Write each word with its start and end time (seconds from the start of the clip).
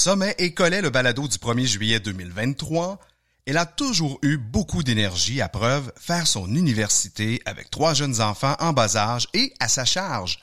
Sommet 0.00 0.34
et 0.38 0.54
Collet, 0.54 0.80
le 0.80 0.88
balado 0.88 1.28
du 1.28 1.36
1er 1.36 1.66
juillet 1.66 2.00
2023, 2.00 2.98
elle 3.44 3.58
a 3.58 3.66
toujours 3.66 4.18
eu 4.22 4.38
beaucoup 4.38 4.82
d'énergie 4.82 5.42
à 5.42 5.50
preuve 5.50 5.92
faire 5.94 6.26
son 6.26 6.54
université 6.54 7.42
avec 7.44 7.70
trois 7.70 7.92
jeunes 7.92 8.22
enfants 8.22 8.56
en 8.60 8.72
bas 8.72 8.96
âge 8.96 9.28
et 9.34 9.52
à 9.60 9.68
sa 9.68 9.84
charge. 9.84 10.38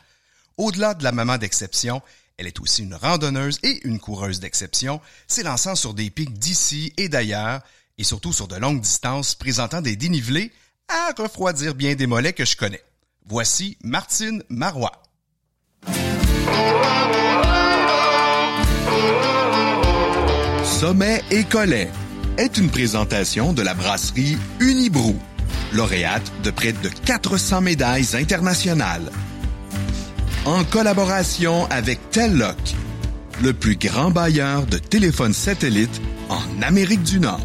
Au-delà 0.57 0.93
de 0.93 1.03
la 1.03 1.11
maman 1.11 1.39
d'exception, 1.39 2.03
elle 2.37 2.45
est 2.45 2.59
aussi 2.59 2.83
une 2.83 2.93
randonneuse 2.93 3.57
et 3.63 3.79
une 3.87 3.99
coureuse 3.99 4.39
d'exception, 4.39 5.01
s'élançant 5.27 5.73
sur 5.73 5.95
des 5.95 6.11
pics 6.11 6.37
d'ici 6.37 6.93
et 6.97 7.09
d'ailleurs, 7.09 7.61
et 7.97 8.03
surtout 8.03 8.33
sur 8.33 8.47
de 8.47 8.57
longues 8.57 8.81
distances 8.81 9.33
présentant 9.33 9.81
des 9.81 9.95
dénivelés 9.95 10.51
à 10.87 11.13
refroidir 11.17 11.73
bien 11.73 11.95
des 11.95 12.05
mollets 12.05 12.33
que 12.33 12.45
je 12.45 12.57
connais. 12.57 12.83
Voici 13.25 13.75
Martine 13.81 14.43
Marois. 14.49 15.01
Sommet 20.79 21.23
et 21.31 21.43
Collet 21.43 21.89
est 22.37 22.59
une 22.59 22.69
présentation 22.69 23.51
de 23.51 23.63
la 23.63 23.73
brasserie 23.73 24.37
Unibrou, 24.59 25.17
lauréate 25.73 26.31
de 26.43 26.51
près 26.51 26.71
de 26.71 26.89
400 27.03 27.61
médailles 27.61 28.05
internationales. 28.13 29.11
En 30.45 30.63
collaboration 30.65 31.65
avec 31.71 32.11
Telloc, 32.11 32.75
le 33.41 33.53
plus 33.53 33.75
grand 33.75 34.11
bailleur 34.11 34.67
de 34.67 34.77
téléphones 34.77 35.33
satellites 35.33 35.99
en 36.29 36.61
Amérique 36.61 37.01
du 37.01 37.19
Nord. 37.19 37.41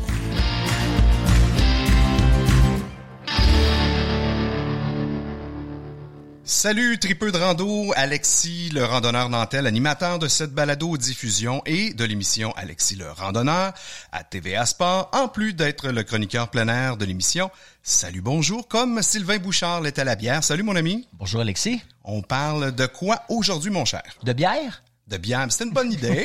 Salut 6.54 6.98
tripeux 6.98 7.32
de 7.32 7.38
rando, 7.38 7.94
Alexis 7.96 8.68
le 8.74 8.84
randonneur 8.84 9.30
Nantel, 9.30 9.66
animateur 9.66 10.18
de 10.18 10.28
cette 10.28 10.52
balado 10.52 10.98
diffusion 10.98 11.62
et 11.64 11.94
de 11.94 12.04
l'émission 12.04 12.52
Alexis 12.56 12.94
le 12.94 13.10
randonneur 13.10 13.72
à 14.12 14.22
TVA 14.22 14.66
Sport, 14.66 15.08
en 15.14 15.28
plus 15.28 15.54
d'être 15.54 15.88
le 15.88 16.02
chroniqueur 16.02 16.50
plein 16.50 16.68
air 16.68 16.98
de 16.98 17.06
l'émission. 17.06 17.50
Salut 17.82 18.20
bonjour, 18.20 18.68
comme 18.68 19.00
Sylvain 19.00 19.38
Bouchard 19.38 19.80
l'est 19.80 19.98
à 19.98 20.04
la 20.04 20.14
bière. 20.14 20.44
Salut 20.44 20.62
mon 20.62 20.76
ami. 20.76 21.08
Bonjour 21.14 21.40
Alexis. 21.40 21.82
On 22.04 22.20
parle 22.20 22.72
de 22.72 22.84
quoi 22.84 23.22
aujourd'hui 23.30 23.70
mon 23.70 23.86
cher? 23.86 24.02
De 24.22 24.34
bière? 24.34 24.82
De 25.12 25.18
bière. 25.18 25.46
C'est 25.50 25.64
une 25.64 25.72
bonne 25.72 25.92
idée. 25.92 26.24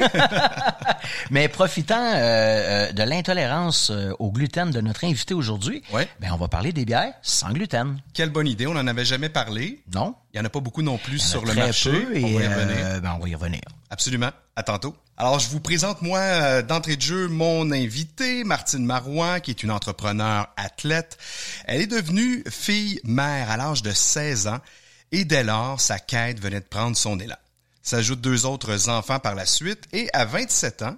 Mais 1.31 1.47
profitant 1.47 2.13
euh, 2.13 2.15
euh, 2.15 2.91
de 2.91 3.03
l'intolérance 3.03 3.89
euh, 3.91 4.11
au 4.19 4.31
gluten 4.31 4.71
de 4.71 4.81
notre 4.81 5.03
invité 5.03 5.33
aujourd'hui, 5.33 5.83
ouais. 5.93 6.07
ben 6.19 6.31
on 6.33 6.37
va 6.37 6.47
parler 6.47 6.71
des 6.71 6.85
bières 6.85 7.13
sans 7.21 7.51
gluten. 7.51 7.99
Quelle 8.13 8.29
bonne 8.29 8.47
idée. 8.47 8.67
On 8.67 8.73
n'en 8.73 8.87
avait 8.87 9.05
jamais 9.05 9.29
parlé. 9.29 9.81
Non. 9.93 10.15
Il 10.33 10.37
y 10.37 10.39
en 10.39 10.45
a 10.45 10.49
pas 10.49 10.59
beaucoup 10.59 10.81
non 10.81 10.97
plus 10.97 11.19
sur 11.19 11.45
le 11.45 11.53
marché. 11.53 11.91
Peu 11.91 12.17
et 12.17 12.23
on 12.23 12.37
va 12.37 12.43
y 12.43 12.47
revenir. 12.47 13.01
ben, 13.01 13.15
on 13.17 13.19
va 13.19 13.29
y 13.29 13.35
revenir. 13.35 13.61
Absolument. 13.89 14.31
À 14.55 14.63
tantôt. 14.63 14.95
Alors, 15.17 15.39
je 15.39 15.49
vous 15.49 15.59
présente, 15.59 16.01
moi, 16.01 16.61
d'entrée 16.61 16.95
de 16.95 17.01
jeu, 17.01 17.27
mon 17.27 17.71
invité, 17.71 18.43
Martine 18.43 18.85
Marouin, 18.85 19.39
qui 19.39 19.51
est 19.51 19.63
une 19.63 19.71
entrepreneur 19.71 20.47
athlète. 20.57 21.17
Elle 21.65 21.81
est 21.81 21.87
devenue 21.87 22.43
fille-mère 22.49 23.49
à 23.49 23.57
l'âge 23.57 23.81
de 23.81 23.91
16 23.91 24.47
ans 24.47 24.59
et 25.11 25.25
dès 25.25 25.43
lors, 25.43 25.79
sa 25.79 25.99
quête 25.99 26.39
venait 26.39 26.59
de 26.59 26.65
prendre 26.65 26.95
son 26.95 27.19
élan 27.19 27.37
s'ajoutent 27.87 28.21
deux 28.21 28.45
autres 28.45 28.89
enfants 28.89 29.19
par 29.19 29.33
la 29.33 29.45
suite 29.45 29.85
et 29.93 30.09
à 30.11 30.25
27 30.25 30.81
ans, 30.81 30.97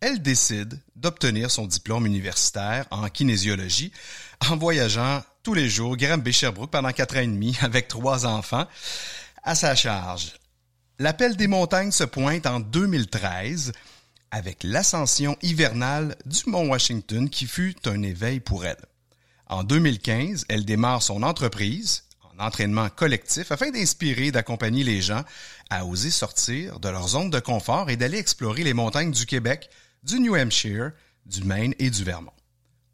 elle 0.00 0.22
décide 0.22 0.80
d'obtenir 0.96 1.50
son 1.50 1.66
diplôme 1.66 2.06
universitaire 2.06 2.86
en 2.90 3.08
kinésiologie 3.08 3.92
en 4.48 4.56
voyageant 4.56 5.22
tous 5.42 5.54
les 5.54 5.68
jours 5.68 5.96
Granby 5.96 6.32
Sherbrooke 6.32 6.70
pendant 6.70 6.92
quatre 6.92 7.16
ans 7.16 7.20
et 7.20 7.26
demi 7.26 7.56
avec 7.60 7.88
trois 7.88 8.26
enfants 8.26 8.66
à 9.42 9.54
sa 9.54 9.74
charge. 9.74 10.32
L'appel 10.98 11.36
des 11.36 11.46
montagnes 11.46 11.90
se 11.90 12.04
pointe 12.04 12.46
en 12.46 12.60
2013 12.60 13.72
avec 14.30 14.62
l'ascension 14.62 15.36
hivernale 15.42 16.16
du 16.24 16.40
mont 16.46 16.68
Washington 16.68 17.28
qui 17.28 17.46
fut 17.46 17.76
un 17.86 18.02
éveil 18.02 18.40
pour 18.40 18.64
elle. 18.64 18.82
En 19.46 19.62
2015, 19.62 20.46
elle 20.48 20.64
démarre 20.64 21.02
son 21.02 21.22
entreprise, 21.22 22.04
entraînement 22.38 22.88
collectif 22.88 23.52
afin 23.52 23.70
d'inspirer 23.70 24.26
et 24.26 24.32
d'accompagner 24.32 24.84
les 24.84 25.00
gens 25.00 25.22
à 25.70 25.86
oser 25.86 26.10
sortir 26.10 26.80
de 26.80 26.88
leur 26.88 27.08
zone 27.08 27.30
de 27.30 27.40
confort 27.40 27.90
et 27.90 27.96
d'aller 27.96 28.18
explorer 28.18 28.64
les 28.64 28.74
montagnes 28.74 29.12
du 29.12 29.26
Québec, 29.26 29.70
du 30.02 30.20
New 30.20 30.36
Hampshire, 30.36 30.92
du 31.26 31.42
Maine 31.44 31.74
et 31.78 31.90
du 31.90 32.04
Vermont. 32.04 32.32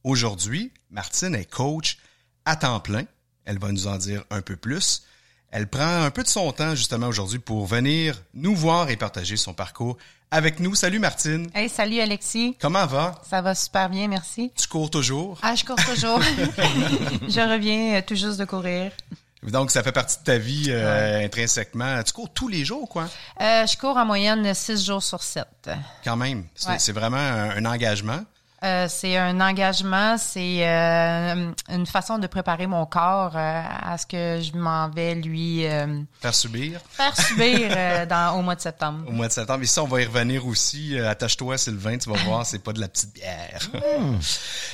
Aujourd'hui, 0.04 0.72
Martine 0.90 1.34
est 1.34 1.50
coach 1.50 1.98
à 2.44 2.56
temps 2.56 2.80
plein. 2.80 3.04
Elle 3.44 3.58
va 3.58 3.72
nous 3.72 3.86
en 3.86 3.96
dire 3.96 4.24
un 4.30 4.40
peu 4.42 4.56
plus. 4.56 5.02
Elle 5.50 5.66
prend 5.66 6.04
un 6.04 6.10
peu 6.10 6.22
de 6.22 6.28
son 6.28 6.52
temps 6.52 6.74
justement 6.76 7.08
aujourd'hui 7.08 7.40
pour 7.40 7.66
venir 7.66 8.22
nous 8.34 8.54
voir 8.54 8.88
et 8.88 8.96
partager 8.96 9.36
son 9.36 9.52
parcours 9.52 9.98
avec 10.30 10.60
nous. 10.60 10.76
Salut 10.76 11.00
Martine. 11.00 11.50
Hey, 11.54 11.68
salut 11.68 11.98
Alexis. 11.98 12.56
Comment 12.60 12.86
va? 12.86 13.20
Ça 13.28 13.42
va 13.42 13.54
super 13.54 13.90
bien, 13.90 14.06
merci. 14.06 14.52
Tu 14.56 14.68
cours 14.68 14.90
toujours? 14.90 15.38
Ah, 15.42 15.56
je 15.56 15.64
cours 15.64 15.76
toujours. 15.76 16.20
je 17.28 17.52
reviens 17.52 17.96
euh, 17.96 18.02
tout 18.06 18.14
juste 18.14 18.38
de 18.38 18.44
courir. 18.44 18.92
Donc, 19.42 19.70
ça 19.70 19.82
fait 19.82 19.92
partie 19.92 20.18
de 20.18 20.24
ta 20.24 20.36
vie 20.38 20.66
euh, 20.68 21.24
intrinsèquement. 21.24 22.02
Tu 22.02 22.12
cours 22.12 22.28
tous 22.30 22.48
les 22.48 22.64
jours, 22.64 22.88
quoi? 22.88 23.08
Euh, 23.40 23.66
je 23.66 23.76
cours 23.78 23.96
en 23.96 24.04
moyenne 24.04 24.52
six 24.54 24.84
jours 24.84 25.02
sur 25.02 25.22
sept. 25.22 25.70
Quand 26.04 26.16
même. 26.16 26.44
C'est 26.54 26.68
Ouais. 26.68 26.92
vraiment 26.92 27.16
un, 27.16 27.50
un 27.56 27.64
engagement. 27.64 28.20
Euh, 28.62 28.86
c'est 28.90 29.16
un 29.16 29.40
engagement, 29.40 30.18
c'est 30.18 30.68
euh, 30.68 31.50
une 31.70 31.86
façon 31.86 32.18
de 32.18 32.26
préparer 32.26 32.66
mon 32.66 32.84
corps 32.84 33.32
euh, 33.34 33.62
à 33.64 33.96
ce 33.96 34.04
que 34.04 34.40
je 34.42 34.54
m'en 34.58 34.90
vais 34.90 35.14
lui 35.14 35.64
euh, 35.66 36.02
Faire 36.20 36.34
subir 36.34 36.78
faire 36.90 37.16
subir 37.16 37.70
euh, 37.74 38.04
dans, 38.04 38.38
au 38.38 38.42
mois 38.42 38.54
de 38.56 38.60
septembre. 38.60 39.04
au 39.08 39.12
mois 39.12 39.28
de 39.28 39.32
septembre. 39.32 39.62
Et 39.62 39.66
ça, 39.66 39.82
on 39.82 39.86
va 39.86 40.02
y 40.02 40.04
revenir 40.04 40.46
aussi. 40.46 40.98
Attache-toi, 40.98 41.56
Sylvain, 41.56 41.96
tu 41.96 42.10
vas 42.10 42.18
voir, 42.18 42.44
c'est 42.44 42.58
pas 42.62 42.74
de 42.74 42.80
la 42.80 42.88
petite 42.88 43.14
bière. 43.14 43.60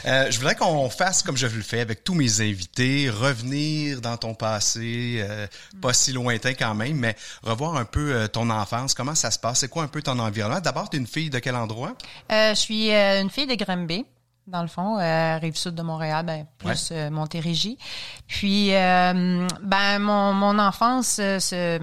Euh, 0.05 0.31
je 0.31 0.39
voudrais 0.39 0.55
qu'on 0.57 0.91
fasse 0.91 1.23
comme 1.23 1.37
je 1.37 1.47
le 1.47 1.63
fais 1.63 1.81
avec 1.81 2.03
tous 2.03 2.15
mes 2.15 2.41
invités, 2.41 3.09
revenir 3.09 4.01
dans 4.01 4.17
ton 4.17 4.35
passé, 4.35 5.19
euh, 5.21 5.47
pas 5.81 5.93
si 5.93 6.13
lointain 6.13 6.55
quand 6.55 6.75
même, 6.75 6.97
mais 6.97 7.17
revoir 7.43 7.77
un 7.77 7.85
peu 7.85 8.29
ton 8.33 8.51
enfance, 8.51 8.95
comment 8.95 9.15
ça 9.15 9.31
se 9.31 9.39
passe, 9.39 9.61
c'est 9.61 9.69
quoi 9.69 9.85
un 9.85 9.89
peu 9.89 10.03
ton 10.03 10.19
environnement? 10.19 10.61
D'abord, 10.61 10.91
tu 10.91 10.97
es 10.97 11.01
une 11.01 11.07
fille 11.07 11.31
de 11.31 11.39
quel 11.39 11.55
endroit? 11.55 11.93
Euh, 12.33 12.51
je 12.51 12.59
suis 12.61 12.91
une 12.93 13.31
fille 13.31 13.47
de 13.47 13.55
Granby, 13.77 14.07
dans 14.47 14.63
le 14.63 14.69
fond, 14.69 14.99
euh, 14.99 15.39
rive 15.39 15.57
sud 15.57 15.75
de 15.75 15.83
Montréal, 15.83 16.25
ben, 16.25 16.47
plus 16.59 16.91
euh, 16.93 17.11
Montérégie. 17.11 17.79
Puis, 18.27 18.75
euh, 18.75 19.47
ben 19.63 19.99
mon, 19.99 20.33
mon 20.33 20.59
enfance 20.59 21.17
se, 21.17 21.81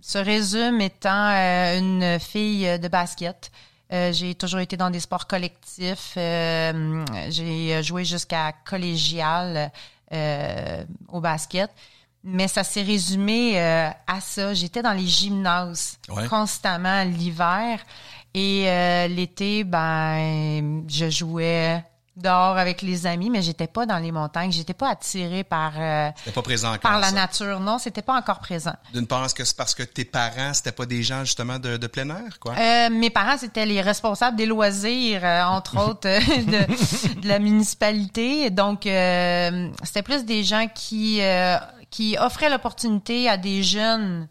se 0.00 0.18
résume 0.18 0.80
étant 0.80 1.30
une 1.78 2.18
fille 2.18 2.78
de 2.78 2.88
basket. 2.88 3.50
J'ai 3.90 4.34
toujours 4.34 4.60
été 4.60 4.76
dans 4.76 4.90
des 4.90 4.98
sports 5.00 5.26
collectifs. 5.28 6.12
J'ai 6.16 7.82
joué 7.84 8.04
jusqu'à 8.04 8.52
collégial 8.64 9.70
au 11.08 11.20
basket. 11.20 11.70
Mais 12.28 12.48
ça 12.48 12.64
s'est 12.64 12.82
résumé 12.82 13.52
euh, 13.60 13.88
à 14.08 14.20
ça. 14.20 14.52
J'étais 14.52 14.82
dans 14.82 14.92
les 14.92 15.06
gymnases 15.06 15.96
Ouais. 16.08 16.26
constamment 16.26 17.04
l'hiver. 17.04 17.78
Et 18.36 18.68
euh, 18.68 19.08
l'été, 19.08 19.64
ben, 19.64 20.84
je 20.86 21.08
jouais 21.08 21.82
dehors 22.16 22.58
avec 22.58 22.82
les 22.82 23.06
amis, 23.06 23.30
mais 23.30 23.40
j'étais 23.40 23.66
pas 23.66 23.86
dans 23.86 23.98
les 23.98 24.12
montagnes. 24.12 24.52
J'étais 24.52 24.74
pas 24.74 24.90
attirée 24.90 25.42
par 25.42 25.72
euh, 25.78 26.10
pas 26.34 26.42
présent 26.42 26.68
encore. 26.68 26.80
par 26.80 27.00
la 27.00 27.08
ça? 27.08 27.14
nature. 27.14 27.60
Non, 27.60 27.78
c'était 27.78 28.02
pas 28.02 28.14
encore 28.14 28.40
présent. 28.40 28.74
D'une 28.92 29.06
part, 29.06 29.24
est-ce 29.24 29.34
que 29.34 29.42
c'est 29.44 29.56
parce 29.56 29.74
que 29.74 29.82
tes 29.82 30.04
parents, 30.04 30.52
c'était 30.52 30.72
pas 30.72 30.84
des 30.84 31.02
gens 31.02 31.24
justement 31.24 31.58
de, 31.58 31.78
de 31.78 31.86
plein 31.86 32.10
air, 32.10 32.38
quoi? 32.38 32.52
Euh, 32.58 32.90
mes 32.90 33.08
parents, 33.08 33.38
c'était 33.38 33.64
les 33.64 33.80
responsables 33.80 34.36
des 34.36 34.46
loisirs, 34.46 35.24
euh, 35.24 35.42
entre 35.44 35.78
autres, 35.88 36.08
de, 36.08 37.20
de 37.22 37.28
la 37.28 37.38
municipalité. 37.38 38.50
Donc, 38.50 38.82
c'était 38.82 40.02
plus 40.04 40.26
des 40.26 40.44
gens 40.44 40.66
qui, 40.74 41.20
qui 41.90 42.16
offraient 42.18 42.50
l'opportunité 42.50 43.30
à 43.30 43.38
des 43.38 43.62
jeunes 43.62 44.28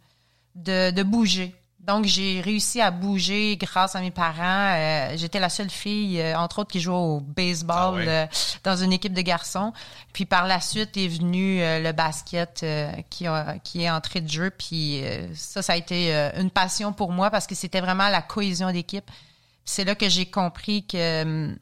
de, 0.54 0.92
de 0.92 1.02
bouger. 1.04 1.56
Donc, 1.86 2.06
j'ai 2.06 2.42
réussi 2.42 2.82
à 2.82 2.90
bouger 2.90 3.58
grâce 3.58 3.96
à 3.96 4.02
mes 4.02 4.10
parents. 4.10 4.74
Euh, 4.76 5.14
J'étais 5.18 5.40
la 5.40 5.50
seule 5.50 5.70
fille, 5.70 6.20
euh, 6.20 6.36
entre 6.36 6.60
autres, 6.60 6.72
qui 6.72 6.80
jouait 6.80 6.96
au 6.96 7.20
baseball 7.20 7.76
Ah 7.78 7.92
ouais. 7.92 8.08
euh, 8.08 8.26
dans 8.64 8.76
une 8.76 8.92
équipe 8.92 9.14
de 9.14 9.22
garçons. 9.22 9.72
Puis 10.12 10.26
par 10.26 10.48
la 10.48 10.60
suite 10.62 10.98
est 10.98 11.08
venu 11.08 11.60
le 11.60 11.92
basket 11.92 12.66
qui, 13.12 13.28
a, 13.28 13.60
qui 13.60 13.84
est 13.84 13.90
entré 13.90 14.22
de 14.22 14.30
jeu. 14.30 14.50
Puis 14.50 15.04
ça, 15.36 15.62
ça 15.62 15.74
a 15.74 15.76
été 15.76 16.14
une 16.38 16.50
passion 16.50 16.94
pour 16.94 17.12
moi 17.12 17.30
parce 17.30 17.46
que 17.46 17.54
c'était 17.54 17.82
vraiment 17.82 18.08
la 18.10 18.22
cohésion 18.22 18.72
d'équipe. 18.72 19.12
C'est 19.66 19.84
là 19.84 19.94
que 19.94 20.08
j'ai 20.10 20.26
compris 20.26 20.88
que 20.88 21.54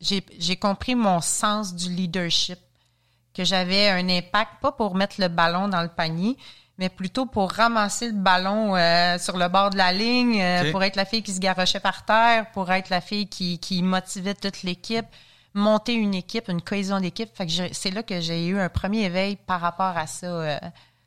j'ai 0.00 0.22
j'ai 0.38 0.56
compris 0.56 0.94
mon 0.94 1.22
sens 1.22 1.74
du 1.74 1.88
leadership, 1.90 2.58
que 3.34 3.44
j'avais 3.44 3.88
un 3.88 4.08
impact, 4.10 4.60
pas 4.60 4.72
pour 4.72 4.94
mettre 4.94 5.16
le 5.18 5.28
ballon 5.28 5.68
dans 5.68 5.82
le 5.82 5.88
panier, 5.88 6.36
mais 6.78 6.88
plutôt 6.88 7.26
pour 7.26 7.50
ramasser 7.52 8.08
le 8.08 8.12
ballon 8.14 8.76
euh, 8.76 9.18
sur 9.18 9.36
le 9.38 9.48
bord 9.48 9.70
de 9.70 9.76
la 9.78 9.92
ligne, 9.92 10.40
euh, 10.42 10.70
pour 10.72 10.82
être 10.82 10.96
la 10.96 11.04
fille 11.04 11.22
qui 11.22 11.32
se 11.32 11.40
garochait 11.40 11.80
par 11.80 12.04
terre, 12.04 12.50
pour 12.52 12.70
être 12.70 12.90
la 12.90 13.00
fille 13.00 13.28
qui, 13.28 13.58
qui 13.58 13.82
motivait 13.82 14.34
toute 14.34 14.62
l'équipe, 14.62 15.06
monter 15.54 15.94
une 15.94 16.14
équipe, 16.14 16.48
une 16.48 16.60
cohésion 16.60 17.00
d'équipe. 17.00 17.30
Fait 17.34 17.46
que 17.46 17.52
j'ai- 17.52 17.72
c'est 17.72 17.90
là 17.90 18.02
que 18.02 18.20
j'ai 18.20 18.46
eu 18.46 18.58
un 18.60 18.68
premier 18.68 19.04
éveil 19.04 19.36
par 19.36 19.60
rapport 19.60 19.96
à 19.96 20.06
ça. 20.06 20.26
euh, 20.26 20.58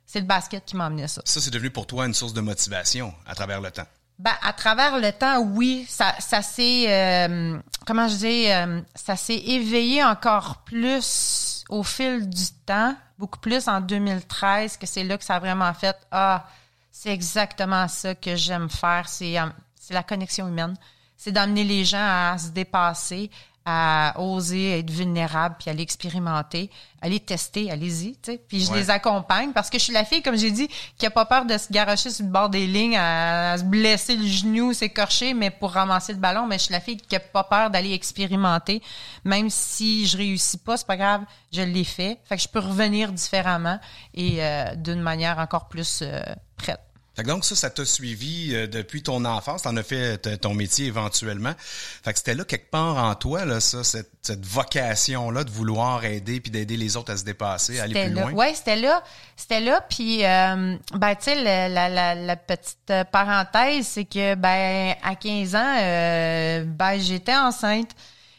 c'est 0.08 0.22
le 0.22 0.26
basket 0.26 0.66
qui 0.66 0.76
m'a 0.76 0.88
amené 0.88 1.08
ça. 1.08 1.22
Ça, 1.24 1.40
c'est 1.40 1.52
devenu 1.52 1.70
pour 1.70 1.86
toi 1.86 2.08
une 2.08 2.16
source 2.16 2.34
de 2.34 2.42
motivation 2.42 3.14
à 3.28 3.36
travers 3.36 3.62
le 3.62 3.70
temps. 3.70 3.86
Ben, 4.18 4.34
à 4.42 4.54
travers 4.54 4.98
le 4.98 5.12
temps, 5.12 5.40
oui, 5.40 5.86
ça, 5.88 6.16
ça 6.20 6.42
s'est, 6.42 6.86
euh, 6.92 7.60
comment 7.86 8.08
je 8.08 8.16
dis, 8.16 8.52
euh, 8.52 8.82
ça 8.96 9.16
s'est 9.16 9.38
éveillé 9.38 10.04
encore 10.04 10.64
plus 10.66 11.64
au 11.70 11.84
fil 11.84 12.28
du 12.28 12.46
temps, 12.66 12.96
beaucoup 13.20 13.40
plus 13.40 13.68
en 13.68 13.82
2013, 13.82 14.78
que 14.78 14.88
c'est 14.88 15.04
là 15.04 15.18
que 15.18 15.26
ça 15.26 15.36
a 15.36 15.40
vraiment 15.40 15.74
fait, 15.74 15.96
ah, 16.10 16.48
c'est 16.90 17.14
exactement 17.14 17.88
ça 17.90 18.16
que 18.16 18.38
j'aime 18.38 18.70
faire, 18.70 19.10
c'est, 19.10 19.38
euh, 19.38 19.46
c'est 19.76 19.94
la 19.94 20.04
connexion 20.04 20.48
humaine. 20.48 20.76
C'est 21.18 21.34
d'amener 21.34 21.66
les 21.66 21.84
gens 21.84 21.98
à 22.00 22.38
se 22.38 22.48
dépasser, 22.48 23.30
à 23.72 24.20
oser 24.20 24.80
être 24.80 24.90
vulnérable, 24.90 25.56
puis 25.60 25.70
aller 25.70 25.84
expérimenter, 25.84 26.72
aller 27.02 27.20
tester, 27.20 27.70
allez-y, 27.72 28.14
tu 28.14 28.32
sais. 28.32 28.42
Puis 28.48 28.62
je 28.66 28.72
Ouais. 28.72 28.80
les 28.80 28.90
accompagne 28.90 29.52
parce 29.54 29.70
que 29.70 29.78
je 29.78 29.84
suis 29.84 29.94
la 29.94 30.06
fille, 30.06 30.22
comme 30.24 30.36
j'ai 30.38 30.50
dit, 30.52 30.68
qui 30.98 31.06
a 31.06 31.12
pas 31.12 31.26
peur 31.26 31.46
de 31.46 31.56
se 31.58 31.72
garocher 31.72 32.10
sur 32.10 32.26
le 32.26 32.32
bord 32.32 32.50
des 32.50 32.66
lignes, 32.66 32.98
à, 32.98 33.52
à 33.54 33.58
se 33.60 33.64
blesser 33.64 34.16
le 34.16 34.26
genou, 34.26 34.74
s'écorcher, 34.74 35.34
mais 35.34 35.52
pour 35.52 35.72
ramasser 35.72 36.14
le 36.14 36.20
ballon. 36.20 36.48
Mais 36.48 36.58
je 36.58 36.64
suis 36.64 36.74
la 36.74 36.80
fille 36.82 36.98
qui 36.98 37.16
a 37.16 37.20
pas 37.20 37.44
peur 37.44 37.70
d'aller 37.70 37.94
expérimenter. 37.94 38.82
Même 39.24 39.50
si 39.50 40.08
je 40.08 40.18
réussis 40.18 40.58
pas, 40.58 40.78
c'est 40.78 40.88
pas 40.88 40.98
grave, 40.98 41.22
je 41.54 41.62
l'ai 41.62 41.84
fait. 41.84 42.20
Fait 42.26 42.36
que 42.38 42.42
je 42.42 42.48
peux 42.48 42.60
revenir 42.60 43.12
différemment 43.12 43.80
et 44.14 44.44
euh, 44.44 44.76
d'une 44.76 45.02
manière 45.02 45.38
encore 45.40 45.68
plus 45.68 46.00
euh, 46.02 46.22
prête. 46.58 46.82
Fait 47.20 47.24
que 47.26 47.28
donc 47.28 47.44
ça, 47.44 47.54
ça 47.54 47.70
t'a 47.70 47.84
suivi 47.84 48.56
euh, 48.56 48.66
depuis 48.66 49.04
ton 49.04 49.26
enfance. 49.26 49.64
T'en 49.64 49.76
as 49.76 49.84
fait 49.84 50.20
t- 50.20 50.38
ton 50.38 50.54
métier 50.54 50.86
éventuellement. 50.86 51.52
Fait 51.60 52.14
que 52.14 52.18
c'était 52.20 52.34
là 52.34 52.46
quelque 52.46 52.72
part 52.72 52.96
en 52.96 53.14
toi, 53.16 53.44
là, 53.44 53.60
ça, 53.60 53.84
cette, 53.84 54.10
cette 54.22 54.46
vocation-là 54.46 55.44
de 55.44 55.50
vouloir 55.50 56.06
aider 56.06 56.40
puis 56.40 56.50
d'aider 56.50 56.78
les 56.78 56.96
autres 56.96 57.12
à 57.12 57.18
se 57.18 57.26
dépasser, 57.26 57.78
à 57.82 57.84
aller 57.84 58.06
plus 58.06 58.14
là. 58.14 58.22
loin. 58.22 58.32
Ouais, 58.32 58.54
c'était 58.54 58.78
là. 58.78 59.04
C'était 59.36 59.60
là. 59.60 59.82
Puis, 59.90 60.24
euh, 60.24 60.78
ben, 60.94 61.16
tu 61.16 61.24
sais, 61.26 61.36
la, 61.44 61.68
la, 61.90 62.16
la 62.16 62.36
petite 62.38 62.78
euh, 62.90 63.04
parenthèse, 63.04 63.86
c'est 63.86 64.06
que, 64.06 64.36
ben, 64.36 64.96
à 65.04 65.16
15 65.16 65.56
ans, 65.56 65.76
euh, 65.82 66.64
ben, 66.64 66.98
j'étais 67.00 67.36
enceinte. 67.36 67.90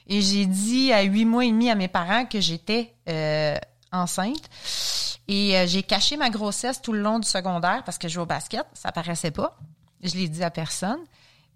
Et 0.06 0.22
j'ai 0.22 0.46
dit 0.46 0.90
à 0.90 1.02
huit 1.02 1.26
mois 1.26 1.44
et 1.44 1.50
demi 1.50 1.70
à 1.70 1.74
mes 1.74 1.88
parents 1.88 2.24
que 2.24 2.40
j'étais 2.40 2.94
euh, 3.10 3.56
enceinte. 3.92 4.48
Et 5.30 5.56
euh, 5.56 5.64
j'ai 5.64 5.84
caché 5.84 6.16
ma 6.16 6.28
grossesse 6.28 6.82
tout 6.82 6.92
le 6.92 7.00
long 7.00 7.20
du 7.20 7.28
secondaire 7.28 7.84
parce 7.84 7.98
que 7.98 8.08
je 8.08 8.14
jouais 8.14 8.24
au 8.24 8.26
basket. 8.26 8.66
Ça 8.74 8.90
paraissait 8.90 9.30
pas. 9.30 9.56
Je 10.02 10.16
l'ai 10.16 10.28
dit 10.28 10.42
à 10.42 10.50
personne. 10.50 10.98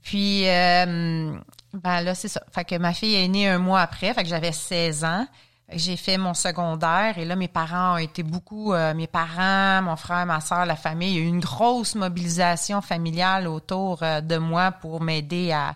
Puis, 0.00 0.48
euh, 0.48 1.36
ben 1.72 2.00
là, 2.02 2.14
c'est 2.14 2.28
ça. 2.28 2.40
Fait 2.52 2.64
que 2.64 2.76
ma 2.76 2.92
fille 2.92 3.16
est 3.16 3.26
née 3.26 3.48
un 3.48 3.58
mois 3.58 3.80
après. 3.80 4.14
Fait 4.14 4.22
que 4.22 4.28
j'avais 4.28 4.52
16 4.52 5.02
ans. 5.02 5.26
Fait 5.68 5.74
que 5.74 5.82
J'ai 5.82 5.96
fait 5.96 6.18
mon 6.18 6.34
secondaire 6.34 7.18
et 7.18 7.24
là, 7.24 7.34
mes 7.34 7.48
parents 7.48 7.94
ont 7.94 7.98
été 7.98 8.22
beaucoup, 8.22 8.72
euh, 8.72 8.94
mes 8.94 9.08
parents, 9.08 9.82
mon 9.82 9.96
frère, 9.96 10.24
ma 10.24 10.40
soeur, 10.40 10.66
la 10.66 10.76
famille. 10.76 11.14
Il 11.14 11.16
y 11.16 11.18
a 11.18 11.22
eu 11.22 11.26
une 11.26 11.40
grosse 11.40 11.96
mobilisation 11.96 12.80
familiale 12.80 13.48
autour 13.48 14.04
euh, 14.04 14.20
de 14.20 14.36
moi 14.36 14.70
pour 14.70 15.00
m'aider 15.00 15.50
à, 15.50 15.74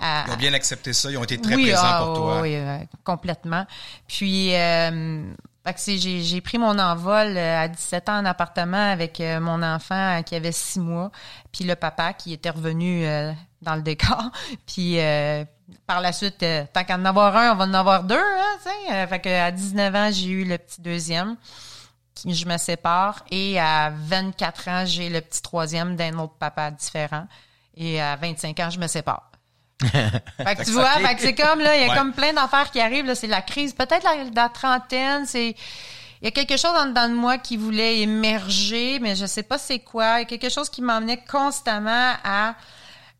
à, 0.00 0.24
Ils 0.28 0.32
ont 0.32 0.36
bien 0.36 0.54
accepté 0.54 0.94
ça. 0.94 1.10
Ils 1.10 1.18
ont 1.18 1.24
été 1.24 1.38
très 1.38 1.56
oui, 1.56 1.64
présents 1.64 1.82
ah, 1.84 2.02
pour 2.06 2.14
toi. 2.14 2.40
Oui, 2.40 2.54
euh, 2.54 2.78
complètement. 3.02 3.66
Puis, 4.06 4.54
euh, 4.54 5.34
fait 5.66 5.74
que 5.74 5.80
c'est- 5.80 5.98
j'ai 5.98 6.22
j'ai 6.22 6.40
pris 6.40 6.58
mon 6.58 6.78
envol 6.78 7.36
euh, 7.36 7.62
à 7.62 7.68
17 7.68 8.08
ans 8.08 8.18
en 8.18 8.24
appartement 8.24 8.90
avec 8.92 9.20
euh, 9.20 9.40
mon 9.40 9.62
enfant 9.62 10.18
euh, 10.18 10.22
qui 10.22 10.34
avait 10.34 10.52
six 10.52 10.78
mois, 10.80 11.10
puis 11.52 11.64
le 11.64 11.74
papa 11.76 12.12
qui 12.12 12.32
était 12.32 12.50
revenu 12.50 13.06
dans 13.62 13.74
le 13.76 13.82
décor. 13.82 14.30
Puis 14.66 14.98
par 15.86 16.00
la 16.00 16.12
suite, 16.12 16.44
tant 16.72 16.84
qu'à 16.84 16.96
en 16.96 17.04
avoir 17.06 17.34
un, 17.36 17.52
on 17.52 17.56
va 17.56 17.64
en 17.64 17.74
avoir 17.74 18.04
deux. 18.04 18.16
Hein, 18.18 19.06
fait 19.08 19.20
que 19.20 19.28
à 19.28 19.50
19 19.50 19.94
ans, 19.94 20.10
j'ai 20.12 20.28
eu 20.28 20.44
le 20.44 20.58
petit 20.58 20.80
deuxième. 20.82 21.36
Je 22.26 22.44
me 22.46 22.56
sépare. 22.58 23.24
Et 23.30 23.58
à 23.58 23.90
24 23.90 24.68
ans, 24.68 24.84
j'ai 24.86 25.08
le 25.10 25.20
petit 25.20 25.42
troisième 25.42 25.96
d'un 25.96 26.18
autre 26.18 26.34
papa 26.38 26.70
différent. 26.70 27.26
Et 27.76 28.00
à 28.00 28.16
25 28.16 28.58
ans, 28.60 28.70
je 28.70 28.78
me 28.78 28.86
sépare. 28.86 29.30
Fait 29.92 30.56
que 30.56 30.64
tu 30.64 30.70
vois, 30.72 30.90
fait 30.92 31.14
que 31.14 31.20
c'est 31.20 31.34
comme 31.34 31.60
là, 31.60 31.76
il 31.76 31.82
y 31.82 31.84
a 31.84 31.88
Ouais. 31.92 31.96
comme 31.96 32.12
plein 32.12 32.32
d'affaires 32.32 32.70
qui 32.70 32.80
arrivent. 32.80 33.06
Là, 33.06 33.14
c'est 33.14 33.26
la 33.26 33.42
crise, 33.42 33.72
peut-être 33.74 34.04
la, 34.04 34.24
la 34.34 34.48
trentaine. 34.48 35.26
C'est 35.26 35.50
il 36.22 36.24
y 36.24 36.28
a 36.28 36.30
quelque 36.30 36.56
chose 36.56 36.72
en 36.74 36.86
dedans 36.86 37.08
de 37.08 37.14
moi 37.14 37.36
qui 37.38 37.56
voulait 37.58 38.00
émerger, 38.00 38.98
mais 39.00 39.14
je 39.14 39.26
sais 39.26 39.42
pas 39.42 39.58
c'est 39.58 39.80
quoi. 39.80 40.16
Il 40.16 40.20
y 40.20 40.22
a 40.22 40.24
quelque 40.24 40.48
chose 40.48 40.70
qui 40.70 40.80
m'emmenait 40.80 41.22
constamment 41.30 42.12
à 42.24 42.54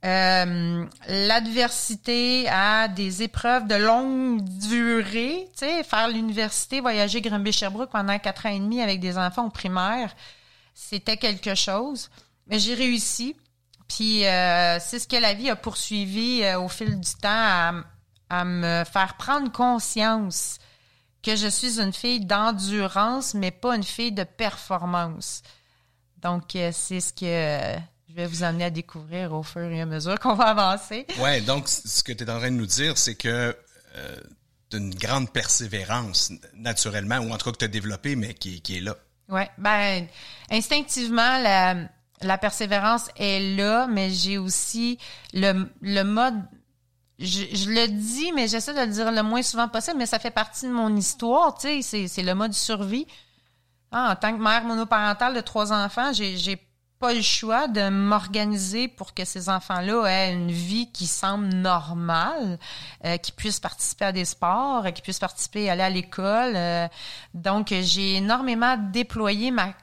euh, 0.06 0.84
l'adversité, 1.08 2.46
à 2.48 2.88
des 2.88 3.22
épreuves 3.22 3.66
de 3.66 3.74
longue 3.74 4.42
durée. 4.42 5.48
Tu 5.58 5.66
sais, 5.66 5.82
faire 5.84 6.08
l'université, 6.08 6.80
voyager 6.80 7.20
Granby-Sherbrooke 7.20 7.90
pendant 7.90 8.18
quatre 8.18 8.46
ans 8.46 8.50
et 8.50 8.58
demi 8.58 8.80
avec 8.80 9.00
des 9.00 9.18
enfants 9.18 9.46
au 9.46 9.50
primaire, 9.50 10.14
c'était 10.74 11.16
quelque 11.16 11.54
chose. 11.54 12.10
Mais 12.46 12.58
j'ai 12.58 12.74
réussi. 12.74 13.36
Puis 13.94 14.26
euh, 14.26 14.78
c'est 14.80 14.98
ce 14.98 15.06
que 15.06 15.16
la 15.16 15.34
vie 15.34 15.50
a 15.50 15.56
poursuivi 15.56 16.42
euh, 16.42 16.58
au 16.58 16.68
fil 16.68 16.98
du 16.98 17.10
temps 17.14 17.28
à, 17.28 17.72
à 18.28 18.44
me 18.44 18.82
faire 18.84 19.16
prendre 19.16 19.52
conscience 19.52 20.58
que 21.22 21.36
je 21.36 21.46
suis 21.46 21.80
une 21.80 21.92
fille 21.92 22.24
d'endurance, 22.24 23.34
mais 23.34 23.52
pas 23.52 23.76
une 23.76 23.84
fille 23.84 24.10
de 24.10 24.24
performance. 24.24 25.42
Donc 26.20 26.56
euh, 26.56 26.70
c'est 26.72 26.98
ce 26.98 27.12
que 27.12 27.80
je 28.08 28.14
vais 28.14 28.26
vous 28.26 28.42
amener 28.42 28.64
à 28.64 28.70
découvrir 28.70 29.32
au 29.32 29.44
fur 29.44 29.62
et 29.62 29.80
à 29.80 29.86
mesure 29.86 30.18
qu'on 30.18 30.34
va 30.34 30.46
avancer. 30.46 31.06
Ouais, 31.20 31.40
donc 31.40 31.68
ce 31.68 32.02
que 32.02 32.12
tu 32.12 32.24
es 32.24 32.30
en 32.30 32.38
train 32.38 32.50
de 32.50 32.56
nous 32.56 32.66
dire, 32.66 32.98
c'est 32.98 33.14
que 33.14 33.56
tu 34.70 34.76
une 34.76 34.92
grande 34.92 35.30
persévérance, 35.30 36.32
naturellement, 36.54 37.18
ou 37.18 37.32
en 37.32 37.36
tout 37.36 37.44
cas 37.44 37.52
que 37.52 37.58
tu 37.58 37.64
as 37.66 37.68
développé, 37.68 38.16
mais 38.16 38.34
qui, 38.34 38.60
qui 38.60 38.78
est 38.78 38.80
là. 38.80 38.96
Ouais, 39.28 39.48
ben 39.56 40.06
instinctivement 40.50 41.38
la, 41.38 41.88
la 42.24 42.38
persévérance 42.38 43.08
est 43.16 43.56
là, 43.56 43.86
mais 43.86 44.10
j'ai 44.10 44.38
aussi 44.38 44.98
le, 45.32 46.02
mode 46.02 46.42
je, 47.18 47.70
le 47.70 47.88
dis, 47.88 48.32
mais 48.32 48.48
j'essaie 48.48 48.74
de 48.74 48.80
le 48.80 48.86
dire 48.86 49.12
le 49.12 49.22
moins 49.22 49.42
souvent 49.42 49.68
possible, 49.68 49.98
mais 49.98 50.06
ça 50.06 50.18
fait 50.18 50.30
partie 50.30 50.66
de 50.66 50.72
mon 50.72 50.94
histoire, 50.96 51.56
tu 51.56 51.82
sais, 51.82 52.08
c'est, 52.08 52.22
le 52.22 52.34
mode 52.34 52.52
survie. 52.52 53.06
Ah, 53.92 54.12
en 54.12 54.16
tant 54.16 54.36
que 54.36 54.42
mère 54.42 54.64
monoparentale 54.64 55.34
de 55.34 55.40
trois 55.40 55.72
enfants, 55.72 56.12
j'ai, 56.12 56.60
pas 57.00 57.12
le 57.12 57.22
choix 57.22 57.66
de 57.66 57.88
m'organiser 57.88 58.86
pour 58.86 59.14
que 59.14 59.24
ces 59.24 59.48
enfants-là 59.48 60.04
aient 60.06 60.32
une 60.32 60.52
vie 60.52 60.90
qui 60.92 61.08
semble 61.08 61.48
normale, 61.48 62.58
euh, 63.04 63.16
qu'ils 63.16 63.34
puissent 63.34 63.58
participer 63.58 64.06
à 64.06 64.12
des 64.12 64.24
sports, 64.24 64.86
euh, 64.86 64.90
qu'ils 64.90 65.02
puissent 65.02 65.18
participer, 65.18 65.68
aller 65.68 65.82
à 65.82 65.90
l'école. 65.90 66.54
euh. 66.54 66.88
donc, 67.34 67.74
j'ai 67.82 68.14
énormément 68.14 68.76
déployé 68.76 69.50
ma, 69.50 69.74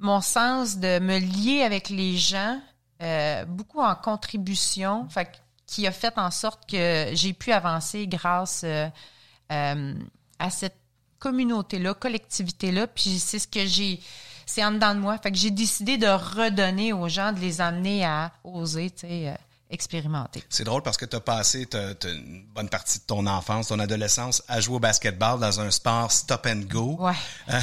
mon 0.00 0.20
sens 0.20 0.78
de 0.78 0.98
me 0.98 1.18
lier 1.18 1.62
avec 1.62 1.90
les 1.90 2.16
gens, 2.16 2.60
euh, 3.02 3.44
beaucoup 3.44 3.80
en 3.80 3.94
contribution, 3.94 5.08
fait, 5.08 5.42
qui 5.66 5.86
a 5.86 5.92
fait 5.92 6.18
en 6.18 6.30
sorte 6.30 6.68
que 6.68 7.10
j'ai 7.12 7.32
pu 7.32 7.52
avancer 7.52 8.06
grâce 8.06 8.62
euh, 8.64 8.88
euh, 9.52 9.94
à 10.38 10.50
cette 10.50 10.78
communauté-là, 11.18 11.94
collectivité-là. 11.94 12.86
Puis 12.86 13.18
c'est 13.18 13.38
ce 13.38 13.46
que 13.46 13.66
j'ai, 13.66 14.00
c'est 14.46 14.64
en 14.64 14.72
dedans 14.72 14.94
de 14.94 15.00
moi. 15.00 15.18
Fait 15.18 15.30
que 15.30 15.36
j'ai 15.36 15.50
décidé 15.50 15.98
de 15.98 16.08
redonner 16.08 16.92
aux 16.92 17.08
gens, 17.08 17.32
de 17.32 17.40
les 17.40 17.60
amener 17.60 18.04
à 18.04 18.32
oser, 18.42 18.90
tu 18.90 19.06
sais, 19.06 19.38
euh. 19.72 20.40
C'est 20.48 20.64
drôle 20.64 20.82
parce 20.82 20.96
que 20.96 21.04
tu 21.04 21.16
as 21.16 21.20
passé 21.20 21.68
une 22.04 22.44
bonne 22.54 22.68
partie 22.68 22.98
de 22.98 23.04
ton 23.04 23.26
enfance, 23.26 23.68
ton 23.68 23.78
adolescence 23.78 24.42
à 24.48 24.60
jouer 24.60 24.76
au 24.76 24.80
basketball 24.80 25.38
dans 25.38 25.60
un 25.60 25.70
sport 25.70 26.10
stop 26.10 26.46
and 26.46 26.62
go. 26.68 26.96
Ouais. 26.98 27.12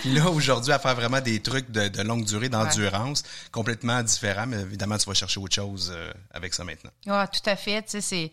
Puis 0.00 0.12
là, 0.12 0.28
aujourd'hui, 0.30 0.72
à 0.72 0.78
faire 0.78 0.94
vraiment 0.94 1.20
des 1.20 1.40
trucs 1.40 1.70
de, 1.70 1.88
de 1.88 2.02
longue 2.02 2.24
durée, 2.24 2.48
d'endurance, 2.48 3.22
complètement 3.50 4.02
différents, 4.02 4.46
mais 4.46 4.60
évidemment, 4.60 4.98
tu 4.98 5.06
vas 5.06 5.14
chercher 5.14 5.40
autre 5.40 5.54
chose 5.54 5.92
euh, 5.94 6.12
avec 6.32 6.54
ça 6.54 6.64
maintenant. 6.64 6.90
Ouais, 7.06 7.26
tout 7.28 7.48
à 7.48 7.56
fait. 7.56 7.82
Tu 7.82 7.90
sais, 7.90 8.00
c'est, 8.00 8.32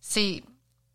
c'est, 0.00 0.42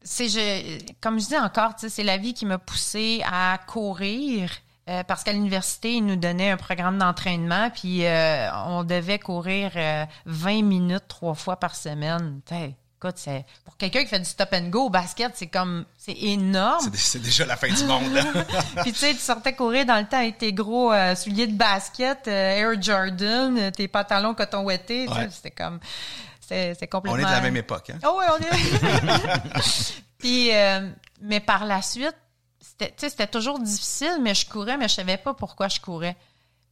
c'est, 0.01 0.29
je, 0.29 0.93
comme 0.99 1.19
je 1.19 1.27
dis 1.27 1.37
encore, 1.37 1.75
tu 1.75 1.81
sais, 1.81 1.89
c'est 1.89 2.03
la 2.03 2.17
vie 2.17 2.33
qui 2.33 2.45
m'a 2.45 2.57
poussée 2.57 3.21
à 3.25 3.59
courir. 3.67 4.49
Euh, 4.89 5.03
parce 5.03 5.23
qu'à 5.23 5.33
l'université, 5.33 5.93
ils 5.93 6.05
nous 6.05 6.15
donnaient 6.17 6.49
un 6.51 6.57
programme 6.57 6.97
d'entraînement, 6.97 7.69
puis 7.69 8.05
euh, 8.05 8.49
on 8.67 8.83
devait 8.83 9.19
courir 9.19 9.71
euh, 9.75 10.05
20 10.25 10.63
minutes 10.63 11.07
trois 11.07 11.35
fois 11.35 11.57
par 11.57 11.75
semaine. 11.75 12.41
T'sais, 12.45 12.75
écoute, 12.97 13.15
c'est, 13.17 13.45
pour 13.65 13.77
quelqu'un 13.77 14.01
qui 14.03 14.07
fait 14.09 14.19
du 14.19 14.25
stop 14.25 14.49
and 14.53 14.69
go 14.69 14.85
au 14.85 14.89
basket, 14.89 15.31
c'est 15.35 15.47
comme, 15.47 15.85
c'est 15.97 16.17
énorme. 16.17 16.89
C'est, 16.95 17.21
déjà 17.21 17.45
la 17.45 17.55
fin 17.55 17.67
du 17.71 17.83
monde. 17.85 18.17
hein. 18.17 18.45
Puis 18.83 18.91
tu 18.91 18.99
sais, 18.99 19.13
tu 19.13 19.19
sortais 19.19 19.53
courir 19.53 19.85
dans 19.85 19.97
le 19.99 20.05
temps 20.05 20.17
avec 20.19 20.37
tes 20.37 20.51
gros 20.53 20.91
euh, 20.91 21.15
souliers 21.15 21.47
de 21.47 21.55
basket, 21.57 22.27
euh, 22.27 22.31
Air 22.71 22.81
Jordan, 22.81 23.57
euh, 23.57 23.71
tes 23.71 23.87
pantalons 23.87 24.33
coton 24.33 24.63
ouetté. 24.63 25.07
Ouais. 25.07 25.29
C'était 25.31 25.51
comme, 25.51 25.79
c'est, 26.41 26.75
c'est 26.77 26.87
On 26.93 26.97
complètement. 26.99 27.19
est 27.27 27.31
de 27.31 27.35
la 27.35 27.41
même 27.41 27.57
époque. 27.57 27.89
Hein? 27.89 27.99
Oh 28.05 28.19
oui, 28.19 28.25
on 28.33 28.37
est. 28.43 29.13
Puis, 30.17 30.53
euh, 30.53 30.89
mais 31.21 31.39
par 31.41 31.65
la 31.65 31.81
suite, 31.81 32.15
c'était, 32.97 33.27
toujours 33.27 33.59
difficile, 33.59 34.19
mais 34.21 34.33
je 34.33 34.47
courais, 34.47 34.77
mais 34.77 34.87
je 34.87 34.95
savais 34.95 35.17
pas 35.17 35.33
pourquoi 35.33 35.67
je 35.67 35.79
courais. 35.79 36.15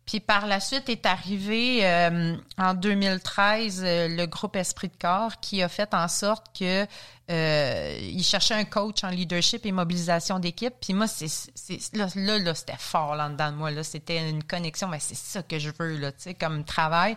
Puis 0.06 0.20
par 0.20 0.48
la 0.48 0.60
suite 0.60 0.90
est 0.90 1.06
arrivé 1.06 1.86
euh, 1.86 2.36
en 2.58 2.74
2013 2.74 3.84
euh, 3.84 4.08
le 4.08 4.26
groupe 4.26 4.56
Esprit 4.56 4.88
de 4.88 4.96
corps 5.00 5.40
qui 5.40 5.62
a 5.62 5.70
fait 5.70 5.94
en 5.94 6.08
sorte 6.08 6.48
que 6.58 6.88
euh, 7.30 7.98
il 8.02 8.24
cherchait 8.24 8.56
un 8.56 8.66
coach 8.66 9.04
en 9.04 9.10
leadership 9.10 9.66
et 9.66 9.72
mobilisation 9.72 10.40
d'équipe. 10.40 10.74
Puis 10.82 10.94
moi 10.94 11.06
c'est, 11.08 11.28
là, 11.94 12.08
là, 12.16 12.56
c'était 12.56 12.74
fort 12.80 13.16
là 13.16 13.30
dedans 13.30 13.52
de 13.52 13.58
moi 13.58 13.84
c'était 13.84 14.28
une 14.28 14.44
connexion, 14.44 14.88
mais 14.88 15.00
c'est 15.00 15.16
ça 15.16 15.44
que 15.44 15.60
je 15.60 15.70
veux 15.78 15.98
là, 15.98 16.12
tu 16.12 16.34
comme 16.34 16.64
travail. 16.64 17.16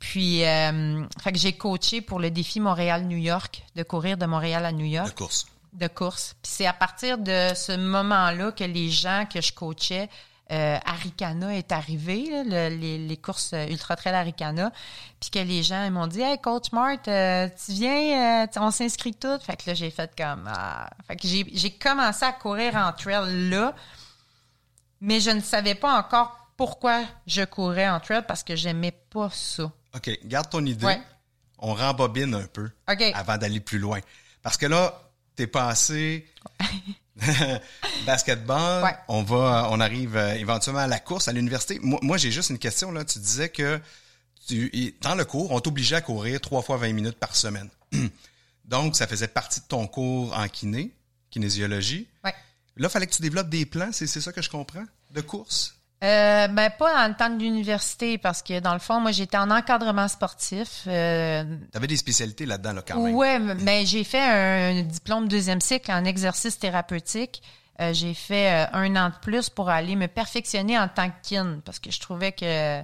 Puis, 0.00 0.42
fait 0.42 1.32
que 1.32 1.38
j'ai 1.38 1.54
coaché 1.54 2.00
pour 2.00 2.20
le 2.20 2.30
défi 2.30 2.60
Montréal-New 2.60 3.16
York, 3.16 3.64
de 3.74 3.82
courir 3.82 4.16
de 4.16 4.26
Montréal 4.26 4.64
à 4.64 4.70
New 4.70 4.86
York. 4.86 5.20
De 5.72 5.86
course. 5.88 6.34
Puis 6.42 6.52
c'est 6.52 6.66
à 6.66 6.72
partir 6.72 7.18
de 7.18 7.52
ce 7.54 7.76
moment-là 7.76 8.52
que 8.52 8.64
les 8.64 8.90
gens 8.90 9.26
que 9.32 9.40
je 9.40 9.52
coachais, 9.52 10.08
euh, 10.50 10.78
Aricana 10.86 11.54
est 11.56 11.72
arrivé, 11.72 12.30
là, 12.30 12.42
le- 12.70 12.74
les, 12.76 12.96
les 12.98 13.16
courses 13.18 13.52
euh, 13.52 13.66
Ultra 13.68 13.96
Trail 13.96 14.14
Aricana, 14.14 14.72
puis 15.20 15.28
que 15.28 15.38
les 15.40 15.62
gens 15.62 15.84
ils 15.84 15.90
m'ont 15.90 16.06
dit 16.06 16.22
Hey, 16.22 16.40
Coach 16.40 16.72
Mart, 16.72 17.06
euh, 17.06 17.48
tu 17.66 17.72
viens, 17.72 18.44
euh, 18.44 18.46
on 18.56 18.70
s'inscrit 18.70 19.12
toutes. 19.14 19.42
Fait 19.42 19.56
que 19.56 19.64
là, 19.66 19.74
j'ai 19.74 19.90
fait 19.90 20.10
comme. 20.16 20.48
Ah. 20.50 20.88
Fait 21.06 21.16
que 21.16 21.28
j'ai 21.28 21.44
j'ai 21.52 21.70
commencé 21.70 22.24
à 22.24 22.32
courir 22.32 22.76
en 22.76 22.92
trail 22.94 23.50
là, 23.50 23.74
mais 25.00 25.20
je 25.20 25.30
ne 25.30 25.40
savais 25.40 25.74
pas 25.74 25.98
encore 25.98 26.34
pourquoi 26.56 27.02
je 27.26 27.42
courais 27.44 27.88
en 27.88 28.00
trail 28.00 28.22
parce 28.26 28.42
que 28.42 28.56
j'aimais 28.56 28.92
pas 29.10 29.28
ça. 29.30 29.64
OK, 29.94 30.10
garde 30.24 30.48
ton 30.50 30.64
idée. 30.64 30.86
Ouais. 30.86 31.00
On 31.58 31.74
rembobine 31.74 32.34
un 32.34 32.46
peu 32.46 32.70
avant 33.14 33.36
d'aller 33.36 33.60
plus 33.60 33.78
loin. 33.78 34.00
Parce 34.42 34.56
que 34.56 34.66
là, 34.66 35.07
t'es 35.38 35.46
passé 35.46 36.26
basketball, 38.06 38.82
Ouais. 38.84 38.96
on 39.08 39.22
va 39.22 39.68
on 39.70 39.78
arrive 39.80 40.16
euh, 40.16 40.34
éventuellement 40.34 40.80
à 40.82 40.86
la 40.88 40.98
course 41.00 41.28
à 41.28 41.32
l'université. 41.32 41.78
Moi, 41.80 41.98
moi, 42.02 42.16
j'ai 42.16 42.30
juste 42.32 42.50
une 42.50 42.58
question 42.58 42.90
là, 42.90 43.04
tu 43.04 43.18
disais 43.20 43.48
que 43.48 43.80
tu 44.48 44.94
dans 45.00 45.14
le 45.14 45.24
cours, 45.24 45.52
on 45.52 45.60
t'obligeait 45.60 45.96
à 45.96 46.00
courir 46.00 46.40
trois 46.40 46.62
fois 46.62 46.76
20 46.76 46.92
minutes 46.92 47.18
par 47.18 47.36
semaine. 47.36 47.68
Donc 48.64 48.96
ça 48.96 49.06
faisait 49.06 49.28
partie 49.28 49.60
de 49.60 49.66
ton 49.66 49.86
cours 49.86 50.36
en 50.36 50.48
kiné, 50.48 50.90
kinésiologie. 51.30 52.08
Ouais. 52.24 52.34
Là, 52.76 52.88
fallait 52.88 53.06
que 53.06 53.14
tu 53.14 53.22
développes 53.22 53.48
des 53.48 53.64
plans, 53.66 53.90
c'est 53.92 54.06
ça 54.06 54.32
que 54.32 54.42
je 54.42 54.50
comprends, 54.50 54.84
de 55.12 55.20
course? 55.20 55.74
Euh, 56.04 56.46
ben 56.46 56.70
pas 56.78 56.94
dans 56.94 57.08
le 57.08 57.16
temps 57.16 57.28
de 57.30 57.40
l'université 57.40 58.18
parce 58.18 58.40
que 58.40 58.60
dans 58.60 58.72
le 58.72 58.78
fond 58.78 59.00
moi 59.00 59.10
j'étais 59.10 59.36
en 59.36 59.50
encadrement 59.50 60.06
sportif. 60.06 60.84
Euh, 60.86 61.42
T'avais 61.72 61.88
des 61.88 61.96
spécialités 61.96 62.46
là-dedans 62.46 62.72
là 62.74 62.82
quand 62.86 63.00
même. 63.02 63.14
ouais, 63.16 63.38
mais 63.40 63.84
j'ai 63.84 64.04
fait 64.04 64.20
un 64.20 64.82
diplôme 64.82 65.26
deuxième 65.26 65.60
cycle 65.60 65.90
en 65.90 66.04
exercice 66.04 66.56
thérapeutique. 66.58 67.42
Euh, 67.80 67.92
j'ai 67.92 68.14
fait 68.14 68.52
euh, 68.52 68.66
un 68.74 68.94
an 68.96 69.08
de 69.08 69.14
plus 69.22 69.50
pour 69.50 69.70
aller 69.70 69.96
me 69.96 70.06
perfectionner 70.06 70.78
en 70.78 70.88
tant 70.88 71.08
que 71.10 71.14
kin 71.28 71.60
parce 71.64 71.78
que 71.80 71.90
je 71.90 71.98
trouvais 72.00 72.32
que 72.32 72.80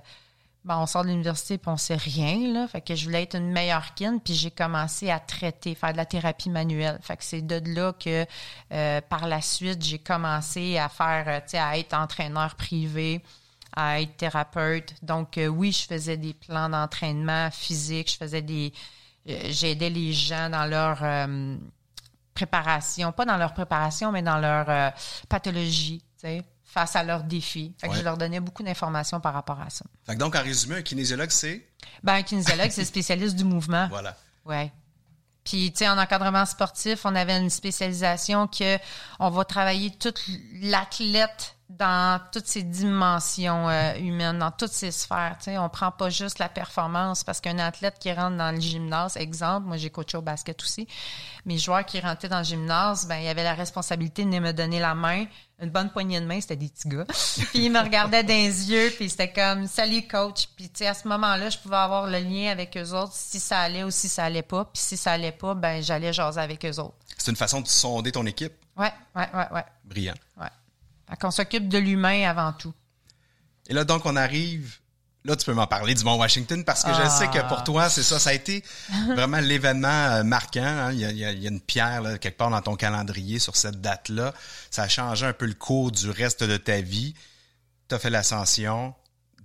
bon, 0.64 0.74
on 0.74 0.86
sort 0.86 1.02
de 1.04 1.08
l'université 1.08 1.58
puis 1.58 1.70
on 1.70 1.76
sait 1.76 1.96
rien 1.96 2.52
là, 2.52 2.66
fait 2.66 2.80
que 2.80 2.94
je 2.94 3.04
voulais 3.04 3.22
être 3.22 3.36
une 3.36 3.52
meilleure 3.52 3.94
kin 3.94 4.18
puis 4.18 4.34
j'ai 4.34 4.50
commencé 4.50 5.10
à 5.10 5.20
traiter, 5.20 5.74
faire 5.74 5.92
de 5.92 5.98
la 5.98 6.06
thérapie 6.06 6.50
manuelle. 6.50 6.98
Fait 7.02 7.16
que 7.16 7.24
c'est 7.24 7.42
de 7.42 7.60
là 7.74 7.92
que 7.92 8.26
euh, 8.72 9.00
par 9.02 9.26
la 9.26 9.40
suite, 9.40 9.82
j'ai 9.82 9.98
commencé 9.98 10.78
à 10.78 10.88
faire 10.88 11.24
euh, 11.28 11.40
tu 11.40 11.50
sais 11.50 11.58
à 11.58 11.76
être 11.78 11.94
entraîneur 11.94 12.54
privé, 12.54 13.22
à 13.76 14.00
être 14.00 14.16
thérapeute. 14.16 14.94
Donc 15.02 15.38
euh, 15.38 15.46
oui, 15.46 15.72
je 15.72 15.86
faisais 15.86 16.16
des 16.16 16.34
plans 16.34 16.68
d'entraînement 16.68 17.50
physique, 17.50 18.10
je 18.10 18.16
faisais 18.16 18.42
des 18.42 18.72
euh, 19.28 19.38
j'aidais 19.50 19.90
les 19.90 20.12
gens 20.12 20.50
dans 20.50 20.66
leur 20.66 20.98
euh, 21.02 21.56
préparation, 22.34 23.12
pas 23.12 23.24
dans 23.24 23.36
leur 23.36 23.52
préparation, 23.54 24.12
mais 24.12 24.22
dans 24.22 24.38
leur 24.38 24.92
pathologie, 25.28 26.00
tu 26.20 26.28
sais, 26.28 26.44
face 26.74 26.96
à 26.96 27.04
leurs 27.04 27.22
défis. 27.22 27.72
Fait 27.78 27.86
que 27.86 27.92
Ouais. 27.92 27.98
je 28.00 28.04
leur 28.04 28.16
donnais 28.18 28.40
beaucoup 28.40 28.64
d'informations 28.64 29.20
par 29.20 29.32
rapport 29.32 29.60
à 29.60 29.70
ça. 29.70 29.84
Fait 30.04 30.14
que 30.14 30.18
donc 30.18 30.34
en 30.34 30.42
résumé, 30.42 30.74
un 30.76 30.82
kinésiologue 30.82 31.30
c'est? 31.30 31.64
Ben, 32.02 32.14
un 32.14 32.22
kinésiologue, 32.22 32.70
c'est 32.70 32.84
spécialiste 32.84 33.36
du 33.36 33.44
mouvement. 33.44 33.86
voilà. 33.88 34.16
Ouais. 34.44 34.72
Puis, 35.44 35.70
tu 35.72 35.78
sais, 35.78 35.88
en 35.88 35.98
encadrement 35.98 36.44
sportif, 36.46 37.04
on 37.04 37.14
avait 37.14 37.36
une 37.38 37.50
spécialisation 37.50 38.46
que 38.48 38.78
on 39.20 39.28
va 39.30 39.44
travailler 39.44 39.90
toute 39.92 40.20
l'athlète 40.62 41.53
dans 41.70 42.20
toutes 42.30 42.46
ses 42.46 42.62
dimensions 42.62 43.68
euh, 43.68 43.94
humaines, 43.96 44.38
dans 44.38 44.50
toutes 44.50 44.72
ses 44.72 44.90
sphères. 44.90 45.36
Tu 45.38 45.44
sais, 45.44 45.58
on 45.58 45.68
prend 45.68 45.90
pas 45.90 46.10
juste 46.10 46.38
la 46.38 46.48
performance 46.48 47.24
parce 47.24 47.40
qu'un 47.40 47.58
athlète 47.58 47.98
qui 47.98 48.12
rentre 48.12 48.36
dans 48.36 48.54
le 48.54 48.60
gymnase, 48.60 49.16
exemple, 49.16 49.66
moi 49.66 49.76
j'ai 49.76 49.90
coaché 49.90 50.16
au 50.18 50.22
basket 50.22 50.62
aussi, 50.62 50.86
mes 51.46 51.58
joueurs 51.58 51.84
qui 51.84 52.00
rentraient 52.00 52.28
dans 52.28 52.38
le 52.38 52.44
gymnase, 52.44 53.06
ben 53.06 53.16
il 53.16 53.24
y 53.24 53.28
avait 53.28 53.44
la 53.44 53.54
responsabilité 53.54 54.24
de 54.24 54.38
me 54.38 54.52
donner 54.52 54.78
la 54.78 54.94
main, 54.94 55.24
une 55.60 55.70
bonne 55.70 55.90
poignée 55.90 56.20
de 56.20 56.26
main, 56.26 56.40
c'était 56.40 56.56
des 56.56 56.68
petits 56.68 56.88
gars. 56.88 57.06
puis 57.52 57.64
ils 57.64 57.70
me 57.70 57.80
regardaient 57.80 58.22
dans 58.22 58.28
les 58.28 58.70
yeux, 58.70 58.92
puis 58.94 59.08
c'était 59.08 59.32
comme 59.32 59.66
salut 59.66 60.06
coach. 60.06 60.48
Puis 60.56 60.68
tu 60.68 60.78
sais 60.78 60.86
à 60.86 60.94
ce 60.94 61.08
moment-là, 61.08 61.48
je 61.48 61.58
pouvais 61.58 61.76
avoir 61.76 62.06
le 62.06 62.18
lien 62.18 62.50
avec 62.50 62.76
eux 62.76 62.92
autres 62.92 63.14
si 63.14 63.40
ça 63.40 63.60
allait 63.60 63.84
ou 63.84 63.90
si 63.90 64.08
ça 64.08 64.24
allait 64.24 64.42
pas. 64.42 64.66
Puis 64.66 64.82
si 64.82 64.96
ça 64.96 65.12
allait 65.12 65.32
pas, 65.32 65.54
ben 65.54 65.82
j'allais 65.82 66.12
jaser 66.12 66.40
avec 66.40 66.64
eux 66.66 66.78
autres. 66.78 66.96
C'est 67.16 67.30
une 67.30 67.36
façon 67.36 67.62
de 67.62 67.68
sonder 67.68 68.12
ton 68.12 68.26
équipe. 68.26 68.52
Ouais, 68.76 68.92
ouais, 69.16 69.28
ouais, 69.32 69.46
ouais, 69.52 69.64
Brillant. 69.84 70.14
ouais. 70.38 70.48
Fait 71.14 71.20
qu'on 71.20 71.30
s'occupe 71.30 71.68
de 71.68 71.78
l'humain 71.78 72.28
avant 72.28 72.52
tout. 72.52 72.74
Et 73.68 73.72
là, 73.74 73.84
donc, 73.84 74.04
on 74.04 74.16
arrive. 74.16 74.78
Là, 75.26 75.36
tu 75.36 75.46
peux 75.46 75.54
m'en 75.54 75.66
parler 75.66 75.94
du 75.94 76.04
Mont 76.04 76.16
Washington 76.18 76.64
parce 76.64 76.82
que 76.82 76.92
je 76.92 77.00
Ah. 77.00 77.08
sais 77.08 77.28
que 77.28 77.38
pour 77.48 77.64
toi, 77.64 77.88
c'est 77.88 78.02
ça. 78.02 78.18
Ça 78.18 78.30
a 78.30 78.32
été 78.34 78.62
vraiment 79.14 79.38
l'événement 79.38 79.88
euh, 79.88 80.22
marquant. 80.22 80.62
hein. 80.62 80.92
Il, 80.92 80.98
y 80.98 81.04
a, 81.24 81.30
il 81.32 81.42
y 81.42 81.46
une 81.48 81.60
pierre 81.60 82.02
là, 82.02 82.18
quelque 82.18 82.36
part 82.36 82.50
dans 82.50 82.60
ton 82.60 82.74
calendrier 82.76 83.38
sur 83.38 83.56
cette 83.56 83.80
date-là. 83.80 84.34
Ça 84.70 84.82
a 84.82 84.88
changé 84.88 85.24
un 85.24 85.32
peu 85.32 85.46
le 85.46 85.54
cours 85.54 85.92
du 85.92 86.10
reste 86.10 86.44
de 86.44 86.56
ta 86.58 86.80
vie. 86.82 87.14
Tu 87.88 87.94
as 87.94 87.98
fait 87.98 88.10
l'ascension 88.10 88.94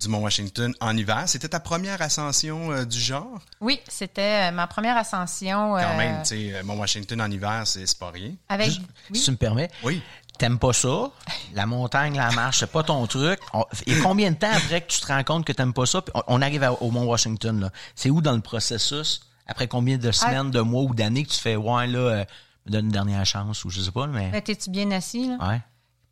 du 0.01 0.09
Mont 0.09 0.19
Washington 0.19 0.73
en 0.81 0.97
hiver. 0.97 1.23
C'était 1.27 1.47
ta 1.49 1.59
première 1.61 2.01
ascension 2.01 2.71
euh, 2.73 2.83
du 2.85 2.99
genre? 2.99 3.39
Oui, 3.61 3.79
c'était 3.88 4.49
euh, 4.49 4.51
ma 4.51 4.67
première 4.67 4.97
ascension. 4.97 5.75
Quand 5.75 5.97
même, 5.97 6.23
tu 6.23 6.51
sais, 6.51 6.63
Mont 6.63 6.77
Washington 6.77 7.21
en 7.21 7.31
hiver, 7.31 7.63
c'est 7.65 7.85
c'est 7.85 7.97
pas 7.99 8.11
rien. 8.11 8.33
Avec. 8.49 8.67
Juste, 8.67 8.81
oui. 9.11 9.19
Si 9.19 9.25
tu 9.25 9.31
me 9.31 9.38
permets, 9.38 9.69
Oui. 9.83 10.01
T'aimes 10.39 10.58
pas 10.60 10.74
ça, 10.74 11.12
la 11.53 11.65
montagne, 11.65 12.15
la 12.17 12.31
marche, 12.31 12.60
c'est 12.60 12.72
pas 12.72 12.81
ton 12.84 13.05
truc. 13.08 13.39
Et 13.86 14.00
combien 14.00 14.31
de 14.31 14.38
temps 14.38 14.51
après 14.51 14.81
que 14.81 14.88
tu 14.91 15.00
te 15.00 15.08
rends 15.08 15.24
compte 15.24 15.46
que 15.46 15.51
t'aimes 15.53 15.74
pas 15.74 15.86
ça, 15.86 16.01
puis 16.01 16.12
on, 16.27 16.41
arrive 16.41 16.63
à- 16.63 16.74
au 16.81 16.89
Mont 16.91 17.05
Washington, 17.05 17.60
là. 17.60 17.69
C'est 17.96 18.10
où 18.10 18.22
dans 18.22 18.34
le 18.34 18.41
processus? 18.41 19.22
Après 19.46 19.67
combien 19.67 19.98
de 19.98 20.12
semaines, 20.12 20.51
de 20.51 20.62
mois 20.62 20.84
ou 20.84 20.93
d'années 20.93 21.24
que 21.24 21.29
tu 21.31 21.39
fais, 21.39 21.55
ouais, 21.55 21.88
là, 21.88 22.00
euh, 22.00 22.25
me 22.65 22.72
donne 22.72 22.86
une 22.86 22.91
dernière 22.91 23.25
chance, 23.25 23.65
ou 23.65 23.69
je 23.69 23.81
sais 23.81 23.91
pas, 23.91 24.08
mais. 24.08 24.31
Là, 24.31 24.41
T'es-tu 24.41 24.69
bien 24.69 24.89
assis, 24.91 25.27
là? 25.27 25.38
Ouais. 25.48 25.62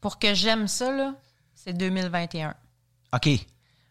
Pour 0.01 0.19
que 0.19 0.34
j'aime 0.34 0.67
ça, 0.67 0.91
là, 0.91 1.13
c'est 1.55 1.74
2021. 1.74 2.53
OK. 3.13 3.29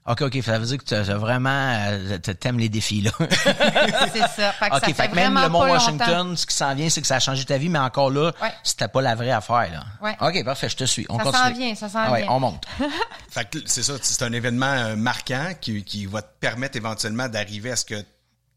OK, 0.09 0.23
OK. 0.23 0.39
Ça 0.45 0.59
veut 0.59 0.67
dire 0.67 0.79
que 0.79 0.85
tu 0.85 0.95
as 0.95 1.03
vraiment. 1.17 1.51
euh, 1.51 2.19
t'aimes 2.19 2.59
les 2.59 2.69
défis, 2.69 3.01
là. 3.03 3.11
c'est 3.19 4.21
ça. 4.21 4.53
Fait 4.53 4.71
que 4.71 4.77
OK, 4.77 4.81
ça 4.81 4.87
fait, 4.87 4.93
fait 4.95 5.09
que 5.09 5.15
même 5.15 5.35
le 5.41 5.49
Mont 5.49 5.61
Washington, 5.69 6.09
longtemps. 6.29 6.37
ce 6.37 6.47
qui 6.47 6.55
s'en 6.55 6.75
vient, 6.75 6.89
c'est 6.89 7.01
que 7.01 7.07
ça 7.07 7.17
a 7.17 7.21
changé 7.21 7.45
ta 7.45 7.59
vie, 7.59 7.69
mais 7.69 7.79
encore 7.79 8.11
là, 8.11 8.33
Ouais. 8.43 8.53
c'était 8.63 8.89
pas 8.89 9.03
la 9.03 9.15
vraie 9.15 9.31
affaire, 9.33 9.69
là. 9.73 9.85
Ouais. 10.01 10.17
OK, 10.21 10.45
parfait, 10.45 10.69
je 10.69 10.77
te 10.77 10.85
suis. 10.85 11.07
On 11.09 11.19
Ça 11.19 11.25
continue. 11.25 11.43
s'en 11.45 11.53
vient, 11.53 11.75
ça 11.75 11.89
s'en 11.89 11.99
Ah 12.01 12.13
ouais, 12.13 12.23
vient. 12.23 12.31
on 12.33 12.41
monte. 12.41 12.65
Fait 13.31 13.49
que 13.51 13.59
c'est 13.67 13.83
ça, 13.83 13.95
c'est 14.01 14.23
un 14.25 14.33
événement 14.33 14.67
euh, 14.67 14.97
marquant 14.97 15.51
qui, 15.61 15.83
qui 15.85 16.07
va 16.07 16.23
te 16.23 16.33
permettre 16.41 16.77
éventuellement 16.77 17.29
d'arriver 17.29 17.73
à 17.73 17.77
ce 17.77 17.85
que 17.85 18.03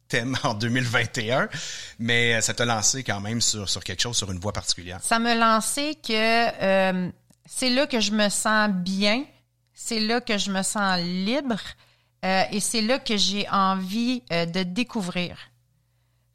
t'aimes 0.08 0.38
en 0.44 0.54
2021, 0.56 1.50
mais 2.00 2.36
euh, 2.36 2.42
ça 2.42 2.54
t'a 2.54 2.66
lancé 2.66 3.04
quand 3.04 3.20
même 3.20 3.42
sur, 3.42 3.70
sur 3.70 3.84
quelque 3.84 4.02
chose, 4.02 4.18
sur 4.18 4.32
une 4.32 4.40
voie 4.40 4.54
particulière. 4.54 5.00
Ça 5.04 5.20
me 5.20 5.36
lançait 5.38 5.96
que 5.96 6.12
euh, 6.64 7.10
c'est 7.46 7.70
là 7.70 7.86
que 7.88 8.00
je 8.00 8.12
me 8.12 8.28
sens 8.30 8.70
bien, 8.72 9.24
c'est 9.82 10.02
là 10.02 10.20
que 10.20 10.38
je 10.38 10.52
me 10.52 10.62
sens 10.62 11.00
libre 11.00 11.58
euh, 12.26 12.44
et 12.52 12.60
c'est 12.60 12.82
là 12.82 13.00
que 13.00 13.16
j'ai 13.16 13.48
envie 13.50 14.22
euh, 14.32 14.46
de 14.46 14.64
découvrir. 14.64 15.38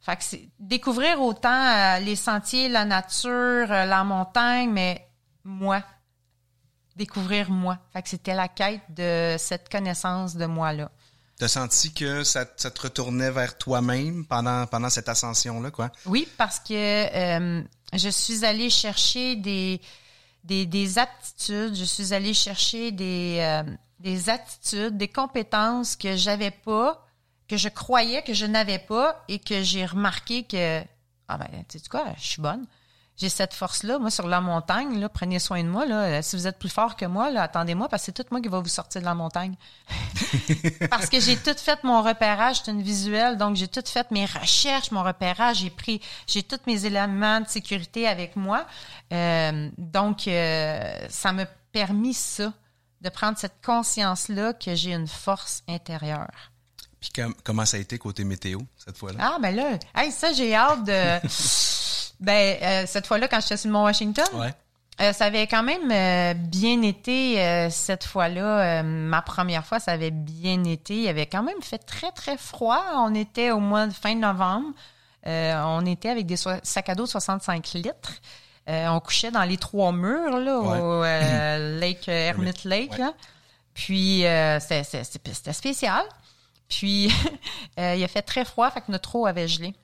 Fait 0.01 0.17
que 0.17 0.25
c'est 0.25 0.49
découvrir 0.59 1.21
autant 1.21 1.51
euh, 1.51 1.99
les 1.99 2.17
sentiers, 2.17 2.71
la 2.71 2.87
nature, 2.87 3.69
la 3.69 4.03
montagne, 4.03 4.71
mais 4.71 5.07
moi. 5.45 5.83
Découvrir 6.97 7.51
moi. 7.51 7.79
Fait 7.93 8.03
que 8.03 8.09
c'était 8.09 8.35
la 8.35 8.49
quête 8.49 8.81
de 8.89 9.37
cette 9.39 9.69
connaissance 9.69 10.37
de 10.37 10.47
moi-là. 10.47 10.91
T'as 11.39 11.49
senti 11.49 11.93
que 11.93 12.25
ça, 12.25 12.47
ça 12.57 12.71
te 12.71 12.81
retournait 12.81 13.31
vers 13.31 13.59
toi-même 13.59 14.25
pendant, 14.25 14.67
pendant 14.67 14.89
cette 14.89 15.09
ascension-là, 15.11 15.71
quoi? 15.71 15.91
Oui, 16.07 16.27
parce 16.39 16.61
que 16.61 17.65
je 17.93 18.09
suis 18.09 18.45
allée 18.45 18.71
chercher 18.71 19.37
des, 19.37 19.81
des, 20.45 20.67
des 20.67 20.99
aptitudes, 20.99 21.75
je 21.75 21.85
suis 21.85 22.13
allée 22.13 22.35
chercher 22.35 22.93
des, 22.93 23.39
euh, 23.41 23.63
des 23.99 24.29
attitudes, 24.29 24.97
des 24.97 25.09
compétences 25.09 25.97
que 25.97 26.17
j'avais 26.17 26.51
pas, 26.51 27.07
que 27.49 27.57
je 27.57 27.69
croyais 27.69 28.23
que 28.23 28.35
je 28.35 28.47
n'avais 28.47 28.79
pas 28.79 29.25
et 29.29 29.39
que 29.39 29.63
j'ai 29.63 29.87
remarqué 29.87 30.45
que, 30.45 30.83
ah 31.29 31.39
ben, 31.39 31.49
tu 31.69 31.79
sais 31.79 31.89
quoi, 31.89 32.13
je 32.19 32.27
suis 32.27 32.43
bonne. 32.43 32.67
J'ai 33.17 33.29
cette 33.29 33.55
force-là, 33.55 34.01
moi, 34.01 34.11
sur 34.11 34.27
la 34.27 34.41
montagne, 34.41 34.99
là, 34.99 35.09
prenez 35.09 35.39
soin 35.39 35.63
de 35.63 35.69
moi, 35.69 35.87
là. 35.87 36.21
Si 36.21 36.35
vous 36.35 36.49
êtes 36.49 36.59
plus 36.59 36.69
fort 36.69 36.97
que 36.97 37.05
moi, 37.05 37.27
attendez-moi, 37.37 37.89
parce 37.89 38.03
que 38.03 38.07
c'est 38.07 38.25
tout 38.25 38.29
moi 38.33 38.41
qui 38.41 38.49
va 38.49 38.59
vous 38.59 38.69
sortir 38.69 39.01
de 39.03 39.07
la 39.07 39.15
montagne. 39.15 39.55
parce 40.91 41.09
que 41.09 41.21
j'ai 41.21 41.37
tout 41.37 41.55
fait 41.57 41.85
mon 41.85 42.03
repérage, 42.03 42.63
c'est 42.65 42.73
une 42.73 42.83
visuelle, 42.83 43.37
donc 43.37 43.55
j'ai 43.55 43.69
tout 43.69 43.85
fait 43.87 44.11
mes 44.11 44.25
recherches, 44.27 44.91
mon 44.91 45.05
repérage, 45.05 45.59
j'ai 45.59 45.71
pris, 45.71 46.01
j'ai 46.27 46.43
tous 46.43 46.59
mes 46.67 46.87
éléments 46.87 47.41
de 47.41 47.47
sécurité 47.47 48.09
avec 48.09 48.35
moi. 48.35 48.67
Euh, 49.13 49.71
donc, 49.79 50.27
euh, 50.27 51.07
ça 51.09 51.33
m'a 51.33 51.47
permis 51.71 52.15
ça, 52.15 52.53
de 53.01 53.09
prendre 53.11 53.39
cette 53.39 53.65
conscience-là 53.65 54.55
que 54.55 54.75
j'ai 54.75 54.93
une 54.93 55.07
force 55.07 55.63
intérieure. 55.69 56.51
Puis 57.01 57.11
com- 57.15 57.35
comment 57.45 57.65
ça 57.67 57.77
a 57.77 57.81
été 57.81 57.97
côté 57.99 58.25
météo, 58.25 58.59
cette 58.77 58.97
fois-là? 58.97 59.19
Ah, 59.21 59.39
ben 59.41 59.55
là, 59.55 59.79
hey, 59.95 60.11
ça, 60.11 60.33
j'ai 60.33 60.53
hâte 60.55 60.85
de. 60.85 61.29
ben, 62.25 62.57
euh, 62.63 62.85
cette 62.87 63.07
fois-là, 63.07 63.29
quand 63.29 63.41
j'étais 63.41 63.57
sur 63.57 63.69
le 63.69 63.73
Mont 63.75 63.85
Washington, 63.85 64.27
Ouais. 64.35 64.53
Euh, 65.01 65.13
ça 65.13 65.25
avait 65.25 65.49
quand 65.49 65.65
même 65.65 65.91
euh, 65.91 66.35
bien 66.35 66.81
été 66.83 67.69
cette 67.71 68.05
fois-là. 68.05 68.83
Ma 68.85 69.23
première 69.23 69.67
fois, 69.67 69.81
ça 69.81 69.91
avait 69.91 70.13
bien 70.13 70.63
été. 70.63 70.95
Il 71.03 71.09
avait 71.09 71.27
quand 71.27 71.43
même 71.43 71.61
fait 71.63 71.79
très, 71.79 72.13
très 72.13 72.37
froid. 72.37 72.81
On 72.99 73.13
était 73.13 73.51
au 73.51 73.59
mois 73.59 73.89
de 73.89 73.93
fin 73.93 74.15
novembre. 74.15 74.69
On 75.27 75.85
était 75.87 76.11
avec 76.11 76.27
des 76.27 76.37
so- 76.37 76.51
sacs 76.63 76.89
à 76.91 76.95
dos 76.95 77.07
65 77.07 77.73
litres. 77.75 78.13
On 78.69 79.01
couchait 79.01 79.33
dans 79.33 79.43
les 79.43 79.57
trois 79.57 79.91
murs, 79.91 80.39
là, 80.39 80.59
au 80.61 81.03
Lake 81.81 82.07
Hermit 82.07 82.55
Lake. 82.65 82.93
Ouais. 82.93 82.99
là. 82.99 83.15
Puis, 83.75 84.25
c'était- 84.61 85.53
spécial. 85.53 86.05
Puis, 86.69 87.13
il 87.79 88.05
a 88.05 88.09
fait 88.09 88.23
très 88.23 88.45
froid, 88.45 88.71
fait 88.71 88.81
que 88.83 88.93
notre 88.93 89.17
eau 89.17 89.27
avait 89.27 89.49
gelé. 89.49 89.75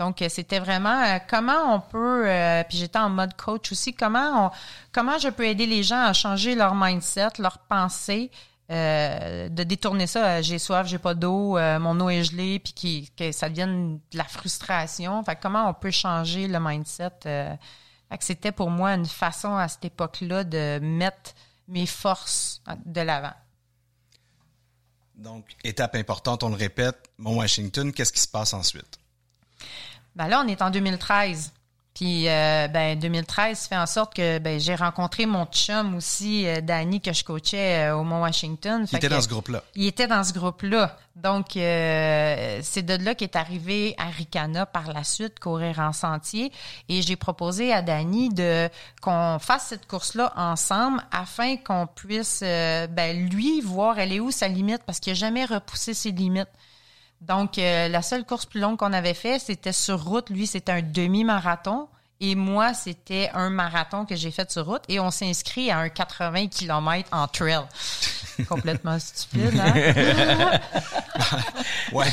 Donc, 0.00 0.22
euh, 0.22 0.30
c'était 0.30 0.60
vraiment 0.60 1.02
euh, 1.02 1.18
comment 1.28 1.74
on 1.74 1.80
peut, 1.80 2.24
euh, 2.26 2.64
puis 2.66 2.78
j'étais 2.78 2.98
en 2.98 3.10
mode 3.10 3.36
coach 3.36 3.70
aussi, 3.70 3.92
comment 3.92 4.46
on, 4.46 4.50
comment 4.92 5.18
je 5.18 5.28
peux 5.28 5.46
aider 5.46 5.66
les 5.66 5.82
gens 5.82 6.02
à 6.02 6.14
changer 6.14 6.54
leur 6.54 6.74
mindset, 6.74 7.28
leur 7.38 7.58
pensée, 7.58 8.30
de 8.70 9.64
détourner 9.64 10.06
ça, 10.06 10.42
j'ai 10.42 10.60
soif, 10.60 10.86
j'ai 10.86 11.00
pas 11.00 11.14
d'eau, 11.14 11.58
mon 11.80 11.98
eau 11.98 12.08
est 12.08 12.22
gelée, 12.22 12.60
puis 12.60 13.10
que 13.16 13.32
ça 13.32 13.48
devienne 13.48 13.98
de 14.12 14.16
la 14.16 14.22
frustration. 14.22 15.24
Fait 15.24 15.34
comment 15.34 15.68
on 15.68 15.74
peut 15.74 15.90
changer 15.90 16.46
le 16.46 16.60
mindset. 16.60 17.58
c'était 18.20 18.52
pour 18.52 18.70
moi 18.70 18.94
une 18.94 19.06
façon 19.06 19.56
à 19.56 19.66
cette 19.66 19.86
époque-là 19.86 20.44
de 20.44 20.78
mettre 20.80 21.32
mes 21.66 21.84
forces 21.84 22.62
de 22.86 23.00
l'avant. 23.00 23.34
Donc, 25.16 25.46
étape 25.64 25.96
importante, 25.96 26.44
on 26.44 26.50
le 26.50 26.54
répète, 26.54 27.10
Mont 27.18 27.38
Washington, 27.38 27.92
qu'est-ce 27.92 28.12
qui 28.12 28.20
se 28.20 28.28
passe 28.28 28.54
ensuite? 28.54 29.00
Ben 30.16 30.28
là, 30.28 30.42
on 30.44 30.48
est 30.48 30.62
en 30.62 30.70
2013. 30.70 31.52
Puis, 31.92 32.28
euh, 32.28 32.68
ben, 32.68 32.98
2013 32.98 33.66
fait 33.66 33.76
en 33.76 33.84
sorte 33.84 34.14
que 34.14 34.38
ben, 34.38 34.60
j'ai 34.60 34.76
rencontré 34.76 35.26
mon 35.26 35.44
chum 35.46 35.96
aussi, 35.96 36.46
euh, 36.46 36.60
Danny, 36.60 37.00
que 37.00 37.12
je 37.12 37.24
coachais 37.24 37.88
euh, 37.90 37.96
au 37.96 38.04
Mont 38.04 38.22
Washington. 38.22 38.86
Il 38.90 38.96
était 38.96 39.08
que- 39.08 39.12
dans 39.14 39.20
ce 39.20 39.28
groupe-là. 39.28 39.62
Il 39.74 39.86
était 39.86 40.06
dans 40.06 40.22
ce 40.24 40.32
groupe-là. 40.32 40.96
Donc, 41.16 41.56
euh, 41.56 42.60
c'est 42.62 42.82
de 42.82 42.94
là 43.04 43.14
qu'est 43.16 43.34
arrivé 43.36 43.94
Aricana 43.98 44.66
par 44.66 44.92
la 44.92 45.02
suite, 45.04 45.40
courir 45.40 45.80
en 45.80 45.92
sentier. 45.92 46.52
Et 46.88 47.02
j'ai 47.02 47.16
proposé 47.16 47.72
à 47.72 47.82
Danny 47.82 48.28
de 48.30 48.68
qu'on 49.02 49.38
fasse 49.40 49.66
cette 49.66 49.86
course-là 49.86 50.32
ensemble 50.36 51.02
afin 51.10 51.56
qu'on 51.56 51.86
puisse, 51.88 52.40
euh, 52.42 52.86
ben, 52.86 53.28
lui, 53.28 53.60
voir 53.60 53.98
elle 53.98 54.12
est 54.12 54.20
où 54.20 54.30
sa 54.30 54.46
limite 54.48 54.82
parce 54.86 55.00
qu'il 55.00 55.12
n'a 55.12 55.18
jamais 55.18 55.44
repoussé 55.44 55.92
ses 55.92 56.12
limites. 56.12 56.48
Donc, 57.20 57.58
euh, 57.58 57.88
la 57.88 58.02
seule 58.02 58.24
course 58.24 58.46
plus 58.46 58.60
longue 58.60 58.78
qu'on 58.78 58.92
avait 58.92 59.14
fait, 59.14 59.38
c'était 59.38 59.72
sur 59.72 60.02
route. 60.04 60.30
Lui, 60.30 60.46
c'était 60.46 60.72
un 60.72 60.82
demi-marathon. 60.82 61.88
Et 62.22 62.34
moi, 62.34 62.74
c'était 62.74 63.30
un 63.32 63.48
marathon 63.48 64.04
que 64.04 64.14
j'ai 64.14 64.30
fait 64.30 64.50
sur 64.50 64.66
route. 64.66 64.82
Et 64.88 65.00
on 65.00 65.10
s'est 65.10 65.26
inscrit 65.28 65.70
à 65.70 65.78
un 65.78 65.88
80 65.88 66.48
km 66.48 67.08
en 67.12 67.26
trail. 67.28 67.60
Complètement 68.48 68.98
stupide, 68.98 69.58
hein? 69.58 70.58
Ouais. 71.92 72.06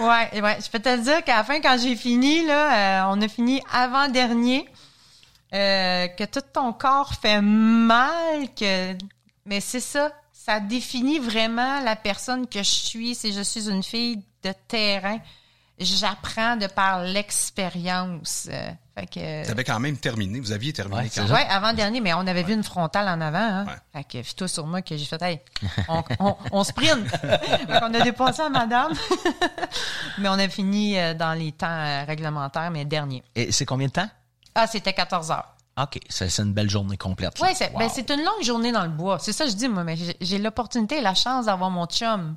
Ouais, 0.00 0.40
ouais. 0.40 0.58
Je 0.64 0.70
peux 0.70 0.78
te 0.80 0.96
dire 1.02 1.22
qu'à 1.24 1.36
la 1.38 1.44
fin, 1.44 1.60
quand 1.60 1.78
j'ai 1.80 1.96
fini, 1.96 2.44
là, 2.46 3.04
euh, 3.08 3.14
on 3.14 3.20
a 3.22 3.28
fini 3.28 3.62
avant-dernier. 3.72 4.68
euh, 5.54 6.08
que 6.08 6.24
tout 6.24 6.40
ton 6.52 6.72
corps 6.72 7.14
fait 7.14 7.40
mal, 7.42 8.48
que 8.58 8.94
mais 9.44 9.60
c'est 9.60 9.80
ça, 9.80 10.10
ça 10.32 10.60
définit 10.60 11.18
vraiment 11.18 11.80
la 11.80 11.94
personne 11.96 12.46
que 12.46 12.60
je 12.60 12.70
suis. 12.70 13.14
C'est 13.14 13.32
je 13.32 13.42
suis 13.42 13.68
une 13.68 13.82
fille 13.82 14.22
de 14.44 14.52
terrain. 14.68 15.18
J'apprends 15.78 16.56
de 16.56 16.66
par 16.68 17.02
l'expérience. 17.02 18.46
Euh, 18.50 18.70
fait 18.94 19.06
que 19.06 19.44
Vous 19.44 19.50
avez 19.50 19.64
quand 19.64 19.80
même 19.80 19.96
terminé. 19.96 20.38
Vous 20.38 20.52
aviez 20.52 20.72
terminé 20.72 21.02
Ouais, 21.02 21.10
quand 21.12 21.22
même. 21.22 21.28
ça. 21.28 21.34
Ouais, 21.34 21.46
avant 21.48 21.72
dernier, 21.72 22.00
mais 22.00 22.12
on 22.14 22.26
avait 22.26 22.42
vu 22.42 22.52
une 22.54 22.62
frontale 22.62 23.08
en 23.08 23.20
avant. 23.20 23.38
Hein? 23.38 23.64
Ouais. 23.66 23.72
Fait 23.92 24.04
que 24.04 24.22
fie-toi 24.22 24.48
sur 24.48 24.66
moi 24.66 24.82
que 24.82 24.96
j'ai 24.96 25.04
fait, 25.06 25.20
hey, 25.22 25.40
on, 25.88 26.04
on, 26.20 26.36
on 26.52 26.62
sprint. 26.64 27.08
qu'on 27.10 27.94
a 27.94 28.00
dépassé 28.02 28.42
à 28.42 28.48
madame. 28.50 28.92
mais 30.18 30.28
on 30.28 30.38
a 30.38 30.48
fini 30.48 30.98
euh, 30.98 31.14
dans 31.14 31.32
les 31.32 31.52
temps 31.52 31.66
euh, 31.68 32.04
réglementaires, 32.04 32.70
mais 32.70 32.84
dernier. 32.84 33.22
Et 33.34 33.50
c'est 33.50 33.64
combien 33.64 33.88
de 33.88 33.92
temps? 33.92 34.08
Ah, 34.54 34.66
c'était 34.66 34.92
14 34.92 35.30
heures. 35.30 35.48
OK, 35.80 35.98
c'est 36.10 36.28
une 36.38 36.52
belle 36.52 36.68
journée 36.68 36.98
complète. 36.98 37.32
Oui, 37.40 37.48
c'est 37.54 37.70
Wow. 37.72 37.78
ben, 37.78 37.88
c'est 37.88 38.10
une 38.10 38.20
longue 38.22 38.42
journée 38.44 38.72
dans 38.72 38.82
le 38.82 38.90
bois. 38.90 39.18
C'est 39.18 39.32
ça 39.32 39.44
que 39.46 39.50
je 39.50 39.56
dis, 39.56 39.68
moi, 39.68 39.84
mais 39.84 39.96
j'ai- 39.96 40.16
j'ai 40.20 40.38
l'opportunité 40.38 40.98
et 40.98 41.00
la 41.00 41.14
chance 41.14 41.46
d'avoir 41.46 41.70
mon 41.70 41.86
chum. 41.86 42.36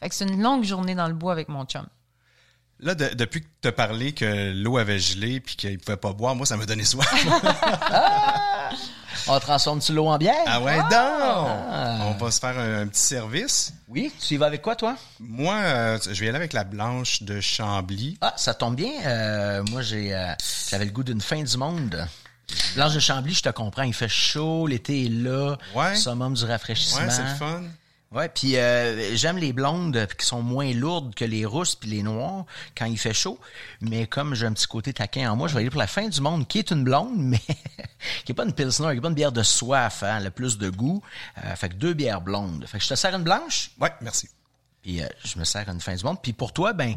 Fait 0.00 0.08
que 0.08 0.14
c'est 0.14 0.24
une 0.26 0.40
longue 0.42 0.64
journée 0.64 0.94
dans 0.94 1.08
le 1.08 1.14
bois 1.14 1.32
avec 1.32 1.48
mon 1.48 1.64
chum. 1.64 1.86
Là, 2.80 2.94
de- 2.94 3.12
depuis 3.14 3.40
que 3.42 3.46
tu 3.60 3.68
as 3.68 3.72
parlé 3.72 4.12
que 4.12 4.52
l'eau 4.54 4.78
avait 4.78 5.00
gelé 5.00 5.40
puis 5.40 5.56
qu'il 5.56 5.72
ne 5.72 5.76
pouvait 5.78 5.96
pas 5.96 6.12
boire, 6.12 6.36
moi, 6.36 6.46
ça 6.46 6.56
m'a 6.56 6.64
donné 6.66 6.84
soif. 6.84 7.06
On 9.26 9.38
transforme-tu 9.40 9.92
l'eau 9.92 10.06
en 10.06 10.16
bière? 10.16 10.34
ah 10.46 10.60
ouais, 10.60 10.76
donc! 10.78 10.88
On 10.90 12.24
va 12.24 12.30
se 12.30 12.38
faire 12.38 12.58
un, 12.58 12.82
un 12.82 12.86
petit 12.86 13.00
service. 13.00 13.72
Oui, 13.88 14.12
tu 14.20 14.34
y 14.34 14.36
vas 14.36 14.46
avec 14.46 14.62
quoi, 14.62 14.76
toi? 14.76 14.96
Moi, 15.20 15.54
euh, 15.54 15.98
je 16.02 16.18
vais 16.20 16.26
y 16.26 16.28
aller 16.28 16.36
avec 16.36 16.52
la 16.52 16.64
blanche 16.64 17.22
de 17.22 17.40
Chambly. 17.40 18.16
Ah, 18.20 18.32
ça 18.36 18.54
tombe 18.54 18.76
bien. 18.76 18.92
euh, 19.06 19.62
moi, 19.70 19.82
j'ai, 19.82 20.14
euh, 20.14 20.32
j'avais 20.70 20.84
le 20.86 20.90
goût 20.92 21.02
d'une 21.02 21.20
fin 21.20 21.42
du 21.42 21.56
monde. 21.56 22.06
Blanche 22.76 22.94
de 22.94 23.00
Chambly, 23.00 23.34
je 23.34 23.42
te 23.42 23.48
comprends. 23.50 23.82
Il 23.82 23.92
fait 23.92 24.08
chaud, 24.08 24.66
l'été 24.66 25.06
est 25.06 25.10
là. 25.10 25.56
Ouais. 25.74 25.94
Summum 25.96 26.32
du 26.34 26.44
rafraîchissement. 26.44 27.00
Ouais, 27.00 27.10
c'est 27.10 27.22
le 27.24 27.34
fun. 27.34 27.62
Ouais, 28.10 28.30
puis 28.30 28.56
euh, 28.56 29.14
j'aime 29.16 29.36
les 29.36 29.52
blondes 29.52 30.06
qui 30.18 30.24
sont 30.24 30.40
moins 30.40 30.72
lourdes 30.72 31.14
que 31.14 31.26
les 31.26 31.44
rousses 31.44 31.74
puis 31.74 31.90
les 31.90 32.02
noires 32.02 32.46
quand 32.76 32.86
il 32.86 32.96
fait 32.98 33.12
chaud. 33.12 33.38
Mais 33.82 34.06
comme 34.06 34.34
j'ai 34.34 34.46
un 34.46 34.54
petit 34.54 34.66
côté 34.66 34.94
taquin 34.94 35.30
en 35.30 35.36
moi, 35.36 35.46
je 35.46 35.52
vais 35.54 35.60
aller 35.60 35.68
pour 35.70 35.78
la 35.78 35.86
fin 35.86 36.08
du 36.08 36.20
monde, 36.22 36.48
qui 36.48 36.58
est 36.58 36.70
une 36.70 36.84
blonde, 36.84 37.12
mais 37.18 37.40
qui 38.24 38.32
est 38.32 38.34
pas 38.34 38.44
une 38.46 38.54
pilsner, 38.54 38.92
qui 38.92 38.98
est 38.98 39.00
pas 39.02 39.08
une 39.08 39.14
bière 39.14 39.32
de 39.32 39.42
soif, 39.42 40.02
hein, 40.02 40.20
le 40.20 40.30
plus 40.30 40.56
de 40.56 40.70
goût. 40.70 41.02
Euh, 41.44 41.54
fait 41.54 41.68
que 41.68 41.74
deux 41.74 41.92
bières 41.92 42.22
blondes. 42.22 42.64
Fait 42.66 42.78
que 42.78 42.84
je 42.84 42.88
te 42.88 42.94
sers 42.94 43.14
une 43.14 43.24
blanche, 43.24 43.72
Ouais, 43.78 43.92
merci. 44.00 44.28
puis 44.80 45.02
euh, 45.02 45.06
je 45.24 45.38
me 45.38 45.44
sers 45.44 45.68
une 45.68 45.80
fin 45.82 45.94
du 45.94 46.02
monde. 46.02 46.16
Puis 46.22 46.32
pour 46.32 46.54
toi, 46.54 46.72
ben, 46.72 46.94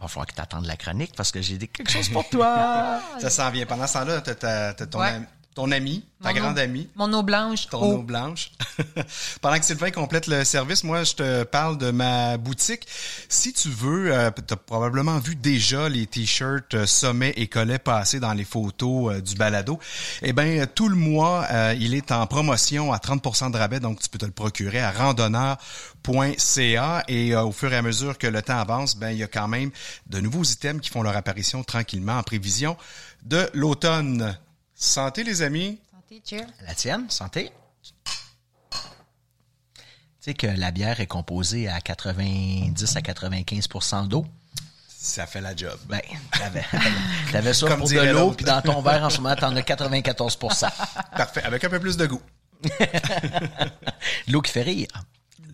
va 0.00 0.08
falloir 0.08 0.26
que 0.26 0.34
t'attendes 0.34 0.66
la 0.66 0.76
chronique 0.76 1.12
parce 1.16 1.30
que 1.30 1.40
j'ai 1.40 1.58
des 1.58 1.68
quelque 1.68 1.92
chose 1.92 2.08
pour 2.08 2.28
toi. 2.28 3.00
Ça 3.20 3.30
s'en 3.30 3.50
vient. 3.52 3.66
Pendant 3.66 3.86
ce 3.86 3.92
temps-là, 3.94 4.20
t'as, 4.20 4.34
t'as- 4.34 4.74
t'as 4.74 4.86
ton, 4.86 4.98
Ouais. 4.98 5.10
ami, 5.10 5.26
ton 5.54 5.70
ami, 5.70 6.04
ta 6.20 6.30
Mon 6.32 6.40
grande 6.40 6.58
eau- 6.58 6.62
amie, 6.62 6.88
Mon 6.96 7.12
eau 7.12 7.22
blanche. 7.22 7.68
ton 7.68 7.80
eau 7.80 8.02
blanche. 8.02 8.50
Pendant 9.40 9.56
que 9.58 9.64
Sylvain 9.64 9.92
complète 9.92 10.26
le 10.26 10.42
service, 10.44 10.82
moi, 10.82 11.04
je 11.04 11.14
te 11.14 11.44
parle 11.44 11.78
de 11.78 11.92
ma 11.92 12.36
boutique. 12.38 12.88
Si 13.28 13.52
tu 13.52 13.68
veux, 13.68 14.12
euh, 14.12 14.30
tu 14.46 14.52
as 14.52 14.56
probablement 14.56 15.18
vu 15.20 15.36
déjà 15.36 15.88
les 15.88 16.06
t-shirts 16.06 16.74
euh, 16.74 16.86
sommet 16.86 17.32
et 17.36 17.46
collet 17.46 17.78
passer 17.78 18.18
dans 18.18 18.32
les 18.32 18.42
photos 18.44 19.14
euh, 19.14 19.20
du 19.20 19.36
balado. 19.36 19.78
Eh 20.22 20.32
ben 20.32 20.60
euh, 20.60 20.66
tout 20.72 20.88
le 20.88 20.96
mois, 20.96 21.46
euh, 21.52 21.74
il 21.78 21.94
est 21.94 22.10
en 22.10 22.26
promotion 22.26 22.92
à 22.92 22.96
30% 22.98 23.52
de 23.52 23.56
rabais, 23.56 23.78
donc 23.78 24.00
tu 24.00 24.08
peux 24.08 24.18
te 24.18 24.26
le 24.26 24.32
procurer 24.32 24.80
à 24.80 24.90
randonneur.ca 24.90 27.04
et 27.08 27.34
au 27.36 27.52
fur 27.52 27.72
et 27.72 27.76
à 27.76 27.82
mesure 27.82 28.18
que 28.18 28.26
le 28.26 28.42
temps 28.42 28.58
avance, 28.58 28.96
ben 28.96 29.10
il 29.10 29.18
y 29.18 29.22
a 29.22 29.28
quand 29.28 29.48
même 29.48 29.70
de 30.08 30.20
nouveaux 30.20 30.44
items 30.44 30.80
qui 30.82 30.90
font 30.90 31.02
leur 31.02 31.16
apparition 31.16 31.62
tranquillement 31.62 32.18
en 32.18 32.22
prévision 32.22 32.76
de 33.24 33.48
l'automne. 33.54 34.36
Santé 34.74 35.24
les 35.24 35.42
amis. 35.42 35.78
Santé, 35.90 36.22
cheers. 36.24 36.46
La 36.66 36.74
tienne, 36.74 37.08
santé. 37.10 37.52
Tu 38.70 40.30
sais 40.30 40.34
que 40.34 40.46
la 40.46 40.70
bière 40.70 41.00
est 41.00 41.06
composée 41.06 41.68
à 41.68 41.80
90 41.80 42.96
à 42.96 43.00
95% 43.00 44.08
d'eau. 44.08 44.26
Ça 44.88 45.26
fait 45.26 45.42
la 45.42 45.54
job. 45.54 45.78
Ben, 45.86 46.00
t'avais, 46.32 46.64
t'avais 47.32 47.52
ça 47.52 47.68
Comme 47.68 47.80
pour 47.80 47.88
de 47.90 48.10
l'eau, 48.10 48.32
puis 48.32 48.46
dans 48.46 48.62
ton 48.62 48.80
verre, 48.80 49.04
en 49.04 49.10
ce 49.10 49.20
moment, 49.20 49.36
t'en 49.36 49.54
as 49.54 49.60
94% 49.60 50.70
Parfait, 51.14 51.42
avec 51.42 51.62
un 51.62 51.68
peu 51.68 51.78
plus 51.78 51.98
de 51.98 52.06
goût. 52.06 52.22
L'eau 54.28 54.40
qui 54.40 54.50
fait 54.50 54.62
rire. 54.62 54.88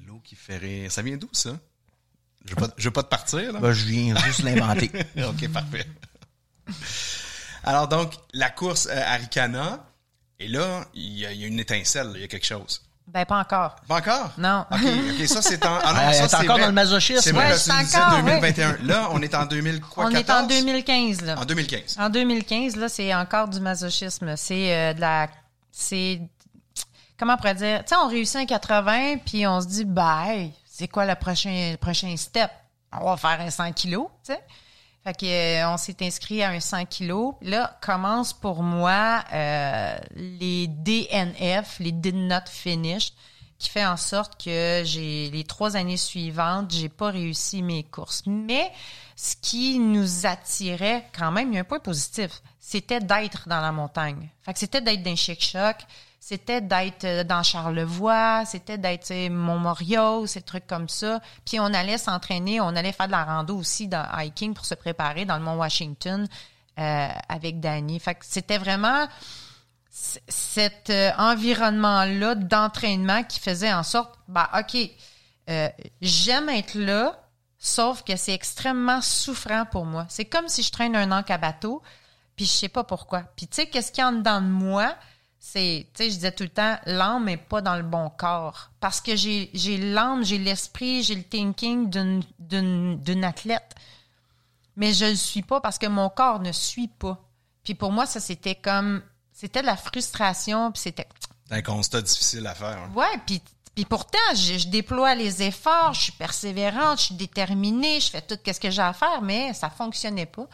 L'eau 0.06 0.20
qui 0.22 0.36
fait 0.36 0.58
rire. 0.58 0.92
Ça 0.92 1.02
vient 1.02 1.16
d'où, 1.16 1.28
ça? 1.32 1.58
Je 2.44 2.50
veux 2.50 2.56
pas, 2.56 2.68
je 2.76 2.84
veux 2.84 2.92
pas 2.92 3.02
te 3.02 3.08
partir, 3.08 3.52
là. 3.52 3.58
Ben, 3.58 3.72
je 3.72 3.84
viens 3.86 4.14
juste 4.24 4.44
l'inventer. 4.44 4.90
OK, 5.16 5.48
parfait. 5.48 5.86
Alors, 7.64 7.88
donc, 7.88 8.12
la 8.32 8.50
course 8.50 8.88
euh, 8.90 9.02
Aricana, 9.06 9.80
et 10.38 10.48
là, 10.48 10.84
il 10.94 11.18
y, 11.18 11.26
a, 11.26 11.32
il 11.32 11.40
y 11.40 11.44
a 11.44 11.46
une 11.48 11.60
étincelle, 11.60 12.12
il 12.14 12.20
y 12.22 12.24
a 12.24 12.28
quelque 12.28 12.46
chose. 12.46 12.82
Ben, 13.06 13.24
pas 13.24 13.38
encore. 13.40 13.74
Pas 13.88 13.96
encore? 13.96 14.30
Non. 14.38 14.64
OK, 14.70 14.78
OK, 15.20 15.26
ça, 15.26 15.42
c'est 15.42 15.66
en... 15.66 15.78
Ah 15.82 15.92
non, 15.92 16.06
Ouais, 16.08 16.14
ça, 16.14 16.28
c'est 16.28 16.36
encore 16.36 16.52
vrai. 16.52 16.60
dans 16.60 16.66
le 16.68 16.72
masochisme. 16.72 17.20
C'est 17.20 17.32
Ouais, 17.32 17.38
vrai, 17.38 17.76
nous 17.78 17.84
disais 17.84 17.98
encore, 17.98 18.16
2021. 18.18 18.76
Là, 18.84 19.08
on 19.10 19.20
est 19.20 19.34
en 19.34 19.46
2000, 19.46 19.80
quoi, 19.80 20.04
On 20.04 20.10
est 20.10 20.30
en 20.30 20.46
14? 20.46 20.48
2015, 20.48 21.20
là. 21.22 21.38
En 21.40 21.44
2015. 21.44 21.96
En 21.98 22.08
2015, 22.08 22.76
là, 22.76 22.88
c'est 22.88 23.12
encore 23.14 23.48
du 23.48 23.58
masochisme. 23.60 24.36
C'est 24.36 24.72
euh, 24.74 24.94
de 24.94 25.00
la. 25.00 25.26
C'est. 25.72 26.20
Comment 27.18 27.34
on 27.34 27.36
pourrait 27.36 27.56
dire? 27.56 27.80
Tu 27.80 27.88
sais, 27.88 27.96
on 27.96 28.08
réussit 28.08 28.36
un 28.36 28.46
80, 28.46 29.16
puis 29.26 29.44
on 29.46 29.60
se 29.60 29.66
dit, 29.66 29.84
bah, 29.84 30.22
hey, 30.28 30.52
c'est 30.70 30.86
quoi 30.88 31.04
le 31.04 31.14
prochain, 31.16 31.72
le 31.72 31.76
prochain 31.76 32.14
step? 32.16 32.50
On 32.92 33.04
va 33.10 33.16
faire 33.16 33.40
un 33.40 33.50
100 33.50 33.72
kilos, 33.72 34.06
tu 34.24 34.32
sais. 34.32 34.40
Euh, 35.22 35.64
on 35.66 35.76
s'est 35.76 35.96
inscrit 36.02 36.42
à 36.42 36.50
un 36.50 36.60
100 36.60 36.86
kilos. 36.86 37.34
Là, 37.42 37.78
commence 37.80 38.32
pour 38.32 38.62
moi 38.62 39.24
euh, 39.32 39.98
les 40.14 40.66
DNF, 40.66 41.78
les 41.80 41.92
Did 41.92 42.16
Not 42.16 42.48
Finish, 42.50 43.12
qui 43.58 43.68
fait 43.68 43.84
en 43.84 43.96
sorte 43.96 44.42
que 44.42 44.82
j'ai 44.84 45.30
les 45.30 45.44
trois 45.44 45.76
années 45.76 45.96
suivantes, 45.96 46.70
j'ai 46.72 46.88
pas 46.88 47.10
réussi 47.10 47.62
mes 47.62 47.84
courses. 47.84 48.22
Mais 48.26 48.72
ce 49.16 49.36
qui 49.40 49.78
nous 49.78 50.26
attirait 50.26 51.06
quand 51.16 51.30
même, 51.30 51.52
il 51.52 51.56
y 51.56 51.58
a 51.58 51.60
un 51.60 51.64
point 51.64 51.80
positif, 51.80 52.42
c'était 52.58 53.00
d'être 53.00 53.48
dans 53.48 53.60
la 53.60 53.72
montagne. 53.72 54.28
Fait 54.42 54.52
que 54.52 54.58
c'était 54.58 54.80
d'être 54.80 55.02
dans 55.02 55.16
Chic-Choc, 55.16 55.76
c'était 56.20 56.60
d'être 56.60 57.04
euh, 57.04 57.24
dans 57.24 57.42
Charlevoix, 57.42 58.44
c'était 58.44 58.78
d'être 58.78 59.12
Montmorial, 59.30 60.28
ces 60.28 60.42
trucs 60.42 60.66
comme 60.66 60.88
ça. 60.88 61.20
Puis 61.44 61.58
on 61.58 61.72
allait 61.74 61.98
s'entraîner, 61.98 62.60
on 62.60 62.68
allait 62.68 62.92
faire 62.92 63.06
de 63.06 63.12
la 63.12 63.24
rando 63.24 63.56
aussi 63.56 63.88
dans 63.88 64.06
hiking 64.16 64.54
pour 64.54 64.66
se 64.66 64.74
préparer 64.74 65.24
dans 65.24 65.36
le 65.36 65.42
Mont 65.42 65.56
Washington 65.56 66.28
euh, 66.78 67.08
avec 67.28 67.60
Danny. 67.60 67.98
Fait 67.98 68.14
que 68.14 68.24
c'était 68.24 68.58
vraiment 68.58 69.08
cet 69.90 70.90
euh, 70.90 71.10
environnement-là 71.18 72.36
d'entraînement 72.36 73.24
qui 73.24 73.40
faisait 73.40 73.72
en 73.72 73.82
sorte, 73.82 74.14
bah 74.28 74.50
ok, 74.58 74.76
euh, 75.48 75.68
j'aime 76.00 76.48
être 76.48 76.74
là, 76.74 77.18
sauf 77.58 78.02
que 78.02 78.16
c'est 78.16 78.32
extrêmement 78.32 79.00
souffrant 79.00 79.66
pour 79.66 79.84
moi. 79.84 80.06
C'est 80.08 80.24
comme 80.24 80.48
si 80.48 80.62
je 80.62 80.70
traîne 80.70 80.94
un 80.94 81.10
ancre 81.12 81.32
à 81.32 81.38
bateau, 81.38 81.82
puis 82.36 82.46
je 82.46 82.52
sais 82.52 82.68
pas 82.68 82.84
pourquoi. 82.84 83.24
Puis 83.36 83.48
tu 83.48 83.56
sais, 83.56 83.66
qu'est-ce 83.66 83.90
qu'il 83.90 84.02
y 84.02 84.04
a 84.04 84.08
en 84.08 84.12
dedans 84.12 84.40
de 84.40 84.46
moi? 84.46 84.94
C'est, 85.42 85.86
tu 85.94 86.04
sais, 86.04 86.10
je 86.10 86.14
disais 86.16 86.32
tout 86.32 86.42
le 86.42 86.50
temps, 86.50 86.78
l'âme 86.84 87.24
n'est 87.24 87.38
pas 87.38 87.62
dans 87.62 87.76
le 87.76 87.82
bon 87.82 88.10
corps. 88.10 88.70
Parce 88.78 89.00
que 89.00 89.16
j'ai, 89.16 89.50
j'ai 89.54 89.78
l'âme, 89.78 90.22
j'ai 90.22 90.36
l'esprit, 90.36 91.02
j'ai 91.02 91.14
le 91.14 91.24
thinking 91.24 91.88
d'une, 91.88 92.22
d'une, 92.38 92.98
d'une 93.00 93.24
athlète. 93.24 93.74
Mais 94.76 94.92
je 94.92 95.06
le 95.06 95.16
suis 95.16 95.42
pas 95.42 95.60
parce 95.62 95.78
que 95.78 95.86
mon 95.86 96.10
corps 96.10 96.40
ne 96.40 96.52
suit 96.52 96.88
pas. 96.88 97.18
Puis 97.64 97.74
pour 97.74 97.90
moi, 97.90 98.04
ça, 98.04 98.20
c'était 98.20 98.54
comme, 98.54 99.02
c'était 99.32 99.62
de 99.62 99.66
la 99.66 99.76
frustration, 99.78 100.70
puis 100.72 100.82
c'était, 100.82 101.08
Un 101.50 101.62
constat 101.62 102.02
difficile 102.02 102.46
à 102.46 102.54
faire. 102.54 102.78
hein. 102.78 102.90
Ouais, 102.94 103.18
puis 103.26 103.40
puis 103.74 103.84
pourtant, 103.84 104.18
je, 104.34 104.58
je 104.58 104.68
déploie 104.68 105.14
les 105.14 105.42
efforts, 105.42 105.94
je 105.94 106.02
suis 106.02 106.12
persévérante, 106.12 106.98
je 106.98 107.04
suis 107.04 107.14
déterminée, 107.14 108.00
je 108.00 108.10
fais 108.10 108.20
tout 108.20 108.36
ce 108.44 108.58
que 108.60 108.68
j'ai 108.68 108.82
à 108.82 108.92
faire, 108.92 109.22
mais 109.22 109.54
ça 109.54 109.70
fonctionnait 109.70 110.26
pas. 110.26 110.46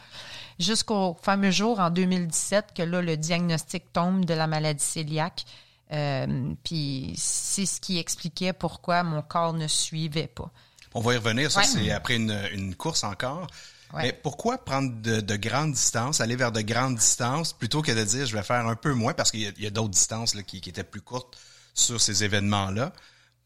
Jusqu'au 0.59 1.15
fameux 1.21 1.51
jour 1.51 1.79
en 1.79 1.89
2017 1.89 2.73
que 2.75 2.83
là, 2.83 3.01
le 3.01 3.15
diagnostic 3.17 3.91
tombe 3.93 4.25
de 4.25 4.33
la 4.33 4.47
maladie 4.47 4.85
cœliaque. 4.93 5.45
Euh, 5.91 6.53
puis 6.63 7.13
c'est 7.17 7.65
ce 7.65 7.79
qui 7.79 7.97
expliquait 7.97 8.53
pourquoi 8.53 9.03
mon 9.03 9.21
corps 9.21 9.53
ne 9.53 9.67
suivait 9.67 10.27
pas. 10.27 10.51
On 10.93 11.01
va 11.01 11.13
y 11.13 11.17
revenir, 11.17 11.51
ça 11.51 11.61
Ouais. 11.61 11.65
c'est 11.65 11.91
après 11.91 12.15
une, 12.15 12.37
une 12.53 12.75
course 12.75 13.03
encore. 13.03 13.47
Ouais. 13.93 14.03
Mais 14.03 14.13
pourquoi 14.13 14.57
prendre 14.57 14.91
de, 15.01 15.21
de 15.21 15.35
grandes 15.37 15.71
distances, 15.71 16.19
aller 16.19 16.35
vers 16.35 16.51
de 16.51 16.61
grandes 16.61 16.95
distances, 16.97 17.53
plutôt 17.53 17.81
que 17.81 17.91
de 17.91 18.03
dire 18.03 18.25
je 18.25 18.35
vais 18.35 18.43
faire 18.43 18.67
un 18.67 18.75
peu 18.75 18.93
moins, 18.93 19.13
parce 19.13 19.31
qu'il 19.31 19.41
y 19.57 19.65
a, 19.67 19.69
d'autres 19.69 19.91
distances 19.91 20.35
là, 20.35 20.43
qui, 20.43 20.59
qui 20.59 20.69
étaient 20.69 20.83
plus 20.83 21.01
courtes 21.01 21.37
sur 21.73 22.01
ces 22.01 22.23
événements-là. 22.25 22.91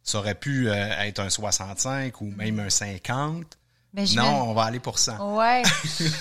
Ça 0.04 0.17
aurait 0.17 0.34
pu 0.36 0.67
euh, 0.69 0.74
être 1.02 1.19
un 1.19 1.30
65 1.30 2.21
ou 2.21 2.26
même 2.32 2.60
un 2.60 2.71
50. 2.71 3.45
Ben, 3.93 4.08
non, 4.15 4.49
on 4.49 4.54
va 4.54 4.63
aller 4.63 4.80
pour 4.80 4.99
100. 4.99 5.36
Ouais. 5.36 5.63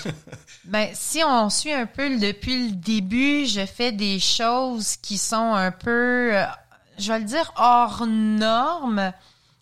ben, 0.65 0.89
si 0.93 1.23
on 1.23 1.49
suit 1.49 1.71
un 1.71 1.85
peu 1.85 2.17
depuis 2.17 2.67
le 2.67 2.75
début, 2.75 3.45
je 3.45 3.65
fais 3.65 3.93
des 3.93 4.19
choses 4.19 4.97
qui 4.97 5.17
sont 5.17 5.53
un 5.53 5.71
peu, 5.71 6.35
euh, 6.35 6.45
je 6.97 7.13
vais 7.13 7.19
le 7.19 7.25
dire, 7.25 7.53
hors 7.55 8.05
normes, 8.05 9.13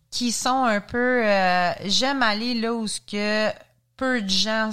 qui 0.10 0.32
sont 0.32 0.64
un 0.64 0.82
peu, 0.82 1.24
euh, 1.24 1.72
j'aime 1.86 2.24
aller 2.24 2.56
là 2.56 2.74
où 2.74 2.88
ce 2.88 3.00
que 3.00 3.52
peu 3.96 4.22
de 4.24 4.30
gens 4.30 4.72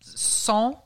sont. 0.00 0.76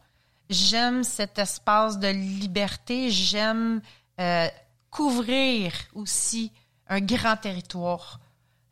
J'aime 0.49 1.05
cet 1.05 1.39
espace 1.39 1.99
de 1.99 2.09
liberté. 2.09 3.11
J'aime 3.11 3.83
euh, 4.19 4.49
couvrir 4.91 5.73
aussi 5.95 6.51
un 6.89 7.01
grand 7.01 7.37
territoire. 7.37 8.21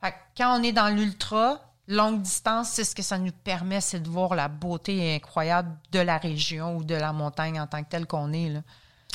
Fait 0.00 0.12
que 0.12 0.16
quand 0.38 0.58
on 0.58 0.62
est 0.62 0.72
dans 0.72 0.88
l'ultra, 0.88 1.60
longue 1.88 2.22
distance, 2.22 2.70
c'est 2.70 2.84
ce 2.84 2.94
que 2.94 3.02
ça 3.02 3.18
nous 3.18 3.32
permet, 3.32 3.80
c'est 3.80 4.00
de 4.00 4.08
voir 4.08 4.34
la 4.34 4.48
beauté 4.48 5.14
incroyable 5.14 5.76
de 5.90 5.98
la 5.98 6.18
région 6.18 6.76
ou 6.76 6.84
de 6.84 6.94
la 6.94 7.12
montagne 7.12 7.60
en 7.60 7.66
tant 7.66 7.82
que 7.82 7.88
telle 7.88 8.06
qu'on 8.06 8.32
est. 8.32 8.50
Là. 8.50 8.60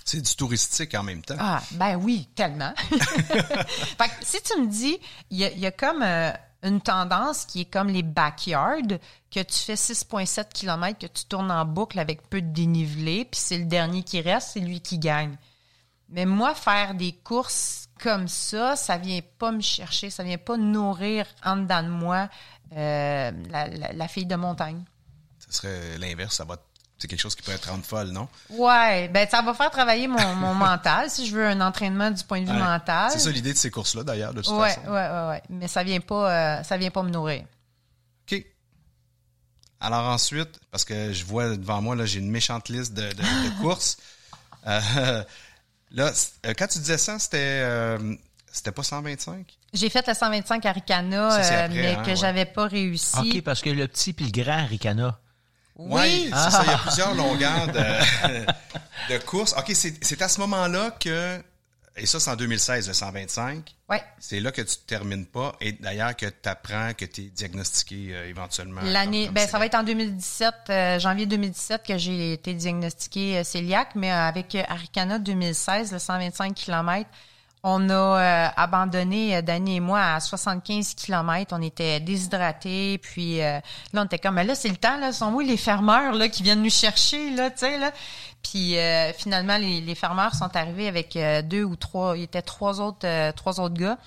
C'est 0.04 0.22
du 0.22 0.36
touristique 0.36 0.96
en 0.96 1.04
même 1.04 1.22
temps. 1.22 1.38
Ah, 1.40 1.62
ben 1.72 1.96
oui, 1.96 2.28
tellement. 2.36 2.74
fait 2.90 4.10
que 4.10 4.14
si 4.22 4.42
tu 4.42 4.60
me 4.60 4.68
dis, 4.68 4.98
il 5.30 5.38
y 5.38 5.46
a, 5.46 5.52
il 5.52 5.60
y 5.60 5.66
a 5.66 5.72
comme 5.72 6.02
euh, 6.02 6.32
une 6.64 6.82
tendance 6.82 7.46
qui 7.46 7.62
est 7.62 7.72
comme 7.72 7.90
les 7.90 8.04
backyards, 8.04 9.00
que 9.32 9.40
tu 9.42 9.60
fais 9.60 9.76
6,7 9.76 10.50
km, 10.54 11.00
que 11.00 11.08
tu 11.08 11.26
tournes 11.26 11.52
en 11.52 11.66
boucle 11.66 12.00
avec 12.00 12.28
peu 12.30 12.42
de 12.42 12.48
dénivelé, 12.48 13.26
puis 13.26 13.40
c'est 13.40 13.58
le 13.58 13.66
dernier 13.66 14.04
qui 14.04 14.20
reste, 14.20 14.50
c'est 14.54 14.60
lui 14.60 14.82
qui 14.82 14.98
gagne. 14.98 15.38
Mais 16.10 16.26
moi, 16.26 16.54
faire 16.54 16.96
des 16.96 17.14
courses 17.14 17.88
comme 18.02 18.28
ça, 18.28 18.76
ça 18.76 18.98
vient 18.98 19.22
pas 19.40 19.52
me 19.52 19.62
chercher, 19.62 20.10
ça 20.10 20.24
vient 20.24 20.38
pas 20.38 20.58
nourrir 20.58 21.26
en 21.44 21.58
dedans 21.58 21.84
de 21.84 21.90
moi 21.90 22.30
euh, 22.76 23.32
la, 23.50 23.68
la- 23.68 23.94
la 23.94 24.08
fille 24.08 24.26
de 24.26 24.36
montagne. 24.36 24.84
Ce 25.50 25.58
serait 25.58 25.98
l'inverse, 25.98 26.36
ça 26.36 26.46
va 26.46 26.58
c'est 27.00 27.08
quelque 27.10 27.20
chose 27.20 27.36
qui 27.36 27.42
pourrait 27.42 27.58
être 27.58 27.70
rendre 27.70 27.84
folle, 27.84 28.10
non? 28.12 28.30
Ouais, 28.50 29.10
ben 29.10 29.28
ça 29.28 29.42
va 29.42 29.54
faire 29.54 29.70
travailler 29.72 30.08
mon, 30.08 30.36
mon 30.36 30.54
mental 30.70 31.10
si 31.10 31.28
je 31.28 31.36
veux 31.36 31.46
un 31.46 31.60
entraînement 31.60 32.10
du 32.12 32.24
point 32.24 32.40
de 32.40 32.46
vue 32.46 32.54
Ouais. 32.54 32.60
mental. 32.60 33.12
C'est 33.12 33.20
ça 33.20 33.30
l'idée 33.30 33.52
de 33.52 33.58
ces 33.58 33.70
courses-là, 33.70 34.04
d'ailleurs, 34.04 34.34
de 34.34 34.42
toute 34.42 34.54
Ouais, 34.54 34.70
façon. 34.70 34.82
ouais, 34.90 35.10
ouais, 35.10 35.28
ouais. 35.30 35.44
Mais 35.50 35.68
ça 35.68 35.84
vient 35.84 36.00
pas, 36.00 36.32
euh, 36.60 36.64
ça 36.64 36.78
vient 36.78 36.92
pas 36.92 37.04
me 37.04 37.10
nourrir. 37.10 37.44
OK. 38.32 38.46
Alors 39.82 40.06
ensuite, 40.06 40.62
parce 40.72 40.86
que 40.86 41.12
je 41.12 41.26
vois 41.26 41.58
devant 41.58 41.82
moi, 41.82 41.96
là, 41.96 42.06
j'ai 42.06 42.20
une 42.20 42.32
méchante 42.32 42.70
liste 42.70 42.94
de, 42.94 43.02
de- 43.02 43.10
de 43.18 43.50
courses. 43.62 43.98
Euh, 44.66 45.24
là, 45.92 46.12
quand 46.58 46.68
tu 46.68 46.80
disais 46.80 46.98
ça, 46.98 47.20
c'était 47.20 47.38
euh, 47.64 48.16
c'était 48.54 48.72
pas 48.72 48.84
125? 48.84 49.46
J'ai 49.74 49.90
fait 49.90 50.08
le 50.08 50.14
125 50.14 50.66
Aricana, 50.66 51.30
Ça, 51.32 51.44
c'est 51.44 51.56
euh, 51.56 51.66
après, 51.66 51.76
mais 51.82 51.96
hein, 51.96 52.04
que 52.04 52.10
ouais. 52.12 52.16
j'avais 52.16 52.46
pas 52.46 52.68
réussi. 52.68 53.18
OK, 53.18 53.42
parce 53.42 53.62
que 53.62 53.70
le 53.72 53.88
petit 53.88 54.14
puis 54.14 54.26
le 54.26 54.44
grand 54.44 54.66
Ricana. 54.68 55.20
Oui. 55.76 55.92
Ouais, 55.92 56.30
c'est 56.32 56.52
ça, 56.52 56.62
il 56.64 56.70
y 56.72 56.74
a 56.74 56.78
plusieurs 56.78 57.16
longueurs 57.16 57.68
de, 57.68 59.14
de 59.14 59.18
courses. 59.26 59.54
OK, 59.58 59.72
c'est 59.74 60.04
c'est 60.06 60.22
à 60.22 60.28
ce 60.30 60.40
moment-là 60.42 60.92
que, 61.00 61.42
et 61.98 62.06
ça 62.06 62.20
c'est 62.20 62.30
en 62.30 62.36
2016, 62.36 62.88
le 62.88 62.94
125, 62.94 63.76
Ouais. 63.90 64.04
c'est 64.20 64.40
là 64.40 64.52
que 64.52 64.62
tu 64.62 64.76
te 64.78 64.86
termines 64.88 65.26
pas 65.26 65.56
et 65.62 65.72
d'ailleurs 65.74 66.16
que 66.16 66.28
tu 66.28 66.50
apprends 66.50 66.94
que 66.96 67.06
tu 67.06 67.22
es 67.22 67.24
diagnostiqué 67.26 68.10
euh, 68.12 68.28
éventuellement. 68.30 68.82
L'année, 68.84 69.30
ben 69.30 69.48
ça 69.48 69.58
va 69.58 69.66
être 69.66 69.76
en 69.76 69.84
2017, 69.84 70.54
euh, 70.70 71.00
janvier 71.00 71.26
2017 71.26 71.84
que 71.84 71.98
j'ai 71.98 72.34
été 72.34 72.54
diagnostiquée 72.54 73.40
euh, 73.40 73.44
cœliaque, 73.44 73.96
mais 73.96 74.12
euh, 74.12 74.28
avec 74.28 74.56
Aricana 74.56 75.18
2016, 75.18 75.92
le 75.92 75.98
125 76.00 76.54
km, 76.54 77.10
on 77.64 77.90
a 77.90 77.94
euh, 77.94 78.48
abandonné, 78.58 79.38
euh, 79.38 79.42
Dani 79.42 79.78
et 79.78 79.80
moi, 79.80 80.02
à 80.02 80.20
75 80.20 80.96
km. 80.96 81.56
On 81.56 81.62
était 81.62 82.02
déshydratés, 82.02 82.98
puis 82.98 83.42
euh, 83.42 83.60
là, 83.94 84.02
on 84.02 84.06
était 84.06 84.20
comme, 84.20 84.36
Mais 84.36 84.44
là, 84.44 84.54
c'est 84.54 84.70
le 84.70 84.76
temps, 84.76 84.98
là, 84.98 85.14
sont 85.14 85.32
où 85.34 85.40
les 85.40 85.58
fermeurs, 85.58 86.14
là, 86.14 86.28
qui 86.28 86.44
viennent 86.44 86.62
nous 86.62 86.70
chercher, 86.70 87.30
là, 87.32 87.50
là? 87.62 87.92
Puis 88.44 88.78
euh, 88.78 89.14
finalement, 89.14 89.58
les, 89.58 89.80
les 89.80 89.96
fermeurs 89.96 90.36
sont 90.36 90.54
arrivés 90.56 90.90
avec 90.90 91.16
euh, 91.16 91.42
deux 91.42 91.64
ou 91.64 91.78
trois, 91.78 92.18
il 92.18 92.24
était 92.24 92.42
trois 92.42 92.82
autres, 92.82 93.32
trois 93.32 93.62
autres 93.62 93.76
gars. 93.76 93.98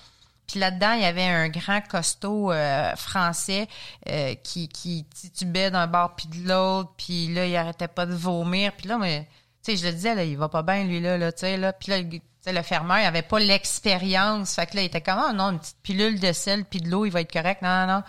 Puis 0.45 0.59
là-dedans, 0.59 0.93
il 0.93 1.01
y 1.01 1.05
avait 1.05 1.25
un 1.25 1.49
grand 1.49 1.81
costaud 1.81 2.53
français 2.95 3.67
euh, 4.07 4.33
qui, 4.35 4.69
qui 4.69 5.05
titubait 5.13 5.71
d'un 5.71 5.87
bord 5.87 6.15
puis 6.15 6.27
de 6.27 6.47
l'autre, 6.47 6.91
puis 6.97 7.33
là, 7.33 7.45
il 7.45 7.55
arrêtait 7.55 7.89
pas 7.89 8.05
de 8.05 8.13
vomir. 8.13 8.71
Puis 8.77 8.87
là, 8.87 8.97
mais, 8.97 9.27
tu 9.63 9.71
sais, 9.71 9.77
je 9.77 9.85
le 9.87 9.93
disais, 9.93 10.15
là, 10.15 10.23
il 10.23 10.37
va 10.37 10.47
pas 10.47 10.63
bien, 10.63 10.85
lui, 10.85 11.01
là, 11.01 11.17
là 11.17 11.33
tu 11.33 11.39
sais, 11.39 11.57
là. 11.57 11.73
Puis 11.73 11.91
là, 11.91 11.97
le 12.51 12.61
fermeur, 12.61 12.97
il 12.99 13.05
avait 13.05 13.21
pas 13.21 13.39
l'expérience. 13.39 14.55
Fait 14.55 14.65
que 14.67 14.75
là, 14.75 14.81
il 14.81 14.85
était 14.85 15.01
comme, 15.01 15.19
ah 15.19 15.33
non, 15.33 15.51
une 15.51 15.59
petite 15.59 15.77
pilule 15.83 16.19
de 16.19 16.31
sel 16.33 16.65
puis 16.65 16.79
de 16.81 16.89
l'eau, 16.89 17.05
il 17.05 17.11
va 17.11 17.21
être 17.21 17.31
correct. 17.31 17.61
Non, 17.61 17.85
non, 17.85 17.93
non. 17.97 18.03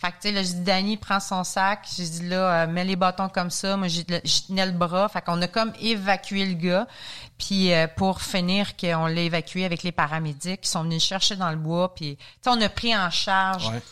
Fait 0.00 0.08
que, 0.08 0.14
tu 0.14 0.28
sais, 0.28 0.32
là, 0.32 0.42
je 0.42 0.48
dis, 0.48 0.60
Danny, 0.60 0.96
prends 0.96 1.20
son 1.20 1.44
sac. 1.44 1.86
J'ai 1.96 2.04
dit, 2.08 2.28
là, 2.28 2.62
euh, 2.62 2.66
mets 2.66 2.84
les 2.84 2.96
bâtons 2.96 3.28
comme 3.28 3.50
ça. 3.50 3.76
Moi, 3.76 3.88
j'ai- 3.88 4.04
je 4.24 4.40
tenais 4.46 4.66
le 4.66 4.72
bras. 4.72 5.08
Fait 5.08 5.22
qu'on 5.22 5.40
a 5.42 5.46
comme 5.48 5.72
évacué 5.80 6.44
le 6.46 6.54
gars. 6.54 6.86
Puis 7.38 7.72
euh, 7.72 7.86
pour 7.88 8.20
finir, 8.22 8.76
qu'on 8.76 9.06
l'a 9.06 9.20
évacué 9.20 9.64
avec 9.64 9.82
les 9.82 9.92
paramédics 9.92 10.60
qui 10.62 10.68
sont 10.70 10.82
venus 10.82 11.02
le 11.02 11.06
chercher 11.08 11.36
dans 11.36 11.50
le 11.50 11.56
bois. 11.56 11.94
Puis, 11.94 12.16
tu 12.16 12.24
sais, 12.42 12.50
on 12.50 12.60
a 12.60 12.68
pris 12.68 12.96
en 12.96 13.10
charge. 13.10 13.68
Ouais. 13.68 13.82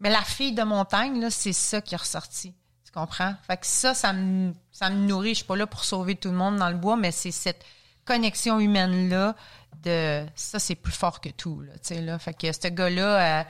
Mais 0.00 0.10
la 0.10 0.22
fille 0.22 0.52
de 0.52 0.62
montagne, 0.62 1.20
là, 1.20 1.28
c'est 1.30 1.52
ça 1.52 1.80
qui 1.80 1.94
est 1.94 1.98
ressorti. 1.98 2.54
Tu 2.84 2.92
comprends? 2.92 3.34
Fait 3.46 3.56
que 3.56 3.66
ça, 3.66 3.94
ça 3.94 4.12
me, 4.12 4.52
ça 4.72 4.90
me 4.90 5.06
nourrit. 5.06 5.30
Je 5.30 5.34
suis 5.38 5.44
pas 5.44 5.56
là 5.56 5.66
pour 5.66 5.84
sauver 5.84 6.14
tout 6.14 6.28
le 6.30 6.36
monde 6.36 6.56
dans 6.56 6.68
le 6.70 6.76
bois, 6.76 6.96
mais 6.96 7.10
c'est 7.10 7.32
cette 7.32 7.64
connexion 8.08 8.58
humaine-là 8.58 9.36
de 9.84 10.24
ça, 10.34 10.58
c'est 10.58 10.74
plus 10.74 10.92
fort 10.92 11.20
que 11.20 11.28
tout. 11.28 11.60
Là, 11.60 11.72
tu 11.74 11.94
sais, 11.94 12.00
là. 12.00 12.18
Fait 12.18 12.32
que 12.32 12.50
ce 12.50 12.68
gars-là, 12.68 13.40
euh, 13.40 13.44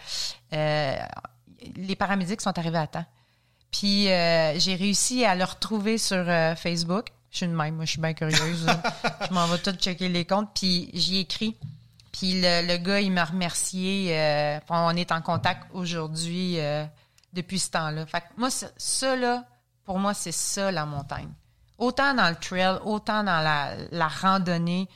euh, 0.54 0.96
les 1.76 1.94
paramédics 1.94 2.40
sont 2.40 2.58
arrivés 2.58 2.78
à 2.78 2.88
temps. 2.88 3.06
Puis 3.70 4.08
euh, 4.10 4.58
j'ai 4.58 4.74
réussi 4.74 5.24
à 5.24 5.36
le 5.36 5.44
retrouver 5.44 5.96
sur 5.96 6.24
Facebook. 6.56 7.12
Je 7.30 7.38
suis 7.38 7.46
une 7.46 7.52
même, 7.52 7.76
moi, 7.76 7.84
je 7.84 7.92
suis 7.92 8.00
bien 8.00 8.14
curieuse. 8.14 8.66
je 9.28 9.32
m'en 9.32 9.46
vais 9.46 9.58
tout 9.58 9.72
checker 9.72 10.08
les 10.08 10.24
comptes. 10.24 10.50
Puis 10.54 10.90
j'y 10.92 11.18
ai 11.18 11.20
écrit. 11.20 11.56
Puis 12.12 12.40
le, 12.40 12.66
le 12.66 12.78
gars, 12.78 13.00
il 13.00 13.12
m'a 13.12 13.26
remercié. 13.26 14.60
on 14.68 14.96
est 14.96 15.12
en 15.12 15.22
contact 15.22 15.68
aujourd'hui 15.72 16.58
depuis 17.32 17.60
ce 17.60 17.70
temps-là. 17.70 18.06
Fait 18.06 18.20
que 18.22 18.26
moi, 18.36 18.50
ça, 18.50 18.68
ça, 18.76 19.14
là, 19.14 19.44
pour 19.84 19.98
moi, 20.00 20.14
c'est 20.14 20.32
ça 20.32 20.72
la 20.72 20.84
montagne. 20.84 21.30
Autant 21.78 22.12
dans 22.14 22.28
le 22.28 22.36
trail, 22.36 22.78
autant 22.84 23.22
dans 23.24 23.40
la, 23.40 23.76
la 23.92 24.08
randonnée, 24.08 24.88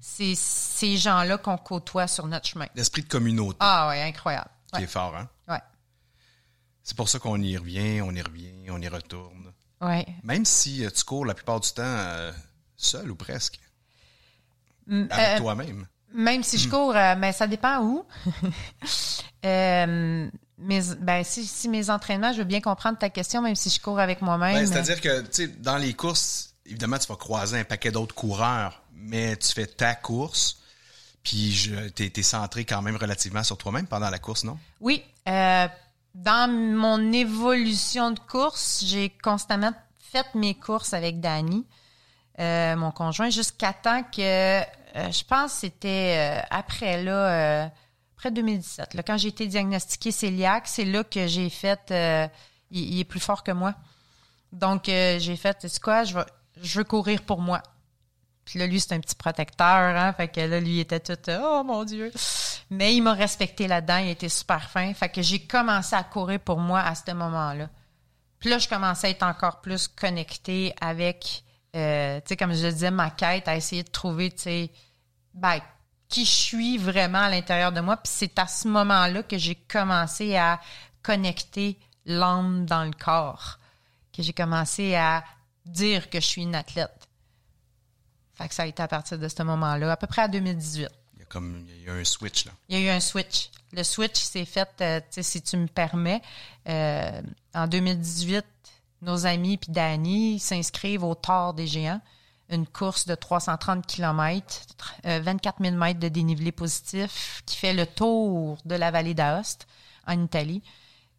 c'est 0.00 0.34
ces 0.34 0.96
gens-là 0.96 1.36
qu'on 1.38 1.58
côtoie 1.58 2.06
sur 2.08 2.26
notre 2.26 2.46
chemin. 2.48 2.66
L'esprit 2.74 3.02
de 3.02 3.08
communauté 3.08 3.58
Ah 3.60 3.88
ouais, 3.88 4.02
incroyable. 4.02 4.48
qui 4.72 4.78
Ouais. 4.78 4.84
est 4.84 4.86
fort, 4.88 5.14
hein? 5.16 5.28
ouais. 5.48 5.60
C'est 6.82 6.96
pour 6.96 7.08
ça 7.10 7.18
qu'on 7.18 7.40
y 7.42 7.56
revient, 7.56 8.00
on 8.00 8.12
y 8.14 8.22
revient, 8.22 8.70
on 8.70 8.80
y 8.80 8.88
retourne. 8.88 9.52
Ouais. 9.82 10.06
Même 10.22 10.44
si 10.46 10.84
euh, 10.84 10.90
tu 10.90 11.04
cours 11.04 11.24
la 11.26 11.34
plupart 11.34 11.60
du 11.60 11.70
temps 11.70 11.82
euh, 11.84 12.32
seul 12.76 13.10
ou 13.10 13.14
presque. 13.16 13.60
Avec 14.90 15.10
euh, 15.12 15.38
toi-même. 15.38 15.86
Même 16.12 16.42
si 16.42 16.58
je 16.58 16.68
cours, 16.68 16.96
euh, 16.96 17.14
mais 17.18 17.32
ça 17.32 17.46
dépend 17.46 17.80
où. 17.84 18.04
Euh, 20.60 20.64
mes, 20.64 20.80
ben, 21.00 21.24
si, 21.24 21.44
si 21.46 21.68
mes 21.68 21.90
entraînements, 21.90 22.32
je 22.32 22.38
veux 22.38 22.44
bien 22.44 22.60
comprendre 22.60 22.98
ta 22.98 23.10
question, 23.10 23.40
même 23.42 23.54
si 23.56 23.70
je 23.70 23.80
cours 23.80 23.98
avec 23.98 24.22
moi-même. 24.22 24.54
Ben, 24.54 24.66
C'est-à-dire 24.66 25.00
que, 25.00 25.20
tu 25.22 25.28
sais, 25.32 25.48
dans 25.48 25.76
les 25.76 25.94
courses, 25.94 26.54
évidemment, 26.66 26.98
tu 26.98 27.06
vas 27.08 27.16
croiser 27.16 27.58
un 27.58 27.64
paquet 27.64 27.90
d'autres 27.90 28.14
coureurs, 28.14 28.82
mais 28.94 29.36
tu 29.36 29.52
fais 29.52 29.66
ta 29.66 29.94
course, 29.94 30.58
puis 31.22 31.52
je- 31.52 31.88
t'es 31.88 32.12
es 32.14 32.22
centré 32.22 32.64
quand 32.64 32.82
même 32.82 32.96
relativement 32.96 33.42
sur 33.42 33.56
toi-même 33.56 33.86
pendant 33.86 34.10
la 34.10 34.18
course, 34.18 34.44
non? 34.44 34.58
Oui. 34.80 35.02
euh, 35.28 35.68
dans 36.14 36.50
mon 36.50 37.12
évolution 37.12 38.10
de 38.10 38.18
course, 38.18 38.82
j'ai 38.84 39.10
constamment 39.22 39.72
fait 40.12 40.26
mes 40.34 40.54
courses 40.54 40.92
avec 40.92 41.20
Danny, 41.20 41.64
euh, 42.40 42.74
mon 42.74 42.90
conjoint, 42.90 43.30
jusqu'à 43.30 43.72
temps 43.72 44.02
que, 44.02 44.20
euh, 44.60 44.62
je 44.96 45.22
pense 45.24 45.52
c'était 45.52 46.40
euh, 46.40 46.46
après 46.50 47.02
là, 47.04 47.12
euh, 47.12 47.68
après 48.20 48.32
2017, 48.32 48.92
là, 48.92 49.02
quand 49.02 49.16
j'ai 49.16 49.28
été 49.28 49.46
diagnostiquée 49.46 50.12
cœliaque, 50.12 50.68
c'est 50.68 50.84
là 50.84 51.02
que 51.04 51.26
j'ai 51.26 51.48
fait, 51.48 51.80
euh, 51.90 52.28
il, 52.70 53.00
est 53.00 53.04
plus 53.04 53.18
fort 53.18 53.42
que 53.42 53.50
moi. 53.50 53.74
Donc, 54.52 54.90
euh, 54.90 55.18
j'ai 55.18 55.36
fait, 55.36 55.56
c'est 55.62 55.80
quoi, 55.80 56.04
je, 56.04 56.18
je 56.60 56.78
veux 56.78 56.84
courir 56.84 57.22
pour 57.22 57.40
moi. 57.40 57.62
Puis 58.44 58.58
là, 58.58 58.66
lui, 58.66 58.78
c'est 58.78 58.92
un 58.92 59.00
petit 59.00 59.14
protecteur, 59.14 59.96
hein. 59.96 60.12
Fait 60.12 60.28
que 60.28 60.38
là, 60.38 60.60
lui, 60.60 60.72
il 60.72 60.80
était 60.80 61.00
tout, 61.00 61.16
oh 61.30 61.62
mon 61.64 61.82
Dieu. 61.84 62.12
Mais 62.68 62.94
il 62.94 63.00
m'a 63.00 63.14
respecté 63.14 63.66
là-dedans, 63.66 63.96
il 63.96 64.10
était 64.10 64.28
super 64.28 64.68
fin. 64.68 64.92
Fait 64.92 65.08
que 65.08 65.22
j'ai 65.22 65.46
commencé 65.46 65.96
à 65.96 66.02
courir 66.02 66.40
pour 66.40 66.58
moi 66.58 66.80
à 66.80 66.94
ce 66.94 67.12
moment-là. 67.12 67.70
Puis 68.38 68.50
là, 68.50 68.58
je 68.58 68.68
commençais 68.68 69.06
à 69.06 69.10
être 69.10 69.22
encore 69.22 69.62
plus 69.62 69.88
connectée 69.88 70.74
avec, 70.78 71.42
euh, 71.74 72.20
tu 72.20 72.28
sais, 72.28 72.36
comme 72.36 72.52
je 72.52 72.66
le 72.66 72.72
disais, 72.74 72.90
ma 72.90 73.08
quête, 73.08 73.48
à 73.48 73.56
essayer 73.56 73.82
de 73.82 73.90
trouver, 73.90 74.30
tu 74.30 74.42
sais, 74.42 74.70
ben, 75.32 75.58
qui 76.10 76.24
je 76.24 76.30
suis 76.30 76.76
vraiment 76.76 77.20
à 77.20 77.30
l'intérieur 77.30 77.72
de 77.72 77.80
moi. 77.80 77.96
Puis 77.96 78.12
c'est 78.14 78.38
à 78.38 78.46
ce 78.46 78.68
moment-là 78.68 79.22
que 79.22 79.38
j'ai 79.38 79.54
commencé 79.54 80.36
à 80.36 80.60
connecter 81.02 81.78
l'âme 82.04 82.66
dans 82.66 82.84
le 82.84 82.92
corps, 82.92 83.58
que 84.12 84.22
j'ai 84.22 84.32
commencé 84.32 84.94
à 84.94 85.24
dire 85.64 86.10
que 86.10 86.20
je 86.20 86.26
suis 86.26 86.42
une 86.42 86.54
athlète. 86.54 87.08
Fait 88.34 88.48
que 88.48 88.54
ça 88.54 88.64
a 88.64 88.66
été 88.66 88.82
à 88.82 88.88
partir 88.88 89.18
de 89.18 89.28
ce 89.28 89.42
moment-là, 89.42 89.92
à 89.92 89.96
peu 89.96 90.06
près 90.06 90.22
à 90.22 90.28
2018. 90.28 90.88
Il 91.14 91.20
y 91.20 91.22
a 91.22 91.26
comme 91.26 91.64
il 91.68 91.82
y 91.84 91.88
a 91.88 91.94
eu 91.94 92.00
un 92.00 92.04
switch, 92.04 92.46
là. 92.46 92.52
Il 92.68 92.78
y 92.78 92.82
a 92.82 92.92
eu 92.92 92.96
un 92.96 93.00
switch. 93.00 93.50
Le 93.72 93.84
switch 93.84 94.18
s'est 94.18 94.44
fait, 94.44 94.68
euh, 94.80 95.00
si 95.10 95.42
tu 95.42 95.56
me 95.56 95.68
permets, 95.68 96.22
euh, 96.68 97.22
en 97.54 97.68
2018, 97.68 98.44
nos 99.02 99.26
amis 99.26 99.56
puis 99.56 99.70
Danny 99.70 100.40
s'inscrivent 100.40 101.04
au 101.04 101.14
Tour 101.14 101.54
des 101.54 101.66
Géants, 101.66 102.00
une 102.50 102.66
course 102.66 103.06
de 103.06 103.14
330 103.14 103.86
km, 103.86 104.60
24 105.04 105.62
000 105.62 105.76
mètres 105.76 106.00
de 106.00 106.08
dénivelé 106.08 106.52
positif, 106.52 107.42
qui 107.46 107.56
fait 107.56 107.72
le 107.72 107.86
tour 107.86 108.58
de 108.64 108.74
la 108.74 108.90
vallée 108.90 109.14
d'Aoste 109.14 109.66
en 110.06 110.22
Italie. 110.22 110.62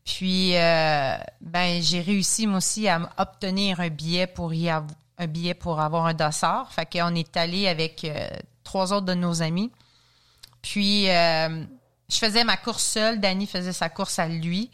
Puis, 0.03 0.55
euh, 0.55 1.17
ben, 1.41 1.81
j'ai 1.81 2.01
réussi 2.01 2.47
moi 2.47 2.57
aussi 2.57 2.87
à 2.87 3.09
obtenir 3.17 3.79
un 3.79 3.89
billet 3.89 4.27
pour 4.27 4.53
y 4.53 4.69
avoir 4.69 4.91
un 5.17 5.27
billet 5.27 5.53
pour 5.53 5.79
avoir 5.79 6.07
un 6.07 6.15
dossard. 6.15 6.71
Fait 6.73 6.87
qu'on 6.91 7.13
est 7.13 7.37
allé 7.37 7.67
avec 7.67 8.03
euh, 8.03 8.27
trois 8.63 8.91
autres 8.91 9.05
de 9.05 9.13
nos 9.13 9.43
amis. 9.43 9.71
Puis, 10.63 11.07
euh, 11.09 11.63
je 12.09 12.17
faisais 12.17 12.43
ma 12.43 12.57
course 12.57 12.83
seule. 12.83 13.19
Danny 13.19 13.45
faisait 13.45 13.73
sa 13.73 13.89
course 13.89 14.17
à 14.17 14.27
lui. 14.27 14.71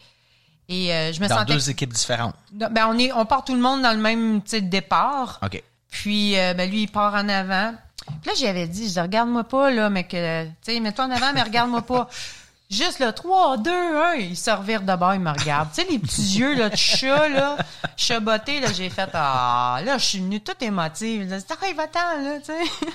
Et 0.69 0.87
je 0.87 1.21
me 1.21 1.27
Dans 1.27 1.39
sentais... 1.39 1.53
deux 1.53 1.69
équipes 1.69 1.93
différentes. 1.93 2.35
Ben, 2.51 2.87
on, 2.89 2.97
est, 2.97 3.11
on 3.13 3.25
part 3.25 3.45
tout 3.45 3.53
le 3.53 3.61
monde 3.61 3.81
dans 3.81 3.93
le 3.93 4.01
même 4.01 4.41
départ. 4.41 5.39
OK. 5.43 5.61
Puis, 5.89 6.37
euh, 6.37 6.53
ben, 6.53 6.69
lui, 6.69 6.83
il 6.83 6.87
part 6.87 7.13
en 7.13 7.29
avant. 7.29 7.73
Puis 8.05 8.29
là, 8.29 8.33
j'y 8.35 8.47
avais 8.47 8.67
dit, 8.67 8.91
je 8.91 8.99
regarde-moi 8.99 9.43
pas, 9.43 9.69
là, 9.71 9.89
mais 9.89 10.05
que, 10.05 10.45
tu 10.45 10.51
sais, 10.61 10.79
mets-toi 10.79 11.05
en 11.05 11.11
avant, 11.11 11.33
mais 11.33 11.43
regarde-moi 11.43 11.81
pas. 11.81 12.09
Juste 12.69 12.99
le 12.99 13.13
3, 13.13 13.57
2, 13.57 13.71
1, 13.71 14.13
il 14.15 14.35
se 14.35 14.51
revire 14.51 14.81
de 14.81 14.93
bord, 14.95 15.13
il 15.13 15.21
me 15.21 15.31
regarde. 15.31 15.69
Tu 15.73 15.81
sais, 15.81 15.87
les 15.89 15.99
petits 15.99 16.37
yeux, 16.37 16.53
là, 16.53 16.69
de 16.69 16.75
chat, 16.75 17.29
là, 17.29 17.55
chaboté, 17.95 18.59
là, 18.59 18.73
j'ai 18.73 18.89
fait, 18.89 19.09
ah, 19.13 19.79
là, 19.85 19.97
je 19.97 20.03
suis 20.03 20.19
venue 20.19 20.41
toute 20.41 20.61
émotive. 20.61 21.29
Là, 21.29 21.37
ah, 21.49 21.65
il 21.69 21.75
va-t'en, 21.75 22.21
là, 22.21 22.39
tu 22.39 22.45
sais? 22.45 22.87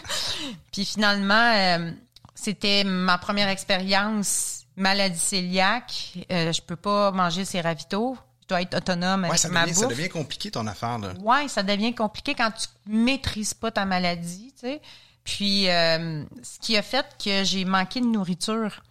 Puis 0.72 0.84
finalement, 0.84 1.54
euh, 1.54 1.90
c'était 2.34 2.84
ma 2.84 3.16
première 3.16 3.48
expérience 3.48 4.62
maladie 4.76 5.20
cœliaque. 5.30 6.18
Euh, 6.30 6.52
je 6.52 6.60
peux 6.60 6.76
pas 6.76 7.10
manger 7.10 7.44
ses 7.44 7.60
ravitaux. 7.60 8.16
Dois 8.52 8.62
être 8.62 8.74
autonome 8.76 9.22
Ouais, 9.22 9.28
avec 9.28 9.38
ça 9.40 9.48
ma 9.48 9.62
devient, 9.62 9.74
ça 9.74 9.86
bouffe. 9.86 9.96
devient 9.96 10.08
compliqué 10.10 10.50
ton 10.50 10.66
affaire, 10.66 10.98
là. 10.98 11.12
Ouais, 11.22 11.48
ça 11.48 11.62
devient 11.62 11.94
compliqué 11.94 12.34
quand 12.34 12.50
tu 12.50 12.66
maîtrises 12.86 13.54
pas 13.54 13.70
ta 13.70 13.84
maladie, 13.84 14.52
tu 14.54 14.66
sais. 14.66 14.80
Puis, 15.24 15.68
euh, 15.70 16.22
ce 16.42 16.58
qui 16.60 16.76
a 16.76 16.82
fait 16.82 17.06
que 17.22 17.44
j'ai 17.44 17.64
manqué 17.64 18.00
de 18.00 18.06
nourriture. 18.06 18.82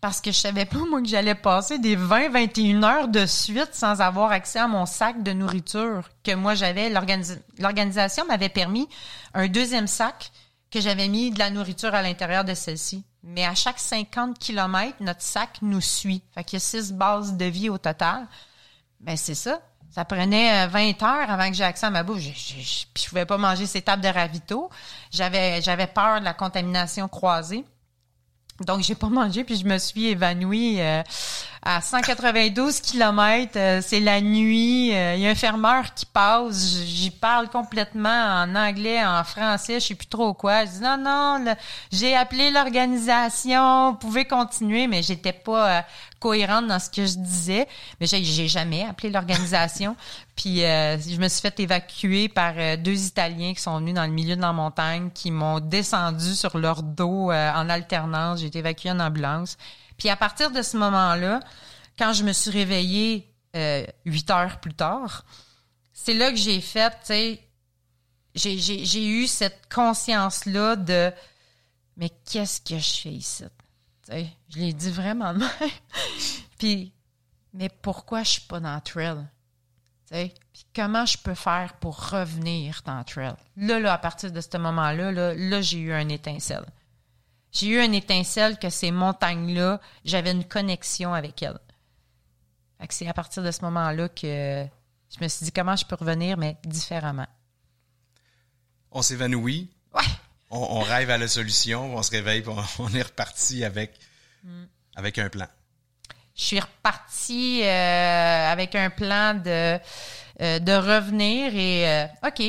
Parce 0.00 0.20
que 0.20 0.32
je 0.32 0.36
savais 0.36 0.64
pas, 0.64 0.78
moi, 0.90 1.00
que 1.00 1.06
j'allais 1.08 1.34
passer 1.36 1.78
des 1.78 1.94
20, 1.96 2.28
21 2.30 2.82
heures 2.82 3.08
de 3.08 3.24
suite 3.24 3.70
sans 3.72 4.00
avoir 4.00 4.32
accès 4.32 4.58
à 4.58 4.66
mon 4.66 4.84
sac 4.84 5.22
de 5.22 5.32
nourriture 5.32 6.10
que 6.24 6.34
moi 6.34 6.54
j'avais. 6.56 6.90
L'organisa- 6.90 7.38
L'organisation 7.60 8.24
m'avait 8.26 8.48
permis 8.48 8.88
un 9.34 9.46
deuxième 9.46 9.86
sac 9.86 10.32
que 10.72 10.80
j'avais 10.80 11.06
mis 11.08 11.30
de 11.30 11.38
la 11.38 11.50
nourriture 11.50 11.94
à 11.94 12.02
l'intérieur 12.02 12.44
de 12.44 12.52
celle-ci. 12.54 13.04
Mais 13.22 13.44
à 13.44 13.54
chaque 13.54 13.78
50 13.78 14.38
kilomètres, 14.40 14.96
notre 15.00 15.22
sac 15.22 15.58
nous 15.62 15.80
suit. 15.80 16.20
Fait 16.34 16.42
qu'il 16.42 16.56
y 16.56 16.62
a 16.62 16.64
six 16.64 16.92
bases 16.92 17.34
de 17.34 17.44
vie 17.44 17.68
au 17.70 17.78
total. 17.78 18.26
Ben 19.02 19.16
c'est 19.16 19.34
ça. 19.34 19.60
Ça 19.90 20.06
prenait 20.06 20.64
euh, 20.64 20.68
20 20.68 21.02
heures 21.02 21.30
avant 21.30 21.48
que 21.48 21.54
j'ai 21.54 21.64
accès 21.64 21.84
à 21.86 21.90
ma 21.90 22.02
bouffe. 22.02 22.20
Je 22.20 23.08
pouvais 23.08 23.26
pas 23.26 23.36
manger 23.36 23.66
ces 23.66 23.82
tables 23.82 24.02
de 24.02 24.08
ravito. 24.08 24.70
J'avais 25.10 25.60
j'avais 25.60 25.86
peur 25.86 26.20
de 26.20 26.24
la 26.24 26.32
contamination 26.32 27.08
croisée. 27.08 27.64
Donc 28.60 28.80
j'ai 28.80 28.94
pas 28.94 29.08
mangé 29.10 29.44
puis 29.44 29.56
je 29.56 29.66
me 29.66 29.76
suis 29.78 30.06
évanouie 30.06 30.80
euh, 30.80 31.02
à 31.62 31.80
192 31.80 32.80
km. 32.80 33.80
c'est 33.82 34.00
la 34.00 34.20
nuit. 34.20 34.94
euh, 34.94 35.14
Il 35.14 35.20
y 35.22 35.26
a 35.26 35.30
un 35.30 35.34
fermeur 35.34 35.94
qui 35.94 36.06
passe. 36.06 36.82
J'y 36.84 37.10
parle 37.10 37.48
complètement 37.48 38.08
en 38.08 38.54
anglais, 38.56 39.04
en 39.04 39.22
français. 39.24 39.80
Je 39.80 39.86
sais 39.88 39.94
plus 39.94 40.06
trop 40.08 40.34
quoi. 40.34 40.64
Je 40.64 40.70
dis 40.72 40.80
non 40.80 40.96
non. 40.98 41.54
j'ai 41.92 42.16
appelé 42.16 42.50
l'organisation. 42.50 43.92
Vous 43.92 43.98
pouvez 43.98 44.24
continuer, 44.24 44.86
mais 44.88 45.02
j'étais 45.02 45.32
pas 45.32 45.78
euh, 45.78 45.82
cohérente 46.22 46.68
dans 46.68 46.78
ce 46.78 46.88
que 46.88 47.04
je 47.04 47.16
disais. 47.18 47.66
Mais 48.00 48.06
j'ai, 48.06 48.48
jamais 48.48 48.84
appelé 48.88 49.10
l'organisation. 49.10 49.96
Puis 50.36 50.64
euh, 50.64 50.98
je 50.98 51.16
me 51.16 51.28
suis 51.28 51.40
fait 51.42 51.58
évacuer 51.60 52.28
par 52.28 52.54
euh, 52.56 52.76
deux 52.76 53.06
Italiens 53.06 53.52
qui 53.54 53.60
sont 53.60 53.78
venus 53.78 53.94
dans 53.94 54.06
le 54.06 54.12
milieu 54.12 54.36
de 54.36 54.40
la 54.40 54.52
montagne, 54.52 55.10
qui 55.12 55.30
m'ont 55.30 55.60
descendu 55.60 56.34
sur 56.34 56.56
leur 56.58 56.82
dos 56.82 57.30
euh, 57.30 57.52
en 57.52 57.68
alternance. 57.68 58.40
J'ai 58.40 58.46
été 58.46 58.60
évacuée 58.60 58.90
en 58.90 59.00
ambulance. 59.00 59.58
Puis 59.98 60.08
à 60.08 60.16
partir 60.16 60.50
de 60.50 60.62
ce 60.62 60.76
moment-là, 60.76 61.40
quand 61.98 62.12
je 62.12 62.24
me 62.24 62.32
suis 62.32 62.50
réveillée 62.50 63.32
euh, 63.56 63.84
huit 64.04 64.30
heures 64.30 64.60
plus 64.60 64.74
tard, 64.74 65.24
c'est 65.92 66.14
là 66.14 66.30
que 66.30 66.36
j'ai 66.36 66.60
fait, 66.60 66.90
tu 66.90 66.96
sais, 67.04 67.48
j'ai, 68.34 68.58
j'ai, 68.58 68.84
j'ai 68.84 69.06
eu 69.06 69.26
cette 69.26 69.72
conscience-là 69.72 70.76
de 70.76 71.12
mais 71.96 72.10
qu'est-ce 72.30 72.60
que 72.60 72.78
je 72.78 73.00
fais 73.00 73.10
ici? 73.10 73.44
Tu 74.06 74.12
sais, 74.12 74.28
je 74.48 74.58
l'ai 74.58 74.72
dit 74.72 74.90
vraiment 74.90 75.34
même. 75.34 75.48
Puis, 76.58 76.92
mais 77.52 77.68
pourquoi 77.68 78.22
je 78.22 78.30
suis 78.30 78.42
pas 78.42 78.60
dans 78.60 78.80
trail? 78.80 79.26
Tu 80.08 80.14
sais, 80.14 80.34
Puis 80.52 80.64
comment 80.74 81.06
je 81.06 81.18
peux 81.18 81.34
faire 81.34 81.74
pour 81.80 82.10
revenir 82.10 82.80
dans 82.84 83.04
trail? 83.04 83.34
Là, 83.56 83.78
là, 83.78 83.92
à 83.92 83.98
partir 83.98 84.32
de 84.32 84.40
ce 84.40 84.56
moment-là, 84.56 85.12
là, 85.12 85.34
là 85.34 85.60
j'ai 85.60 85.78
eu 85.78 85.92
un 85.92 86.08
étincelle. 86.08 86.64
J'ai 87.52 87.66
eu 87.68 87.80
un 87.80 87.92
étincelle 87.92 88.58
que 88.58 88.70
ces 88.70 88.90
montagnes-là, 88.90 89.80
j'avais 90.04 90.32
une 90.32 90.44
connexion 90.44 91.12
avec 91.14 91.42
elles. 91.42 91.58
Fait 92.80 92.88
que 92.88 92.94
c'est 92.94 93.06
à 93.06 93.14
partir 93.14 93.42
de 93.42 93.50
ce 93.50 93.60
moment-là 93.62 94.08
que 94.08 94.64
je 95.14 95.22
me 95.22 95.28
suis 95.28 95.44
dit 95.44 95.52
comment 95.52 95.76
je 95.76 95.84
peux 95.84 95.94
revenir, 95.96 96.36
mais 96.38 96.56
différemment. 96.64 97.26
On 98.90 99.02
s'évanouit, 99.02 99.70
Ouais! 99.94 100.02
on, 100.50 100.58
on 100.58 100.80
rêve 100.80 101.10
à 101.10 101.18
la 101.18 101.28
solution, 101.28 101.94
on 101.96 102.02
se 102.02 102.10
réveille, 102.10 102.42
on, 102.46 102.56
on 102.82 102.92
est 102.94 103.02
reparti 103.02 103.64
avec, 103.64 103.98
Mm. 104.44 104.64
avec 104.96 105.18
un 105.18 105.28
plan. 105.28 105.46
Je 106.34 106.42
suis 106.42 106.58
repartie 106.60 107.62
euh, 107.62 108.50
avec 108.52 108.74
un 108.74 108.90
plan 108.90 109.34
de, 109.34 109.78
euh, 110.40 110.58
de 110.58 110.72
revenir 110.72 111.54
et 111.54 111.88
euh, 111.88 112.06
OK, 112.26 112.40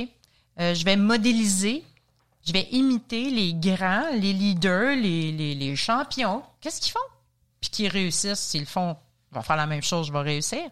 euh, 0.60 0.74
je 0.74 0.84
vais 0.86 0.96
modéliser, 0.96 1.84
je 2.46 2.52
vais 2.52 2.68
imiter 2.72 3.30
les 3.30 3.54
grands, 3.54 4.10
les 4.12 4.34
leaders, 4.34 4.96
les, 4.96 5.76
champions. 5.76 6.44
Qu'est-ce 6.60 6.82
qu'ils 6.82 6.92
font? 6.92 7.00
Puis 7.62 7.70
qu'ils 7.70 7.88
réussissent, 7.88 8.40
s'ils 8.40 8.66
font, 8.66 8.98
je 9.32 9.38
vais 9.38 9.44
faire 9.44 9.56
la 9.56 9.66
même 9.66 9.82
chose, 9.82 10.08
je 10.08 10.14
vais 10.14 10.20
réussir. 10.20 10.64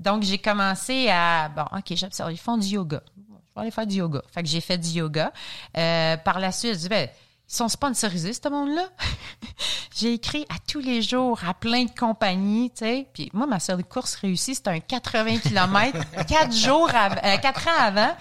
Donc, 0.00 0.22
j'ai 0.24 0.38
commencé 0.38 1.08
à, 1.08 1.48
bon, 1.48 1.64
OK, 1.72 1.94
j'observe, 1.94 2.32
ils 2.32 2.38
font 2.38 2.58
du 2.58 2.68
yoga. 2.68 3.02
Je 3.16 3.54
vais 3.54 3.60
aller 3.60 3.70
faire 3.70 3.86
du 3.86 3.96
yoga. 3.96 4.22
Fait 4.32 4.42
que 4.42 4.48
j'ai 4.48 4.60
fait 4.60 4.78
du 4.78 4.88
yoga. 4.88 5.32
Euh, 5.76 6.16
par 6.16 6.40
la 6.40 6.50
suite, 6.50 6.74
je 6.74 6.78
dis, 6.80 6.88
ben, 6.88 7.08
ils 7.08 7.23
sont 7.46 7.68
sponsorisés, 7.68 8.32
ce 8.32 8.48
monde-là. 8.48 8.88
j'ai 9.96 10.14
écrit 10.14 10.44
à 10.48 10.56
tous 10.66 10.80
les 10.80 11.02
jours 11.02 11.40
à 11.46 11.54
plein 11.54 11.84
de 11.84 11.90
compagnies, 11.90 12.70
tu 12.70 12.84
sais. 12.84 13.08
Puis 13.12 13.30
moi, 13.32 13.46
ma 13.46 13.60
seule 13.60 13.84
course 13.84 14.16
réussie, 14.16 14.54
c'était 14.54 14.70
un 14.70 14.80
80 14.80 15.38
km, 15.38 15.98
quatre 16.26 16.54
jours, 16.54 16.88
euh, 16.88 17.36
quatre 17.38 17.68
ans 17.68 17.80
avant. 17.80 18.16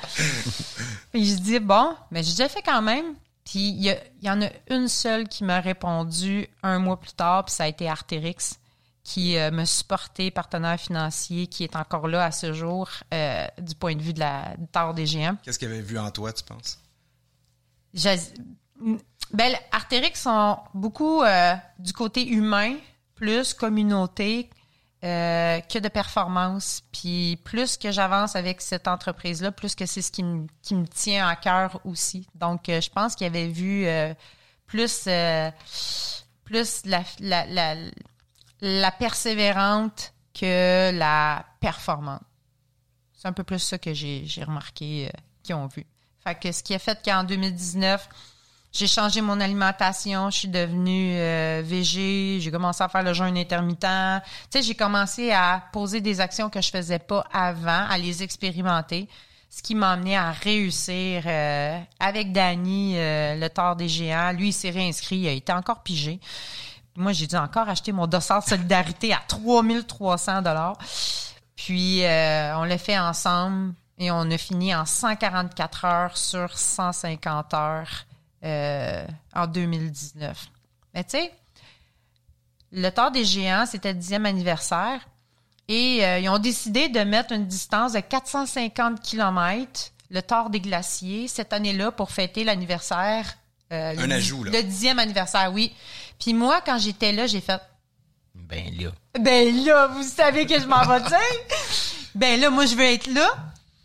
Puis 1.11 1.25
je 1.25 1.35
dis, 1.35 1.59
bon, 1.59 1.95
mais 2.11 2.23
j'ai 2.23 2.31
déjà 2.31 2.49
fait 2.49 2.61
quand 2.61 2.81
même. 2.81 3.15
Puis 3.45 3.69
il 3.69 3.99
y, 4.21 4.29
en 4.29 4.41
a 4.41 4.47
une 4.69 4.87
seule 4.87 5.27
qui 5.27 5.43
m'a 5.43 5.59
répondu 5.59 6.47
un 6.61 6.79
mois 6.79 6.99
plus 6.99 7.13
tard, 7.13 7.45
puis 7.45 7.53
ça 7.53 7.65
a 7.65 7.67
été 7.67 7.89
Artérix, 7.89 8.59
qui 9.03 9.37
euh, 9.37 9.51
me 9.51 9.65
supportait, 9.65 10.31
partenaire 10.31 10.79
financier, 10.79 11.47
qui 11.47 11.65
est 11.65 11.75
encore 11.75 12.07
là 12.07 12.23
à 12.23 12.31
ce 12.31 12.53
jour 12.53 12.89
euh, 13.13 13.45
du 13.59 13.75
point 13.75 13.95
de 13.95 14.01
vue 14.01 14.13
de 14.13 14.19
la, 14.19 14.55
du 14.57 14.67
tort 14.67 14.93
des 14.93 15.05
géants. 15.05 15.35
Qu'est-ce 15.43 15.59
qu'il 15.59 15.67
avait 15.67 15.81
vu 15.81 15.99
en 15.99 16.09
toi, 16.09 16.31
tu 16.31 16.43
penses? 16.43 16.79
Ben, 19.33 19.55
Artérix 19.71 20.21
sont 20.21 20.59
beaucoup 20.73 21.23
euh, 21.23 21.55
du 21.79 21.91
côté 21.91 22.27
humain, 22.27 22.77
plus 23.15 23.53
communauté 23.53 24.49
euh, 25.03 25.59
que 25.59 25.79
de 25.79 25.89
performance. 25.89 26.81
Puis 26.93 27.37
plus 27.43 27.75
que 27.75 27.91
j'avance 27.91 28.37
avec 28.37 28.61
cette 28.61 28.87
entreprise-là, 28.87 29.51
plus 29.51 29.75
que 29.75 29.85
c'est 29.85 30.01
ce 30.01 30.11
qui 30.11 30.23
me, 30.23 30.47
tient 30.85 31.27
à 31.27 31.35
cœur 31.35 31.81
aussi. 31.83 32.25
Donc, 32.35 32.69
euh, 32.69 32.79
je 32.79 32.89
pense 32.89 33.15
qu'il 33.15 33.27
avait 33.27 33.49
vu 33.49 33.85
euh, 33.85 34.13
plus, 34.65 35.09
plus 36.45 36.85
la, 36.85 37.03
la, 37.19 37.45
la, 37.47 37.75
la 38.61 38.91
persévérante 38.91 40.13
que 40.33 40.91
la 40.97 41.45
performante. 41.59 42.23
C'est 43.13 43.27
un 43.27 43.33
peu 43.33 43.43
plus 43.43 43.59
ça 43.59 43.77
que 43.77 43.93
j'ai 43.93 44.43
remarqué 44.45 45.11
qu'ils 45.43 45.55
ont 45.55 45.67
vu. 45.67 45.85
Fait 46.23 46.35
que 46.35 46.51
ce 46.51 46.63
qui 46.63 46.73
a 46.73 46.79
fait 46.79 47.03
qu'en 47.03 47.25
2019, 47.25 48.07
j'ai 48.73 48.87
changé 48.87 49.21
mon 49.21 49.39
alimentation, 49.39 50.31
je 50.31 50.37
suis 50.39 50.47
devenue 50.47 51.15
euh, 51.15 51.61
végé, 51.63 52.39
j'ai 52.41 52.49
commencé 52.49 52.83
à 52.83 52.89
faire 52.89 53.03
le 53.03 53.13
jeûne 53.13 53.37
intermittent. 53.37 53.85
Tu 54.51 54.57
sais, 54.57 54.61
j'ai 54.63 54.73
commencé 54.73 55.31
à 55.31 55.61
poser 55.71 56.01
des 56.01 56.19
actions 56.19 56.49
que 56.49 56.59
je 56.59 56.71
faisais 56.71 56.97
pas 56.97 57.23
avant, 57.31 57.85
à 57.87 57.99
les 57.99 58.23
expérimenter, 58.23 59.07
ce 59.47 59.61
qui 59.61 59.75
m'a 59.75 59.91
amené 59.91 60.17
à 60.17 60.31
réussir 60.31 61.21
euh, 61.27 61.79
avec 61.99 62.31
Danny, 62.31 62.97
euh, 62.97 63.35
le 63.35 63.47
tort 63.47 63.75
des 63.75 63.87
géants. 63.87 64.31
Lui, 64.31 64.47
il 64.47 64.53
s'est 64.53 64.71
réinscrit, 64.71 65.17
il 65.17 65.27
a 65.27 65.31
été 65.31 65.53
encore 65.53 65.83
pigé. 65.83 66.19
Moi, 66.95 67.11
j'ai 67.11 67.27
dû 67.27 67.35
encore 67.35 67.69
acheter 67.69 67.91
mon 67.91 68.07
dossard 68.07 68.43
solidarité 68.43 69.13
à 69.13 69.21
3300 69.27 70.41
dollars. 70.41 70.79
Puis, 71.55 72.03
euh, 72.03 72.57
on 72.57 72.63
l'a 72.63 72.79
fait 72.79 72.97
ensemble 72.97 73.75
et 73.99 74.09
on 74.09 74.31
a 74.31 74.37
fini 74.39 74.73
en 74.73 74.85
144 74.85 75.85
heures 75.85 76.17
sur 76.17 76.57
150 76.57 77.53
heures 77.53 78.05
euh, 78.43 79.05
en 79.33 79.47
2019. 79.47 80.47
Mais 80.93 81.03
tu 81.03 81.11
sais, 81.11 81.31
le 82.71 82.89
tort 82.89 83.11
des 83.11 83.25
géants, 83.25 83.65
c'était 83.65 83.93
le 83.93 83.99
dixième 83.99 84.25
anniversaire 84.25 84.99
et 85.67 86.03
euh, 86.05 86.19
ils 86.19 86.29
ont 86.29 86.39
décidé 86.39 86.89
de 86.89 86.99
mettre 87.01 87.31
une 87.33 87.45
distance 87.47 87.93
de 87.93 87.99
450 87.99 89.01
km, 89.01 89.91
le 90.09 90.21
tort 90.21 90.49
des 90.49 90.59
glaciers, 90.59 91.27
cette 91.27 91.53
année-là 91.53 91.91
pour 91.91 92.11
fêter 92.11 92.43
l'anniversaire. 92.43 93.25
euh, 93.71 93.95
Un 93.97 94.07
le- 94.07 94.13
ajout, 94.15 94.43
là. 94.43 94.51
Le 94.51 94.63
dixième 94.63 94.99
anniversaire, 94.99 95.51
oui. 95.53 95.73
Puis 96.19 96.33
moi, 96.33 96.61
quand 96.65 96.77
j'étais 96.79 97.11
là, 97.11 97.27
j'ai 97.27 97.41
fait 97.41 97.61
Ben 98.35 98.65
là. 98.79 98.89
ben 99.19 99.63
là, 99.65 99.87
vous 99.87 100.03
savez 100.03 100.45
que 100.45 100.59
je 100.59 100.65
m'en 100.67 100.81
vais 100.83 100.99
dire. 101.01 101.19
Ben 102.15 102.39
là, 102.39 102.49
moi, 102.49 102.65
je 102.65 102.75
veux 102.75 102.83
être 102.83 103.07
là. 103.07 103.29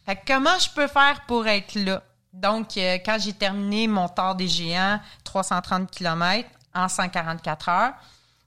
Fait 0.05 0.17
que 0.17 0.21
comment 0.27 0.59
je 0.59 0.69
peux 0.71 0.87
faire 0.89 1.23
pour 1.27 1.47
être 1.47 1.75
là? 1.75 2.03
Donc, 2.41 2.77
euh, 2.77 2.99
quand 3.05 3.19
j'ai 3.19 3.33
terminé 3.33 3.89
mon 3.89 4.09
tort 4.09 4.35
des 4.35 4.49
géants, 4.49 5.01
330 5.25 5.91
km 5.91 6.49
en 6.75 6.89
144 6.89 7.69
heures, 7.69 7.93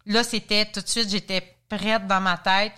là, 0.05 0.23
c'était 0.23 0.65
tout 0.65 0.81
de 0.81 0.87
suite, 0.87 1.09
j'étais 1.09 1.55
prête 1.67 2.07
dans 2.07 2.21
ma 2.21 2.37
tête. 2.37 2.71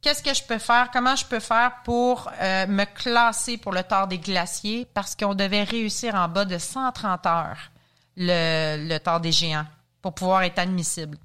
Qu'est-ce 0.00 0.22
que 0.22 0.32
je 0.32 0.42
peux 0.42 0.58
faire? 0.58 0.90
Comment 0.92 1.16
je 1.16 1.24
peux 1.24 1.40
faire 1.40 1.72
pour 1.84 2.30
euh, 2.40 2.66
me 2.66 2.84
classer 2.84 3.58
pour 3.58 3.72
le 3.72 3.82
tort 3.82 4.06
des 4.06 4.18
glaciers? 4.18 4.86
Parce 4.94 5.14
qu'on 5.14 5.34
devait 5.34 5.64
réussir 5.64 6.14
en 6.14 6.28
bas 6.28 6.44
de 6.44 6.58
130 6.58 7.26
heures 7.26 7.70
le, 8.16 8.88
le 8.88 8.98
tort 8.98 9.20
des 9.20 9.32
géants 9.32 9.66
pour 10.00 10.14
pouvoir 10.14 10.42
être 10.42 10.58
admissible. 10.58 11.18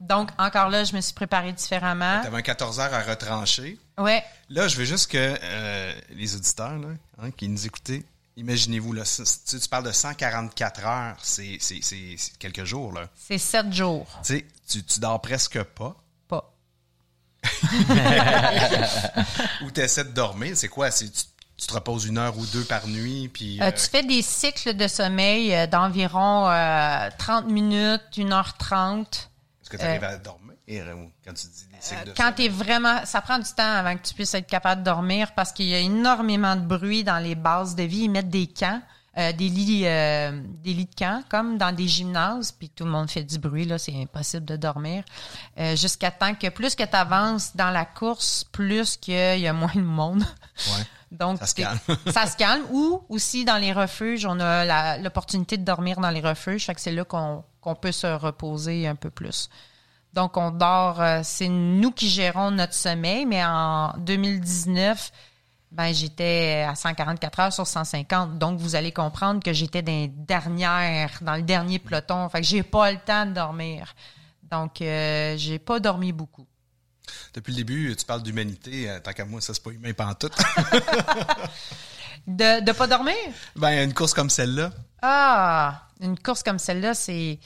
Donc, 0.00 0.30
encore 0.38 0.68
là, 0.68 0.84
je 0.84 0.94
me 0.94 1.00
suis 1.00 1.14
préparée 1.14 1.52
différemment. 1.52 2.20
Tu 2.20 2.28
avais 2.28 2.38
un 2.38 2.42
14 2.42 2.78
heures 2.78 2.94
à 2.94 3.00
retrancher. 3.00 3.78
Ouais. 3.96 4.22
Là, 4.48 4.68
je 4.68 4.76
veux 4.76 4.84
juste 4.84 5.10
que 5.10 5.36
euh, 5.42 5.92
les 6.10 6.36
auditeurs 6.36 6.78
là, 6.78 6.88
hein, 7.20 7.30
qui 7.32 7.48
nous 7.48 7.66
écoutaient, 7.66 8.04
imaginez-vous, 8.38 8.92
là, 8.92 9.02
tu, 9.04 9.58
tu 9.60 9.68
parles 9.68 9.84
de 9.84 9.92
144 9.92 10.86
heures, 10.86 11.16
c'est 11.22 11.58
c'est- 11.60 11.80
c'est- 11.82 12.14
c'est 12.16 12.36
quelques 12.38 12.64
jours. 12.64 12.92
Là. 12.92 13.08
C'est 13.16 13.38
sept 13.38 13.72
jours. 13.72 14.06
Tu 14.24 14.38
sais, 14.38 14.46
tu, 14.68 14.82
tu 14.84 15.00
dors 15.00 15.20
presque 15.20 15.62
pas 15.62 15.96
Pas. 16.28 16.52
ou 19.62 19.70
tu 19.70 19.80
essaies 19.80 20.04
de 20.04 20.10
dormir. 20.10 20.56
C'est 20.56 20.68
quoi? 20.68 20.90
C'est 20.90 21.10
tu, 21.10 21.22
tu 21.56 21.66
te 21.66 21.72
reposes 21.74 22.06
une 22.06 22.18
heure 22.18 22.36
ou 22.38 22.46
deux 22.46 22.64
par 22.64 22.86
nuit, 22.86 23.28
puis... 23.28 23.60
Euh, 23.60 23.64
euh, 23.66 23.72
tu 23.72 23.88
fais 23.88 24.02
des 24.04 24.22
cycles 24.22 24.74
de 24.76 24.86
sommeil 24.86 25.54
euh, 25.54 25.66
d'environ 25.66 26.48
euh, 26.48 27.08
30 27.18 27.46
minutes, 27.48 28.02
1h30. 28.16 29.28
Est-ce 29.68 29.76
que 29.76 29.82
tu 29.82 29.88
arrives 29.88 30.04
à 30.04 30.16
dormir 30.16 30.54
euh, 30.70 30.94
quand 31.24 31.34
tu 31.34 31.46
dis 31.46 31.66
des 31.70 31.80
cycles 31.80 32.06
de 32.06 32.12
Quand 32.16 32.32
tu 32.32 32.44
es 32.44 32.48
vraiment. 32.48 33.04
Ça 33.04 33.20
prend 33.20 33.38
du 33.38 33.50
temps 33.52 33.70
avant 33.70 33.96
que 33.96 34.02
tu 34.02 34.14
puisses 34.14 34.32
être 34.34 34.46
capable 34.46 34.80
de 34.82 34.86
dormir 34.86 35.34
parce 35.34 35.52
qu'il 35.52 35.66
y 35.66 35.74
a 35.74 35.78
énormément 35.78 36.56
de 36.56 36.62
bruit 36.62 37.04
dans 37.04 37.18
les 37.18 37.34
bases 37.34 37.74
de 37.74 37.82
vie. 37.82 38.04
Ils 38.04 38.10
mettent 38.10 38.30
des 38.30 38.46
camps, 38.46 38.80
euh, 39.18 39.32
des, 39.32 39.48
lits, 39.48 39.82
euh, 39.84 40.30
des 40.62 40.72
lits 40.72 40.86
de 40.86 40.94
camp, 40.94 41.22
comme 41.28 41.58
dans 41.58 41.74
des 41.74 41.88
gymnases, 41.88 42.52
puis 42.52 42.70
tout 42.70 42.84
le 42.84 42.90
monde 42.90 43.10
fait 43.10 43.24
du 43.24 43.38
bruit, 43.38 43.64
là, 43.64 43.76
c'est 43.76 43.94
impossible 43.94 44.44
de 44.46 44.56
dormir. 44.56 45.02
Euh, 45.58 45.74
Jusqu'à 45.76 46.10
temps 46.10 46.34
que 46.34 46.48
plus 46.48 46.74
que 46.74 46.84
tu 46.84 46.96
avances 46.96 47.54
dans 47.56 47.70
la 47.70 47.84
course, 47.84 48.44
plus 48.52 48.96
qu'il 48.96 49.40
y 49.40 49.48
a 49.48 49.52
moins 49.52 49.74
de 49.74 49.80
monde. 49.80 50.22
Ouais. 50.22 50.84
Donc, 51.10 51.38
Ça 51.38 51.46
se 51.46 51.54
calme. 51.54 51.78
ça 52.12 52.26
se 52.26 52.36
calme. 52.36 52.62
Ou 52.70 53.02
aussi 53.08 53.44
dans 53.44 53.56
les 53.56 53.72
refuges, 53.72 54.24
on 54.24 54.38
a 54.40 54.98
l'opportunité 54.98 55.56
de 55.56 55.64
dormir 55.64 55.98
dans 56.00 56.10
les 56.10 56.20
refuges. 56.20 56.66
Fait 56.66 56.74
que 56.74 56.80
c'est 56.80 56.92
là 56.92 57.04
qu'on 57.04 57.42
qu'on 57.60 57.74
peut 57.74 57.92
se 57.92 58.06
reposer 58.06 58.86
un 58.86 58.94
peu 58.94 59.10
plus. 59.10 59.48
Donc, 60.14 60.36
on 60.36 60.50
dort, 60.50 61.00
euh, 61.00 61.20
c'est 61.22 61.48
nous 61.48 61.90
qui 61.92 62.08
gérons 62.08 62.50
notre 62.50 62.74
sommeil, 62.74 63.26
mais 63.26 63.44
en 63.44 63.92
2019, 63.98 65.12
ben, 65.70 65.92
j'étais 65.92 66.64
à 66.66 66.74
144 66.74 67.40
heures 67.40 67.52
sur 67.52 67.66
150. 67.66 68.38
Donc, 68.38 68.58
vous 68.58 68.74
allez 68.74 68.90
comprendre 68.90 69.42
que 69.42 69.52
j'étais 69.52 69.82
dans 69.82 70.08
dans 71.20 71.36
le 71.36 71.42
dernier 71.42 71.78
peloton. 71.78 72.28
Fait 72.30 72.40
que 72.40 72.46
j'ai 72.46 72.62
pas 72.62 72.90
le 72.90 72.98
temps 72.98 73.26
de 73.26 73.32
dormir. 73.32 73.94
Donc, 74.50 74.80
euh, 74.80 75.36
j'ai 75.36 75.58
pas 75.58 75.78
dormi 75.78 76.10
beaucoup. 76.12 76.46
Depuis 77.34 77.52
le 77.52 77.56
début, 77.58 77.94
tu 77.96 78.04
parles 78.06 78.22
d'humanité. 78.22 78.88
euh, 78.88 79.00
Tant 79.00 79.12
qu'à 79.12 79.26
moi, 79.26 79.40
ça, 79.42 79.52
c'est 79.52 79.62
pas 79.62 79.70
humain 79.70 79.92
pantoute. 79.92 80.32
De, 82.28 82.60
de 82.62 82.72
pas 82.72 82.86
dormir? 82.86 83.14
ben, 83.56 83.84
une 83.84 83.94
course 83.94 84.12
comme 84.14 84.28
celle-là, 84.30 84.70
Ah, 85.02 85.82
une 86.00 86.18
course 86.18 86.42
comme 86.42 86.58
celle-là, 86.58 86.92
c'est. 86.94 87.38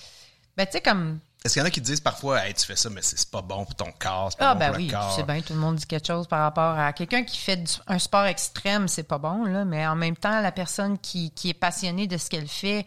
Ben, 0.57 0.67
tu 0.67 0.73
sais, 0.73 0.81
comme. 0.81 1.21
est-ce 1.45 1.55
qu'il 1.55 1.61
y 1.61 1.63
en 1.63 1.67
a 1.67 1.71
qui 1.71 1.81
disent 1.81 2.01
parfois, 2.01 2.45
hey, 2.47 2.53
tu 2.55 2.67
fais 2.67 2.75
ça, 2.77 2.91
mais 2.91 3.01
c'est 3.03 3.31
pas 3.31 3.43
bon 3.43 3.65
pour 3.65 3.75
ton 3.77 3.93
corps, 3.99 4.31
c'est 4.33 4.39
pas 4.39 4.51
Ah, 4.51 4.55
bon 4.55 4.59
ben 4.61 4.67
pour 4.71 4.77
oui, 4.79 4.87
le 4.89 4.93
corps. 4.93 5.13
c'est 5.15 5.23
bien, 5.27 5.41
tout 5.41 5.53
le 5.55 5.61
monde 5.61 5.77
dit 5.77 5.87
quelque 5.87 6.07
chose 6.07 6.27
par 6.27 6.41
rapport 6.41 6.77
à 6.79 6.93
quelqu'un 6.93 7.23
qui 7.25 7.39
fait 7.39 7.57
du- 7.57 7.73
un 7.87 7.99
sport 7.99 8.25
extrême, 8.27 8.89
c'est 8.89 9.05
pas 9.05 9.19
bon, 9.19 9.45
là, 9.45 9.65
mais 9.65 9.87
en 9.87 9.95
même 9.97 10.17
temps, 10.17 10.41
la 10.41 10.53
personne 10.53 10.99
qui, 10.99 11.31
qui 11.31 11.51
est 11.51 11.55
passionnée 11.55 12.07
de 12.09 12.17
ce 12.19 12.29
qu'elle 12.29 12.49
fait, 12.49 12.85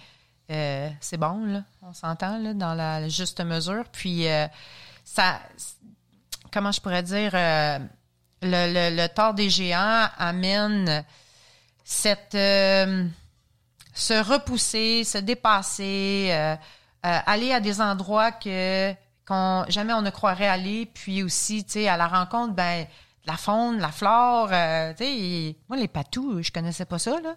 euh, 0.51 0.89
c'est 0.99 1.17
bon, 1.17 1.45
là. 1.45 1.63
On 1.81 1.93
s'entend, 1.93 2.37
là, 2.39 2.53
dans 2.53 2.73
la 2.75 3.07
juste 3.09 3.39
mesure. 3.41 3.85
Puis, 3.91 4.27
euh, 4.27 4.47
ça. 5.05 5.39
Comment 6.51 6.71
je 6.71 6.81
pourrais 6.81 7.03
dire? 7.03 7.31
euh, 7.33 7.79
le, 8.41 8.91
le, 8.91 8.95
le 9.01 9.07
tort 9.07 9.33
des 9.33 9.49
géants 9.49 10.07
amène 10.17 11.03
cette. 11.85 12.35
euh, 12.35 13.05
se 13.97 14.13
repousser, 14.13 15.05
se 15.05 15.17
dépasser, 15.17 16.27
euh, 16.31 16.55
euh, 17.05 17.19
aller 17.25 17.53
à 17.53 17.61
des 17.61 17.79
endroits 17.79 18.31
que 18.33 18.93
qu'on 19.25 19.63
jamais 19.69 19.93
on 19.93 20.01
ne 20.01 20.09
croirait 20.09 20.47
aller, 20.49 20.85
puis 20.93 21.23
aussi, 21.23 21.63
tu 21.63 21.71
sais, 21.71 21.87
à 21.87 21.95
la 21.97 22.07
rencontre, 22.07 22.53
ben, 22.53 22.83
de 22.83 23.31
la 23.31 23.37
faune, 23.37 23.79
la 23.79 23.93
flore, 23.93 24.49
tu 24.49 25.03
sais, 25.03 25.55
moi 25.69 25.77
les 25.77 25.87
patous, 25.87 26.43
je 26.43 26.51
connaissais 26.51 26.83
pas 26.85 26.99
ça 26.99 27.19
là. 27.21 27.35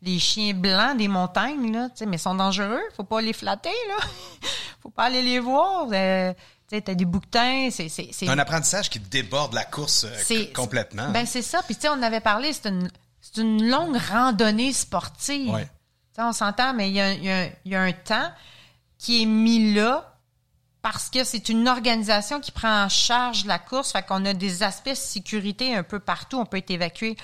Les 0.00 0.18
chiens 0.18 0.54
blancs 0.54 0.96
des 0.96 1.08
montagnes 1.08 1.72
là, 1.72 1.90
tu 1.90 1.98
sais, 1.98 2.06
mais 2.06 2.16
ils 2.16 2.20
sont 2.20 2.34
dangereux, 2.34 2.80
faut 2.96 3.04
pas 3.04 3.20
les 3.20 3.34
flatter 3.34 3.68
là, 3.88 3.96
faut 4.82 4.90
pas 4.90 5.04
aller 5.04 5.22
les 5.22 5.40
voir. 5.40 5.88
euh, 5.92 6.32
tu 6.32 6.76
sais, 6.76 6.80
t'as 6.80 6.94
des 6.94 7.04
bouquetins, 7.04 7.68
c'est 7.70 7.88
c'est 7.90 8.28
un 8.28 8.38
apprentissage 8.38 8.88
qui 8.88 8.98
déborde 8.98 9.52
la 9.52 9.64
course 9.64 10.04
euh, 10.04 10.44
complètement. 10.54 11.10
Ben 11.10 11.26
c'est 11.26 11.42
ça. 11.42 11.62
Puis 11.62 11.74
tu 11.76 11.82
sais, 11.82 11.88
on 11.90 12.02
avait 12.02 12.20
parlé, 12.20 12.52
c'est 12.52 12.68
une, 12.68 12.90
c'est 13.32 13.40
une 13.42 13.68
longue 13.68 13.96
randonnée 13.96 14.72
sportive. 14.72 15.50
Ouais. 15.50 15.68
On 16.18 16.32
s'entend, 16.32 16.74
mais 16.74 16.88
il 16.88 16.94
y 16.94 17.00
a, 17.00 17.12
il 17.12 17.24
y 17.24 17.30
a- 17.30 17.46
il 17.64 17.72
y 17.72 17.76
a 17.76 17.82
un 17.82 17.92
temps 17.92 18.30
qui 18.98 19.22
est 19.22 19.26
mis 19.26 19.72
là 19.72 20.16
parce 20.82 21.10
que 21.10 21.22
c'est 21.22 21.48
une 21.48 21.68
organisation 21.68 22.40
qui 22.40 22.50
prend 22.50 22.84
en 22.84 22.88
charge 22.88 23.44
la 23.44 23.58
course. 23.60 23.92
Fait 23.92 24.04
qu'on 24.04 24.24
a 24.24 24.32
des 24.34 24.62
aspects 24.64 24.88
de 24.90 24.94
sécurité 24.94 25.74
un 25.76 25.82
peu 25.84 26.00
partout. 26.00 26.38
On 26.38 26.46
peut 26.46 26.56
être 26.56 26.70
évacué. 26.70 27.16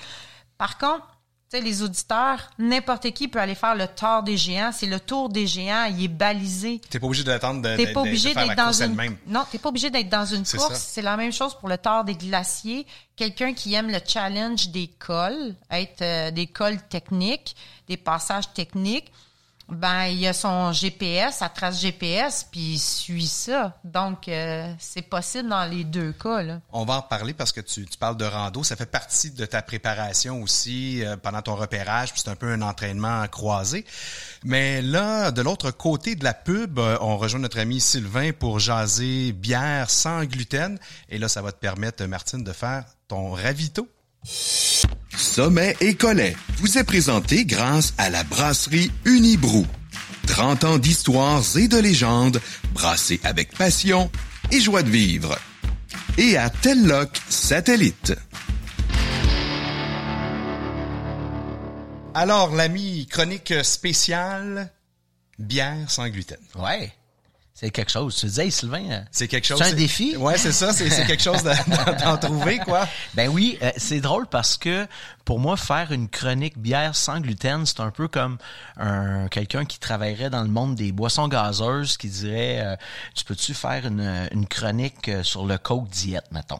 Par 0.57 0.77
contre, 0.77 1.05
Tu 1.51 1.57
sais, 1.57 1.63
les 1.63 1.83
auditeurs, 1.83 2.49
n'importe 2.57 3.11
qui 3.11 3.27
peut 3.27 3.39
aller 3.39 3.53
faire 3.53 3.75
le 3.75 3.85
tour 3.87 4.23
des 4.23 4.35
géants. 4.35 4.71
C'est 4.73 4.87
le 4.87 4.99
tour 4.99 5.29
des 5.29 5.45
géants, 5.45 5.85
il 5.85 6.05
est 6.05 6.07
balisé. 6.07 6.81
T'es 6.89 6.99
pas 6.99 7.05
obligé 7.05 7.23
d'attendre 7.23 7.61
de, 7.61 7.75
T'es 7.75 7.93
pas 7.93 8.01
obligé 8.01 8.33
d'être 8.33 8.55
dans 8.55 8.71
une 8.71 8.91
elle-même. 8.91 9.17
non, 9.27 9.43
t'es 9.51 9.59
pas 9.59 9.69
obligé 9.69 9.91
d'être 9.91 10.09
dans 10.09 10.25
une 10.25 10.43
C'est 10.43 10.57
course. 10.57 10.79
C'est 10.79 11.03
la 11.03 11.15
même 11.17 11.31
chose 11.31 11.53
pour 11.53 11.69
le 11.69 11.77
tort 11.77 12.03
des 12.03 12.15
glaciers. 12.15 12.87
Quelqu'un 13.15 13.53
qui 13.53 13.75
aime 13.75 13.91
le 13.91 13.99
challenge 14.05 14.69
des 14.69 14.87
cols, 14.87 15.53
être 15.69 16.01
euh, 16.01 16.31
des 16.31 16.47
cols 16.47 16.81
techniques, 16.89 17.55
des 17.87 17.97
passages 17.97 18.51
techniques, 18.53 19.11
ben 19.67 20.05
il 20.05 20.25
a 20.27 20.33
son 20.33 20.71
GPS, 20.71 21.37
sa 21.37 21.49
trace 21.49 21.81
GPS, 21.81 22.47
puis 22.49 22.73
il 22.73 22.79
suit 22.79 23.27
ça. 23.27 23.77
Donc 23.83 24.27
euh, 24.27 24.71
c'est 24.77 25.01
possible 25.01 25.49
dans 25.49 25.65
les 25.65 25.83
deux 25.83 26.11
cas. 26.11 26.59
On 26.71 26.85
va 26.85 26.97
en 26.97 27.01
parler 27.01 27.33
parce 27.33 27.51
que 27.51 27.61
tu, 27.61 27.85
tu 27.85 27.97
parles 27.97 28.17
de 28.17 28.25
rando. 28.25 28.63
Ça 28.63 28.75
fait 28.75 28.85
partie 28.85 29.31
de 29.31 29.45
ta 29.45 29.61
préparation 29.61 30.41
aussi 30.41 31.03
euh, 31.03 31.17
pendant 31.17 31.41
ton 31.41 31.55
repérage. 31.55 32.11
puis 32.11 32.21
C'est 32.23 32.29
un 32.29 32.35
peu 32.35 32.51
un 32.51 32.61
entraînement 32.61 33.27
croisé. 33.27 33.85
Mais 34.43 34.81
là, 34.81 35.31
de 35.31 35.41
l'autre 35.41 35.71
côté 35.71 36.15
de 36.15 36.23
la 36.23 36.33
pub, 36.33 36.77
euh, 36.77 36.97
on 37.01 37.17
rejoint 37.17 37.39
notre 37.39 37.59
ami 37.59 37.79
Sylvain 37.79 38.31
pour 38.33 38.59
jaser 38.59 39.31
bière 39.31 39.89
sans 39.89 40.25
gluten. 40.25 40.77
Et 41.09 41.17
là, 41.17 41.27
ça 41.27 41.41
va 41.41 41.51
te 41.51 41.59
permettre, 41.59 42.03
Martine, 42.05 42.43
de 42.43 42.53
faire 42.53 42.85
ton 43.07 43.31
ravito. 43.31 43.87
Sommet 45.17 45.75
et 45.81 45.95
Collet 45.95 46.35
vous 46.57 46.77
est 46.77 46.83
présenté 46.83 47.45
grâce 47.45 47.93
à 47.97 48.09
la 48.09 48.23
brasserie 48.23 48.91
Unibrou. 49.05 49.65
30 50.27 50.63
ans 50.63 50.77
d'histoires 50.77 51.43
et 51.57 51.67
de 51.67 51.77
légendes 51.77 52.41
brassées 52.73 53.19
avec 53.23 53.55
passion 53.55 54.11
et 54.51 54.59
joie 54.59 54.83
de 54.83 54.89
vivre. 54.89 55.37
Et 56.17 56.37
à 56.37 56.49
Telloc 56.49 57.09
Satellite. 57.29 58.13
Alors, 62.13 62.55
l'ami 62.55 63.07
chronique 63.07 63.53
spéciale, 63.63 64.71
bière 65.37 65.91
sans 65.91 66.07
gluten. 66.07 66.37
Ouais. 66.55 66.93
C'est 67.57 67.69
quelque 67.69 67.89
chose. 67.89 68.13
Tu 68.17 68.25
disais, 68.25 68.45
hey, 68.45 68.51
Sylvain, 68.51 68.83
euh, 68.91 68.99
C'est 69.11 69.29
quelque 69.29 69.47
chose. 69.47 69.57
C'est 69.63 69.69
un 69.71 69.73
défi? 69.73 70.17
Ouais, 70.17 70.37
c'est 70.37 70.51
ça. 70.51 70.73
C'est 70.73 70.89
quelque 71.07 71.23
chose 71.23 71.41
de- 71.41 72.03
d'en 72.03 72.17
trouver, 72.17 72.57
quoi. 72.59 72.85
Ben 73.13 73.29
oui, 73.29 73.57
euh, 73.61 73.71
c'est 73.77 74.01
drôle 74.01 74.27
parce 74.27 74.57
que 74.57 74.85
pour 75.25 75.39
moi, 75.39 75.57
faire 75.57 75.91
une 75.91 76.07
chronique 76.07 76.57
bière 76.57 76.95
sans 76.95 77.19
gluten, 77.19 77.65
c'est 77.65 77.79
un 77.79 77.91
peu 77.91 78.07
comme 78.07 78.37
un 78.77 79.27
quelqu'un 79.27 79.65
qui 79.65 79.79
travaillerait 79.79 80.29
dans 80.29 80.43
le 80.43 80.49
monde 80.49 80.75
des 80.75 80.91
boissons 80.91 81.27
gazeuses 81.27 81.97
qui 81.97 82.07
dirait 82.09 82.61
euh, 82.63 82.75
Tu 83.15 83.25
peux-tu 83.25 83.53
faire 83.53 83.85
une, 83.87 84.27
une 84.31 84.47
chronique 84.47 85.09
euh, 85.09 85.23
sur 85.23 85.45
le 85.45 85.57
Coke 85.57 85.89
diète, 85.89 86.25
mettons? 86.31 86.59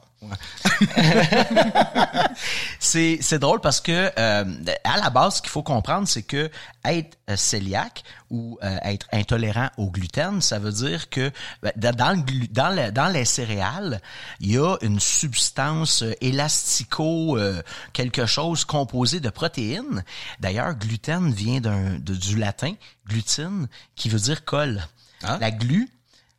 c'est 2.79 3.19
c'est 3.21 3.39
drôle 3.39 3.61
parce 3.61 3.79
que 3.81 4.11
euh, 4.17 4.45
à 4.83 4.97
la 4.97 5.09
base, 5.09 5.35
ce 5.35 5.41
qu'il 5.41 5.51
faut 5.51 5.63
comprendre, 5.63 6.07
c'est 6.07 6.23
que 6.23 6.49
être 6.83 7.17
euh, 7.29 7.35
cœliaque 7.51 8.03
ou 8.31 8.57
euh, 8.63 8.77
être 8.83 9.07
intolérant 9.11 9.69
au 9.77 9.89
gluten, 9.91 10.41
ça 10.41 10.57
veut 10.59 10.71
dire 10.71 11.09
que 11.09 11.31
ben, 11.61 11.71
dans 11.77 12.11
le 12.17 12.47
dans, 12.47 12.69
le- 12.69 12.91
dans 12.91 13.07
les 13.07 13.25
céréales, 13.25 14.01
il 14.39 14.53
y 14.53 14.57
a 14.57 14.75
une 14.81 14.99
substance 14.99 16.03
élastico 16.21 17.37
euh, 17.37 17.61
quelque 17.93 18.25
chose 18.25 18.54
composé 18.63 19.19
de 19.19 19.29
protéines. 19.29 20.03
D'ailleurs, 20.39 20.75
gluten 20.75 21.33
vient 21.33 21.59
d'un 21.59 21.99
de- 21.99 22.13
du 22.15 22.37
latin 22.37 22.73
glutine 23.07 23.67
qui 23.95 24.07
veut 24.07 24.19
dire 24.19 24.45
colle. 24.45 24.87
Ah. 25.23 25.37
La 25.41 25.51
glu 25.51 25.89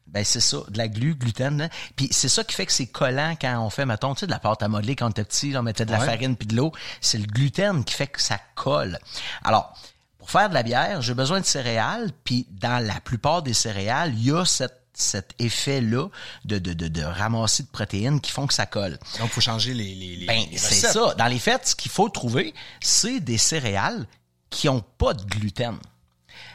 ben 0.07 0.25
c'est 0.25 0.41
ça, 0.41 0.59
de 0.69 0.79
la 0.79 0.87
glu, 0.87 1.17
gluten. 1.17 1.59
Là. 1.59 1.69
Puis 1.97 2.09
c'est 2.13 2.29
ça 2.29 2.45
qui 2.45 2.55
fait 2.55 2.65
que 2.65 2.73
c'est 2.73 2.87
collant 2.87 3.35
quand 3.39 3.61
on 3.61 3.69
fait, 3.71 3.85
mettons, 3.85 4.15
tu 4.15 4.21
sais, 4.21 4.27
de 4.27 4.31
la 4.31 4.39
pâte 4.39 4.63
à 4.63 4.69
modeler 4.69 4.95
quand 4.95 5.07
on 5.09 5.11
était 5.11 5.25
petit, 5.25 5.51
là, 5.51 5.61
on 5.61 5.63
mettait 5.65 5.85
de 5.85 5.91
la 5.91 5.99
Ouais. 5.99 6.07
farine 6.07 6.37
puis 6.37 6.47
de 6.47 6.55
l'eau. 6.55 6.73
C'est 7.01 7.19
le 7.19 7.27
gluten 7.27 7.85
qui 7.85 7.93
fait 7.93 8.07
que 8.07 8.23
ça 8.23 8.39
colle. 8.55 8.99
Alors, 9.43 9.77
pour 10.19 10.31
faire 10.31 10.49
de 10.49 10.55
la 10.55 10.63
bière, 10.63 11.03
j'ai 11.03 11.13
besoin 11.13 11.41
de 11.41 11.45
céréales, 11.45 12.13
puis 12.25 12.47
dans 12.53 12.79
la 12.83 13.01
plupart 13.01 13.43
des 13.43 13.53
céréales, 13.53 14.15
il 14.15 14.27
y 14.27 14.33
a 14.33 14.45
cette, 14.45 14.81
cet 14.97 15.35
effet-là 15.39 16.09
de, 16.45 16.59
de, 16.59 16.73
de, 16.73 16.89
de 16.89 17.03
ramasser 17.03 17.63
de 17.63 17.69
protéines 17.69 18.21
qui 18.21 18.33
font 18.33 18.47
que 18.47 18.55
ça 18.55 18.67
colle. 18.67 18.99
Donc, 19.19 19.31
faut 19.31 19.41
changer 19.41 19.75
les, 19.75 19.95
les, 19.95 20.17
les, 20.17 20.27
Ben, 20.27 20.45
c'est 20.57 20.75
ça. 20.75 21.15
Dans 21.15 21.27
les 21.27 21.39
faits, 21.39 21.69
ce 21.69 21.75
qu'il 21.75 21.91
faut 21.91 22.09
trouver, 22.09 22.55
c'est 22.81 23.21
des 23.21 23.39
céréales 23.39 24.07
qui 24.51 24.69
ont 24.69 24.85
pas 24.99 25.15
de 25.15 25.23
gluten. 25.25 25.79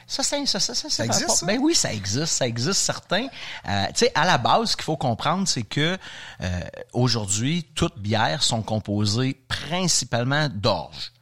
Ça, 0.07 0.23
ça, 0.23 0.45
ça, 0.45 0.59
ça, 0.59 0.75
Ça 0.75 1.05
existe, 1.05 1.29
ça? 1.29 1.45
Ben 1.45 1.57
oui, 1.61 1.73
ça 1.73 1.93
existe, 1.93 2.33
ça 2.33 2.45
existe 2.45 2.81
certain. 2.81 3.27
Euh, 3.67 3.85
tu 3.87 3.99
sais, 3.99 4.11
à 4.13 4.25
la 4.25 4.37
base, 4.37 4.71
ce 4.71 4.75
qu'il 4.75 4.83
faut 4.83 4.97
comprendre, 4.97 5.47
c'est 5.47 5.63
que 5.63 5.97
euh, 6.41 6.59
aujourd'hui, 6.91 7.65
toutes 7.75 7.97
bières 7.97 8.43
sont 8.43 8.61
composées 8.61 9.39
principalement 9.47 10.49
d'orge. 10.49 11.13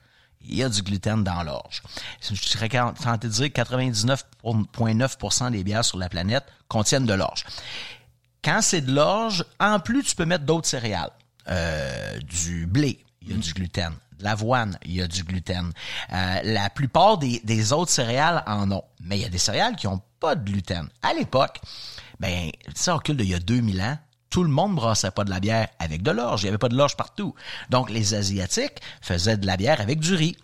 Il 0.45 0.55
y 0.55 0.63
a 0.63 0.69
du 0.69 0.81
gluten 0.81 1.23
dans 1.23 1.43
l'orge. 1.43 1.83
Je 2.21 2.33
serais 2.35 2.69
tenté 2.69 3.27
de 3.27 3.33
dire 3.33 3.51
que 3.51 3.61
99,9% 3.61 5.51
des 5.51 5.63
bières 5.63 5.85
sur 5.85 5.97
la 5.97 6.09
planète 6.09 6.45
contiennent 6.67 7.05
de 7.05 7.13
l'orge. 7.13 7.45
Quand 8.43 8.61
c'est 8.61 8.81
de 8.81 8.91
l'orge, 8.93 9.45
en 9.59 9.79
plus, 9.79 10.03
tu 10.03 10.15
peux 10.15 10.25
mettre 10.25 10.45
d'autres 10.45 10.67
céréales. 10.67 11.11
Euh, 11.49 12.19
du 12.19 12.67
blé, 12.67 13.03
il 13.21 13.31
y 13.31 13.33
a 13.33 13.37
du 13.37 13.53
gluten. 13.53 13.93
De 14.17 14.23
l'avoine, 14.23 14.77
il 14.85 14.93
y 14.93 15.01
a 15.01 15.07
du 15.07 15.23
gluten. 15.23 15.71
Euh, 16.13 16.39
la 16.43 16.69
plupart 16.69 17.17
des, 17.17 17.73
autres 17.73 17.91
céréales 17.91 18.43
en 18.47 18.71
ont. 18.71 18.83
Mais 19.01 19.17
il 19.17 19.21
y 19.21 19.25
a 19.25 19.29
des 19.29 19.37
céréales 19.37 19.75
qui 19.75 19.87
ont 19.87 20.01
pas 20.19 20.35
de 20.35 20.49
gluten. 20.49 20.87
À 21.01 21.13
l'époque, 21.13 21.59
ben, 22.19 22.49
ça 22.75 22.93
recule 22.93 23.17
d'il 23.17 23.29
y 23.29 23.35
a 23.35 23.39
2000 23.39 23.81
ans, 23.81 23.97
tout 24.29 24.43
le 24.43 24.49
monde 24.49 24.75
brassait 24.75 25.11
pas 25.11 25.23
de 25.23 25.29
la 25.29 25.39
bière 25.39 25.69
avec 25.79 26.03
de 26.03 26.11
l'orge. 26.11 26.43
Il 26.43 26.45
y 26.45 26.49
avait 26.49 26.57
pas 26.57 26.69
de 26.69 26.75
l'orge 26.75 26.95
partout. 26.95 27.33
Donc, 27.69 27.89
les 27.89 28.13
Asiatiques 28.13 28.81
faisaient 29.01 29.37
de 29.37 29.45
la 29.45 29.57
bière 29.57 29.81
avec 29.81 29.99
du 29.99 30.13
riz. 30.15 30.37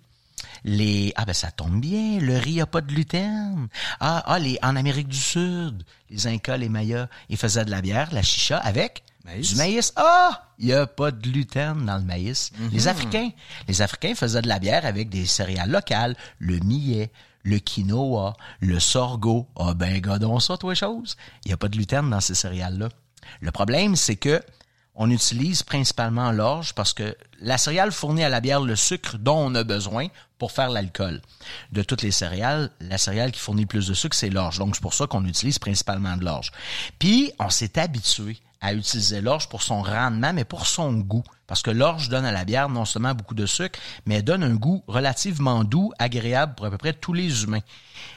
Les 0.63 1.13
ah 1.15 1.25
ben 1.25 1.33
ça 1.33 1.51
tombe 1.51 1.79
bien, 1.79 2.19
le 2.19 2.37
riz 2.37 2.59
a 2.59 2.65
pas 2.65 2.81
de 2.81 2.87
gluten. 2.87 3.67
Ah 3.99 4.23
ah 4.25 4.39
les 4.39 4.57
en 4.63 4.75
Amérique 4.75 5.07
du 5.07 5.17
Sud, 5.17 5.83
les 6.09 6.27
Incas, 6.27 6.57
les 6.57 6.69
Mayas, 6.69 7.07
ils 7.29 7.37
faisaient 7.37 7.65
de 7.65 7.71
la 7.71 7.81
bière, 7.81 8.09
la 8.11 8.23
chicha 8.23 8.57
avec 8.57 9.03
Maïs. 9.25 9.51
du 9.51 9.55
maïs. 9.55 9.93
Ah, 9.95 10.49
il 10.59 10.67
y 10.67 10.73
a 10.73 10.87
pas 10.87 11.11
de 11.11 11.21
gluten 11.21 11.85
dans 11.85 11.97
le 11.97 12.03
maïs. 12.03 12.51
Les 12.71 12.87
Africains, 12.87 13.29
les 13.67 13.81
Africains 13.81 14.15
faisaient 14.15 14.41
de 14.41 14.47
la 14.47 14.59
bière 14.59 14.85
avec 14.85 15.09
des 15.09 15.25
céréales 15.25 15.69
locales, 15.71 16.15
le 16.39 16.59
millet, 16.59 17.11
le 17.43 17.59
quinoa, 17.59 18.35
le 18.59 18.79
sorgho. 18.79 19.47
Ah 19.55 19.73
ben 19.73 19.99
gadon 19.99 20.39
ça 20.39 20.57
toi 20.57 20.73
chose. 20.73 21.15
Il 21.45 21.51
y 21.51 21.53
a 21.53 21.57
pas 21.57 21.67
de 21.67 21.75
gluten 21.75 22.09
dans 22.09 22.21
ces 22.21 22.35
céréales 22.35 22.77
là. 22.77 22.89
Le 23.41 23.51
problème 23.51 23.95
c'est 23.95 24.15
que 24.15 24.41
on 24.95 25.11
utilise 25.11 25.61
principalement 25.61 26.31
l'orge 26.31 26.73
parce 26.73 26.93
que 26.93 27.17
la 27.41 27.57
céréale 27.57 27.91
fournit 27.91 28.23
à 28.23 28.29
la 28.29 28.39
bière 28.39 28.61
le 28.61 28.75
sucre 28.75 29.17
dont 29.17 29.37
on 29.37 29.53
a 29.55 29.63
besoin 29.63 30.07
pour 30.37 30.51
faire 30.51 30.69
l'alcool. 30.69 31.21
De 31.71 31.83
toutes 31.83 32.01
les 32.01 32.11
céréales, 32.11 32.71
la 32.79 32.97
céréale 32.97 33.31
qui 33.31 33.39
fournit 33.39 33.63
le 33.63 33.67
plus 33.67 33.87
de 33.87 33.93
sucre, 33.93 34.15
c'est 34.15 34.29
l'orge. 34.29 34.57
Donc, 34.57 34.75
c'est 34.75 34.81
pour 34.81 34.93
ça 34.93 35.07
qu'on 35.07 35.25
utilise 35.25 35.59
principalement 35.59 36.15
de 36.15 36.23
l'orge. 36.23 36.51
Puis, 36.97 37.31
on 37.39 37.49
s'est 37.49 37.77
habitué 37.77 38.37
à 38.61 38.73
utiliser 38.73 39.21
l'orge 39.21 39.49
pour 39.49 39.61
son 39.61 39.81
rendement, 39.81 40.33
mais 40.33 40.45
pour 40.45 40.67
son 40.67 40.93
goût. 40.93 41.23
Parce 41.47 41.61
que 41.61 41.71
l'orge 41.71 42.09
donne 42.09 42.25
à 42.25 42.31
la 42.31 42.43
bière 42.43 42.69
non 42.69 42.85
seulement 42.85 43.13
beaucoup 43.13 43.35
de 43.35 43.45
sucre, 43.45 43.79
mais 44.05 44.15
elle 44.15 44.23
donne 44.23 44.43
un 44.43 44.55
goût 44.55 44.83
relativement 44.87 45.63
doux, 45.63 45.91
agréable 45.99 46.55
pour 46.55 46.65
à 46.65 46.71
peu 46.71 46.77
près 46.77 46.93
tous 46.93 47.13
les 47.13 47.43
humains. 47.43 47.61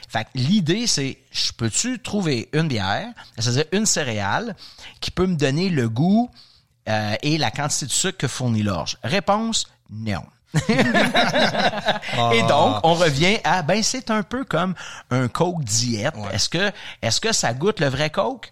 Fait 0.07 0.23
que 0.23 0.29
l'idée, 0.35 0.87
c'est, 0.87 1.19
je 1.31 1.51
peux-tu 1.51 1.99
trouver 1.99 2.49
une 2.53 2.67
bière, 2.67 3.09
c'est-à-dire 3.37 3.65
une 3.71 3.85
céréale, 3.85 4.55
qui 4.99 5.11
peut 5.11 5.27
me 5.27 5.35
donner 5.35 5.69
le 5.69 5.87
goût 5.87 6.31
euh, 6.87 7.15
et 7.21 7.37
la 7.37 7.51
quantité 7.51 7.85
de 7.85 7.91
sucre 7.91 8.17
que 8.17 8.27
fournit 8.27 8.63
l'orge? 8.63 8.97
Réponse, 9.03 9.67
non. 9.91 10.23
Et 12.33 12.41
donc, 12.43 12.79
on 12.83 12.95
revient 12.95 13.37
à, 13.43 13.61
ben, 13.61 13.83
c'est 13.83 14.09
un 14.09 14.23
peu 14.23 14.43
comme 14.43 14.73
un 15.11 15.27
Coke 15.27 15.63
diète. 15.63 16.15
Est-ce 16.33 16.49
que, 16.49 16.71
est-ce 17.03 17.21
que 17.21 17.31
ça 17.31 17.53
goûte 17.53 17.79
le 17.79 17.87
vrai 17.87 18.09
Coke? 18.09 18.51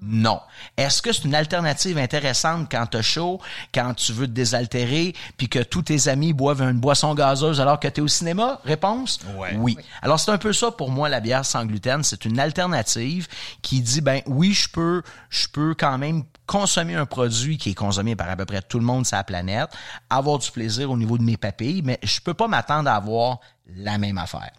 Non. 0.00 0.40
Est-ce 0.76 1.02
que 1.02 1.12
c'est 1.12 1.24
une 1.24 1.34
alternative 1.34 1.98
intéressante 1.98 2.68
quand 2.70 2.86
t'as 2.86 3.02
chaud, 3.02 3.40
quand 3.74 3.94
tu 3.94 4.12
veux 4.12 4.26
te 4.26 4.32
désaltérer, 4.32 5.14
puis 5.36 5.48
que 5.48 5.58
tous 5.58 5.82
tes 5.82 6.08
amis 6.08 6.32
boivent 6.32 6.62
une 6.62 6.78
boisson 6.78 7.14
gazeuse 7.14 7.60
alors 7.60 7.80
que 7.80 7.88
t'es 7.88 8.00
au 8.00 8.06
cinéma? 8.06 8.60
Réponse? 8.64 9.18
Ouais. 9.36 9.56
Oui. 9.56 9.76
Alors 10.00 10.20
c'est 10.20 10.30
un 10.30 10.38
peu 10.38 10.52
ça 10.52 10.70
pour 10.70 10.90
moi 10.90 11.08
la 11.08 11.18
bière 11.18 11.44
sans 11.44 11.64
gluten, 11.66 12.04
c'est 12.04 12.24
une 12.24 12.38
alternative 12.38 13.26
qui 13.60 13.80
dit 13.80 14.00
ben 14.00 14.22
oui, 14.26 14.52
je 14.52 14.68
peux 14.68 15.02
je 15.30 15.48
peux 15.48 15.74
quand 15.74 15.98
même 15.98 16.22
consommer 16.46 16.94
un 16.94 17.06
produit 17.06 17.58
qui 17.58 17.70
est 17.70 17.74
consommé 17.74 18.14
par 18.14 18.30
à 18.30 18.36
peu 18.36 18.46
près 18.46 18.62
tout 18.62 18.78
le 18.78 18.84
monde 18.84 19.04
sur 19.04 19.16
la 19.16 19.24
planète, 19.24 19.70
avoir 20.10 20.38
du 20.38 20.50
plaisir 20.50 20.90
au 20.92 20.96
niveau 20.96 21.18
de 21.18 21.24
mes 21.24 21.36
papilles, 21.36 21.82
mais 21.82 21.98
je 22.04 22.20
peux 22.20 22.34
pas 22.34 22.46
m'attendre 22.46 22.88
à 22.88 22.94
avoir 22.94 23.40
la 23.66 23.98
même 23.98 24.18
affaire. 24.18 24.52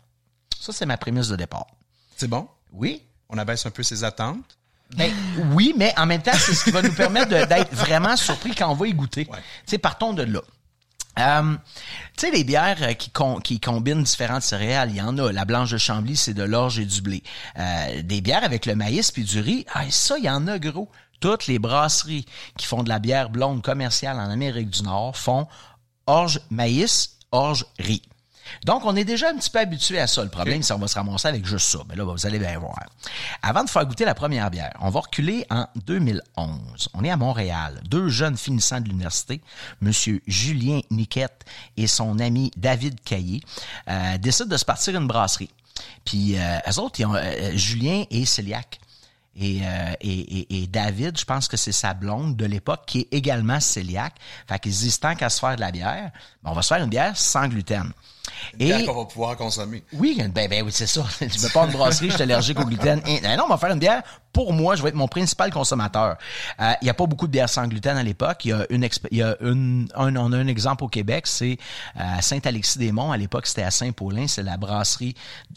Ça 0.59 0.73
c'est 0.73 0.85
ma 0.85 0.97
prémisse 0.97 1.29
de 1.29 1.37
départ. 1.37 1.67
C'est 2.17 2.27
bon? 2.27 2.49
Oui. 2.73 3.03
On 3.29 3.37
abaisse 3.37 3.65
un 3.65 3.71
peu 3.71 3.83
ses 3.83 4.03
attentes? 4.03 4.58
Ben, 4.95 5.11
oui, 5.53 5.73
mais 5.77 5.93
en 5.97 6.05
même 6.05 6.21
temps, 6.21 6.31
c'est 6.33 6.53
ce 6.53 6.63
qui 6.63 6.71
va 6.71 6.81
nous 6.81 6.93
permettre 6.93 7.29
d'être 7.29 7.73
vraiment 7.73 8.17
surpris 8.17 8.55
quand 8.55 8.69
on 8.69 8.75
va 8.75 8.87
y 8.87 8.93
goûter. 8.93 9.27
Ouais. 9.31 9.37
Tu 9.37 9.43
sais, 9.71 9.77
partons 9.77 10.13
de 10.13 10.23
là. 10.23 10.41
Euh, 11.19 11.55
tu 12.17 12.25
sais, 12.27 12.31
les 12.31 12.43
bières 12.43 12.77
euh, 12.81 12.93
qui, 12.93 13.09
con- 13.09 13.39
qui 13.39 13.59
combinent 13.59 14.03
différentes 14.03 14.41
céréales, 14.41 14.89
il 14.91 14.95
y 14.97 15.01
en 15.01 15.17
a. 15.17 15.31
La 15.31 15.45
blanche 15.45 15.71
de 15.71 15.77
Chambly, 15.77 16.15
c'est 16.15 16.33
de 16.33 16.43
l'orge 16.43 16.79
et 16.79 16.85
du 16.85 17.01
blé. 17.01 17.23
Euh, 17.57 18.01
des 18.03 18.21
bières 18.21 18.43
avec 18.43 18.65
le 18.65 18.75
maïs 18.75 19.11
puis 19.11 19.23
du 19.23 19.39
riz, 19.41 19.65
ah, 19.73 19.83
ça, 19.89 20.17
il 20.17 20.23
y 20.23 20.29
en 20.29 20.47
a 20.47 20.57
gros. 20.59 20.89
Toutes 21.19 21.47
les 21.47 21.59
brasseries 21.59 22.25
qui 22.57 22.65
font 22.65 22.81
de 22.83 22.89
la 22.89 22.99
bière 22.99 23.29
blonde 23.29 23.61
commerciale 23.61 24.17
en 24.17 24.29
Amérique 24.29 24.69
du 24.69 24.83
Nord 24.83 25.17
font 25.17 25.47
orge 26.07 26.39
maïs, 26.49 27.17
orge 27.31 27.65
riz. 27.77 28.01
Donc, 28.65 28.85
on 28.85 28.95
est 28.95 29.03
déjà 29.03 29.29
un 29.29 29.35
petit 29.35 29.49
peu 29.49 29.59
habitué 29.59 29.99
à 29.99 30.07
ça. 30.07 30.23
Le 30.23 30.29
problème, 30.29 30.63
c'est 30.63 30.73
qu'on 30.73 30.79
va 30.79 30.87
se 30.87 30.95
ramasser 30.95 31.27
avec 31.27 31.45
juste 31.45 31.67
ça. 31.67 31.79
Mais 31.89 31.95
là, 31.95 32.03
vous 32.03 32.25
allez 32.25 32.39
bien 32.39 32.57
voir. 32.59 32.79
Avant 33.41 33.63
de 33.63 33.69
faire 33.69 33.85
goûter 33.85 34.05
la 34.05 34.15
première 34.15 34.49
bière, 34.49 34.73
on 34.79 34.89
va 34.89 34.99
reculer 34.99 35.45
en 35.49 35.65
2011. 35.85 36.89
On 36.93 37.03
est 37.03 37.09
à 37.09 37.17
Montréal. 37.17 37.81
Deux 37.85 38.09
jeunes 38.09 38.37
finissants 38.37 38.81
de 38.81 38.87
l'université, 38.87 39.41
Monsieur 39.81 40.21
Julien 40.27 40.81
Niquette 40.91 41.45
et 41.77 41.87
son 41.87 42.19
ami 42.19 42.51
David 42.57 42.99
Caillé, 43.01 43.41
euh, 43.89 44.17
décident 44.17 44.49
de 44.49 44.57
se 44.57 44.65
partir 44.65 44.95
une 44.95 45.07
brasserie. 45.07 45.49
Puis, 46.05 46.37
euh, 46.37 46.57
eux 46.69 46.79
autres, 46.79 46.99
ils 46.99 47.05
ont, 47.05 47.15
euh, 47.15 47.51
Julien 47.55 48.03
et 48.09 48.25
Céliac. 48.25 48.79
Et, 49.35 49.61
euh, 49.63 49.93
et, 50.01 50.39
et, 50.39 50.63
et 50.63 50.67
David, 50.67 51.17
je 51.17 51.23
pense 51.23 51.47
que 51.47 51.55
c'est 51.55 51.71
sa 51.71 51.93
blonde 51.93 52.35
de 52.35 52.45
l'époque 52.45 52.81
qui 52.85 52.99
est 53.01 53.07
également 53.13 53.59
cœliaque. 53.59 54.15
Fait 54.47 54.59
qu'ils 54.59 54.73
disent 54.73 54.99
tant 54.99 55.15
qu'à 55.15 55.29
se 55.29 55.39
faire 55.39 55.55
de 55.55 55.61
la 55.61 55.71
bière, 55.71 56.11
ben, 56.43 56.51
on 56.51 56.53
va 56.53 56.61
se 56.61 56.73
faire 56.73 56.83
une 56.83 56.89
bière 56.89 57.15
sans 57.15 57.47
gluten. 57.47 57.91
Et 58.59 58.85
qu'on 58.85 58.93
va 58.93 59.05
pouvoir 59.05 59.37
consommer. 59.37 59.83
Oui, 59.93 60.21
ben, 60.33 60.47
ben 60.49 60.63
oui, 60.63 60.71
c'est 60.73 60.87
ça. 60.87 61.03
Je 61.21 61.39
veux 61.39 61.49
pas 61.49 61.65
une 61.65 61.71
brasserie, 61.71 62.09
je 62.09 62.15
suis 62.15 62.23
allergique 62.23 62.59
au 62.59 62.65
gluten. 62.65 63.01
Et, 63.07 63.21
non, 63.21 63.45
on 63.45 63.49
va 63.49 63.57
faire 63.57 63.71
une 63.71 63.79
bière. 63.79 64.03
Pour 64.31 64.53
moi, 64.53 64.75
je 64.75 64.83
vais 64.83 64.89
être 64.89 64.95
mon 64.95 65.07
principal 65.07 65.51
consommateur. 65.51 66.17
Euh, 66.59 66.73
il 66.81 66.85
y 66.85 66.89
a 66.89 66.93
pas 66.93 67.07
beaucoup 67.07 67.25
de 67.27 67.31
bières 67.31 67.49
sans 67.49 67.67
gluten 67.67 67.97
à 67.97 68.03
l'époque. 68.03 68.45
Il 68.45 68.49
y 68.49 68.53
a 68.53 68.65
une, 68.69 68.87
il 69.11 69.17
y 69.17 69.23
a 69.23 69.35
une, 69.41 69.87
un, 69.95 70.15
on 70.15 70.31
a 70.33 70.37
un 70.37 70.47
exemple 70.47 70.83
au 70.83 70.87
Québec, 70.87 71.25
c'est 71.25 71.57
euh, 71.97 72.17
à 72.17 72.21
Saint-Alexis-des-Monts. 72.21 73.11
À 73.11 73.17
l'époque, 73.17 73.47
c'était 73.47 73.63
à 73.63 73.71
Saint-Paulin. 73.71 74.27
C'est 74.27 74.43
la 74.43 74.57
brasserie, 74.57 75.15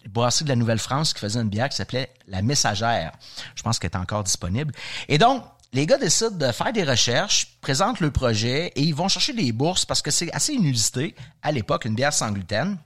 brasserie 0.08 0.44
de 0.44 0.50
la 0.50 0.56
Nouvelle-France 0.56 1.12
qui 1.12 1.20
faisait 1.20 1.40
une 1.40 1.48
bière 1.48 1.68
qui 1.68 1.76
s'appelait 1.76 2.10
la 2.28 2.42
Messagère. 2.42 3.12
Je 3.54 3.62
pense 3.62 3.78
qu'elle 3.78 3.90
est 3.90 3.96
encore 3.96 4.24
disponible. 4.24 4.72
Et 5.08 5.18
donc, 5.18 5.44
les 5.72 5.86
gars 5.86 5.98
décident 5.98 6.30
de 6.30 6.52
faire 6.52 6.72
des 6.72 6.84
recherches, 6.84 7.56
présentent 7.60 8.00
le 8.00 8.10
projet 8.10 8.72
et 8.76 8.82
ils 8.82 8.94
vont 8.94 9.08
chercher 9.08 9.32
des 9.32 9.52
bourses 9.52 9.84
parce 9.84 10.02
que 10.02 10.10
c'est 10.10 10.32
assez 10.32 10.52
inusité 10.52 11.14
à 11.42 11.50
l'époque, 11.50 11.86
une 11.86 11.94
bière 11.94 12.12
sans 12.12 12.30
gluten. 12.30 12.78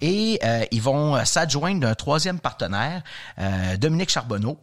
Et 0.00 0.38
euh, 0.42 0.64
ils 0.70 0.80
vont 0.80 1.22
s'adjoindre 1.24 1.80
d'un 1.80 1.94
troisième 1.94 2.40
partenaire, 2.40 3.02
euh, 3.38 3.76
Dominique 3.76 4.10
Charbonneau, 4.10 4.58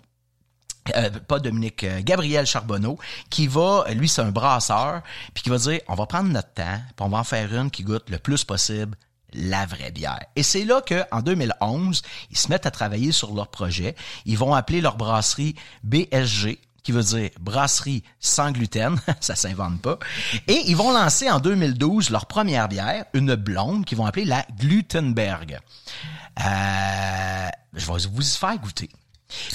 euh, 0.95 1.09
pas 1.28 1.39
Dominique, 1.39 1.84
euh, 1.84 2.01
Gabriel 2.01 2.45
Charbonneau, 2.45 2.97
qui 3.30 3.47
va, 3.47 3.86
lui 3.93 4.07
c'est 4.07 4.22
un 4.22 4.32
brasseur, 4.32 5.01
puis 5.34 5.43
qui 5.43 5.49
va 5.49 5.57
dire, 5.57 5.80
on 5.88 5.95
va 5.95 6.05
prendre 6.05 6.30
notre 6.30 6.53
temps, 6.53 6.80
puis 6.95 7.05
on 7.05 7.09
va 7.09 7.20
en 7.20 7.24
faire 7.24 7.53
une 7.53 7.70
qui 7.70 7.84
goûte 7.84 8.09
le 8.09 8.18
plus 8.18 8.43
possible 8.43 8.95
la 9.34 9.65
vraie 9.65 9.91
bière. 9.91 10.24
Et 10.36 10.43
c'est 10.43 10.63
là 10.63 10.82
que 10.82 11.03
en 11.11 11.22
2011, 11.22 12.01
ils 12.32 12.38
se 12.38 12.49
mettent 12.49 12.65
à 12.65 12.72
travailler 12.72 13.11
sur 13.11 13.34
leur 13.34 13.49
projet. 13.49 13.95
Ils 14.26 14.38
vont 14.38 14.53
appeler 14.53 14.80
leur 14.80 14.95
brasserie 14.95 15.55
BSG, 15.84 16.59
qui 16.88 16.94
veut 16.94 17.04
dire 17.04 17.32
brasserie 17.42 18.02
sans 18.22 18.54
gluten, 18.54 18.98
ça 19.20 19.36
s'invente 19.36 19.82
pas. 19.82 20.00
Et 20.48 20.62
ils 20.68 20.78
vont 20.78 20.94
lancer 20.94 21.30
en 21.30 21.42
2012 21.42 22.12
leur 22.12 22.28
première 22.28 22.70
bière, 22.70 23.04
une 23.14 23.36
blonde 23.36 23.84
qu'ils 23.84 23.98
vont 23.98 24.06
appeler 24.06 24.24
la 24.24 24.46
Glutenberg. 24.58 25.60
Euh, 26.40 27.48
je 27.74 27.86
vais 27.86 28.08
vous 28.10 28.22
y 28.22 28.38
faire 28.38 28.58
goûter. 28.58 28.90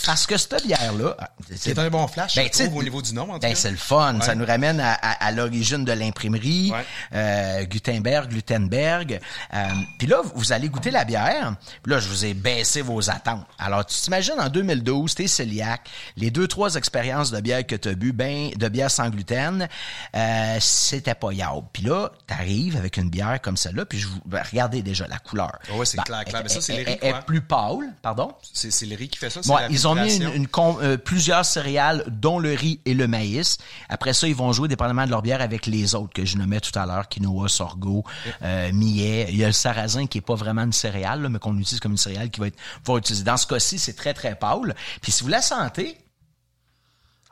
Parce 0.04 0.26
que 0.26 0.36
cette 0.36 0.66
bière-là... 0.66 1.16
Ah, 1.18 1.30
c'est 1.56 1.78
un 1.78 1.90
bon 1.90 2.06
flash, 2.08 2.34
ben, 2.36 2.48
je 2.52 2.64
trouve, 2.64 2.76
au 2.76 2.82
niveau 2.82 3.02
du 3.02 3.14
nom, 3.14 3.30
en 3.30 3.34
tout 3.34 3.40
ben, 3.40 3.54
c'est 3.54 3.70
le 3.70 3.76
fun. 3.76 4.20
Ça 4.20 4.34
nous 4.34 4.46
ramène 4.46 4.80
à, 4.80 4.94
à, 4.94 5.26
à 5.26 5.32
l'origine 5.32 5.84
de 5.84 5.92
l'imprimerie, 5.92 6.72
euh, 7.14 7.64
Gutenberg, 7.64 8.30
Glutenberg. 8.30 9.20
Euh, 9.54 9.66
puis 9.98 10.06
là, 10.06 10.22
vous 10.34 10.52
allez 10.52 10.68
goûter 10.68 10.90
la 10.90 11.04
bière. 11.04 11.54
Puis 11.82 11.92
là, 11.92 12.00
je 12.00 12.08
vous 12.08 12.24
ai 12.24 12.34
baissé 12.34 12.82
vos 12.82 13.10
attentes. 13.10 13.46
Alors, 13.58 13.84
tu 13.86 13.96
t'imagines, 14.00 14.38
en 14.38 14.48
2012, 14.48 15.14
t'es 15.14 15.26
cœliaque, 15.42 15.88
les 16.16 16.30
deux, 16.30 16.48
trois 16.48 16.74
expériences 16.76 17.30
de 17.30 17.40
bière 17.40 17.66
que 17.66 17.76
t'as 17.76 17.94
bu, 17.94 18.12
ben, 18.12 18.50
de 18.56 18.68
bière 18.68 18.90
sans 18.90 19.08
gluten, 19.10 19.68
euh, 20.14 20.56
c'était 20.60 21.14
pas 21.14 21.32
yable. 21.32 21.66
Puis 21.72 21.82
là, 21.82 22.10
t'arrives 22.26 22.76
avec 22.76 22.96
une 22.96 23.10
bière 23.10 23.40
comme 23.40 23.56
celle-là, 23.56 23.84
puis 23.84 23.98
je 23.98 24.08
vous... 24.08 24.20
Ben, 24.24 24.42
regardez 24.48 24.82
déjà 24.82 25.06
la 25.08 25.18
couleur. 25.18 25.58
Oh 25.72 25.78
ouais, 25.78 25.86
c'est 25.86 25.96
ben, 25.96 26.04
clair, 26.04 26.24
clair. 26.24 26.42
Mais 26.42 26.48
ça, 26.48 26.60
c'est 26.60 26.74
Elle 26.74 27.08
est 27.08 27.26
plus 27.26 27.40
pâle, 27.40 27.92
pardon? 28.02 28.32
C'est 28.52 28.86
le 28.86 28.96
riz 28.96 29.08
qui 29.08 29.18
fait 29.18 29.30
ça? 29.30 29.40
Ils 29.70 29.86
ont 29.88 29.94
mis 29.94 30.16
une, 30.16 30.48
euh, 30.56 30.96
plusieurs 30.96 31.44
céréales, 31.44 32.04
dont 32.08 32.38
le 32.38 32.52
riz 32.52 32.80
et 32.84 32.94
le 32.94 33.06
maïs. 33.06 33.58
Après 33.88 34.12
ça, 34.12 34.28
ils 34.28 34.34
vont 34.34 34.52
jouer 34.52 34.68
dépendamment 34.68 35.04
de 35.04 35.10
leur 35.10 35.22
bière 35.22 35.40
avec 35.40 35.66
les 35.66 35.94
autres 35.94 36.12
que 36.12 36.24
je 36.24 36.36
nommais 36.36 36.60
tout 36.60 36.76
à 36.78 36.86
l'heure, 36.86 37.08
quinoa, 37.08 37.48
sorgho, 37.48 38.04
euh, 38.42 38.72
millet. 38.72 39.26
Il 39.30 39.36
y 39.36 39.44
a 39.44 39.48
le 39.48 39.52
sarrasin 39.52 40.06
qui 40.06 40.18
est 40.18 40.22
pas 40.22 40.34
vraiment 40.34 40.62
une 40.62 40.72
céréale, 40.72 41.28
mais 41.28 41.38
qu'on 41.38 41.56
utilise 41.58 41.80
comme 41.80 41.92
une 41.92 41.98
céréale 41.98 42.30
qui 42.30 42.40
va 42.40 42.48
être, 42.48 42.58
va 42.86 42.96
utiliser. 42.96 43.24
Dans 43.24 43.36
ce 43.36 43.46
cas-ci, 43.46 43.78
c'est 43.78 43.94
très 43.94 44.14
très 44.14 44.34
pâle. 44.34 44.74
Puis 45.00 45.12
si 45.12 45.22
vous 45.22 45.30
la 45.30 45.42
sentez, 45.42 45.96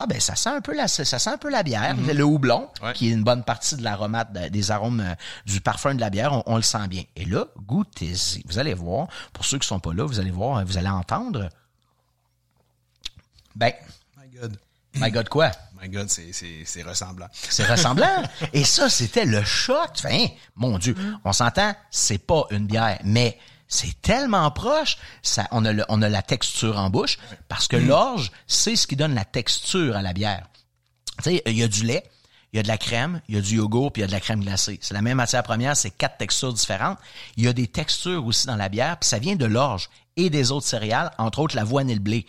ah 0.03 0.07
ben 0.07 0.19
ça 0.19 0.35
sent 0.35 0.49
un 0.49 0.63
peu 0.63 0.75
la 0.75 0.89
ça 0.89 1.05
sent 1.05 1.31
un 1.31 1.37
peu 1.37 1.51
la 1.51 1.63
bière, 1.63 1.95
mm-hmm. 1.95 2.15
le 2.15 2.25
houblon 2.25 2.69
qui 2.95 3.09
est 3.09 3.13
une 3.13 3.23
bonne 3.23 3.45
partie 3.45 3.77
de 3.77 3.83
l'aromate 3.83 4.33
des 4.33 4.71
arômes 4.71 5.01
euh, 5.01 5.15
du 5.45 5.61
parfum 5.61 5.95
de 5.95 6.01
la 6.01 6.09
bière, 6.09 6.43
on, 6.47 6.57
le 6.57 6.63
sent 6.63 6.89
bien. 6.89 7.03
Et 7.17 7.27
là, 7.27 7.47
goûtez-y. 7.67 8.43
Vous 8.47 8.59
allez 8.59 8.73
voir, 8.73 9.09
pour 9.35 9.45
ceux 9.45 9.59
qui 9.59 9.69
sont 9.69 9.79
pas 9.79 9.93
là, 9.93 10.07
vous 10.07 10.19
allez 10.19 10.31
voir, 10.31 10.65
vous 10.65 10.79
allez 10.79 10.89
entendre 10.89 11.51
ben. 13.55 13.73
My 14.17 14.29
God. 14.39 14.59
My 14.97 15.11
God 15.11 15.29
quoi? 15.29 15.51
My 15.81 15.89
God, 15.89 16.09
c'est 16.09 16.83
ressemblant. 16.83 17.29
C'est 17.33 17.65
ressemblant. 17.65 18.23
Et 18.53 18.65
ça, 18.65 18.91
c'était 18.91 19.25
le 19.25 19.43
choc. 19.45 19.91
Enfin, 19.97 20.27
mon 20.57 20.79
Dieu, 20.79 20.95
on 21.25 21.33
s'entend, 21.33 21.75
c'est 21.91 22.19
pas 22.19 22.45
une 22.51 22.67
bière, 22.67 22.99
mais 23.05 23.39
c'est 23.69 24.03
tellement 24.03 24.51
proche, 24.51 24.99
ça, 25.23 25.47
on 25.53 25.65
a, 25.65 25.73
on 25.89 26.03
a 26.03 26.09
la 26.09 26.23
texture 26.23 26.77
en 26.77 26.91
bouche, 26.91 27.19
parce 27.49 27.69
que 27.69 27.77
l'orge, 27.77 28.33
c'est 28.49 28.75
ce 28.75 28.87
qui 28.87 28.97
donne 28.97 29.15
la 29.15 29.25
texture 29.25 29.97
à 29.97 30.03
la 30.03 30.13
bière. 30.13 30.49
Tu 31.23 31.31
sais, 31.31 31.43
il 31.47 31.57
y 31.57 31.63
a 31.63 31.69
du 31.69 31.85
lait, 31.85 32.03
il 32.53 32.57
y 32.57 32.61
a 32.61 32.63
de 32.65 32.69
la 32.69 32.79
crème, 32.79 33.23
il 33.29 33.37
y 33.37 33.39
a 33.39 33.41
du 33.41 33.57
yogourt, 33.57 33.93
puis 33.93 34.01
il 34.01 34.03
y 34.03 34.05
a 34.05 34.09
de 34.09 34.13
la 34.13 34.21
crème 34.21 34.43
glacée. 34.43 34.81
C'est 34.83 34.93
la 34.93 35.03
même 35.03 35.19
matière 35.19 35.45
première, 35.45 35.77
c'est 35.77 35.91
quatre 35.91 36.19
textures 36.19 36.53
différentes. 36.53 36.99
Il 37.37 37.45
y 37.45 37.49
a 37.49 37.53
des 37.53 37.69
textures 37.69 38.27
aussi 38.27 38.49
dans 38.49 38.57
la 38.57 38.69
bière, 38.69 38.99
puis 38.99 39.09
ça 39.09 39.21
vient 39.21 39.37
de 39.37 39.47
l'orge 39.47 39.89
et 40.25 40.31
des 40.31 40.53
autres 40.53 40.67
céréales, 40.67 41.11
entre 41.19 41.41
autres 41.41 41.57
l'avoine 41.57 41.91
et 41.91 41.95
le 41.95 42.01
blé. 42.01 42.27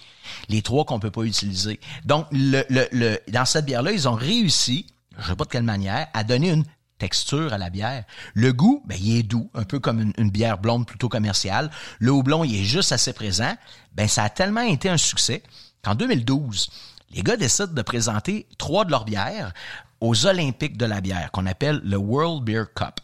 Les 0.50 0.62
trois 0.62 0.86
qu'on 0.86 1.00
peut 1.00 1.12
pas 1.12 1.24
utiliser. 1.24 1.80
Donc, 2.06 2.28
dans 2.32 3.46
cette 3.46 3.66
bière-là, 3.66 3.92
ils 3.92 4.08
ont 4.08 4.16
réussi, 4.16 4.88
je 5.18 5.28
sais 5.28 5.36
pas 5.36 5.46
de 5.46 5.50
quelle 5.50 5.64
manière, 5.64 6.08
à 6.14 6.24
donner 6.24 6.52
une 6.52 6.66
texture 6.98 7.52
à 7.52 7.58
la 7.58 7.70
bière. 7.70 8.04
Le 8.36 8.54
goût, 8.54 8.84
ben, 8.86 8.98
il 9.02 9.18
est 9.18 9.24
doux, 9.24 9.50
un 9.56 9.64
peu 9.64 9.80
comme 9.80 10.00
une, 10.00 10.14
une, 10.18 10.30
bière 10.30 10.60
blonde 10.60 10.86
plutôt 10.86 11.10
commerciale. 11.10 11.72
Le 12.00 12.12
houblon, 12.12 12.44
il 12.44 12.56
est 12.56 12.64
juste 12.64 12.92
assez 12.92 13.12
présent. 13.12 13.56
Ben, 13.96 14.08
ça 14.08 14.24
a 14.24 14.30
tellement 14.30 14.62
été 14.62 14.88
un 14.88 14.98
succès 14.98 15.42
qu'en 15.84 15.96
2012, 15.96 16.70
les 17.14 17.24
gars 17.24 17.38
décident 17.38 17.74
de 17.74 17.82
présenter 17.82 18.48
trois 18.58 18.86
de 18.86 18.92
leurs 18.92 19.06
bières 19.06 19.52
aux 20.00 20.26
Olympiques 20.26 20.78
de 20.78 20.86
la 20.86 21.02
bière, 21.02 21.32
qu'on 21.32 21.46
appelle 21.46 21.82
le 21.84 21.98
World 21.98 22.44
Beer 22.44 22.66
Cup. 22.76 23.00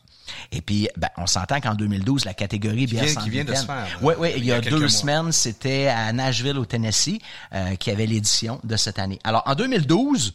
Et 0.51 0.61
puis, 0.61 0.89
ben, 0.97 1.09
on 1.17 1.27
s'entend 1.27 1.59
qu'en 1.59 1.75
2012, 1.75 2.25
la 2.25 2.33
catégorie 2.33 2.85
bière 2.85 3.07
sans 3.09 3.21
qui 3.21 3.29
vient 3.29 3.43
de 3.43 3.53
se 3.53 3.65
faire. 3.65 3.88
Oui, 4.01 4.13
oui, 4.17 4.33
il 4.38 4.45
y 4.45 4.51
a, 4.51 4.61
deux 4.61 4.88
semaines, 4.88 5.31
c'était 5.31 5.88
à 5.88 6.11
Nashville, 6.13 6.57
au 6.57 6.65
Tennessee, 6.65 7.19
euh, 7.53 7.75
qui 7.75 7.91
avait 7.91 8.05
l'édition 8.05 8.59
de 8.63 8.75
cette 8.75 8.99
année. 8.99 9.19
Alors, 9.23 9.43
en 9.45 9.55
2012, 9.55 10.33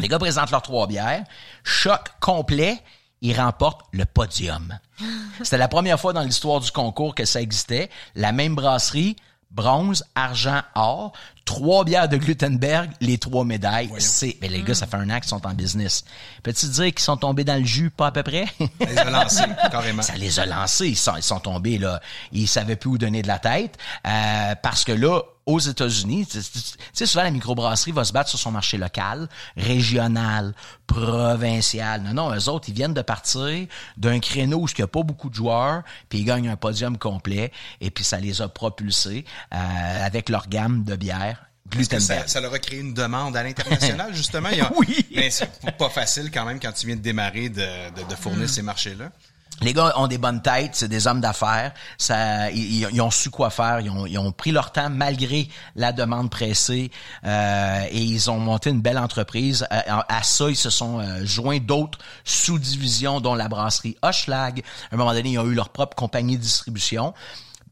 les 0.00 0.08
gars 0.08 0.18
présentent 0.18 0.50
leurs 0.50 0.62
trois 0.62 0.86
bières. 0.86 1.24
Choc 1.62 2.00
complet. 2.20 2.78
Ils 3.22 3.38
remportent 3.38 3.82
le 3.92 4.06
podium. 4.06 4.78
C'était 5.42 5.58
la 5.58 5.68
première 5.68 6.00
fois 6.00 6.14
dans 6.14 6.22
l'histoire 6.22 6.60
du 6.60 6.70
concours 6.70 7.14
que 7.14 7.26
ça 7.26 7.42
existait. 7.42 7.90
La 8.14 8.32
même 8.32 8.54
brasserie, 8.54 9.16
bronze, 9.50 10.04
argent, 10.14 10.62
or, 10.74 11.12
trois 11.44 11.84
bières 11.84 12.08
de 12.08 12.16
Glutenberg, 12.16 12.90
les 13.00 13.18
trois 13.18 13.44
médailles. 13.44 13.90
C'est, 13.98 14.36
mais 14.40 14.48
les 14.48 14.62
gars, 14.62 14.74
ça 14.74 14.86
fait 14.86 14.96
un 14.96 15.10
an 15.10 15.20
qu'ils 15.20 15.28
sont 15.28 15.46
en 15.46 15.54
business. 15.54 16.04
Peux-tu 16.42 16.66
dire 16.66 16.86
qu'ils 16.86 17.00
sont 17.00 17.16
tombés 17.16 17.44
dans 17.44 17.58
le 17.58 17.64
jus, 17.64 17.90
pas 17.90 18.08
à 18.08 18.12
peu 18.12 18.22
près? 18.22 18.46
Ça 18.58 18.86
les 18.88 18.98
a 18.98 19.10
lancés, 19.10 19.44
carrément. 19.70 20.02
Ça 20.02 20.16
les 20.16 20.38
a 20.38 20.46
lancés. 20.46 20.88
Ils 20.88 20.96
sont, 20.96 21.16
ils 21.16 21.22
sont 21.22 21.40
tombés, 21.40 21.78
là. 21.78 22.00
Ils 22.32 22.48
savaient 22.48 22.76
plus 22.76 22.90
où 22.90 22.98
donner 22.98 23.22
de 23.22 23.28
la 23.28 23.38
tête. 23.38 23.76
Euh, 24.06 24.54
parce 24.62 24.84
que 24.84 24.92
là, 24.92 25.20
aux 25.46 25.58
États-Unis, 25.58 26.26
tu 26.26 26.40
sais, 26.92 27.06
souvent 27.06 27.24
la 27.24 27.30
microbrasserie 27.30 27.92
va 27.92 28.04
se 28.04 28.12
battre 28.12 28.30
sur 28.30 28.38
son 28.38 28.52
marché 28.52 28.78
local, 28.78 29.28
régional, 29.56 30.54
provincial. 30.86 32.02
Non, 32.02 32.14
non, 32.14 32.34
eux 32.34 32.48
autres, 32.48 32.68
ils 32.68 32.74
viennent 32.74 32.94
de 32.94 33.02
partir 33.02 33.66
d'un 33.96 34.20
créneau 34.20 34.58
où 34.58 34.66
il 34.68 34.74
n'y 34.78 34.84
a 34.84 34.86
pas 34.86 35.02
beaucoup 35.02 35.28
de 35.28 35.34
joueurs, 35.34 35.82
puis 36.08 36.20
ils 36.20 36.24
gagnent 36.24 36.48
un 36.48 36.56
podium 36.56 36.98
complet, 36.98 37.52
et 37.80 37.90
puis 37.90 38.04
ça 38.04 38.18
les 38.18 38.42
a 38.42 38.48
propulsés 38.48 39.24
euh, 39.52 40.06
avec 40.06 40.28
leur 40.28 40.48
gamme 40.48 40.84
de 40.84 40.94
bières. 40.94 41.39
Ça, 42.00 42.26
ça, 42.26 42.40
leur 42.40 42.52
a 42.52 42.58
créé 42.58 42.80
une 42.80 42.94
demande 42.94 43.36
à 43.36 43.42
l'international, 43.42 44.12
justement. 44.14 44.48
oui. 44.76 45.06
Mais 45.14 45.30
c'est 45.30 45.48
pas 45.78 45.88
facile 45.88 46.30
quand 46.32 46.44
même 46.44 46.58
quand 46.58 46.72
tu 46.72 46.86
viens 46.86 46.96
de 46.96 47.00
démarrer 47.00 47.48
de, 47.48 47.60
de, 47.60 48.08
de 48.08 48.14
fournir 48.16 48.44
mm. 48.44 48.48
ces 48.48 48.62
marchés-là. 48.62 49.10
Les 49.62 49.74
gars 49.74 49.92
ont 49.96 50.06
des 50.06 50.16
bonnes 50.16 50.40
têtes, 50.40 50.70
c'est 50.72 50.88
des 50.88 51.06
hommes 51.06 51.20
d'affaires. 51.20 51.74
Ça, 51.98 52.50
ils, 52.50 53.00
ont 53.02 53.10
su 53.10 53.28
quoi 53.28 53.50
faire. 53.50 53.80
Ils 53.80 53.90
ont, 53.90 54.06
ils 54.06 54.18
ont, 54.18 54.32
pris 54.32 54.52
leur 54.52 54.72
temps 54.72 54.88
malgré 54.88 55.48
la 55.76 55.92
demande 55.92 56.30
pressée 56.30 56.90
euh, 57.26 57.84
et 57.90 58.00
ils 58.00 58.30
ont 58.30 58.38
monté 58.38 58.70
une 58.70 58.80
belle 58.80 58.96
entreprise. 58.96 59.66
À, 59.68 60.16
à 60.16 60.22
ça, 60.22 60.48
ils 60.48 60.56
se 60.56 60.70
sont 60.70 61.00
euh, 61.00 61.26
joints 61.26 61.58
d'autres 61.58 61.98
sous-divisions, 62.24 63.20
dont 63.20 63.34
la 63.34 63.48
brasserie 63.48 63.96
Hochlag. 64.00 64.62
À 64.90 64.94
un 64.94 64.96
moment 64.96 65.12
donné, 65.12 65.32
ils 65.32 65.38
ont 65.38 65.46
eu 65.46 65.54
leur 65.54 65.68
propre 65.68 65.94
compagnie 65.94 66.38
de 66.38 66.42
distribution. 66.42 67.12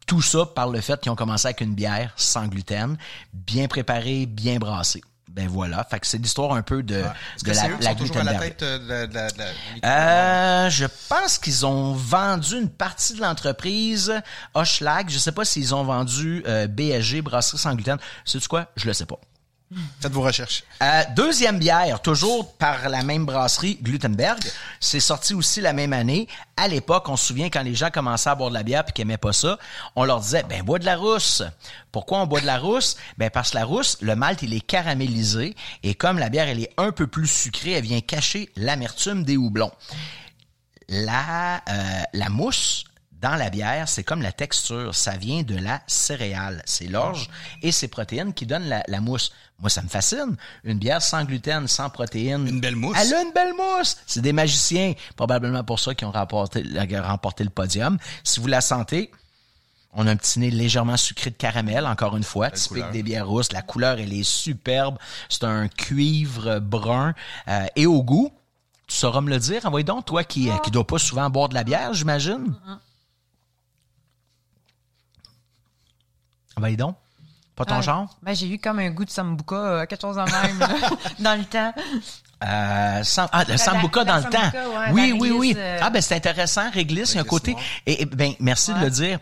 Tout 0.08 0.22
ça 0.22 0.44
par 0.46 0.68
le 0.70 0.80
fait 0.80 1.00
qu'ils 1.00 1.12
ont 1.12 1.16
commencé 1.16 1.46
avec 1.46 1.60
une 1.60 1.74
bière 1.74 2.12
sans 2.16 2.46
gluten, 2.48 2.96
bien 3.32 3.68
préparée, 3.68 4.26
bien 4.26 4.56
brassée. 4.58 5.02
Ben 5.28 5.46
voilà. 5.46 5.84
Fait 5.88 6.00
que 6.00 6.06
c'est 6.06 6.18
l'histoire 6.18 6.52
un 6.54 6.62
peu 6.62 6.82
de, 6.82 6.96
Est-ce 6.96 7.44
de 7.44 7.50
que 7.50 7.54
la, 7.54 7.62
c'est 7.62 7.68
eux 7.70 7.76
qui 7.76 7.84
sont 7.86 7.94
toujours 7.94 8.16
à 8.16 8.24
la 8.24 8.34
tête 8.34 8.60
de, 8.64 8.88
la- 8.88 9.06
de 9.06 9.36
de 9.36 9.86
Euh, 9.86 10.70
je 10.70 10.86
pense 11.08 11.38
qu'ils 11.38 11.64
ont 11.66 11.92
vendu 11.92 12.58
une 12.58 12.70
partie 12.70 13.14
de 13.14 13.20
l'entreprise 13.20 14.12
Hochelag. 14.54 15.10
Je 15.10 15.18
sais 15.18 15.30
pas 15.32 15.44
s'ils 15.44 15.74
ont 15.74 15.84
vendu 15.84 16.42
euh, 16.48 16.66
BSG, 16.66 17.20
Brasserie 17.22 17.58
sans 17.58 17.74
gluten. 17.74 17.98
Sais-tu 18.24 18.48
quoi? 18.48 18.66
Je 18.76 18.86
le 18.86 18.94
sais 18.94 19.06
pas. 19.06 19.20
Faites 20.00 20.12
vos 20.12 20.22
recherches. 20.22 20.64
Euh, 20.82 21.02
deuxième 21.14 21.58
bière, 21.58 22.00
toujours 22.00 22.54
par 22.54 22.88
la 22.88 23.02
même 23.02 23.26
brasserie, 23.26 23.78
Glutenberg. 23.82 24.38
C'est 24.80 25.00
sorti 25.00 25.34
aussi 25.34 25.60
la 25.60 25.74
même 25.74 25.92
année. 25.92 26.26
À 26.56 26.68
l'époque, 26.68 27.08
on 27.08 27.16
se 27.16 27.26
souvient 27.26 27.50
quand 27.50 27.62
les 27.62 27.74
gens 27.74 27.90
commençaient 27.90 28.30
à 28.30 28.34
boire 28.34 28.48
de 28.48 28.54
la 28.54 28.62
bière 28.62 28.84
puis 28.84 28.94
qu'ils 28.94 29.02
aimaient 29.02 29.18
pas 29.18 29.34
ça, 29.34 29.58
on 29.94 30.04
leur 30.04 30.20
disait, 30.20 30.42
ben, 30.48 30.62
bois 30.62 30.78
de 30.78 30.86
la 30.86 30.96
rousse. 30.96 31.42
Pourquoi 31.92 32.20
on 32.20 32.26
boit 32.26 32.40
de 32.40 32.46
la 32.46 32.58
rousse? 32.58 32.96
Ben, 33.18 33.28
parce 33.28 33.50
que 33.50 33.58
la 33.58 33.64
rousse, 33.64 33.98
le 34.00 34.16
malt, 34.16 34.42
il 34.42 34.54
est 34.54 34.66
caramélisé 34.66 35.54
et 35.82 35.94
comme 35.94 36.18
la 36.18 36.30
bière, 36.30 36.48
elle 36.48 36.60
est 36.60 36.72
un 36.78 36.90
peu 36.90 37.06
plus 37.06 37.26
sucrée, 37.26 37.72
elle 37.72 37.84
vient 37.84 38.00
cacher 38.00 38.48
l'amertume 38.56 39.22
des 39.22 39.36
houblons. 39.36 39.72
La, 40.88 41.56
euh, 41.68 42.02
la 42.14 42.28
mousse 42.30 42.84
dans 43.20 43.34
la 43.34 43.50
bière, 43.50 43.88
c'est 43.88 44.04
comme 44.04 44.22
la 44.22 44.32
texture. 44.32 44.94
Ça 44.94 45.16
vient 45.16 45.42
de 45.42 45.56
la 45.56 45.82
céréale. 45.86 46.62
C'est 46.66 46.86
l'orge 46.86 47.28
et 47.62 47.72
ses 47.72 47.88
protéines 47.88 48.32
qui 48.32 48.46
donnent 48.46 48.68
la, 48.68 48.82
la 48.86 49.00
mousse. 49.00 49.32
Moi, 49.60 49.70
ça 49.70 49.82
me 49.82 49.88
fascine. 49.88 50.36
Une 50.62 50.78
bière 50.78 51.02
sans 51.02 51.24
gluten, 51.24 51.66
sans 51.66 51.90
protéines. 51.90 52.46
Une 52.46 52.60
belle 52.60 52.76
mousse. 52.76 52.96
Elle 53.00 53.12
a 53.12 53.22
une 53.22 53.32
belle 53.32 53.54
mousse. 53.54 53.96
C'est 54.06 54.20
des 54.20 54.32
magiciens. 54.32 54.94
Probablement 55.16 55.64
pour 55.64 55.80
ça 55.80 55.94
qui 55.94 56.04
ont 56.04 56.12
remporté, 56.12 56.62
remporté 57.00 57.42
le 57.42 57.50
podium. 57.50 57.98
Si 58.22 58.38
vous 58.38 58.46
la 58.46 58.60
sentez, 58.60 59.10
on 59.92 60.06
a 60.06 60.12
un 60.12 60.16
petit 60.16 60.38
nez 60.38 60.52
légèrement 60.52 60.96
sucré 60.96 61.30
de 61.30 61.36
caramel, 61.36 61.86
encore 61.86 62.16
une 62.16 62.22
fois, 62.22 62.52
typique 62.52 62.68
couleur. 62.68 62.90
des 62.92 63.02
bières 63.02 63.26
rousses. 63.26 63.52
La 63.52 63.62
couleur, 63.62 63.98
elle 63.98 64.12
est 64.12 64.22
superbe. 64.22 64.96
C'est 65.28 65.42
un 65.42 65.66
cuivre 65.66 66.60
brun. 66.60 67.14
Euh, 67.48 67.66
et 67.74 67.86
au 67.86 68.04
goût, 68.04 68.30
tu 68.86 68.94
sauras 68.96 69.22
me 69.22 69.30
le 69.30 69.38
dire. 69.40 69.66
Envoyez 69.66 69.82
donc, 69.82 70.04
toi 70.04 70.22
qui, 70.22 70.50
qui 70.62 70.70
dois 70.70 70.86
pas 70.86 70.98
souvent 70.98 71.28
boire 71.30 71.48
de 71.48 71.54
la 71.54 71.64
bière, 71.64 71.92
j'imagine. 71.94 72.54
Envoyez 76.58 76.76
donc. 76.76 76.96
Pas 77.56 77.64
ton 77.64 77.76
Ah, 77.76 77.80
genre? 77.80 78.18
Ben, 78.22 78.34
j'ai 78.36 78.48
eu 78.48 78.58
comme 78.58 78.78
un 78.78 78.90
goût 78.90 79.04
de 79.04 79.10
sambuca, 79.10 79.54
euh, 79.56 79.86
quelque 79.86 80.00
chose 80.02 80.18
en 80.18 80.24
même, 80.26 80.58
là, 80.60 80.68
dans 81.18 81.34
le 81.38 81.44
temps. 81.44 81.72
Euh, 82.44 83.02
ah, 83.32 83.44
le 83.44 83.50
La- 83.50 83.58
sambuca 83.58 84.00
la 84.00 84.04
dans 84.04 84.16
le 84.16 84.22
sambuca, 84.22 84.50
temps. 84.52 84.92
ouais, 84.92 84.92
oui, 84.92 85.12
oui, 85.18 85.30
oui. 85.32 85.54
euh, 85.56 85.78
Ah, 85.82 85.90
ben, 85.90 86.00
c'est 86.00 86.14
intéressant. 86.14 86.70
Réglisse, 86.70 87.12
il 87.12 87.16
y 87.16 87.18
a 87.18 87.22
un 87.22 87.24
côté. 87.24 87.56
Et, 87.86 88.02
et, 88.02 88.06
ben, 88.06 88.32
merci 88.38 88.72
de 88.74 88.78
le 88.80 88.90
dire. 88.90 89.18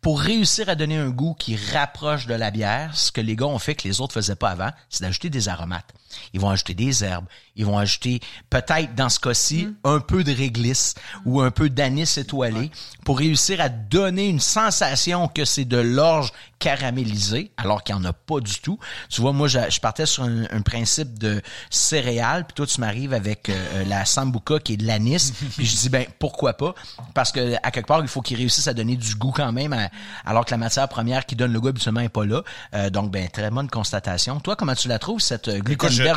Pour 0.00 0.20
réussir 0.20 0.68
à 0.68 0.74
donner 0.74 0.96
un 0.96 1.10
goût 1.10 1.34
qui 1.38 1.56
rapproche 1.72 2.26
de 2.26 2.34
la 2.34 2.50
bière, 2.50 2.90
ce 2.96 3.12
que 3.12 3.20
les 3.20 3.36
gars 3.36 3.46
ont 3.46 3.58
fait 3.60 3.76
que 3.76 3.86
les 3.86 4.00
autres 4.00 4.14
faisaient 4.14 4.34
pas 4.34 4.50
avant, 4.50 4.70
c'est 4.90 5.02
d'ajouter 5.04 5.30
des 5.30 5.48
aromates. 5.48 5.92
Ils 6.32 6.40
vont 6.40 6.50
ajouter 6.50 6.74
des 6.74 7.04
herbes. 7.04 7.26
Ils 7.56 7.66
vont 7.66 7.76
ajouter, 7.78 8.20
peut-être 8.50 8.94
dans 8.94 9.08
ce 9.08 9.20
cas-ci, 9.20 9.66
Mm. 9.66 9.74
un 9.84 10.00
peu 10.00 10.24
de 10.24 10.32
réglisse 10.32 10.94
ou 11.26 11.40
un 11.42 11.50
peu 11.50 11.68
d'anis 11.68 12.16
étoilé 12.16 12.70
pour 13.04 13.18
réussir 13.18 13.60
à 13.60 13.68
donner 13.68 14.26
une 14.28 14.40
sensation 14.40 15.28
que 15.28 15.44
c'est 15.44 15.64
de 15.66 15.76
l'orge 15.76 16.32
caramélisée, 16.58 17.50
alors 17.56 17.82
qu'il 17.82 17.94
n'y 17.94 18.00
en 18.00 18.04
a 18.04 18.12
pas 18.12 18.40
du 18.40 18.58
tout. 18.60 18.78
Tu 19.10 19.20
vois, 19.20 19.32
moi, 19.32 19.48
je, 19.48 19.58
je 19.68 19.80
partais 19.80 20.06
sur 20.06 20.22
un, 20.22 20.44
un 20.50 20.62
principe 20.62 21.18
de 21.18 21.42
céréales, 21.70 22.44
puis 22.46 22.54
toi, 22.54 22.66
tu 22.66 22.80
m'arrives 22.80 23.12
avec 23.12 23.48
euh, 23.48 23.52
euh, 23.74 23.84
la 23.84 24.04
sambuca 24.04 24.58
qui 24.58 24.74
est 24.74 24.76
de 24.76 24.86
l'anis, 24.86 25.32
puis 25.56 25.66
je 25.66 25.76
dis, 25.76 25.88
ben, 25.88 26.06
pourquoi 26.18 26.54
pas? 26.54 26.74
Parce 27.14 27.32
que, 27.32 27.54
à 27.62 27.70
quelque 27.70 27.86
part, 27.88 28.00
il 28.00 28.08
faut 28.08 28.22
qu'ils 28.22 28.36
réussissent 28.36 28.68
à 28.68 28.74
donner 28.74 28.96
du 28.96 29.14
goût 29.16 29.32
quand 29.34 29.52
même, 29.52 29.72
à- 29.72 29.90
alors 30.24 30.44
que 30.44 30.50
la 30.52 30.56
matière 30.56 30.88
première 30.88 31.26
qui 31.26 31.36
donne 31.36 31.52
le 31.52 31.60
goût 31.60 31.68
habituellement 31.68 32.00
n'est 32.00 32.08
pas 32.08 32.24
là. 32.24 32.42
Euh, 32.74 32.90
donc, 32.90 33.10
ben, 33.10 33.28
très 33.28 33.50
bonne 33.50 33.68
constatation. 33.68 34.40
Toi, 34.40 34.56
comment 34.56 34.74
tu 34.74 34.88
la 34.88 34.98
trouves, 34.98 35.20
cette 35.20 35.48
euh, 35.48 35.60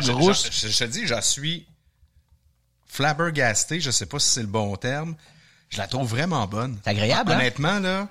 je- 0.06 0.12
rousse? 0.12 0.48
je- 0.52 0.68
je- 0.68 0.72
je 0.72 0.78
te 0.78 0.84
dis, 0.84 1.06
j'en 1.06 1.20
suis 1.26 1.66
flabbergasté. 2.86 3.80
Je 3.80 3.90
sais 3.90 4.06
pas 4.06 4.18
si 4.18 4.28
c'est 4.30 4.40
le 4.42 4.46
bon 4.46 4.74
terme. 4.76 5.14
Je 5.68 5.78
la 5.78 5.86
trouve 5.88 6.08
vraiment 6.08 6.46
bonne. 6.46 6.78
C'est 6.84 6.90
agréable, 6.90 7.32
hein? 7.32 7.36
Honnêtement, 7.38 7.78
là, 7.80 8.08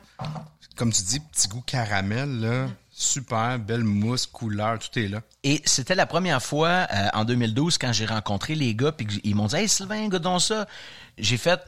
comme 0.76 0.92
tu 0.92 1.02
dis, 1.04 1.20
petit 1.20 1.48
goût 1.48 1.62
caramel, 1.62 2.40
là. 2.40 2.68
Super, 2.98 3.60
belle 3.60 3.84
mousse, 3.84 4.26
couleur, 4.26 4.80
tout 4.80 4.98
est 5.00 5.10
là. 5.10 5.22
Et 5.44 5.62
c'était 5.66 5.96
la 5.96 6.06
première 6.06 6.42
fois 6.42 6.88
euh, 6.94 7.08
en 7.14 7.26
2012 7.26 7.78
quand 7.78 7.92
j'ai 7.92 8.06
rencontré 8.06 8.56
les 8.56 8.74
gars 8.74 8.94
puis 8.94 9.06
ils 9.26 9.36
m'ont 9.36 9.48
dit 9.48 9.56
"Hey 9.58 9.68
Sylvain, 9.68 10.08
goûte 10.08 10.22
donc 10.22 10.42
ça." 10.42 10.66
J'ai 11.18 11.36
fait 11.38 11.60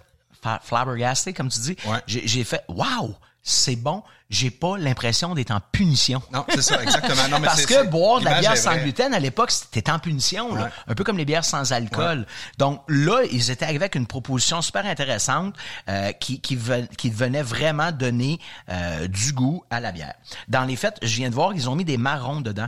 fa- 0.42 0.62
flabbergasté 0.64 1.34
comme 1.34 1.50
tu 1.50 1.60
dis. 1.60 1.76
Ouais. 1.86 2.00
J'ai 2.08 2.26
j'ai 2.26 2.46
fait 2.46 2.62
"Waouh, 2.70 3.14
c'est 3.50 3.76
bon." 3.76 4.04
J'ai 4.30 4.52
pas 4.52 4.78
l'impression 4.78 5.34
d'être 5.36 5.52
en 5.52 5.62
punition. 5.72 6.22
Non, 6.34 6.44
c'est 6.50 6.62
ça, 6.62 6.84
exactement. 6.84 7.30
Non, 7.30 7.40
mais 7.40 7.48
Parce 7.48 7.66
que 7.66 7.86
boire 7.86 8.20
de 8.20 8.26
la 8.26 8.42
bière 8.42 8.58
sans 8.58 8.76
gluten, 8.76 9.14
à 9.14 9.20
l'époque, 9.20 9.52
c'était 9.52 9.90
en 9.90 10.00
punition, 10.00 10.54
là. 10.54 10.64
Ouais. 10.66 10.70
un 10.90 10.96
peu 10.96 11.06
comme 11.06 11.18
les 11.18 11.24
bières 11.24 11.46
sans 11.46 11.72
alcool. 11.72 12.26
Donc 12.58 12.82
là, 12.90 13.22
ils 13.32 13.52
étaient 13.52 13.64
arrivés 13.64 13.84
avec 13.86 13.96
une 13.96 14.06
proposition 14.06 14.62
super 14.62 14.86
intéressante 14.86 15.56
euh, 15.88 16.12
qui, 16.12 16.42
qui, 16.42 16.58
ve- 16.58 16.90
qui 16.98 17.10
venait 17.10 17.42
vraiment 17.42 17.94
donner 17.94 18.38
euh, 18.68 19.08
du 19.08 19.32
goût 19.32 19.64
à 19.70 19.80
la 19.80 19.94
bière. 19.94 20.16
Dans 20.50 20.66
les 20.66 20.76
fêtes, 20.76 20.98
je 21.02 21.16
viens 21.16 21.30
de 21.30 21.36
voir, 21.36 21.54
ils 21.54 21.70
ont 21.70 21.76
mis 21.78 21.86
des 21.86 21.98
marrons 21.98 22.42
dedans. 22.42 22.68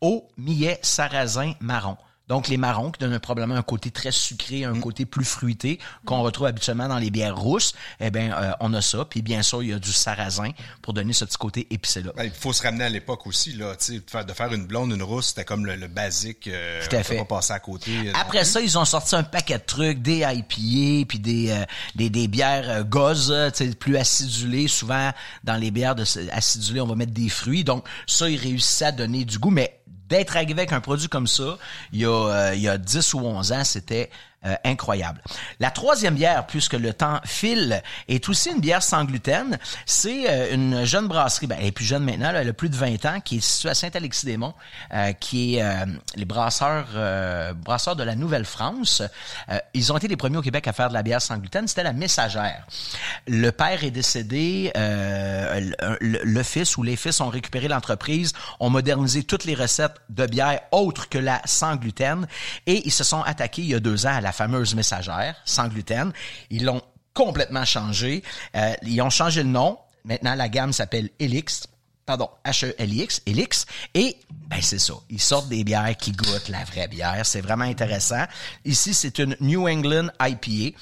Au 0.00 0.26
millet 0.36 0.80
sarrasin 0.82 1.52
marron. 1.60 1.96
Donc, 2.28 2.48
les 2.48 2.56
marrons 2.56 2.90
qui 2.90 3.00
donnent 3.00 3.18
probablement 3.18 3.54
un 3.58 3.62
côté 3.62 3.90
très 3.90 4.12
sucré, 4.12 4.66
Mm. 4.66 4.76
un 4.76 4.80
côté 4.80 5.06
plus 5.06 5.24
fruité 5.24 5.78
qu'on 6.04 6.22
retrouve 6.22 6.46
habituellement 6.46 6.88
dans 6.88 6.98
les 6.98 7.10
bières 7.10 7.36
rousses. 7.36 7.72
Eh 8.00 8.10
bien, 8.10 8.32
euh, 8.32 8.52
on 8.60 8.72
a 8.74 8.82
ça. 8.82 9.04
Puis, 9.04 9.22
bien 9.22 9.42
sûr, 9.42 9.62
il 9.62 9.70
y 9.70 9.72
a 9.72 9.78
du 9.78 9.92
sarrasin 9.92 10.50
pour 10.82 10.92
donner 10.92 11.12
ce 11.12 11.24
petit 11.24 11.36
côté 11.38 11.66
épicé-là. 11.70 12.12
Ben, 12.16 12.24
Il 12.24 12.30
faut 12.30 12.52
se 12.52 12.62
ramener 12.62 12.84
à 12.84 12.88
l'époque 12.88 13.26
aussi, 13.26 13.52
là, 13.52 13.74
de 13.74 14.02
faire, 14.10 14.24
de 14.24 14.32
faire 14.32 14.52
une 14.52 14.66
blonde, 14.66 14.92
une 14.92 15.02
rousse, 15.02 15.28
c'était 15.28 15.44
comme 15.44 15.64
le, 15.66 15.76
le 15.76 15.88
basique. 15.88 16.48
euh, 16.48 16.84
Tout 16.88 16.96
à 16.96 17.02
fait. 17.02 17.16
pas 17.16 17.24
passer 17.24 17.52
à 17.52 17.60
côté. 17.60 17.90
euh, 18.08 18.12
Après 18.20 18.44
ça, 18.44 18.60
ils 18.60 18.76
ont 18.78 18.84
sorti 18.84 19.16
un 19.16 19.22
paquet 19.22 19.58
de 19.58 19.64
trucs, 19.64 20.02
des 20.02 20.18
IPA, 20.18 21.06
puis 21.08 21.18
des, 21.18 21.50
euh, 21.50 21.64
des, 21.94 22.10
des 22.10 22.28
bières 22.28 22.84
sais, 23.54 23.74
plus 23.74 23.96
acidulées. 23.96 24.68
Souvent, 24.68 25.12
dans 25.44 25.56
les 25.56 25.70
bières 25.70 25.94
de 25.94 26.04
acidulées, 26.32 26.80
on 26.80 26.86
va 26.86 26.94
mettre 26.94 27.12
des 27.12 27.28
fruits. 27.28 27.64
Donc, 27.64 27.86
ça, 28.06 28.28
ils 28.28 28.36
réussissaient 28.38 28.86
à 28.86 28.92
donner 28.92 29.24
du 29.24 29.38
goût. 29.38 29.50
Mais 29.50 29.77
d'être 30.08 30.36
arrivé 30.36 30.52
avec 30.52 30.72
un 30.72 30.80
produit 30.80 31.08
comme 31.08 31.26
ça, 31.26 31.58
il 31.92 32.00
y 32.00 32.04
a, 32.04 32.08
euh, 32.08 32.54
il 32.54 32.60
y 32.60 32.68
a 32.68 32.78
10 32.78 33.14
ou 33.14 33.20
11 33.20 33.52
ans, 33.52 33.64
c'était 33.64 34.10
euh, 34.46 34.54
incroyable. 34.64 35.20
La 35.60 35.70
troisième 35.70 36.14
bière, 36.14 36.46
puisque 36.46 36.74
le 36.74 36.92
temps 36.92 37.20
file, 37.24 37.82
est 38.08 38.28
aussi 38.28 38.50
une 38.50 38.60
bière 38.60 38.82
sans 38.82 39.04
gluten. 39.04 39.58
C'est 39.86 40.30
euh, 40.30 40.54
une 40.54 40.84
jeune 40.84 41.08
brasserie, 41.08 41.46
ben, 41.46 41.56
elle 41.60 41.66
est 41.66 41.72
plus 41.72 41.84
jeune 41.84 42.04
maintenant, 42.04 42.30
là, 42.32 42.42
elle 42.42 42.48
a 42.48 42.52
plus 42.52 42.68
de 42.70 42.76
20 42.76 43.04
ans, 43.06 43.20
qui 43.20 43.38
est 43.38 43.40
située 43.40 43.70
à 43.70 43.74
Saint-Alexis-des-Monts, 43.74 44.54
euh, 44.94 45.12
qui 45.12 45.56
est 45.56 45.62
euh, 45.62 45.86
les 46.14 46.24
brasseurs 46.24 46.86
euh, 46.94 47.52
brasseurs 47.54 47.96
de 47.96 48.02
la 48.04 48.14
Nouvelle-France. 48.14 49.02
Euh, 49.50 49.58
ils 49.74 49.92
ont 49.92 49.96
été 49.96 50.08
les 50.08 50.16
premiers 50.16 50.36
au 50.38 50.42
Québec 50.42 50.66
à 50.68 50.72
faire 50.72 50.88
de 50.88 50.94
la 50.94 51.02
bière 51.02 51.20
sans 51.22 51.36
gluten. 51.38 51.66
C'était 51.66 51.82
la 51.82 51.92
Messagère. 51.92 52.66
Le 53.26 53.50
père 53.50 53.82
est 53.84 53.90
décédé, 53.90 54.72
le, 54.74 55.96
le- 56.00 56.20
le 56.24 56.42
fils 56.42 56.76
ou 56.76 56.82
les 56.82 56.96
fils 56.96 57.20
ont 57.20 57.28
récupéré 57.28 57.68
l'entreprise, 57.68 58.32
ont 58.60 58.70
modernisé 58.70 59.22
toutes 59.24 59.44
les 59.44 59.54
recettes 59.54 59.94
de 60.08 60.26
bière 60.26 60.60
autres 60.72 61.08
que 61.08 61.18
la 61.18 61.40
sans 61.44 61.76
gluten 61.76 62.26
et 62.66 62.86
ils 62.86 62.92
se 62.92 63.04
sont 63.04 63.22
attaqués 63.22 63.62
il 63.62 63.68
y 63.68 63.74
a 63.74 63.80
deux 63.80 64.06
ans 64.06 64.14
à 64.14 64.20
la 64.20 64.27
fameuse 64.32 64.74
Messagère 64.74 65.36
sans 65.44 65.68
gluten. 65.68 66.12
Ils 66.50 66.64
l'ont 66.64 66.82
complètement 67.14 67.64
changé. 67.64 68.22
Euh, 68.54 68.74
ils 68.82 69.00
ont 69.02 69.10
changé 69.10 69.42
le 69.42 69.48
nom. 69.48 69.78
Maintenant, 70.04 70.34
la 70.34 70.48
gamme 70.48 70.72
s'appelle 70.72 71.10
Elix 71.18 71.68
pardon, 72.08 72.30
H-E-L-I-X, 72.42 73.20
Elix, 73.26 73.66
et 73.92 74.16
ben 74.30 74.62
c'est 74.62 74.78
ça. 74.78 74.94
Ils 75.10 75.20
sortent 75.20 75.50
des 75.50 75.62
bières 75.62 75.94
qui 75.94 76.12
goûtent 76.12 76.48
la 76.48 76.64
vraie 76.64 76.88
bière. 76.88 77.20
C'est 77.24 77.42
vraiment 77.42 77.66
intéressant. 77.66 78.24
Ici, 78.64 78.94
c'est 78.94 79.18
une 79.18 79.36
New 79.40 79.68
England 79.68 80.08
IPA. 80.18 80.74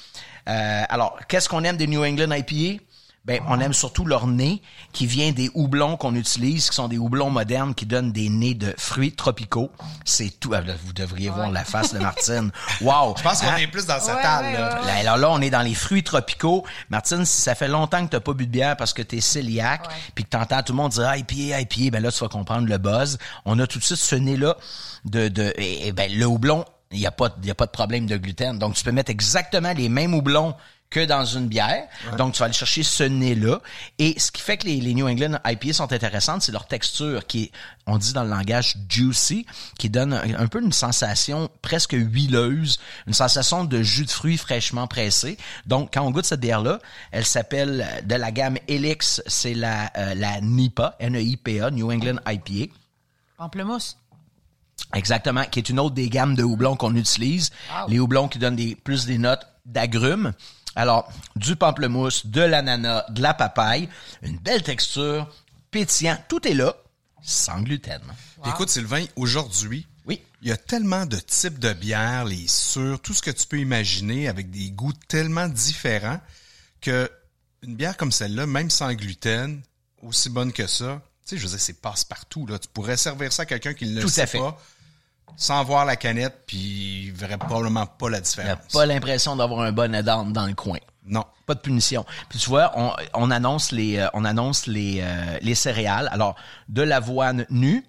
Euh, 0.47 0.83
alors, 0.87 1.19
qu'est-ce 1.27 1.49
qu'on 1.49 1.65
aime 1.65 1.75
des 1.75 1.87
New 1.87 2.01
England 2.01 2.31
IPA? 2.31 2.81
Ben, 3.27 3.41
on 3.49 3.59
aime 3.59 3.73
surtout 3.73 4.05
leur 4.05 4.25
nez 4.25 4.61
qui 4.93 5.05
vient 5.05 5.31
des 5.33 5.51
houblons 5.53 5.97
qu'on 5.97 6.15
utilise, 6.15 6.69
qui 6.69 6.75
sont 6.75 6.87
des 6.87 6.97
houblons 6.97 7.29
modernes 7.29 7.75
qui 7.75 7.85
donnent 7.85 8.13
des 8.13 8.29
nez 8.29 8.53
de 8.53 8.73
fruits 8.77 9.11
tropicaux. 9.11 9.69
C'est 10.05 10.39
tout. 10.39 10.53
Ah, 10.53 10.61
là, 10.61 10.73
Vous 10.85 10.93
devriez 10.93 11.29
voir 11.29 11.51
la 11.51 11.65
face 11.65 11.93
de 11.93 11.99
Martine. 11.99 12.51
Wow! 12.81 13.15
Je 13.17 13.23
pense 13.23 13.41
qu'on 13.41 13.47
Hein? 13.47 13.57
est 13.57 13.67
plus 13.67 13.85
dans 13.85 13.99
sa 13.99 14.15
Ouais, 14.15 14.21
table, 14.21 14.45
ouais, 14.47 14.53
là. 14.53 14.79
ouais. 14.81 14.87
Là, 14.87 14.93
alors 14.99 15.17
là, 15.17 15.29
on 15.31 15.41
est 15.41 15.49
dans 15.49 15.61
les 15.61 15.73
fruits 15.73 16.03
tropicaux. 16.03 16.63
Martine, 16.89 17.25
si 17.25 17.41
ça 17.41 17.53
fait 17.53 17.67
longtemps 17.67 18.05
que 18.05 18.11
t'as 18.11 18.19
pas 18.21 18.33
bu 18.33 18.45
de 18.47 18.51
bière 18.51 18.77
parce 18.77 18.93
que 18.93 19.01
t'es 19.01 19.19
cœliaque, 19.19 19.87
puis 20.15 20.23
que 20.23 20.29
t'entends 20.29 20.63
tout 20.63 20.71
le 20.73 20.77
monde 20.77 20.93
dire 20.93 21.13
IPA, 21.15 21.59
IPA, 21.61 21.91
ben 21.91 22.01
là, 22.03 22.11
tu 22.11 22.19
vas 22.19 22.29
comprendre 22.29 22.67
le 22.67 22.77
buzz. 22.77 23.17
On 23.45 23.59
a 23.59 23.67
tout 23.67 23.79
de 23.79 23.83
suite 23.83 23.97
ce 23.97 24.15
nez-là 24.15 24.55
de, 25.05 25.27
de, 25.27 25.53
et, 25.57 25.87
et 25.87 25.91
ben, 25.91 26.09
le 26.11 26.25
houblon, 26.25 26.63
il 26.91 26.99
y 26.99 27.05
a 27.05 27.11
pas, 27.11 27.29
il 27.41 27.47
y 27.47 27.51
a 27.51 27.55
pas 27.55 27.65
de 27.65 27.71
problème 27.71 28.05
de 28.05 28.15
gluten. 28.15 28.57
Donc, 28.57 28.75
tu 28.75 28.83
peux 28.85 28.93
mettre 28.93 29.11
exactement 29.11 29.73
les 29.73 29.89
mêmes 29.89 30.13
houblons 30.13 30.55
que 30.89 31.05
dans 31.05 31.25
une 31.25 31.47
bière. 31.47 31.87
Donc, 32.17 32.33
tu 32.33 32.39
vas 32.39 32.45
aller 32.45 32.53
chercher 32.53 32.83
ce 32.83 33.03
nez-là. 33.03 33.59
Et 33.99 34.17
ce 34.19 34.31
qui 34.31 34.41
fait 34.41 34.57
que 34.57 34.65
les, 34.67 34.79
les 34.79 34.93
New 34.93 35.07
England 35.07 35.37
IPA 35.45 35.73
sont 35.73 35.91
intéressantes, 35.91 36.43
c'est 36.43 36.51
leur 36.51 36.67
texture 36.67 37.25
qui 37.27 37.43
est, 37.43 37.51
on 37.85 37.97
dit 37.97 38.13
dans 38.13 38.23
le 38.23 38.29
langage 38.29 38.75
juicy, 38.89 39.45
qui 39.77 39.89
donne 39.89 40.13
un, 40.13 40.39
un 40.39 40.47
peu 40.47 40.61
une 40.61 40.71
sensation 40.71 41.49
presque 41.61 41.93
huileuse, 41.93 42.79
une 43.05 43.13
sensation 43.13 43.65
de 43.65 43.81
jus 43.83 44.05
de 44.05 44.09
fruits 44.09 44.37
fraîchement 44.37 44.87
pressé. 44.87 45.37
Donc, 45.65 45.93
quand 45.93 46.03
on 46.03 46.11
goûte 46.11 46.25
cette 46.25 46.39
bière-là, 46.39 46.79
elle 47.11 47.25
s'appelle 47.25 47.85
euh, 47.85 48.01
de 48.01 48.15
la 48.15 48.31
gamme 48.31 48.57
Elix, 48.67 49.21
c'est 49.27 49.53
la, 49.53 49.91
euh, 49.97 50.13
la 50.15 50.39
NIPA, 50.41 50.95
N-E-I-P-A, 50.99 51.71
New 51.71 51.91
England 51.91 52.17
IPA. 52.25 52.73
Pamplemousse. 53.37 53.97
Exactement, 54.93 55.43
qui 55.43 55.59
est 55.59 55.69
une 55.69 55.79
autre 55.79 55.95
des 55.95 56.09
gammes 56.09 56.35
de 56.35 56.43
houblons 56.43 56.75
qu'on 56.75 56.95
utilise. 56.95 57.51
Les 57.89 57.99
houblons 57.99 58.27
qui 58.27 58.39
donnent 58.39 58.55
des, 58.55 58.75
plus 58.75 59.05
des 59.05 59.17
notes 59.17 59.45
d'agrumes. 59.65 60.33
Alors, 60.77 61.11
du 61.35 61.55
pamplemousse, 61.55 62.27
de 62.27 62.41
l'ananas, 62.41 63.05
de 63.09 63.21
la 63.21 63.33
papaye, 63.33 63.89
une 64.21 64.37
belle 64.37 64.61
texture, 64.61 65.27
pétillant, 65.71 66.17
tout 66.29 66.47
est 66.47 66.53
là, 66.53 66.75
sans 67.23 67.61
gluten. 67.61 67.99
Écoute, 68.45 68.69
Sylvain, 68.69 69.03
aujourd'hui, 69.15 69.87
Oui. 70.05 70.21
il 70.43 70.49
y 70.49 70.51
a 70.51 70.57
tellement 70.57 71.07
de 71.07 71.17
types 71.17 71.57
de 71.57 71.73
bières, 71.73 72.25
les 72.25 72.47
sûrs, 72.47 72.99
tout 73.01 73.13
ce 73.15 73.23
que 73.23 73.31
tu 73.31 73.47
peux 73.47 73.57
imaginer 73.59 74.27
avec 74.27 74.51
des 74.51 74.69
goûts 74.69 74.93
tellement 75.07 75.47
différents 75.47 76.21
que 76.79 77.09
une 77.63 77.75
bière 77.75 77.97
comme 77.97 78.11
celle-là, 78.11 78.45
même 78.45 78.69
sans 78.69 78.93
gluten, 78.93 79.61
aussi 80.03 80.29
bonne 80.29 80.53
que 80.53 80.67
ça, 80.67 81.01
tu 81.25 81.29
sais, 81.35 81.37
je 81.37 81.43
veux 81.43 81.49
dire, 81.49 81.59
c'est 81.59 81.81
passe-partout. 81.81 82.45
Là. 82.45 82.59
Tu 82.59 82.67
pourrais 82.67 82.97
servir 82.97 83.33
ça 83.33 83.41
à 83.41 83.45
quelqu'un 83.47 83.73
qui 83.73 83.87
ne 83.87 83.95
le 83.95 84.01
Tout 84.01 84.07
à 84.07 84.11
sait 84.11 84.27
fait. 84.27 84.37
pas, 84.37 84.61
sans 85.35 85.63
voir 85.63 85.85
la 85.85 85.95
canette, 85.95 86.43
puis 86.47 87.05
il 87.07 87.11
verrait 87.11 87.37
probablement 87.37 87.85
pas 87.85 88.09
la 88.09 88.17
Il 88.17 88.21
n'y 88.21 88.27
a 88.27 88.55
différence. 88.55 88.73
pas 88.73 88.85
l'impression 88.85 89.35
d'avoir 89.35 89.61
un 89.61 89.71
bon 89.71 89.93
add 89.93 90.05
dans 90.31 90.45
le 90.47 90.53
coin. 90.55 90.79
Non. 91.05 91.23
Pas 91.45 91.53
de 91.53 91.59
punition. 91.59 92.05
Puis 92.27 92.39
tu 92.39 92.49
vois, 92.49 92.73
on, 92.75 92.91
on 93.13 93.31
annonce 93.31 93.71
les 93.71 93.97
euh, 93.97 94.07
on 94.13 94.25
annonce 94.25 94.67
les 94.67 94.99
euh, 95.01 95.37
les 95.41 95.55
céréales. 95.55 96.09
Alors 96.11 96.35
de 96.67 96.81
l'avoine 96.81 97.45
nue, 97.49 97.85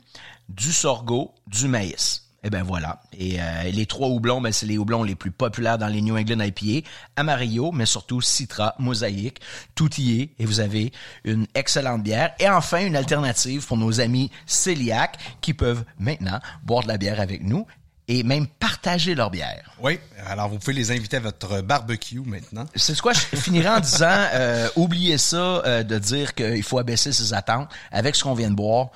du 0.48 0.72
sorgho, 0.72 1.34
du 1.48 1.66
maïs. 1.66 2.27
Et 2.44 2.50
ben 2.50 2.62
voilà. 2.62 3.00
Et 3.18 3.40
euh, 3.40 3.64
les 3.64 3.86
trois 3.86 4.08
houblons, 4.08 4.40
ben 4.40 4.52
c'est 4.52 4.66
les 4.66 4.78
houblons 4.78 5.02
les 5.02 5.16
plus 5.16 5.32
populaires 5.32 5.76
dans 5.76 5.88
les 5.88 6.00
New 6.00 6.16
England 6.16 6.40
IPA. 6.40 6.88
Amarillo, 7.16 7.72
mais 7.72 7.86
surtout 7.86 8.20
Citra, 8.20 8.74
Mosaïque, 8.78 9.40
tout 9.74 9.90
y 9.98 10.20
est. 10.20 10.30
Et 10.38 10.46
vous 10.46 10.60
avez 10.60 10.92
une 11.24 11.46
excellente 11.54 12.02
bière. 12.02 12.34
Et 12.38 12.48
enfin, 12.48 12.86
une 12.86 12.94
alternative 12.94 13.66
pour 13.66 13.76
nos 13.76 14.00
amis 14.00 14.30
cœliaques 14.46 15.18
qui 15.40 15.52
peuvent 15.52 15.84
maintenant 15.98 16.38
boire 16.62 16.84
de 16.84 16.88
la 16.88 16.96
bière 16.96 17.20
avec 17.20 17.42
nous 17.42 17.66
et 18.08 18.22
même 18.22 18.46
partager 18.46 19.14
leur 19.14 19.30
bière. 19.30 19.70
Oui, 19.82 20.00
alors 20.26 20.48
vous 20.48 20.58
pouvez 20.58 20.72
les 20.72 20.90
inviter 20.90 21.18
à 21.18 21.20
votre 21.20 21.60
barbecue 21.60 22.22
maintenant. 22.24 22.64
C'est 22.74 22.98
quoi, 23.00 23.12
je 23.12 23.36
finirai 23.36 23.68
en 23.68 23.80
disant, 23.80 24.26
euh, 24.32 24.68
oubliez 24.76 25.18
ça 25.18 25.36
euh, 25.36 25.82
de 25.82 25.98
dire 25.98 26.34
qu'il 26.34 26.62
faut 26.62 26.78
abaisser 26.78 27.12
ses 27.12 27.34
attentes. 27.34 27.68
Avec 27.92 28.16
ce 28.16 28.24
qu'on 28.24 28.34
vient 28.34 28.50
de 28.50 28.56
boire, 28.56 28.88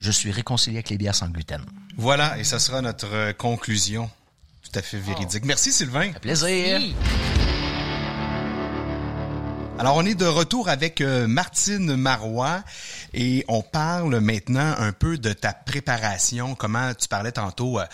je 0.00 0.10
suis 0.10 0.30
réconcilié 0.30 0.78
avec 0.78 0.90
les 0.90 0.98
bières 0.98 1.14
sans 1.14 1.28
gluten. 1.28 1.64
Voilà, 1.96 2.38
et 2.38 2.44
ça 2.44 2.58
sera 2.58 2.82
notre 2.82 3.12
euh, 3.12 3.32
conclusion. 3.32 4.10
Tout 4.62 4.78
à 4.78 4.82
fait 4.82 4.98
véridique. 4.98 5.44
Merci 5.44 5.72
Sylvain. 5.72 6.12
Plaisir. 6.12 6.78
Oui. 6.80 6.94
Alors, 9.78 9.96
on 9.96 10.06
est 10.06 10.14
de 10.14 10.24
retour 10.24 10.70
avec 10.70 11.02
euh, 11.02 11.26
Martine 11.26 11.96
Marois 11.96 12.62
et 13.12 13.44
on 13.46 13.60
parle 13.60 14.20
maintenant 14.20 14.74
un 14.78 14.92
peu 14.92 15.18
de 15.18 15.34
ta 15.34 15.52
préparation. 15.52 16.54
Comment 16.54 16.94
tu 16.94 17.08
parlais 17.08 17.32
tantôt, 17.32 17.78
euh, 17.78 17.84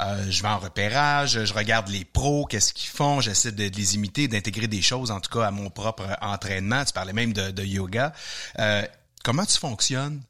euh, 0.00 0.24
je 0.30 0.40
vais 0.40 0.48
en 0.48 0.58
repérage, 0.60 1.44
je 1.44 1.52
regarde 1.52 1.88
les 1.88 2.04
pros, 2.04 2.46
qu'est-ce 2.46 2.72
qu'ils 2.72 2.90
font, 2.90 3.20
j'essaie 3.20 3.50
de, 3.50 3.68
de 3.68 3.76
les 3.76 3.96
imiter, 3.96 4.28
d'intégrer 4.28 4.68
des 4.68 4.82
choses, 4.82 5.10
en 5.10 5.18
tout 5.18 5.36
cas, 5.36 5.46
à 5.48 5.50
mon 5.50 5.68
propre 5.68 6.16
entraînement. 6.20 6.84
Tu 6.84 6.92
parlais 6.92 7.12
même 7.12 7.32
de, 7.32 7.50
de 7.50 7.64
yoga. 7.64 8.12
Euh, 8.60 8.86
comment 9.24 9.44
tu 9.44 9.58
fonctionnes? 9.58 10.22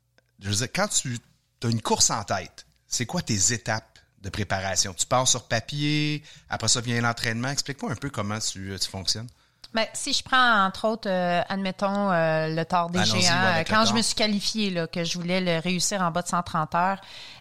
Je 0.43 0.49
veux 0.49 0.55
dire, 0.55 0.68
quand 0.74 0.88
tu 0.88 1.18
as 1.62 1.68
une 1.68 1.80
course 1.80 2.11
en 2.11 2.24
tête, 2.24 2.66
c'est 2.86 3.07
quoi 3.07 3.22
tes 3.22 3.53
étapes 3.53 3.99
de 4.22 4.28
préparation? 4.28 4.93
Tu 4.93 5.07
pars 5.07 5.26
sur 5.26 5.47
papier, 5.47 6.22
après 6.51 6.68
ça 6.68 6.80
vient 6.80 7.01
l'entraînement. 7.01 7.49
Explique-moi 7.49 7.93
un 7.93 7.97
peu 7.97 8.11
comment 8.11 8.38
tu, 8.38 8.76
tu 8.80 8.88
fonctionnes. 8.90 9.28
Ben, 9.74 9.86
si 9.95 10.12
je 10.12 10.22
prends, 10.22 10.66
entre 10.66 10.86
autres, 10.86 11.09
euh, 11.09 11.40
admettons, 11.49 12.12
euh, 12.12 12.49
le 12.49 12.62
tort 12.64 12.90
des 12.90 13.03
géants, 13.05 13.32
euh, 13.32 13.64
quand 13.66 13.86
je 13.86 13.95
me 13.95 14.03
suis 14.03 14.14
qualifiée, 14.14 14.68
là, 14.68 14.86
que 14.86 15.03
je 15.03 15.18
voulais 15.18 15.40
le 15.40 15.61
réussir 15.61 16.03
en 16.03 16.11
bas 16.11 16.20
de 16.20 16.28
130 16.28 16.74
heures, 16.74 17.01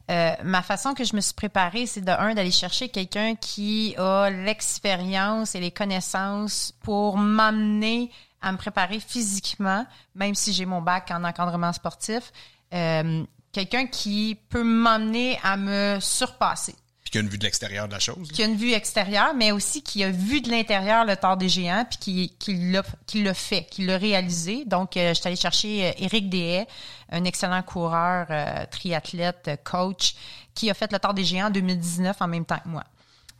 euh, 0.09 0.31
ma 0.43 0.61
façon 0.61 0.93
que 0.93 1.03
je 1.03 1.13
me 1.13 1.19
suis 1.19 1.33
préparée, 1.33 1.85
c'est 1.87 1.99
de 1.99 2.11
un, 2.11 2.33
d'aller 2.33 2.51
chercher 2.51 2.87
quelqu'un 2.87 3.35
qui 3.35 3.95
a 3.97 4.29
l'expérience 4.29 5.55
et 5.55 5.59
les 5.59 5.71
connaissances 5.71 6.73
pour 6.83 7.17
m'amener 7.17 8.09
à 8.41 8.53
me 8.53 8.57
préparer 8.57 9.01
physiquement, 9.01 9.85
même 10.15 10.33
si 10.33 10.53
j'ai 10.53 10.65
mon 10.65 10.81
bac 10.81 11.11
en 11.11 11.25
encadrement 11.25 11.73
sportif. 11.73 12.31
Euh, 12.73 13.23
quelqu'un 13.51 13.85
qui 13.87 14.37
peut 14.49 14.63
m'amener 14.63 15.39
à 15.43 15.57
me 15.57 15.97
surpasser 15.99 16.73
Puis 17.03 17.11
qu'il 17.11 17.19
y 17.19 17.21
a 17.21 17.25
une 17.25 17.29
vue 17.29 17.37
de 17.37 17.43
l'extérieur 17.43 17.87
de 17.87 17.93
la 17.93 17.99
chose. 17.99 18.29
là. 18.29 18.33
qui 18.33 18.43
a 18.43 18.45
une 18.45 18.55
vue 18.55 18.71
extérieure, 18.73 19.33
mais 19.35 19.51
aussi 19.51 19.81
qui 19.81 20.03
a 20.03 20.09
vu 20.09 20.41
de 20.41 20.49
l'intérieur 20.49 21.05
le 21.05 21.15
tort 21.15 21.37
des 21.37 21.49
géants, 21.49 21.85
puis 21.89 21.97
qui, 21.99 22.35
qui 22.39 22.71
l'a 22.71 22.83
qui 23.07 23.23
l'a 23.23 23.33
fait, 23.33 23.67
qui 23.69 23.85
l'a 23.85 23.97
réalisé. 23.97 24.65
Donc, 24.65 24.95
euh, 24.95 25.09
je 25.09 25.19
suis 25.19 25.27
allée 25.27 25.35
chercher 25.35 25.89
euh, 25.89 25.91
Éric 25.97 26.29
Dehaye, 26.29 26.65
un 27.11 27.25
excellent 27.25 27.61
coureur, 27.61 28.27
euh, 28.29 28.65
triathlète, 28.71 29.59
coach, 29.63 30.15
qui 30.53 30.69
a 30.69 30.73
fait 30.73 30.91
le 30.91 30.99
tort 30.99 31.13
des 31.13 31.25
géants 31.25 31.47
en 31.47 31.51
2019 31.51 32.21
en 32.21 32.27
même 32.27 32.45
temps 32.45 32.59
que 32.63 32.69
moi. 32.69 32.83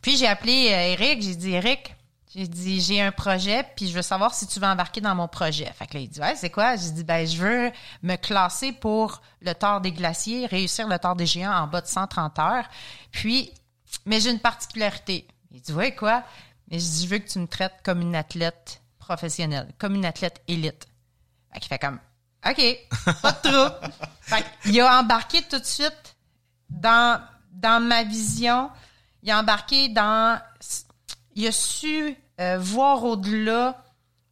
Puis, 0.02 0.16
j'ai 0.16 0.26
appelé 0.26 0.52
Éric, 0.98 1.22
j'ai 1.22 1.36
dit, 1.36 1.52
Éric, 1.52 1.94
j'ai 2.34 2.48
dit, 2.48 2.80
j'ai 2.80 3.00
un 3.00 3.12
projet, 3.12 3.62
puis 3.76 3.88
je 3.88 3.94
veux 3.94 4.02
savoir 4.02 4.32
si 4.32 4.46
tu 4.46 4.58
veux 4.58 4.66
embarquer 4.66 5.02
dans 5.02 5.14
mon 5.14 5.28
projet. 5.28 5.70
Fait 5.74 5.86
que 5.86 5.94
là, 5.94 6.00
il 6.00 6.08
dit, 6.08 6.20
ouais, 6.20 6.34
c'est 6.34 6.48
quoi? 6.48 6.76
J'ai 6.76 6.90
dit, 6.90 7.04
ben, 7.04 7.26
je 7.26 7.36
veux 7.36 7.70
me 8.02 8.16
classer 8.16 8.72
pour 8.72 9.20
le 9.42 9.52
tort 9.52 9.82
des 9.82 9.92
glaciers, 9.92 10.46
réussir 10.46 10.88
le 10.88 10.98
tort 10.98 11.14
des 11.14 11.26
géants 11.26 11.52
en 11.52 11.66
bas 11.66 11.82
de 11.82 11.86
130 11.86 12.38
heures. 12.38 12.68
Puis, 13.10 13.52
mais 14.06 14.20
j'ai 14.20 14.30
une 14.30 14.40
particularité. 14.40 15.26
Il 15.50 15.60
dit, 15.60 15.72
ouais, 15.74 15.94
quoi? 15.94 16.24
Mais 16.70 16.78
je 16.78 16.84
dis, 16.84 17.04
je 17.04 17.08
veux 17.08 17.18
que 17.18 17.28
tu 17.28 17.38
me 17.38 17.46
traites 17.46 17.80
comme 17.84 18.00
une 18.00 18.16
athlète 18.16 18.80
professionnelle, 18.98 19.70
comme 19.78 19.94
une 19.94 20.06
athlète 20.06 20.40
élite. 20.48 20.86
Fait 21.52 21.60
qu'il 21.60 21.68
fait 21.68 21.78
comme, 21.78 21.98
OK, 22.48 22.78
pas 23.20 23.32
de 23.32 23.50
trouble. 23.50 23.92
fait 24.22 24.44
qu'il 24.62 24.80
a 24.80 25.00
embarqué 25.00 25.42
tout 25.42 25.58
de 25.58 25.66
suite 25.66 26.16
dans, 26.70 27.20
dans 27.50 27.82
ma 27.82 28.04
vision. 28.04 28.70
Il 29.22 29.30
a 29.30 29.38
embarqué 29.38 29.90
dans. 29.90 30.40
Il 31.34 31.46
a 31.46 31.52
su 31.52 32.16
euh, 32.40 32.58
voir 32.58 33.04
au-delà 33.04 33.82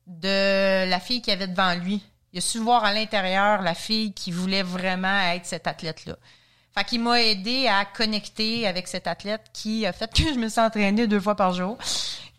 de 0.06 0.88
la 0.88 1.00
fille 1.00 1.22
qui 1.22 1.30
avait 1.30 1.46
devant 1.46 1.74
lui. 1.74 2.02
Il 2.32 2.38
a 2.38 2.40
su 2.40 2.58
voir 2.58 2.84
à 2.84 2.92
l'intérieur 2.92 3.62
la 3.62 3.74
fille 3.74 4.12
qui 4.12 4.30
voulait 4.30 4.62
vraiment 4.62 5.20
être 5.32 5.46
cette 5.46 5.66
athlète-là. 5.66 6.16
Fait 6.72 6.84
qu'il 6.84 7.02
m'a 7.02 7.20
aidé 7.20 7.66
à 7.66 7.84
connecter 7.84 8.66
avec 8.66 8.86
cette 8.86 9.06
athlète 9.06 9.46
qui 9.52 9.86
a 9.86 9.92
fait 9.92 10.12
que 10.12 10.22
je 10.34 10.38
me 10.38 10.48
suis 10.48 10.60
entraînée 10.60 11.06
deux 11.06 11.20
fois 11.20 11.34
par 11.34 11.52
jour, 11.52 11.76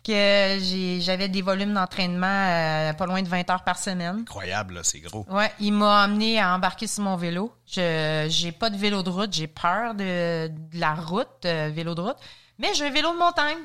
que 0.04 0.58
j'avais 1.00 1.28
des 1.28 1.42
volumes 1.42 1.74
d'entraînement 1.74 2.26
euh, 2.26 2.92
pas 2.94 3.06
loin 3.06 3.22
de 3.22 3.28
20 3.28 3.50
heures 3.50 3.64
par 3.64 3.78
semaine. 3.78 4.20
Incroyable, 4.22 4.74
là, 4.74 4.80
c'est 4.82 5.00
gros. 5.00 5.26
Ouais, 5.30 5.52
il 5.60 5.72
m'a 5.72 6.02
amené 6.02 6.40
à 6.40 6.54
embarquer 6.54 6.86
sur 6.86 7.04
mon 7.04 7.16
vélo. 7.16 7.52
Je 7.66 8.26
j'ai 8.28 8.52
pas 8.52 8.70
de 8.70 8.76
vélo 8.76 9.02
de 9.02 9.10
route, 9.10 9.32
j'ai 9.32 9.46
peur 9.46 9.94
de, 9.94 10.48
de 10.48 10.80
la 10.80 10.94
route, 10.94 11.44
euh, 11.44 11.70
vélo 11.72 11.94
de 11.94 12.00
route, 12.00 12.16
mais 12.58 12.72
j'ai 12.74 12.86
un 12.86 12.90
vélo 12.90 13.12
de 13.12 13.18
montagne. 13.18 13.58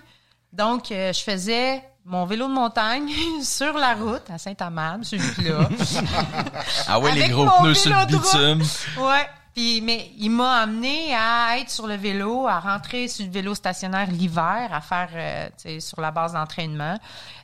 Donc 0.57 0.91
euh, 0.91 1.13
je 1.13 1.21
faisais 1.21 1.83
mon 2.07 2.25
vélo 2.25 2.47
de 2.47 2.53
montagne 2.53 3.09
sur 3.43 3.73
la 3.73 3.93
route 3.93 4.29
à 4.29 4.37
Saint-Amand, 4.37 5.03
celui-là. 5.03 5.69
Ah 6.87 6.99
ouais, 6.99 7.13
les 7.13 7.29
gros 7.29 7.47
pneus 7.59 7.73
sur 7.73 7.91
le 7.91 8.05
bitume. 8.05 8.63
Ouais. 9.03 9.27
Puis, 9.57 9.81
mais 9.81 10.11
il 10.19 10.29
m'a 10.29 10.61
amené 10.61 11.15
à 11.15 11.57
être 11.57 11.71
sur 11.71 11.87
le 11.87 11.95
vélo, 11.95 12.47
à 12.47 12.59
rentrer 12.59 13.07
sur 13.07 13.25
le 13.25 13.31
vélo 13.31 13.55
stationnaire 13.55 14.05
l'hiver, 14.11 14.69
à 14.71 14.81
faire, 14.81 15.09
euh, 15.15 15.79
sur 15.79 15.99
la 15.99 16.11
base 16.11 16.33
d'entraînement. 16.33 16.95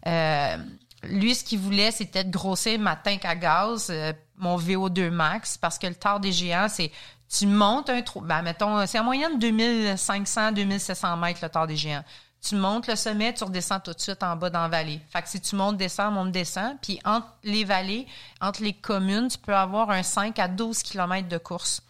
Euh, 0.06 0.58
lui, 1.06 1.34
ce 1.34 1.44
qu'il 1.44 1.58
voulait, 1.58 1.90
c'était 1.90 2.24
de 2.24 2.30
grossir 2.30 2.78
ma 2.80 2.96
tank 2.96 3.26
à 3.26 3.36
gaz, 3.36 3.88
euh, 3.90 4.14
mon 4.38 4.58
VO2 4.58 5.10
max, 5.10 5.58
parce 5.58 5.80
que 5.80 5.88
le 5.88 5.96
tard 5.96 6.20
des 6.20 6.32
géants, 6.32 6.68
c'est 6.70 6.92
tu 7.28 7.48
montes 7.48 7.90
un 7.90 8.04
trou. 8.04 8.22
Ben, 8.22 8.44
mettons, 8.44 8.86
c'est 8.86 9.00
en 9.00 9.04
moyenne 9.04 9.40
2500, 9.40 10.52
2700 10.52 11.18
mètres 11.18 11.40
le 11.42 11.50
tard 11.50 11.66
des 11.66 11.76
géants. 11.76 12.04
Tu 12.46 12.56
montes 12.56 12.88
le 12.88 12.96
sommet, 12.96 13.34
tu 13.34 13.44
redescends 13.44 13.80
tout 13.80 13.94
de 13.94 14.00
suite 14.00 14.22
en 14.22 14.36
bas 14.36 14.50
dans 14.50 14.64
la 14.64 14.68
vallée. 14.68 15.00
Fait 15.10 15.22
que 15.22 15.30
si 15.30 15.40
tu 15.40 15.56
montes, 15.56 15.78
descends, 15.78 16.12
monte, 16.12 16.32
descends. 16.32 16.78
Puis 16.82 17.00
entre 17.06 17.28
les 17.44 17.64
vallées, 17.64 18.06
entre 18.42 18.64
les 18.64 18.74
communes, 18.74 19.30
tu 19.30 19.38
peux 19.38 19.56
avoir 19.56 19.90
un 19.92 20.04
5 20.04 20.38
à 20.40 20.48
12 20.48 20.84
kilomètres 20.84 21.30
de 21.30 21.38
course. 21.38 21.82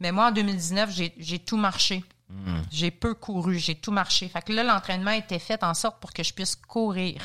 Mais 0.00 0.12
moi, 0.12 0.26
en 0.26 0.32
2019, 0.32 0.90
j'ai 1.18 1.38
tout 1.38 1.56
marché. 1.56 2.04
J'ai 2.70 2.90
peu 2.90 3.14
couru, 3.14 3.58
j'ai 3.58 3.74
tout 3.74 3.90
marché. 3.90 4.28
Fait 4.28 4.42
que 4.42 4.52
là, 4.52 4.62
l'entraînement 4.62 5.12
était 5.12 5.38
fait 5.38 5.64
en 5.64 5.72
sorte 5.72 5.98
pour 5.98 6.12
que 6.12 6.22
je 6.22 6.34
puisse 6.34 6.56
courir. 6.56 7.22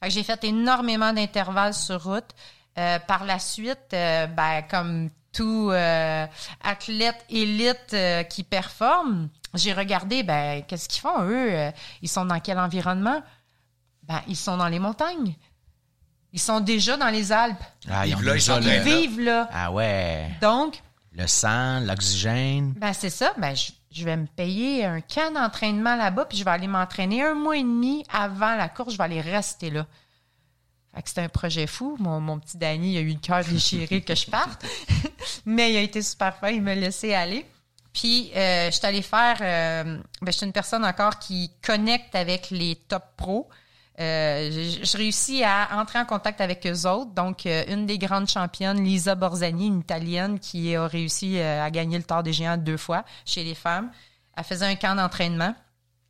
Fait 0.00 0.08
que 0.08 0.14
j'ai 0.14 0.24
fait 0.24 0.42
énormément 0.44 1.12
d'intervalles 1.12 1.74
sur 1.74 2.02
route. 2.02 2.34
Euh, 2.78 2.98
par 3.00 3.24
la 3.24 3.38
suite, 3.38 3.92
euh, 3.92 4.26
ben, 4.26 4.62
comme 4.62 5.10
tout 5.30 5.70
euh, 5.70 6.26
athlète 6.64 7.22
élite 7.28 7.94
qui 8.30 8.44
performe, 8.44 9.28
j'ai 9.54 9.72
regardé, 9.72 10.22
ben, 10.22 10.62
qu'est-ce 10.66 10.88
qu'ils 10.88 11.00
font, 11.00 11.22
eux? 11.24 11.52
Euh, 11.54 11.70
ils 12.00 12.08
sont 12.08 12.24
dans 12.24 12.40
quel 12.40 12.58
environnement? 12.58 13.22
Ben, 14.04 14.20
ils 14.28 14.36
sont 14.36 14.56
dans 14.56 14.68
les 14.68 14.78
montagnes. 14.78 15.34
Ils 16.32 16.40
sont 16.40 16.60
déjà 16.60 16.96
dans 16.96 17.08
les 17.10 17.30
Alpes. 17.32 17.62
Ah, 17.90 18.06
ils 18.06 18.16
là, 18.22 18.34
ils 18.34 18.40
sont 18.42 18.58
Ils 18.60 18.66
là. 18.66 18.78
vivent 18.80 19.20
là. 19.20 19.48
Ah 19.52 19.70
ouais. 19.70 20.30
Donc, 20.40 20.80
Le 21.12 21.26
sang, 21.26 21.80
l'oxygène. 21.80 22.72
ben 22.72 22.92
c'est 22.94 23.10
ça. 23.10 23.32
Ben 23.36 23.54
je, 23.54 23.70
je 23.90 24.04
vais 24.04 24.16
me 24.16 24.26
payer 24.26 24.86
un 24.86 25.02
camp 25.02 25.32
d'entraînement 25.34 25.94
là-bas, 25.94 26.24
puis 26.24 26.38
je 26.38 26.44
vais 26.44 26.50
aller 26.50 26.66
m'entraîner 26.68 27.22
un 27.22 27.34
mois 27.34 27.58
et 27.58 27.62
demi 27.62 28.02
avant 28.10 28.56
la 28.56 28.70
course. 28.70 28.92
Je 28.92 28.98
vais 28.98 29.04
aller 29.04 29.20
rester 29.20 29.68
là. 29.70 29.86
Fait 30.94 31.02
que 31.02 31.08
c'était 31.10 31.20
un 31.22 31.28
projet 31.28 31.66
fou. 31.66 31.96
Mon, 32.00 32.18
mon 32.20 32.38
petit 32.38 32.56
Danny, 32.56 32.92
il 32.94 32.96
a 32.98 33.00
eu 33.00 33.12
le 33.12 33.18
cœur 33.20 33.44
déchiré 33.44 34.00
que 34.00 34.14
je 34.14 34.26
parte. 34.30 34.64
Mais 35.46 35.72
il 35.72 35.76
a 35.76 35.80
été 35.80 36.00
super 36.02 36.34
fin. 36.36 36.48
Il 36.48 36.62
m'a 36.62 36.74
laissé 36.74 37.12
aller. 37.14 37.46
Puis, 37.92 38.30
euh, 38.34 38.70
je 38.70 38.76
suis 38.76 38.86
allée 38.86 39.02
faire... 39.02 39.36
Euh, 39.40 39.98
ben, 40.22 40.26
je 40.26 40.30
suis 40.32 40.46
une 40.46 40.52
personne 40.52 40.84
encore 40.84 41.18
qui 41.18 41.50
connecte 41.62 42.14
avec 42.14 42.50
les 42.50 42.76
top 42.88 43.04
pros. 43.16 43.48
Euh, 44.00 44.50
je, 44.50 44.84
je 44.86 44.96
réussis 44.96 45.44
à 45.44 45.68
entrer 45.78 45.98
en 45.98 46.06
contact 46.06 46.40
avec 46.40 46.66
eux 46.66 46.86
autres. 46.88 47.10
Donc, 47.12 47.44
euh, 47.44 47.62
une 47.68 47.84
des 47.84 47.98
grandes 47.98 48.28
championnes, 48.28 48.82
Lisa 48.82 49.14
Borzani, 49.14 49.66
une 49.66 49.80
Italienne 49.80 50.40
qui 50.40 50.74
a 50.74 50.86
réussi 50.86 51.38
à 51.38 51.70
gagner 51.70 51.98
le 51.98 52.04
Tour 52.04 52.22
des 52.22 52.32
Géants 52.32 52.56
deux 52.56 52.78
fois 52.78 53.04
chez 53.26 53.44
les 53.44 53.54
femmes. 53.54 53.90
Elle 54.36 54.44
faisait 54.44 54.64
un 54.66 54.76
camp 54.76 54.94
d'entraînement. 54.94 55.54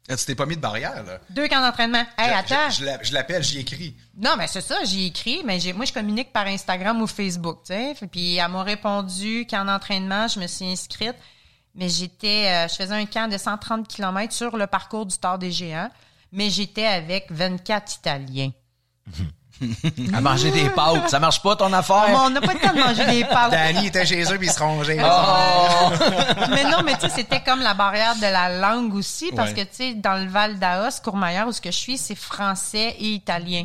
Ah, 0.08 0.16
tu 0.16 0.24
t'es 0.24 0.34
pas 0.34 0.46
mis 0.46 0.56
de 0.56 0.60
barrière, 0.60 1.02
là? 1.04 1.18
Deux 1.30 1.46
camps 1.48 1.60
d'entraînement. 1.60 2.04
Hey, 2.18 2.32
attends. 2.32 2.70
Je, 2.70 2.78
je 2.80 2.84
l'a- 2.84 3.02
je 3.02 3.12
l'appelle, 3.12 3.42
j'y 3.42 3.60
écris. 3.60 3.96
Non, 4.16 4.34
mais 4.36 4.46
c'est 4.48 4.60
ça, 4.60 4.82
j'ai 4.84 5.06
écrit, 5.06 5.42
mais 5.44 5.60
j'ai, 5.60 5.72
moi, 5.72 5.84
je 5.84 5.92
communique 5.92 6.32
par 6.32 6.46
Instagram 6.46 7.00
ou 7.02 7.06
Facebook, 7.06 7.62
tu 7.64 7.72
sais. 7.72 7.94
Puis 8.10 8.36
elle 8.36 8.50
m'a 8.50 8.62
répondu 8.64 9.46
qu'en 9.48 9.68
entraînement, 9.68 10.26
je 10.26 10.40
me 10.40 10.46
suis 10.48 10.66
inscrite, 10.66 11.14
mais 11.74 11.88
j'étais, 11.88 12.46
euh, 12.48 12.68
je 12.68 12.74
faisais 12.74 12.94
un 12.94 13.06
camp 13.06 13.30
de 13.30 13.38
130 13.38 13.88
km 13.88 14.32
sur 14.32 14.56
le 14.56 14.66
parcours 14.66 15.06
du 15.06 15.16
Tour 15.18 15.38
des 15.38 15.50
Géants, 15.52 15.90
mais 16.32 16.50
j'étais 16.50 16.86
avec 16.86 17.30
24 17.30 17.94
Italiens. 17.96 18.50
À 20.12 20.20
manger 20.20 20.50
des 20.50 20.68
pâtes. 20.70 21.08
Ça 21.08 21.20
marche 21.20 21.40
pas 21.40 21.54
ton 21.54 21.72
affaire? 21.72 22.06
Mais 22.08 22.16
on 22.16 22.30
n'a 22.30 22.40
pas 22.40 22.52
le 22.54 22.58
temps 22.58 22.74
de 22.74 22.80
manger 22.80 23.06
des 23.06 23.24
pâtes. 23.24 23.50
Danny 23.52 23.86
était 23.86 24.04
chez 24.04 24.20
eux 24.32 24.36
puis 24.36 24.48
il 24.48 24.52
se 24.52 24.58
rongeait. 24.58 24.96
mais 26.50 26.64
non, 26.64 26.82
mais 26.84 26.94
tu 26.94 27.02
sais, 27.02 27.10
c'était 27.10 27.42
comme 27.42 27.60
la 27.60 27.72
barrière 27.74 28.16
de 28.16 28.22
la 28.22 28.58
langue 28.58 28.92
aussi, 28.94 29.30
parce 29.36 29.50
Ouais. 29.50 29.56
que, 29.56 29.60
tu 29.70 29.74
sais, 29.76 29.94
dans 29.94 30.14
le 30.14 30.26
Val 30.28 30.58
d'Aos, 30.58 31.00
Courmayeur, 31.04 31.46
où 31.46 31.52
ce 31.52 31.60
que 31.60 31.70
je 31.70 31.76
suis, 31.76 31.96
c'est 31.98 32.16
français 32.16 32.96
et 32.98 33.10
italien. 33.10 33.64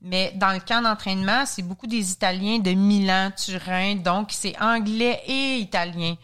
Mais 0.00 0.32
dans 0.36 0.52
le 0.52 0.60
camp 0.60 0.80
d'entraînement, 0.82 1.44
c'est 1.46 1.62
beaucoup 1.62 1.86
des 1.86 2.10
Italiens 2.12 2.58
de 2.58 2.70
Milan, 2.72 3.30
Turin, 3.36 3.96
donc 3.96 4.28
c'est 4.30 4.54
anglais 4.62 5.20
et 5.26 5.56
italien. 5.58 6.14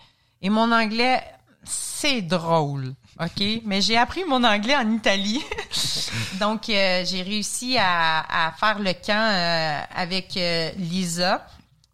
Et 0.42 0.48
mon 0.50 0.72
anglais, 0.72 1.22
c'est 1.64 2.22
drôle, 2.22 2.94
OK? 3.20 3.42
Mais 3.64 3.80
j'ai 3.82 3.96
appris 3.96 4.24
mon 4.24 4.42
anglais 4.44 4.76
en 4.76 4.90
Italie. 4.90 5.42
donc, 6.40 6.68
euh, 6.68 7.04
j'ai 7.04 7.22
réussi 7.22 7.76
à, 7.78 8.46
à 8.48 8.52
faire 8.52 8.78
le 8.78 8.92
camp 8.94 9.12
euh, 9.32 9.80
avec 9.94 10.36
euh, 10.36 10.70
Lisa. 10.78 11.46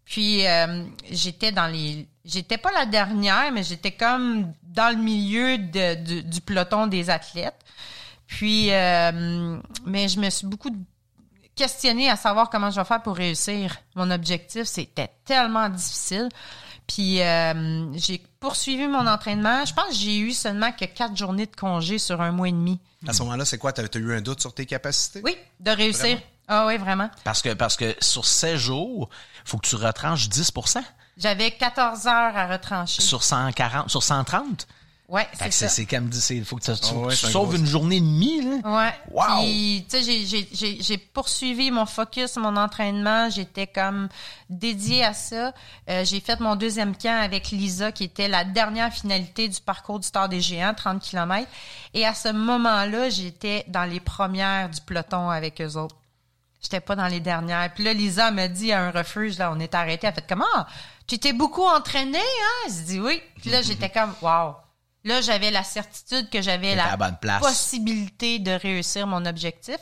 Puis 0.05 0.47
euh, 0.47 0.85
j'étais 1.11 1.51
dans 1.51 1.67
les 1.67 2.07
j'étais 2.25 2.59
pas 2.59 2.71
la 2.71 2.87
dernière 2.87 3.51
mais 3.53 3.65
j'étais 3.65 3.91
comme 3.91 4.53
dans 4.63 4.97
le 4.97 5.03
milieu 5.03 5.59
de, 5.59 5.95
du- 5.97 6.23
du 6.23 6.41
peloton 6.41 6.87
des 6.87 7.11
athlètes. 7.11 7.59
Puis 8.29 8.69
euh, 8.71 9.59
mais 9.85 10.09
je 10.09 10.21
me 10.21 10.31
suis 10.31 10.47
beaucoup 10.47 10.71
questionnée 11.57 12.09
à 12.09 12.15
savoir 12.15 12.51
comment 12.51 12.71
je 12.71 12.79
vais 12.79 12.85
faire 12.85 13.03
pour 13.03 13.17
réussir 13.17 13.77
mon 13.97 14.11
objectif, 14.13 14.65
c'était 14.65 15.11
tellement 15.25 15.69
difficile. 15.69 16.29
Puis 16.87 17.21
euh, 17.21 17.93
j'ai 17.95 18.23
poursuivi 18.41 18.87
mon 18.87 19.07
entraînement. 19.07 19.65
Je 19.65 19.75
pense 19.75 19.89
que 19.89 19.95
j'ai 19.95 20.19
eu 20.19 20.33
seulement 20.33 20.73
que 20.73 20.85
quatre 20.85 21.17
journées 21.17 21.47
de 21.47 21.57
congé 21.57 21.99
sur 21.99 22.21
un 22.21 22.31
mois 22.31 22.49
et 22.49 22.53
demi. 22.53 22.79
À 23.09 23.13
ce 23.13 23.23
moment-là, 23.23 23.45
c'est 23.45 23.59
quoi? 23.59 23.73
T'as 23.73 23.83
as 23.83 23.99
eu 23.99 24.15
un 24.15 24.21
doute 24.21 24.41
sur 24.41 24.55
tes 24.55 24.67
capacités? 24.67 25.21
Oui, 25.25 25.37
de 25.61 25.71
réussir. 25.71 26.19
Ah 26.49 26.67
oui, 26.67 26.77
vraiment. 26.77 27.11
Parce 27.25 27.43
que, 27.43 27.55
parce 27.55 27.77
que 27.77 27.97
sur 28.01 28.25
16 28.25 28.59
jours, 28.59 29.09
faut 29.45 29.59
que 29.59 29.67
tu 29.67 29.75
retranches 29.75 30.29
10% 30.29 30.81
J'avais 31.17 31.51
14 31.51 32.07
heures 32.07 32.37
à 32.37 32.47
retrancher. 32.47 33.03
sur 33.03 33.23
140, 33.25 33.91
sur 33.91 34.03
130. 34.03 34.67
Ouais, 35.09 35.29
c'est 35.35 35.53
ça. 35.53 35.69
c'est, 35.69 35.69
c'est 35.69 35.87
comme, 35.87 36.11
c'est, 36.13 36.41
faut 36.43 36.57
que 36.57 36.65
tu, 36.65 36.73
tu- 36.81 36.89
Ah 36.91 36.95
ouais, 36.97 37.11
tu 37.11 37.17
c'est 37.17 37.27
un 37.29 37.31
sauves 37.31 37.51
gros- 37.51 37.59
une 37.59 37.67
journée 37.67 37.97
et 37.99 38.01
demie, 38.01 38.43
là. 38.43 38.57
Ouais. 38.65 38.93
Wow! 39.13 39.39
Puis, 39.45 39.87
tu 39.89 39.97
sais, 39.99 40.03
j'ai- 40.03 40.27
j'ai- 40.27 40.49
j'ai 40.53 40.83
j'ai 40.83 40.99
poursuivi 40.99 41.71
mon 41.71 41.87
focus, 41.87 42.35
mon 42.39 42.57
entraînement. 42.57 43.31
J'étais 43.31 43.69
comme 43.69 44.09
dédiée 44.51 45.05
à 45.05 45.15
ça. 45.15 45.53
Euh, 45.89 46.05
j'ai 46.05 46.19
fait 46.19 46.41
mon 46.41 46.57
deuxième 46.57 46.97
camp 46.97 47.23
avec 47.23 47.51
Lisa, 47.53 47.93
qui 47.93 48.03
était 48.03 48.27
la 48.27 48.43
dernière 48.45 48.93
finalité 48.93 49.47
du 49.49 49.61
parcours 49.61 50.01
du 50.01 50.11
Tour 50.11 50.27
des 50.29 50.41
Géants, 50.41 50.75
30 50.75 51.01
km. 51.01 51.49
Et 51.95 52.05
à 52.05 52.13
ce 52.13 52.31
moment-là, 52.33 53.09
j'étais 53.09 53.65
dans 53.69 53.85
les 53.85 54.01
premières 54.01 54.71
du 54.71 54.81
peloton 54.81 55.31
avec 55.31 55.61
eux 55.61 55.77
autres. 55.77 55.95
J'étais 56.61 56.81
pas 56.81 56.97
dans 56.97 57.07
les 57.07 57.21
dernières. 57.21 57.73
Puis 57.73 57.85
là, 57.85 57.93
Lisa 57.93 58.33
m'a 58.33 58.49
dit 58.49 58.73
à 58.73 58.83
un 58.83 58.91
refuge, 58.91 59.39
là, 59.39 59.53
on 59.55 59.61
est 59.61 59.73
arrêté. 59.73 60.09
Elle 60.09 60.13
a 60.15 60.15
fait 60.15 60.25
comment? 60.29 60.45
Tu 61.07 61.17
t'es 61.21 61.33
beaucoup 61.33 61.63
entraîné, 61.65 62.19
hein? 62.19 62.69
Je 62.71 62.83
dis 62.87 62.99
oui. 62.99 63.23
Puis 63.41 63.51
là, 63.51 63.63
j'étais 63.63 63.89
comme, 63.89 64.13
wow. 64.21 64.55
Là, 65.07 65.21
j'avais 65.21 65.53
la 65.53 65.63
certitude 65.63 66.29
que 66.31 66.43
j'avais 66.43 66.75
la 66.75 66.89
la 66.89 66.97
bonne 66.97 67.17
place. 67.21 67.41
possibilité 67.41 68.41
de 68.41 68.51
réussir 68.51 69.07
mon 69.07 69.25
objectif. 69.25 69.79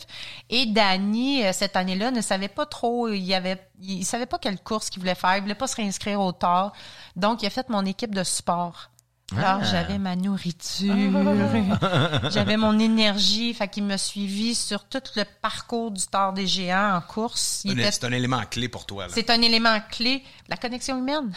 Et 0.51 0.67
Danny, 0.67 1.47
euh, 1.47 1.53
cette 1.55 1.77
année-là, 1.77 2.11
ne 2.11 2.21
savait 2.21 2.49
pas 2.49 2.67
trop, 2.67 3.09
il 3.09 3.33
avait, 3.33 3.59
il 3.81 4.05
savait 4.05 4.27
pas 4.27 4.39
quelle 4.39 4.61
course 4.61 4.91
qu'il 4.91 5.01
voulait 5.01 5.15
faire, 5.15 5.35
il 5.37 5.41
voulait 5.41 5.55
pas 5.55 5.67
se 5.67 5.77
réinscrire 5.77 6.21
au 6.21 6.33
tard. 6.33 6.75
Donc, 7.17 7.43
il 7.43 7.47
a 7.47 7.51
fait 7.51 7.71
mon 7.71 7.87
équipe 7.87 8.15
de 8.15 8.23
sport. 8.23 8.91
Alors, 9.33 9.61
Ah. 9.63 9.65
j'avais 9.65 9.99
ma 9.99 10.17
nourriture, 10.17 10.95
j'avais 12.31 12.57
mon 12.59 12.79
énergie, 12.79 13.55
fait 13.55 13.69
qu'il 13.69 13.85
m'a 13.85 13.97
suivi 13.97 14.55
sur 14.55 14.85
tout 14.85 15.01
le 15.17 15.25
parcours 15.41 15.91
du 15.91 16.07
Tour 16.07 16.33
des 16.35 16.47
Géants 16.47 16.97
en 16.97 17.01
course. 17.01 17.63
C'est 17.63 17.71
un- 17.71 17.73
était 17.73 17.91
C'est 17.91 18.05
un 18.05 18.13
élément 18.13 18.43
clé 18.51 18.69
pour 18.69 18.85
toi. 18.85 19.07
C'est 19.09 19.31
un 19.31 19.41
élément 19.41 19.79
clé, 19.91 20.23
la 20.49 20.57
connexion 20.59 20.99
humaine. 20.99 21.33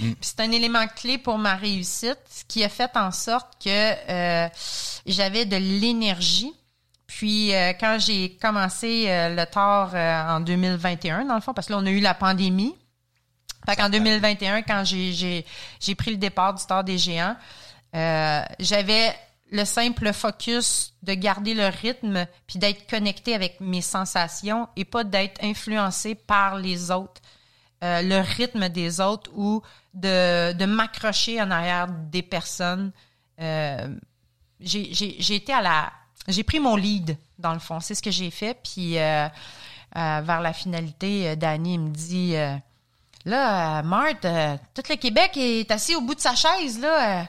Puis 0.00 0.16
c'est 0.20 0.40
un 0.40 0.50
élément 0.52 0.86
clé 0.86 1.18
pour 1.18 1.38
ma 1.38 1.56
réussite, 1.56 2.18
ce 2.30 2.44
qui 2.46 2.62
a 2.62 2.68
fait 2.68 2.96
en 2.96 3.10
sorte 3.10 3.62
que 3.62 3.68
euh, 3.68 4.48
j'avais 5.04 5.44
de 5.44 5.56
l'énergie. 5.56 6.52
Puis 7.08 7.52
euh, 7.52 7.72
quand 7.80 7.96
j'ai 7.98 8.36
commencé 8.40 9.06
euh, 9.08 9.30
le 9.34 9.44
euh, 9.94 10.36
en 10.36 10.40
2021, 10.40 11.24
dans 11.24 11.34
le 11.34 11.40
fond, 11.40 11.52
parce 11.52 11.66
que 11.66 11.72
là, 11.72 11.78
on 11.82 11.86
a 11.86 11.90
eu 11.90 12.00
la 12.00 12.14
pandémie. 12.14 12.74
Fait 13.68 13.76
qu'en 13.76 13.90
2021, 13.90 14.62
quand 14.62 14.82
j'ai, 14.82 15.12
j'ai, 15.12 15.44
j'ai 15.78 15.94
pris 15.94 16.10
le 16.10 16.16
départ 16.16 16.54
du 16.54 16.64
Tour 16.64 16.84
des 16.84 16.96
Géants, 16.96 17.36
euh, 17.94 18.42
j'avais 18.58 19.14
le 19.50 19.66
simple 19.66 20.14
focus 20.14 20.94
de 21.02 21.12
garder 21.12 21.52
le 21.52 21.66
rythme 21.66 22.26
puis 22.46 22.58
d'être 22.58 22.88
connecté 22.88 23.34
avec 23.34 23.60
mes 23.60 23.82
sensations 23.82 24.70
et 24.74 24.86
pas 24.86 25.04
d'être 25.04 25.44
influencé 25.44 26.14
par 26.14 26.56
les 26.56 26.90
autres, 26.90 27.20
euh, 27.84 28.00
le 28.00 28.20
rythme 28.20 28.70
des 28.70 29.02
autres 29.02 29.30
ou 29.34 29.60
de, 29.92 30.54
de 30.54 30.64
m'accrocher 30.64 31.38
en 31.42 31.50
arrière 31.50 31.88
des 31.88 32.22
personnes. 32.22 32.90
Euh, 33.38 33.86
j'ai, 34.60 34.94
j'ai, 34.94 35.16
j'ai 35.18 35.34
été 35.34 35.52
à 35.52 35.60
la... 35.60 35.92
J'ai 36.26 36.42
pris 36.42 36.58
mon 36.58 36.74
lead, 36.74 37.18
dans 37.38 37.52
le 37.52 37.58
fond. 37.58 37.80
C'est 37.80 37.94
ce 37.94 38.02
que 38.02 38.10
j'ai 38.10 38.30
fait. 38.30 38.58
Puis 38.64 38.98
euh, 38.98 39.28
euh, 39.28 40.20
vers 40.22 40.40
la 40.40 40.54
finalité, 40.54 41.28
euh, 41.28 41.36
Danny 41.36 41.76
me 41.76 41.90
dit... 41.90 42.34
Là, 43.24 43.78
euh, 43.78 43.82
Marthe, 43.82 44.24
euh, 44.24 44.56
tout 44.74 44.82
le 44.88 44.96
Québec 44.96 45.32
est 45.36 45.70
assis 45.70 45.94
au 45.96 46.00
bout 46.00 46.14
de 46.14 46.20
sa 46.20 46.34
chaise, 46.34 46.78
là. 46.80 47.20
euh, 47.20 47.24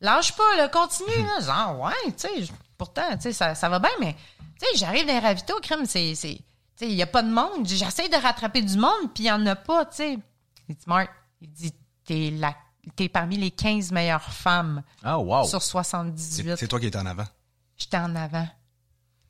lâche 0.00 0.32
pas, 0.36 0.56
là, 0.56 0.68
continue, 0.68 1.24
là. 1.24 1.40
Genre, 1.40 1.80
ouais, 1.80 2.12
tu 2.12 2.12
sais, 2.46 2.52
pourtant, 2.76 3.08
tu 3.16 3.22
sais, 3.22 3.32
ça, 3.32 3.54
ça 3.54 3.68
va 3.68 3.78
bien, 3.78 3.90
mais, 4.00 4.14
tu 4.60 4.66
sais, 4.66 4.76
j'arrive 4.76 5.06
dans 5.06 5.12
les 5.12 5.18
ravitaux, 5.20 5.58
crème, 5.62 5.86
c'est, 5.86 6.12
tu 6.14 6.26
sais, 6.26 6.42
il 6.82 6.92
y 6.94 7.02
a 7.02 7.06
pas 7.06 7.22
de 7.22 7.30
monde. 7.30 7.66
J'essaie 7.66 8.08
de 8.08 8.16
rattraper 8.16 8.62
du 8.62 8.76
monde, 8.76 9.12
puis 9.14 9.24
il 9.24 9.26
y 9.26 9.32
en 9.32 9.44
a 9.46 9.56
pas, 9.56 9.84
tu 9.86 9.96
sais. 9.96 10.18
Il 10.68 10.74
dit, 10.74 10.84
Marthe, 10.86 11.10
il 11.40 11.50
dit, 11.50 11.72
t'es 12.04 12.30
la, 12.36 12.54
t'es 12.96 13.08
parmi 13.08 13.36
les 13.36 13.50
15 13.50 13.90
meilleures 13.92 14.22
femmes 14.32 14.82
Ah, 15.02 15.18
wow. 15.18 15.44
sur 15.44 15.62
C'est 15.62 15.70
78. 15.70 16.56
c'est 16.56 16.68
toi 16.68 16.78
qui 16.80 16.86
étais 16.86 16.98
en 16.98 17.06
avant. 17.06 17.26
J'étais 17.76 17.96
en 17.96 18.14
avant. 18.16 18.38
Là, 18.40 18.48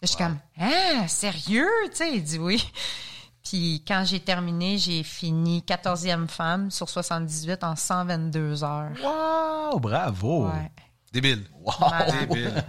je 0.03 0.07
suis 0.09 0.17
comme, 0.17 0.39
ah, 0.61 1.07
sérieux? 1.09 1.69
Tu 1.91 1.97
sais, 1.97 2.13
il 2.15 2.23
dit 2.25 2.39
oui. 2.39 2.65
Puis 3.49 3.83
quand 3.89 4.03
j'ai 4.05 4.21
terminé, 4.21 4.77
j'ai 4.77 5.03
fini 5.03 5.65
14e 5.67 6.29
femme 6.29 6.71
sur 6.71 6.89
78 6.89 7.65
en 7.65 7.77
122 7.77 8.63
heures. 8.63 8.91
Wow, 9.03 9.79
bravo. 9.81 10.47
Ouais. 10.49 10.71
Débile. 11.13 11.45
Wow. 11.65 11.73
Débile. 12.21 12.63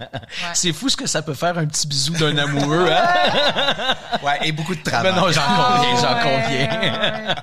C'est 0.54 0.72
fou 0.72 0.88
ce 0.88 0.96
que 0.96 1.06
ça 1.06 1.20
peut 1.20 1.34
faire 1.34 1.58
un 1.58 1.66
petit 1.66 1.86
bisou 1.86 2.14
d'un 2.14 2.36
amoureux, 2.38 2.88
hein? 2.90 3.94
Ouais, 4.22 4.38
et 4.44 4.52
beaucoup 4.52 4.74
de 4.74 4.82
travail. 4.82 5.12
Ben 5.12 5.20
non, 5.20 5.30
j'en 5.30 5.42
conviens, 5.42 5.96
j'en 5.96 6.08
Ah 6.08 6.24
ouais, 6.24 6.42
conviens. 6.42 6.68
ah 6.70 6.80
ouais. 6.80 7.34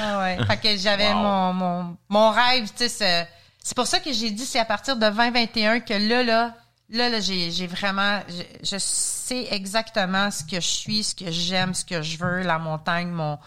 Ah 0.00 0.18
ouais. 0.20 0.46
Fait 0.46 0.56
que 0.56 0.76
j'avais 0.78 1.08
Wow. 1.12 1.18
mon, 1.18 1.52
mon, 1.52 1.96
mon 2.08 2.30
rêve, 2.30 2.64
tu 2.70 2.72
sais, 2.76 2.88
c'est- 2.88 3.28
c'est 3.62 3.76
pour 3.76 3.86
ça 3.86 4.00
que 4.00 4.10
j'ai 4.12 4.30
dit 4.30 4.46
c'est 4.46 4.58
à 4.60 4.64
partir 4.64 4.96
de 4.96 5.00
2021 5.10 5.80
que 5.80 5.92
là, 5.92 6.22
là, 6.22 6.54
là, 6.88 7.08
là, 7.08 7.20
j'ai, 7.20 7.66
vraiment, 7.66 8.20
je, 8.28 8.42
je 8.62 8.78
sais 8.78 9.48
exactement 9.50 10.30
ce 10.30 10.44
que 10.44 10.56
je 10.56 10.66
suis, 10.66 11.04
ce 11.04 11.14
que 11.14 11.30
j'aime, 11.30 11.74
ce 11.74 11.84
que 11.84 12.02
je 12.02 12.18
veux, 12.18 12.42
la 12.42 12.58
montagne, 12.58 13.10
mon, 13.10 13.38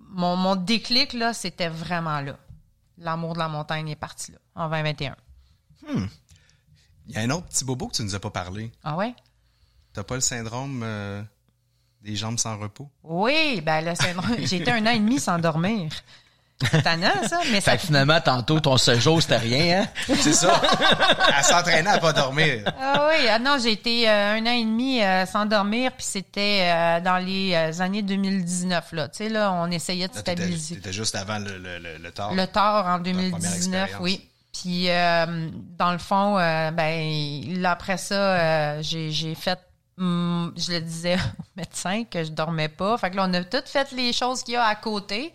mon, 0.00 0.36
mon 0.36 0.56
déclic, 0.56 1.12
là, 1.12 1.32
c'était 1.32 1.68
vraiment 1.68 2.20
là. 2.20 2.36
L'amour 2.98 3.34
de 3.34 3.38
la 3.38 3.48
montagne 3.48 3.88
est 3.88 3.96
parti 3.96 4.32
là, 4.32 4.38
en 4.54 4.68
2021. 4.68 5.16
Il 7.06 7.14
y 7.14 7.18
a 7.18 7.20
un 7.20 7.30
autre 7.30 7.46
petit 7.46 7.64
bobo 7.64 7.88
que 7.88 7.96
tu 7.96 8.02
nous 8.02 8.14
as 8.14 8.20
pas 8.20 8.30
parlé. 8.30 8.72
Ah 8.82 8.96
ouais? 8.96 9.14
T'as 9.92 10.04
pas 10.04 10.14
le 10.14 10.20
syndrome 10.20 10.82
euh, 10.82 11.22
des 12.00 12.16
jambes 12.16 12.38
sans 12.38 12.58
repos? 12.58 12.88
Oui, 13.02 13.60
ben 13.60 13.80
là, 13.80 13.94
c'est, 13.94 14.14
j'ai 14.46 14.56
été 14.56 14.70
un 14.70 14.86
an 14.86 14.90
et 14.90 14.98
demi 14.98 15.20
sans 15.20 15.38
dormir. 15.38 15.90
C'est 16.70 16.82
tannant, 16.82 17.10
ça, 17.28 17.40
mais 17.50 17.60
ça 17.60 17.72
Fait 17.72 17.78
que 17.78 17.86
finalement, 17.86 18.20
tantôt, 18.20 18.60
ton 18.60 18.76
séjour, 18.76 19.20
c'était 19.20 19.36
rien, 19.38 19.82
hein? 19.82 19.86
C'est 20.20 20.32
ça. 20.32 20.60
Elle 21.36 21.44
s'entraînait 21.44 21.90
à 21.90 21.98
pas 21.98 22.12
dormir. 22.12 22.62
Ah 22.80 23.08
oui, 23.10 23.26
ah 23.28 23.38
non, 23.40 23.58
j'ai 23.60 23.72
été 23.72 24.08
euh, 24.08 24.34
un 24.36 24.42
an 24.46 24.52
et 24.52 24.64
demi 24.64 25.02
euh, 25.02 25.26
sans 25.26 25.46
dormir, 25.46 25.90
puis 25.92 26.06
c'était 26.06 26.60
euh, 26.72 27.00
dans 27.00 27.18
les 27.18 27.52
euh, 27.54 27.80
années 27.82 28.02
2019 28.02 28.92
là. 28.92 29.08
Tu 29.08 29.16
sais 29.18 29.28
là, 29.28 29.52
on 29.52 29.70
essayait 29.70 30.06
de 30.08 30.14
Là, 30.14 30.20
stabiliser. 30.20 30.76
t'étais 30.76 30.92
juste 30.92 31.16
avant 31.16 31.38
le, 31.38 31.58
le, 31.58 31.78
le, 31.78 31.98
le 31.98 32.10
tort. 32.12 32.32
Le 32.32 32.46
tort 32.46 32.86
en 32.86 32.98
première 33.00 33.14
2019, 33.30 33.54
expérience. 33.56 33.90
oui. 34.00 34.28
Puis 34.52 34.88
euh, 34.88 35.48
dans 35.76 35.90
le 35.92 35.98
fond, 35.98 36.38
euh, 36.38 36.70
ben, 36.70 37.60
là, 37.60 37.72
après 37.72 37.98
ça, 37.98 38.14
euh, 38.14 38.78
j'ai 38.82 39.10
j'ai 39.10 39.34
fait, 39.34 39.58
hum, 39.98 40.54
je 40.56 40.70
le 40.72 40.80
disais 40.80 41.16
au 41.40 41.44
médecin 41.56 42.04
que 42.08 42.22
je 42.22 42.30
dormais 42.30 42.68
pas. 42.68 42.96
Fait 42.96 43.10
que 43.10 43.16
là, 43.16 43.26
on 43.28 43.34
a 43.34 43.42
toutes 43.42 43.68
fait 43.68 43.90
les 43.90 44.12
choses 44.12 44.44
qu'il 44.44 44.54
y 44.54 44.56
a 44.56 44.64
à 44.64 44.76
côté. 44.76 45.32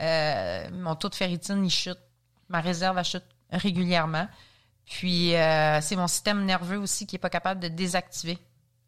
Euh, 0.00 0.68
mon 0.72 0.94
taux 0.94 1.08
de 1.08 1.14
ferritine, 1.14 1.64
il 1.64 1.70
chute. 1.70 1.98
Ma 2.48 2.60
réserve, 2.60 2.98
elle 2.98 3.04
chute 3.04 3.24
régulièrement. 3.50 4.28
Puis, 4.86 5.34
euh, 5.34 5.80
c'est 5.80 5.96
mon 5.96 6.08
système 6.08 6.44
nerveux 6.44 6.78
aussi 6.78 7.06
qui 7.06 7.16
est 7.16 7.20
pas 7.20 7.30
capable 7.30 7.60
de 7.60 7.68
désactiver. 7.68 8.38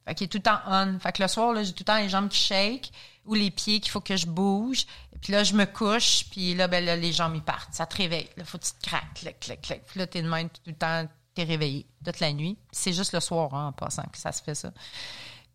Fait 0.07 0.21
est 0.21 0.27
tout 0.27 0.39
le 0.39 0.43
temps 0.43 0.61
on. 0.67 0.99
Fait 0.99 1.19
le 1.19 1.29
soir, 1.29 1.55
j'ai 1.63 1.73
tout 1.73 1.81
le 1.81 1.85
temps 1.85 1.99
les 1.99 2.11
jambes 2.11 2.29
qui 2.29 2.39
shake 2.39 2.93
ou 3.25 3.35
les 3.35 3.51
pieds 3.51 3.81
qu'il 3.81 3.91
faut 3.91 4.03
que 4.03 4.17
je 4.17 4.27
bouge. 4.27 4.85
Puis 5.23 5.33
là, 5.33 5.45
je 5.45 5.55
me 5.55 5.65
couche, 5.65 6.27
puis 6.31 6.55
là, 6.55 6.69
ben, 6.69 6.85
les 6.85 7.13
jambes, 7.13 7.35
ils 7.35 7.43
partent. 7.43 7.73
Ça 7.73 7.87
te 7.87 7.97
réveille. 7.97 8.29
Là, 8.37 8.45
faut 8.45 8.59
que 8.59 8.65
tu 8.65 8.73
te 8.73 8.87
craques, 8.87 9.15
clac, 9.15 9.41
clac, 9.41 9.63
clac. 9.63 9.83
Puis 9.87 9.99
là, 9.99 10.07
t'es 10.07 10.21
de 10.21 10.29
tout 10.29 10.61
le 10.67 10.75
temps, 10.75 11.09
t'es 11.35 11.45
réveillé 11.45 11.87
toute 12.05 12.21
la 12.21 12.33
nuit. 12.33 12.59
C'est 12.71 12.93
juste 12.93 13.15
le 13.15 13.21
soir, 13.21 13.55
hein, 13.55 13.69
en 13.69 13.73
passant, 13.73 14.03
que 14.13 14.19
ça 14.19 14.33
se 14.33 14.43
fait 14.43 14.55
ça. 14.55 14.73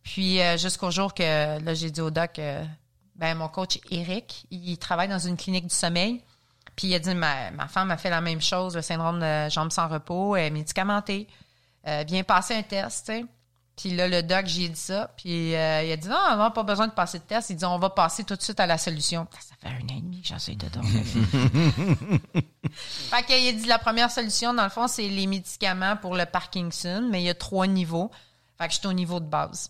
Puis 0.01 0.41
euh, 0.41 0.57
jusqu'au 0.57 0.89
jour 0.89 1.13
que, 1.13 1.59
là, 1.63 1.73
j'ai 1.75 1.91
dit 1.91 2.01
au 2.01 2.09
doc, 2.09 2.39
ben, 3.19 3.35
mon 3.35 3.49
coach 3.49 3.79
Eric, 3.91 4.45
il 4.49 4.77
travaille 4.77 5.09
dans 5.09 5.19
une 5.19 5.35
clinique 5.35 5.67
du 5.67 5.75
sommeil. 5.75 6.23
Puis 6.75 6.87
il 6.87 6.95
a 6.95 6.99
dit, 6.99 7.13
ma, 7.13 7.51
ma 7.51 7.67
femme 7.67 7.91
a 7.91 7.97
fait 7.97 8.09
la 8.09 8.21
même 8.21 8.39
chose, 8.39 8.75
le 8.77 8.81
syndrome 8.81 9.19
de 9.19 9.49
jambes 9.49 9.71
sans 9.71 9.89
repos, 9.89 10.37
elle 10.37 10.45
est 10.45 10.49
médicamentée. 10.51 11.27
Euh, 11.85 12.05
viens 12.07 12.23
passer 12.23 12.55
un 12.55 12.63
test, 12.63 13.05
tu 13.05 13.13
sais. 13.13 13.25
Puis 13.75 13.95
là, 13.95 14.07
le 14.07 14.23
doc, 14.23 14.45
j'ai 14.45 14.69
dit 14.69 14.79
ça. 14.79 15.11
Puis 15.17 15.55
euh, 15.55 15.83
il 15.83 15.91
a 15.91 15.97
dit 15.97 16.07
non, 16.07 16.17
on 16.31 16.37
n'a 16.37 16.51
pas 16.51 16.63
besoin 16.63 16.87
de 16.87 16.93
passer 16.93 17.19
de 17.19 17.23
test. 17.23 17.49
Il 17.49 17.57
dit 17.57 17.65
on 17.65 17.79
va 17.79 17.89
passer 17.89 18.23
tout 18.23 18.35
de 18.35 18.41
suite 18.41 18.59
à 18.59 18.65
la 18.65 18.77
solution. 18.77 19.27
Ça 19.39 19.55
fait 19.61 19.67
un 19.67 19.81
an 19.93 19.97
et 19.97 20.01
demi 20.01 20.21
que 20.21 20.27
j'essaie 20.27 20.55
de 20.55 20.67
dormir. 20.67 21.01
fait 22.73 23.23
qu'il 23.25 23.47
a 23.47 23.53
dit 23.53 23.67
la 23.67 23.79
première 23.79 24.11
solution, 24.11 24.53
dans 24.53 24.63
le 24.63 24.69
fond, 24.69 24.87
c'est 24.87 25.07
les 25.07 25.27
médicaments 25.27 25.95
pour 25.95 26.15
le 26.15 26.25
Parkinson, 26.25 27.07
mais 27.09 27.21
il 27.21 27.25
y 27.25 27.29
a 27.29 27.33
trois 27.33 27.67
niveaux. 27.67 28.11
Fait 28.57 28.67
que 28.67 28.73
je 28.73 28.79
suis 28.79 28.87
au 28.87 28.93
niveau 28.93 29.21
de 29.21 29.27
base. 29.27 29.69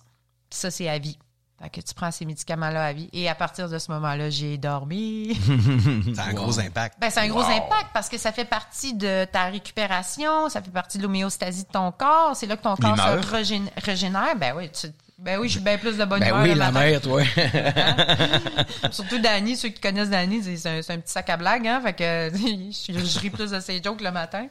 Puis 0.50 0.60
ça, 0.60 0.72
c'est 0.72 0.90
à 0.90 0.98
vie. 0.98 1.20
Fait 1.62 1.70
que 1.70 1.82
tu 1.82 1.94
prends 1.94 2.10
ces 2.12 2.26
médicaments-là 2.26 2.86
à 2.86 2.94
vie. 2.94 3.10
Et 3.12 3.28
à 3.28 3.36
partir 3.36 3.68
de 3.68 3.78
ce 3.80 3.92
moment-là, 3.92 4.30
j'ai 4.30 4.58
dormi. 4.58 5.38
Ça 6.16 6.24
a 6.24 6.28
un 6.30 6.34
gros 6.34 6.58
impact. 6.60 6.98
Ben, 7.02 7.10
c'est 7.10 7.20
un 7.20 7.28
gros 7.28 7.42
Wow. 7.42 7.48
impact 7.52 7.88
parce 7.94 8.08
que 8.08 8.18
ça 8.18 8.32
fait 8.32 8.46
partie 8.46 8.94
de 8.94 9.26
ta 9.26 9.46
récupération, 9.46 10.48
ça 10.50 10.62
fait 10.62 10.72
partie 10.72 10.98
de 10.98 11.04
l'homéostasie 11.04 11.64
de 11.64 11.70
ton 11.70 11.92
corps. 11.92 12.32
C'est 12.36 12.46
là 12.46 12.56
que 12.56 12.64
ton 12.64 12.76
corps 12.78 12.96
se 12.98 13.28
régén- 13.36 13.70
régénère. 13.78 14.36
Ben 14.38 14.54
oui, 14.56 14.70
tu- 14.72 14.88
ben 15.18 15.38
oui, 15.38 15.48
je 15.50 15.54
suis 15.56 15.62
bien 15.62 15.78
plus 15.78 15.98
de 15.98 16.06
bonne 16.06 16.22
Ben 16.22 16.30
humeur 16.30 16.44
oui, 16.44 16.56
la 16.56 16.72
matin. 16.72 16.80
mère, 16.86 17.02
toi. 17.02 17.22
Surtout 18.92 19.20
Danny, 19.20 19.56
ceux 19.58 19.70
qui 19.70 19.82
connaissent 19.82 20.10
Danny, 20.10 20.42
c'est 20.44 20.56
c'est 20.58 20.70
un, 20.80 20.82
c'est 20.82 20.94
un 20.94 21.00
petit 21.00 21.12
sac 21.12 21.30
à 21.30 21.36
blague, 21.38 21.68
hein. 21.68 21.82
Fait 21.84 21.94
que 21.94 22.32
je, 22.36 22.94
je 23.06 23.20
ris 23.20 23.30
plus 23.30 23.52
de 23.52 23.60
ses 23.60 23.82
jokes 23.84 24.02
le 24.02 24.12
matin. 24.12 24.48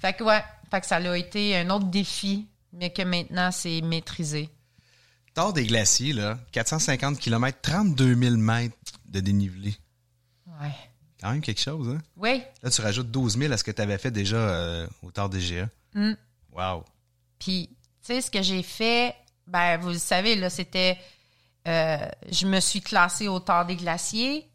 Fait 0.00 0.12
que 0.14 0.24
ouais, 0.24 0.42
fait 0.70 0.80
que 0.80 0.86
ça 0.86 0.96
a 0.96 1.16
été 1.16 1.56
un 1.58 1.68
autre 1.70 1.86
défi, 1.86 2.46
mais 2.72 2.90
que 2.90 3.02
maintenant 3.02 3.50
c'est 3.52 3.80
maîtrisé. 3.82 4.48
Tord 5.36 5.52
des 5.52 5.66
glaciers, 5.66 6.14
là, 6.14 6.38
450 6.52 7.18
km, 7.18 7.58
32 7.60 8.14
000 8.14 8.36
mètres 8.38 8.74
de 9.04 9.20
dénivelé. 9.20 9.76
Ouais. 10.46 10.72
Quand 11.20 11.30
même 11.30 11.42
quelque 11.42 11.60
chose, 11.60 11.90
hein? 11.90 11.98
Oui. 12.16 12.42
Là, 12.62 12.70
tu 12.70 12.80
rajoutes 12.80 13.10
12 13.10 13.36
000 13.36 13.52
à 13.52 13.58
ce 13.58 13.62
que 13.62 13.70
tu 13.70 13.82
avais 13.82 13.98
fait 13.98 14.10
déjà 14.10 14.36
euh, 14.36 14.86
au 15.02 15.10
Tord 15.10 15.28
des 15.28 15.40
GA. 15.40 15.68
Mm. 15.92 16.14
Wow. 16.54 16.84
Puis, 17.38 17.68
tu 17.68 18.14
sais, 18.14 18.22
ce 18.22 18.30
que 18.30 18.40
j'ai 18.40 18.62
fait, 18.62 19.14
ben, 19.46 19.76
vous 19.76 19.90
le 19.90 19.98
savez, 19.98 20.36
là, 20.36 20.48
c'était. 20.48 20.96
euh, 21.68 21.98
je 22.32 22.46
me 22.46 22.58
suis 22.58 22.80
classée 22.80 23.28
au 23.28 23.38
tard 23.38 23.66
des 23.66 23.76
glaciers. 23.76 24.48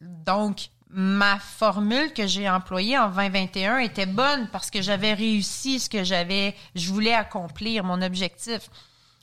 Donc, 0.00 0.70
ma 0.88 1.38
formule 1.38 2.14
que 2.14 2.26
j'ai 2.26 2.48
employée 2.48 2.96
en 2.96 3.10
2021 3.10 3.80
était 3.80 4.06
bonne 4.06 4.48
parce 4.50 4.70
que 4.70 4.80
j'avais 4.80 5.12
réussi 5.12 5.78
ce 5.78 5.90
que 5.90 6.04
j'avais, 6.04 6.54
je 6.74 6.90
voulais 6.90 7.12
accomplir, 7.12 7.84
mon 7.84 8.00
objectif. 8.00 8.70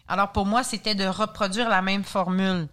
Alors, 0.08 0.32
pour 0.32 0.46
moi, 0.46 0.64
c'était 0.64 0.96
de 0.96 1.06
reproduire 1.06 1.70
la 1.70 1.82
même 1.82 2.04
formule. 2.04 2.68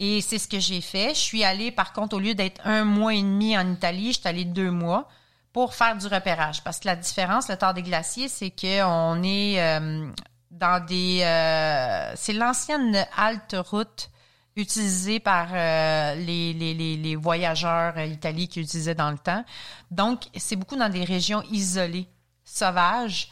Et 0.00 0.20
c'est 0.20 0.38
ce 0.38 0.48
que 0.48 0.60
j'ai 0.60 0.80
fait. 0.80 1.10
Je 1.10 1.20
suis 1.20 1.44
allée, 1.44 1.70
par 1.70 1.92
contre, 1.92 2.16
au 2.16 2.20
lieu 2.20 2.34
d'être 2.34 2.60
un 2.64 2.84
mois 2.84 3.14
et 3.14 3.22
demi 3.22 3.58
en 3.58 3.68
Italie, 3.72 4.12
je 4.12 4.20
suis 4.20 4.28
allée 4.28 4.44
deux 4.44 4.70
mois 4.70 5.08
pour 5.52 5.74
faire 5.74 5.96
du 5.96 6.06
repérage. 6.06 6.62
Parce 6.62 6.78
que 6.78 6.86
la 6.86 6.96
différence, 6.96 7.48
le 7.48 7.56
tard 7.56 7.74
des 7.74 7.82
glaciers, 7.82 8.28
c'est 8.28 8.50
qu'on 8.50 9.22
est 9.22 9.60
euh, 9.60 10.08
dans 10.50 10.84
des... 10.84 11.20
euh, 11.22 12.12
c'est 12.14 12.32
l'ancienne 12.32 13.06
halte 13.16 13.56
route 13.58 14.10
utilisée 14.54 15.20
par 15.20 15.48
euh, 15.52 16.14
les, 16.16 16.52
les, 16.52 16.74
les, 16.74 17.16
voyageurs 17.16 17.98
italiens 17.98 18.46
qui 18.46 18.60
utilisaient 18.60 18.94
dans 18.94 19.10
le 19.10 19.18
temps. 19.18 19.44
Donc, 19.90 20.24
c'est 20.36 20.56
beaucoup 20.56 20.76
dans 20.76 20.88
des 20.88 21.04
régions 21.04 21.42
isolées, 21.50 22.08
sauvages. 22.44 23.30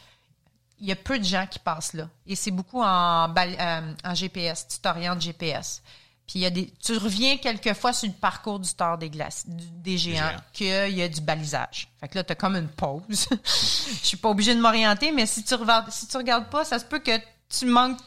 Il 0.79 0.87
y 0.87 0.91
a 0.91 0.95
peu 0.95 1.17
de 1.17 1.23
gens 1.23 1.45
qui 1.47 1.59
passent 1.59 1.93
là. 1.93 2.07
Et 2.27 2.35
c'est 2.35 2.51
beaucoup 2.51 2.81
en, 2.83 3.33
euh, 3.35 3.93
en 4.03 4.13
GPS, 4.15 4.67
tu 4.67 4.79
t'orientes 4.79 5.21
GPS. 5.21 5.81
Puis 6.27 6.39
il 6.39 6.41
y 6.41 6.45
a 6.45 6.49
des, 6.49 6.71
tu 6.83 6.97
reviens 6.97 7.37
quelquefois 7.37 7.93
sur 7.93 8.07
le 8.09 8.13
parcours 8.13 8.59
du 8.59 8.73
tard 8.73 8.97
des 8.97 9.09
glaces, 9.09 9.47
du- 9.47 9.69
des 9.71 9.97
géants, 9.97 10.35
qu'il 10.53 10.67
y 10.95 11.01
a 11.01 11.07
du 11.07 11.21
balisage. 11.21 11.87
Fait 12.01 12.09
que 12.09 12.15
là, 12.17 12.23
t'as 12.23 12.35
comme 12.35 12.55
une 12.57 12.67
pause. 12.67 13.27
Je 13.45 14.05
suis 14.07 14.17
pas 14.17 14.29
obligée 14.29 14.53
de 14.53 14.59
m'orienter, 14.59 15.11
mais 15.13 15.25
si 15.25 15.43
tu 15.43 15.55
regardes, 15.55 15.89
si 15.89 16.05
tu 16.05 16.17
regardes 16.17 16.49
pas, 16.49 16.65
ça 16.65 16.79
se 16.79 16.85
peut 16.85 16.99
que 16.99 17.17
tu 17.49 17.65
manques 17.65 17.97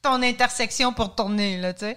ton 0.00 0.22
intersection 0.22 0.92
pour 0.94 1.14
tourner, 1.14 1.58
là, 1.58 1.74
tu 1.74 1.80
sais. 1.80 1.96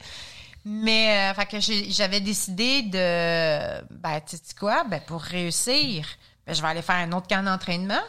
Mais, 0.65 1.31
euh, 1.31 1.33
fait 1.35 1.45
que 1.45 1.57
j'avais 1.89 2.19
décidé 2.19 2.81
de, 2.83 3.81
ben, 3.89 4.19
tu 4.27 4.35
sais 4.35 4.53
quoi, 4.59 4.83
ben, 4.83 4.99
pour 5.07 5.21
réussir, 5.21 6.05
ben, 6.45 6.53
je 6.53 6.61
vais 6.61 6.67
aller 6.67 6.81
faire 6.81 6.95
un 6.97 7.11
autre 7.13 7.27
camp 7.27 7.41
d'entraînement. 7.43 8.01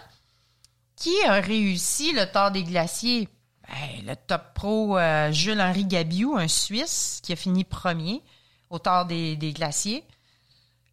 Qui 1.01 1.17
a 1.25 1.41
réussi 1.41 2.13
le 2.13 2.27
tard 2.27 2.53
des 2.53 2.63
glaciers? 2.63 3.27
Ben, 3.67 4.05
le 4.07 4.15
top 4.15 4.53
pro 4.53 4.99
euh, 4.99 5.33
Jules-Henri 5.33 5.87
Gabiou, 5.87 6.37
un 6.37 6.47
Suisse, 6.47 7.21
qui 7.23 7.33
a 7.33 7.37
fini 7.37 7.65
premier 7.65 8.23
au 8.69 8.79
tard 8.79 9.07
des, 9.07 9.37
glaciers. 9.55 10.05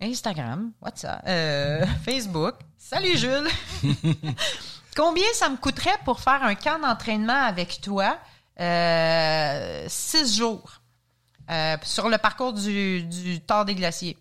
Instagram, 0.02 0.72
WhatsApp, 0.82 1.24
euh, 1.28 1.86
Facebook. 2.06 2.56
Salut 2.78 3.18
Jules! 3.18 3.50
Combien 4.96 5.28
ça 5.34 5.50
me 5.50 5.58
coûterait 5.58 5.98
pour 6.06 6.22
faire 6.22 6.42
un 6.42 6.56
camp 6.56 6.80
d'entraînement 6.80 7.44
avec 7.44 7.82
toi? 7.82 8.18
Euh, 8.62 9.86
six 9.90 10.38
jours. 10.38 10.80
Sur 11.84 12.08
le 12.08 12.18
parcours 12.18 12.54
du, 12.54 13.04
du 13.04 13.40
des 13.66 13.76
Glaciers? 13.76 14.18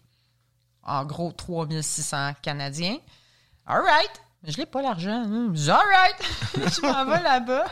En 0.83 1.05
gros, 1.05 1.31
3600 1.31 2.35
Canadiens. 2.43 2.99
All 3.67 3.83
right. 3.83 4.26
Je 4.47 4.57
n'ai 4.59 4.67
pas 4.67 4.83
l'argent. 4.83 5.25
hein. 5.27 5.53
All 5.69 5.75
right. 5.75 6.73
je 6.75 6.81
m'en 6.83 7.05
vais 7.05 7.23
là-bas. 7.23 7.65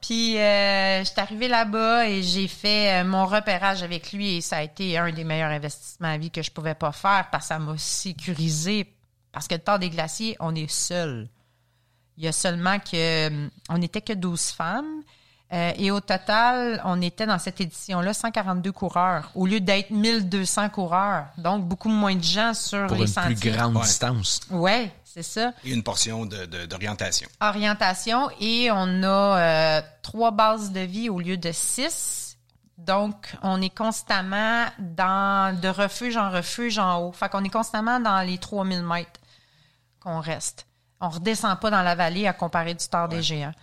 Puis, 0.00 0.38
euh, 0.38 1.00
je 1.00 1.04
suis 1.10 1.20
arrivée 1.20 1.48
là-bas 1.48 2.06
et 2.08 2.22
j'ai 2.22 2.46
fait 2.48 3.00
euh, 3.00 3.04
mon 3.04 3.26
repérage 3.26 3.82
avec 3.82 4.12
lui 4.12 4.36
et 4.36 4.40
ça 4.40 4.58
a 4.58 4.62
été 4.62 4.96
un 4.98 5.10
des 5.10 5.24
meilleurs 5.24 5.50
investissements 5.50 6.08
à 6.12 6.16
vie 6.18 6.30
que 6.30 6.42
je 6.42 6.50
pouvais 6.50 6.74
pas 6.74 6.92
faire 6.92 7.28
parce 7.32 7.44
que 7.44 7.48
ça 7.48 7.58
m'a 7.58 7.76
sécurisé. 7.76 8.92
Parce 9.32 9.48
que 9.48 9.54
le 9.54 9.60
Tard 9.60 9.78
des 9.78 9.90
Glaciers, 9.90 10.36
on 10.38 10.54
est 10.54 10.70
seul. 10.70 11.28
Il 12.18 12.24
y 12.24 12.28
a 12.28 12.32
seulement 12.32 12.78
que, 12.78 13.26
hum, 13.28 13.50
on 13.68 13.78
n'était 13.78 14.00
que 14.00 14.12
12 14.12 14.50
femmes. 14.52 15.02
Euh, 15.52 15.72
et 15.76 15.90
au 15.92 16.00
total, 16.00 16.80
on 16.84 17.00
était 17.02 17.26
dans 17.26 17.38
cette 17.38 17.60
édition-là 17.60 18.12
142 18.12 18.72
coureurs 18.72 19.30
au 19.36 19.46
lieu 19.46 19.60
d'être 19.60 19.90
1200 19.90 20.70
coureurs. 20.70 21.26
Donc, 21.38 21.64
beaucoup 21.64 21.88
moins 21.88 22.16
de 22.16 22.22
gens 22.22 22.52
sur 22.52 22.86
Pour 22.88 22.96
les 22.96 23.02
une 23.02 23.06
sentiers. 23.08 23.34
plus 23.36 23.50
grande 23.52 23.76
Ouais. 23.76 23.82
distance. 23.82 24.40
Ouais, 24.50 24.90
c'est 25.16 25.22
ça. 25.22 25.52
Et 25.64 25.72
une 25.72 25.82
portion 25.82 26.26
de- 26.26 26.44
de- 26.44 26.66
d'orientation. 26.66 27.26
Orientation. 27.40 28.28
Et 28.38 28.70
on 28.70 29.02
a 29.02 29.78
euh, 29.78 29.82
trois 30.02 30.30
bases 30.30 30.72
de 30.72 30.80
vie 30.80 31.08
au 31.08 31.18
lieu 31.20 31.38
de 31.38 31.50
six. 31.52 32.36
Donc, 32.76 33.34
on 33.42 33.62
est 33.62 33.74
constamment 33.74 34.66
dans 34.78 35.58
de 35.58 35.68
refuge 35.68 36.18
en 36.18 36.30
refuge 36.30 36.78
en 36.78 36.98
haut. 37.00 37.12
Fait 37.12 37.30
qu'on 37.30 37.42
est 37.44 37.48
constamment 37.50 37.98
dans 37.98 38.20
les 38.20 38.36
3000 38.36 38.82
mètres 38.82 39.18
qu'on 40.00 40.20
reste. 40.20 40.66
On 41.00 41.08
redescend 41.08 41.58
pas 41.58 41.70
dans 41.70 41.82
la 41.82 41.94
vallée 41.94 42.26
à 42.26 42.34
comparer 42.34 42.74
du 42.74 42.86
tard 42.86 43.08
des 43.08 43.22
géants. 43.22 43.54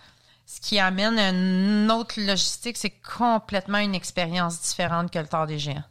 Ce 0.46 0.60
qui 0.60 0.80
amène 0.80 1.16
une 1.18 1.90
autre 1.92 2.20
logistique, 2.20 2.76
c'est 2.76 2.90
complètement 3.16 3.78
une 3.78 3.94
expérience 3.94 4.60
différente 4.60 5.12
que 5.12 5.18
le 5.20 5.26
tard 5.28 5.46
des 5.46 5.60
géants. 5.60 5.84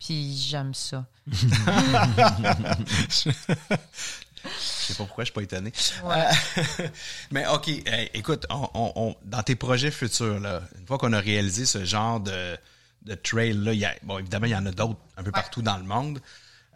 Puis 0.00 0.34
j'aime 0.36 0.72
ça. 0.74 1.04
Je 4.58 4.86
sais 4.86 4.94
pas 4.94 5.04
pourquoi 5.04 5.24
je 5.24 5.26
suis 5.26 5.34
pas 5.34 5.42
étonné. 5.42 5.72
Ouais. 6.04 6.24
Euh, 6.58 6.88
mais 7.30 7.46
OK, 7.46 7.68
écoute, 8.14 8.46
on, 8.50 8.68
on- 8.74 8.92
on- 8.96 9.16
dans 9.24 9.42
tes 9.42 9.56
projets 9.56 9.90
futurs, 9.90 10.40
là, 10.40 10.62
une 10.78 10.86
fois 10.86 10.98
qu'on 10.98 11.12
a 11.12 11.20
réalisé 11.20 11.66
ce 11.66 11.84
genre 11.84 12.20
de, 12.20 12.56
de 13.02 13.14
trail-là, 13.14 13.72
il 13.72 13.78
y 13.80 13.84
a- 13.84 13.94
bon, 14.02 14.18
évidemment, 14.18 14.46
il 14.46 14.52
y 14.52 14.56
en 14.56 14.66
a 14.66 14.70
d'autres 14.72 14.98
un 15.16 15.22
peu 15.22 15.30
partout 15.32 15.62
dans 15.62 15.76
le 15.76 15.84
monde. 15.84 16.20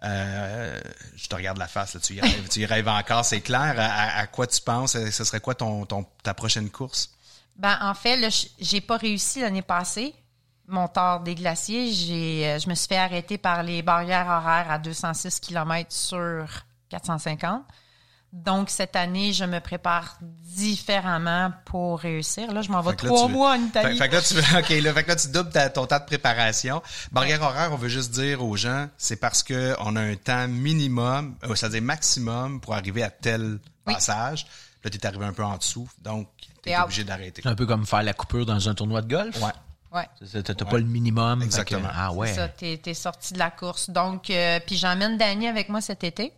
Euh, 0.05 0.81
je 1.14 1.29
te 1.29 1.35
regarde 1.37 1.59
la 1.59 1.68
face, 1.68 1.95
là, 1.95 2.01
tu, 2.01 2.14
y 2.14 2.20
rêves, 2.20 2.49
tu 2.49 2.61
y 2.61 2.66
rêves 2.66 2.89
encore, 2.89 3.25
c'est 3.25 3.41
clair. 3.41 3.75
À, 3.79 4.27
quoi 4.27 4.47
tu 4.49 4.61
penses? 4.61 4.93
Ce 4.93 5.25
serait 5.25 5.39
quoi 5.41 5.55
ton, 5.55 5.87
ton, 5.87 6.05
ta 6.25 6.35
prochaine 6.35 6.70
course? 6.70 7.11
Ben, 7.57 7.79
en 7.81 7.95
fait, 7.95 8.18
j'ai 8.59 8.81
pas 8.81 8.97
réussi 8.97 9.41
l'année 9.43 9.62
passée. 9.62 10.12
Mon 10.66 10.89
tard 10.89 11.20
des 11.20 11.35
glaciers, 11.35 11.93
j'ai, 11.93 12.47
euh, 12.49 12.59
je 12.59 12.68
me 12.68 12.75
suis 12.75 12.89
fait 12.89 12.97
arrêter 12.97 13.37
par 13.39 13.62
les 13.62 13.83
barrières 13.83 14.27
horaires 14.27 14.70
à 14.70 14.79
206 14.79 15.39
km 15.41 15.93
sur 15.93 16.47
450. 16.93 17.62
Donc, 18.32 18.70
cette 18.70 18.97
année, 18.97 19.32
je 19.34 19.45
me 19.45 19.61
prépare 19.61 20.16
différemment 20.22 21.53
pour 21.66 21.99
réussir. 22.01 22.53
Là, 22.53 22.62
je 22.62 22.70
m'en 22.70 22.80
vais 22.80 22.95
trois 22.97 23.26
tu- 23.26 23.32
mois 23.32 23.53
en 23.53 23.61
Italie. 23.62 23.99
Fait, 23.99 24.05
fait 24.05 24.09
que 24.09 24.14
là, 24.14 24.22
tu, 24.22 24.57
OK, 24.78 24.82
là, 24.82 24.95
fait 24.95 25.03
que 25.05 25.09
là, 25.09 25.16
tu 25.16 25.28
doubles 25.28 25.51
ta- 25.51 25.68
ton 25.70 25.86
temps 25.86 25.99
de 25.99 26.05
préparation. 26.05 26.82
Barrière 27.12 27.43
horaire, 27.43 27.70
on 27.72 27.76
veut 27.76 27.88
juste 27.90 28.11
dire 28.12 28.43
aux 28.43 28.57
gens, 28.57 28.88
c'est 28.97 29.16
parce 29.16 29.43
que 29.43 29.74
on 29.80 29.97
a 29.97 30.01
un 30.01 30.16
temps 30.16 30.49
minimum, 30.49 31.34
euh, 31.45 31.55
c'est-à-dire 31.55 31.82
maximum 31.82 32.61
pour 32.61 32.74
arriver 32.74 33.03
à 33.03 33.11
tel 33.11 33.59
Oui. 33.86 33.95
passage. 33.95 34.47
Là, 34.84 34.90
tu 34.90 34.97
es 34.99 35.07
arrivé 35.07 35.24
un 35.26 35.32
peu 35.32 35.45
en 35.45 35.57
dessous, 35.59 35.88
donc 36.01 36.28
tu 36.62 36.70
es 36.70 36.78
obligé 36.78 37.05
d'arrêter. 37.05 37.43
C'est 37.43 37.49
un 37.51 37.55
peu 37.55 37.66
comme 37.66 37.86
faire 37.86 38.03
la 38.03 38.14
coupure 38.14 38.47
dans 38.47 38.68
un 38.68 38.74
tournoi 38.74 39.03
de 39.03 39.09
golf. 39.14 39.36
Ouais. 39.43 39.53
Ouais. 39.93 40.09
T'as 40.43 40.55
pas 40.64 40.78
le 40.78 40.84
minimum. 40.84 41.40
que- 41.40 41.45
Exactement. 41.45 41.88
ah 41.93 42.12
ouais. 42.12 42.28
C'est 42.28 42.34
ça, 42.36 42.49
t'es, 42.49 42.95
sorti 42.95 43.34
de 43.34 43.38
la 43.38 43.51
course. 43.51 43.90
Donc, 43.90 44.30
euh, 44.30 44.59
puis 44.66 44.76
j'emmène 44.76 45.18
Danny 45.18 45.47
avec 45.49 45.68
moi 45.68 45.82
cet 45.82 46.03
été. 46.03 46.32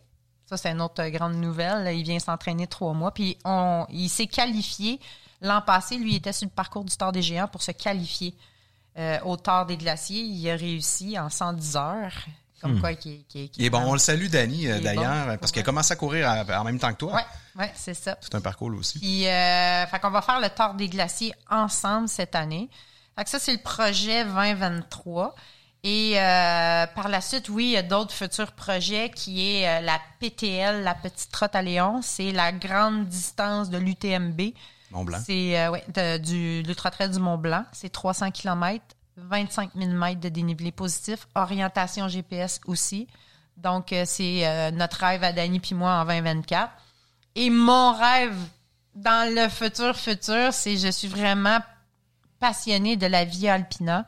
Ça, 0.47 0.57
c'est 0.57 0.69
une 0.69 0.81
autre 0.81 1.01
euh, 1.01 1.09
grande 1.09 1.35
nouvelle. 1.35 1.95
Il 1.95 2.03
vient 2.03 2.19
s'entraîner 2.19 2.67
trois 2.67 2.93
mois. 2.93 3.11
Puis 3.11 3.37
on, 3.45 3.85
il 3.89 4.09
s'est 4.09 4.27
qualifié. 4.27 4.99
L'an 5.41 5.61
passé, 5.61 5.97
lui, 5.97 6.11
il 6.11 6.15
était 6.17 6.33
sur 6.33 6.47
le 6.47 6.51
parcours 6.51 6.83
du 6.83 6.95
Tort 6.95 7.11
des 7.11 7.21
Géants 7.21 7.47
pour 7.47 7.61
se 7.61 7.71
qualifier 7.71 8.33
euh, 8.97 9.19
au 9.25 9.37
Tort 9.37 9.65
des 9.65 9.77
Glaciers. 9.77 10.21
Il 10.21 10.49
a 10.49 10.55
réussi 10.55 11.19
en 11.19 11.29
110 11.29 11.75
heures. 11.75 12.13
Comme 12.61 12.79
quoi, 12.79 12.95
qui 12.95 13.23
qui 13.27 13.51
Il 13.57 13.65
est 13.65 13.69
bon, 13.69 13.79
on 13.79 13.93
le 13.93 13.99
salue, 13.99 14.27
Danny, 14.27 14.67
euh, 14.67 14.79
d'ailleurs, 14.79 15.27
bon. 15.27 15.37
parce 15.37 15.51
qu'il 15.51 15.61
a 15.61 15.65
commencé 15.65 15.91
à 15.91 15.95
courir 15.95 16.27
en 16.49 16.63
même 16.63 16.79
temps 16.79 16.91
que 16.93 16.97
toi. 16.97 17.13
Ouais, 17.13 17.25
ouais, 17.57 17.71
c'est 17.75 17.93
ça. 17.93 18.17
C'est 18.21 18.33
un 18.33 18.41
parcours 18.41 18.71
là 18.71 18.77
aussi. 18.79 18.97
Puis, 18.97 19.27
euh, 19.27 19.85
fait 19.85 19.99
qu'on 19.99 20.09
va 20.09 20.21
faire 20.21 20.39
le 20.39 20.49
Tort 20.49 20.73
des 20.73 20.87
Glaciers 20.87 21.33
ensemble 21.49 22.07
cette 22.07 22.33
année. 22.33 22.69
Fait 23.15 23.23
que 23.23 23.29
ça, 23.29 23.39
c'est 23.39 23.51
le 23.51 23.61
projet 23.61 24.25
2023. 24.25 25.35
Et 25.87 26.19
euh, 26.19 26.87
par 26.95 27.09
la 27.09 27.21
suite, 27.21 27.47
oui, 27.49 27.65
il 27.65 27.71
y 27.71 27.77
a 27.77 27.83
d'autres 27.83 28.11
futurs 28.13 28.53
projets 28.53 29.11
qui 29.13 29.55
est 29.55 29.67
euh, 29.69 29.81
la 29.81 29.99
PTL, 30.19 30.81
la 30.83 30.95
Petite 30.95 31.29
Trotte 31.31 31.55
à 31.55 31.61
Léon. 31.61 32.01
C'est 32.01 32.31
la 32.31 32.51
grande 32.51 33.05
distance 33.07 33.69
de 33.69 33.77
l'UTMB. 33.77 34.41
Mont 34.89 35.03
Blanc. 35.03 35.19
C'est 35.23 35.59
euh, 35.59 35.69
ouais, 35.69 35.83
de- 35.93 36.17
du 36.17 36.63
l'Ultra 36.63 36.89
Trail 36.89 37.11
du 37.11 37.19
Mont 37.19 37.37
Blanc. 37.37 37.65
C'est 37.71 37.89
300 37.91 38.31
km, 38.31 38.83
25 39.17 39.71
000 39.75 39.91
mètres 39.91 40.21
de 40.21 40.29
dénivelé 40.29 40.71
positif, 40.71 41.27
orientation 41.35 42.07
GPS 42.07 42.59
aussi. 42.65 43.07
Donc, 43.55 43.93
c'est 44.05 44.71
notre 44.73 44.97
rêve 44.97 45.23
à 45.23 45.31
Dany 45.31 45.59
puis 45.61 45.75
moi 45.75 45.91
en 46.01 46.05
2024. 46.05 46.69
Et 47.35 47.49
mon 47.49 47.93
rêve 47.93 48.35
dans 48.95 49.33
le 49.33 49.47
futur 49.49 49.95
futur, 49.95 50.51
c'est 50.51 50.75
je 50.77 50.89
suis 50.89 51.07
vraiment 51.07 51.59
passionnée 52.39 52.97
de 52.97 53.05
la 53.07 53.23
Via 53.23 53.53
Alpina, 53.53 54.05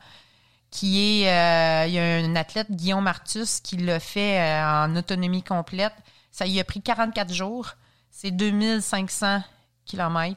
qui 0.70 1.22
est 1.22 1.28
euh, 1.28 1.86
il 1.86 1.94
y 1.94 1.98
a 1.98 2.16
un 2.18 2.36
athlète 2.36 2.70
Guillaume 2.70 3.04
Martus 3.04 3.60
qui 3.60 3.76
l'a 3.78 4.00
fait 4.00 4.38
euh, 4.40 4.84
en 4.86 4.96
autonomie 4.96 5.42
complète. 5.42 5.94
Ça 6.30 6.46
y 6.46 6.60
a 6.60 6.64
pris 6.64 6.82
44 6.82 7.32
jours. 7.32 7.70
C'est 8.10 8.30
2500 8.30 9.42
km 9.86 10.36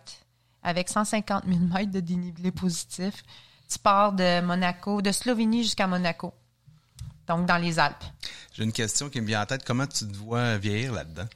avec 0.64 0.90
150 0.90 1.44
000 1.48 1.60
mètres 1.60 1.92
de 1.92 2.00
dénivelé 2.00 2.52
positif. 2.52 3.24
Tu 3.70 3.80
pars 3.80 4.14
de 4.14 4.42
Monaco, 4.42 5.02
de 5.02 5.12
Slovénie 5.12 5.64
jusqu'à 5.64 5.88
Monaco. 5.88 6.34
Donc, 7.28 7.46
dans 7.46 7.58
les 7.58 7.80
Alpes. 7.80 8.04
J'ai 8.54 8.64
une 8.64 8.72
question 8.74 9.10
qui 9.10 9.22
me 9.22 9.28
vient 9.28 9.42
en 9.42 9.46
tête. 9.46 9.64
Comment 9.66 9.88
tu 9.88 10.08
te 10.08 10.16
vois 10.18 10.58
vieillir 10.58 10.92
là-dedans? 10.94 11.28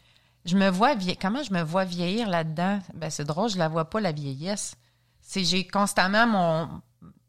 Je 0.45 0.55
me 0.57 0.69
vois 0.69 0.93
vie- 0.95 1.17
comment 1.17 1.41
je 1.43 1.53
me 1.53 1.61
vois 1.63 1.85
vieillir 1.85 2.29
là-dedans? 2.29 2.79
Ben 2.93 3.09
c'est 3.09 3.23
drôle, 3.23 3.49
je 3.49 3.57
la 3.57 3.67
vois 3.67 3.89
pas 3.89 3.99
la 3.99 4.11
vieillesse. 4.11 4.75
C'est 5.21 5.43
j'ai 5.43 5.65
constamment 5.65 6.27
mon 6.27 6.81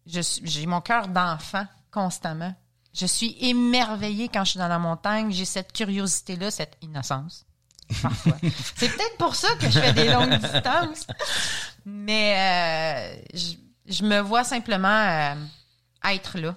j'ai 0.07 0.66
mon 0.66 0.80
cœur 0.80 1.09
d'enfant 1.09 1.66
constamment. 1.90 2.54
Je 2.94 3.07
suis 3.07 3.36
émerveillée 3.40 4.28
quand 4.28 4.44
je 4.44 4.50
suis 4.52 4.59
dans 4.59 4.68
la 4.68 4.78
montagne, 4.78 5.30
j'ai 5.30 5.44
cette 5.44 5.72
curiosité 5.72 6.36
là, 6.36 6.50
cette 6.50 6.76
innocence. 6.82 7.44
Parfois. 8.02 8.36
c'est 8.76 8.88
peut-être 8.88 9.16
pour 9.18 9.34
ça 9.34 9.48
que 9.61 9.68
je 9.70 9.78
fais 9.78 9.92
des 9.92 10.11
longues 10.11 10.38
distances. 10.38 11.07
Mais 11.84 12.36
euh, 12.36 13.22
je, 13.34 13.54
je 13.92 14.02
me 14.04 14.20
vois 14.20 14.44
simplement 14.44 14.88
euh, 14.88 15.34
être 16.11 16.38
là. 16.38 16.52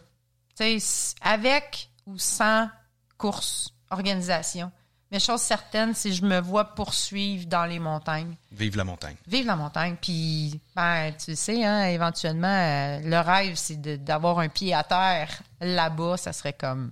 Tu 0.51 0.63
sais, 0.63 0.73
s- 0.75 1.15
avec 1.21 1.89
ou 2.05 2.17
sans 2.17 2.69
course, 3.17 3.69
organisation. 3.91 4.71
Mais 5.11 5.19
chose 5.19 5.41
certaine, 5.41 5.95
c'est 5.95 6.09
que 6.09 6.15
je 6.15 6.23
me 6.25 6.39
vois 6.39 6.65
poursuivre 6.75 7.47
dans 7.47 7.65
les 7.65 7.79
montagnes. 7.79 8.35
Vive 8.51 8.77
la 8.77 8.83
montagne. 8.83 9.15
Vivre 9.27 9.47
la 9.47 9.55
montagne. 9.55 9.95
Puis, 9.99 10.59
ben, 10.75 11.11
tu 11.17 11.35
sais, 11.35 11.65
hein, 11.65 11.85
éventuellement, 11.85 12.47
euh, 12.47 12.99
le 13.03 13.17
rêve, 13.19 13.55
c'est 13.55 13.81
d'avoir 14.03 14.37
un 14.39 14.49
pied 14.49 14.73
à 14.73 14.83
terre 14.83 15.41
là-bas. 15.61 16.17
Ça 16.17 16.31
serait 16.31 16.53
comme 16.53 16.91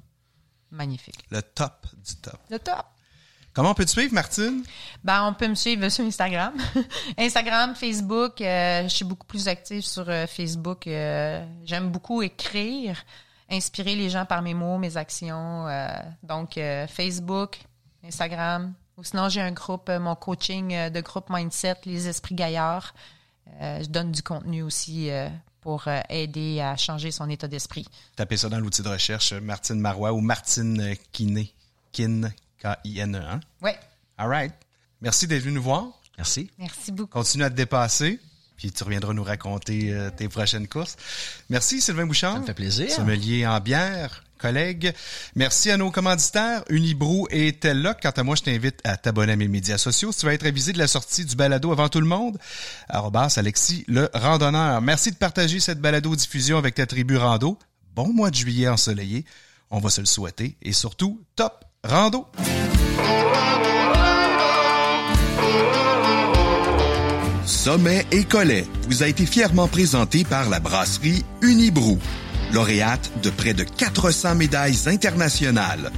magnifique. 0.72 1.26
Le 1.30 1.42
top 1.44 1.86
du 2.06 2.16
top. 2.16 2.40
Le 2.50 2.58
top. 2.58 2.86
Comment 3.54 3.72
on 3.72 3.74
peut 3.74 3.86
te 3.86 3.90
suivre, 3.92 4.14
Martine? 4.14 4.64
Ben, 5.04 5.24
on 5.24 5.34
peut 5.34 5.48
me 5.48 5.56
suivre 5.56 5.88
sur 5.90 6.04
Instagram. 6.06 6.54
Instagram, 7.18 7.76
Facebook. 7.76 8.42
euh, 8.42 8.84
je 8.84 8.88
suis 8.96 9.06
beaucoup 9.06 9.26
plus 9.28 9.48
active 9.48 9.82
sur 9.82 10.08
euh, 10.10 10.28
Facebook. 10.28 10.86
euh, 10.88 11.44
J'aime 11.66 11.90
beaucoup 11.90 12.22
écrire, 12.22 13.04
inspirer 13.50 13.96
les 13.96 14.10
gens 14.10 14.26
par 14.26 14.42
mes 14.42 14.54
mots, 14.54 14.78
mes 14.78 14.96
actions. 14.98 15.66
donc, 16.24 16.60
Facebook, 16.90 17.58
Instagram. 18.08 18.74
Ou 18.98 19.04
sinon, 19.04 19.30
j'ai 19.30 19.42
un 19.42 19.52
groupe, 19.52 19.90
euh, 19.90 20.00
mon 20.00 20.16
coaching 20.16 20.74
euh, 20.74 20.90
de 20.90 21.02
groupe 21.02 21.30
Mindset, 21.30 21.76
Les 21.86 22.08
Esprits 22.08 22.36
Gaillards. 22.36 22.94
Euh, 23.62 23.84
je 23.84 23.90
donne 23.90 24.12
du 24.12 24.24
contenu 24.24 24.64
aussi 24.64 25.10
euh, 25.10 25.30
pour 25.62 25.88
aider 26.10 26.62
à 26.62 26.76
changer 26.76 27.12
son 27.12 27.30
état 27.30 27.48
d'esprit. 27.48 27.86
Tapez 28.16 28.38
ça 28.38 28.50
dans 28.50 28.60
l'outil 28.60 28.82
de 28.82 28.90
recherche 28.90 29.34
Martine 29.34 29.80
Marois 29.80 30.14
ou 30.14 30.22
Martine 30.22 30.96
Kiné. 31.12 31.54
Kin, 31.92 32.30
K-I-N-E. 32.60 33.20
Hein? 33.20 33.40
Oui, 33.62 33.72
All 34.18 34.28
right. 34.30 34.54
Merci 35.02 35.28
d'être 35.28 35.44
venu 35.44 35.56
nous 35.56 35.64
voir. 35.64 35.86
Merci. 36.18 36.50
merci 36.58 36.92
beaucoup. 36.92 37.12
Continue 37.12 37.44
à 37.44 37.50
te 37.50 37.56
dépasser. 37.56 38.20
Puis 38.56 38.72
tu 38.72 38.84
reviendras 38.84 39.14
nous 39.14 39.24
raconter 39.24 39.94
euh, 39.94 40.10
tes 40.10 40.28
prochaines 40.28 40.68
courses. 40.68 40.98
Merci 41.50 41.80
Sylvain 41.80 42.08
Bouchard. 42.08 42.34
Ça 42.34 42.40
me 42.40 42.46
fait 42.46 42.56
plaisir. 42.56 42.90
Sommelier 42.90 43.46
en 43.46 43.60
bière, 43.60 44.24
collègue. 44.38 44.94
Merci 45.36 45.72
à 45.72 45.78
nos 45.78 45.92
commanditaires, 45.92 46.64
Unibrou 46.70 47.28
et 47.32 47.54
Telloc. 47.54 47.98
Quant 48.02 48.12
à 48.12 48.24
moi, 48.24 48.36
je 48.36 48.44
t'invite 48.44 48.80
à 48.84 48.98
t'abonner 48.98 49.34
à 49.34 49.36
mes 49.36 49.48
médias 49.48 49.78
sociaux. 49.78 50.12
Si 50.12 50.20
tu 50.20 50.26
vas 50.26 50.34
être 50.34 50.46
avisé 50.46 50.74
de 50.74 50.78
la 50.78 50.88
sortie 50.88 51.26
du 51.26 51.36
balado 51.36 51.72
avant 51.72 51.90
tout 51.90 52.00
le 52.00 52.08
monde, 52.08 52.38
arrobas 52.88 53.34
Alexis 53.38 53.84
le 53.88 54.10
randonneur. 54.14 54.82
Merci 54.82 55.12
de 55.12 55.18
partager 55.18 55.60
cette 55.60 55.80
balado-diffusion 55.80 56.58
avec 56.58 56.76
ta 56.76 56.86
tribu 56.86 57.18
rando. 57.18 57.58
Bon 57.96 58.14
mois 58.14 58.30
de 58.30 58.36
juillet 58.36 58.68
ensoleillé. 58.68 59.26
On 59.70 59.80
va 59.80 59.90
se 59.90 60.02
le 60.02 60.08
souhaiter. 60.08 60.56
Et 60.62 60.74
surtout, 60.74 61.22
top 61.36 61.66
rando! 61.84 62.28
Sommet 67.68 68.06
et 68.12 68.24
Collet 68.24 68.66
vous 68.88 69.04
a 69.04 69.08
été 69.08 69.26
fièrement 69.26 69.68
présenté 69.68 70.24
par 70.24 70.50
la 70.50 70.60
brasserie 70.60 71.26
Unibrou, 71.42 71.98
lauréate 72.54 73.12
de 73.24 73.30
près 73.30 73.54
de 73.54 73.64
400 73.64 74.36
médailles 74.36 74.88
internationales. 74.88 75.92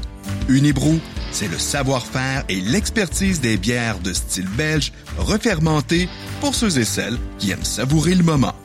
Unibrou, 0.47 1.00
c'est 1.32 1.47
le 1.47 1.60
savoir-faire 1.60 2.43
et 2.50 2.62
l'expertise 2.62 3.41
des 3.41 3.58
bières 3.58 4.00
de 4.00 4.14
style 4.14 4.47
belge 4.58 4.91
refermentées 5.18 6.10
pour 6.41 6.56
ceux 6.56 6.80
et 6.80 6.86
celles 6.86 7.18
qui 7.38 7.52
aiment 7.52 7.64
savourer 7.64 8.16
le 8.16 8.24
moment. 8.24 8.56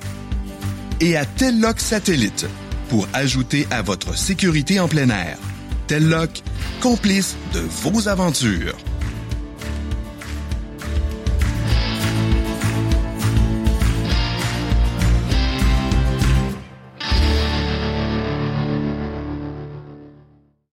Et 1.01 1.16
à 1.16 1.24
Telloc 1.26 1.80
Satellite, 1.80 2.47
pour 2.89 3.09
ajouter 3.12 3.66
à 3.70 3.82
votre 3.82 4.16
sécurité 4.16 4.80
en 4.80 4.89
plein 4.89 5.11
air. 5.11 5.39
Telloc, 5.87 6.43
complice 6.80 7.37
de 7.53 7.61
vos 7.61 8.09
aventures. 8.09 8.76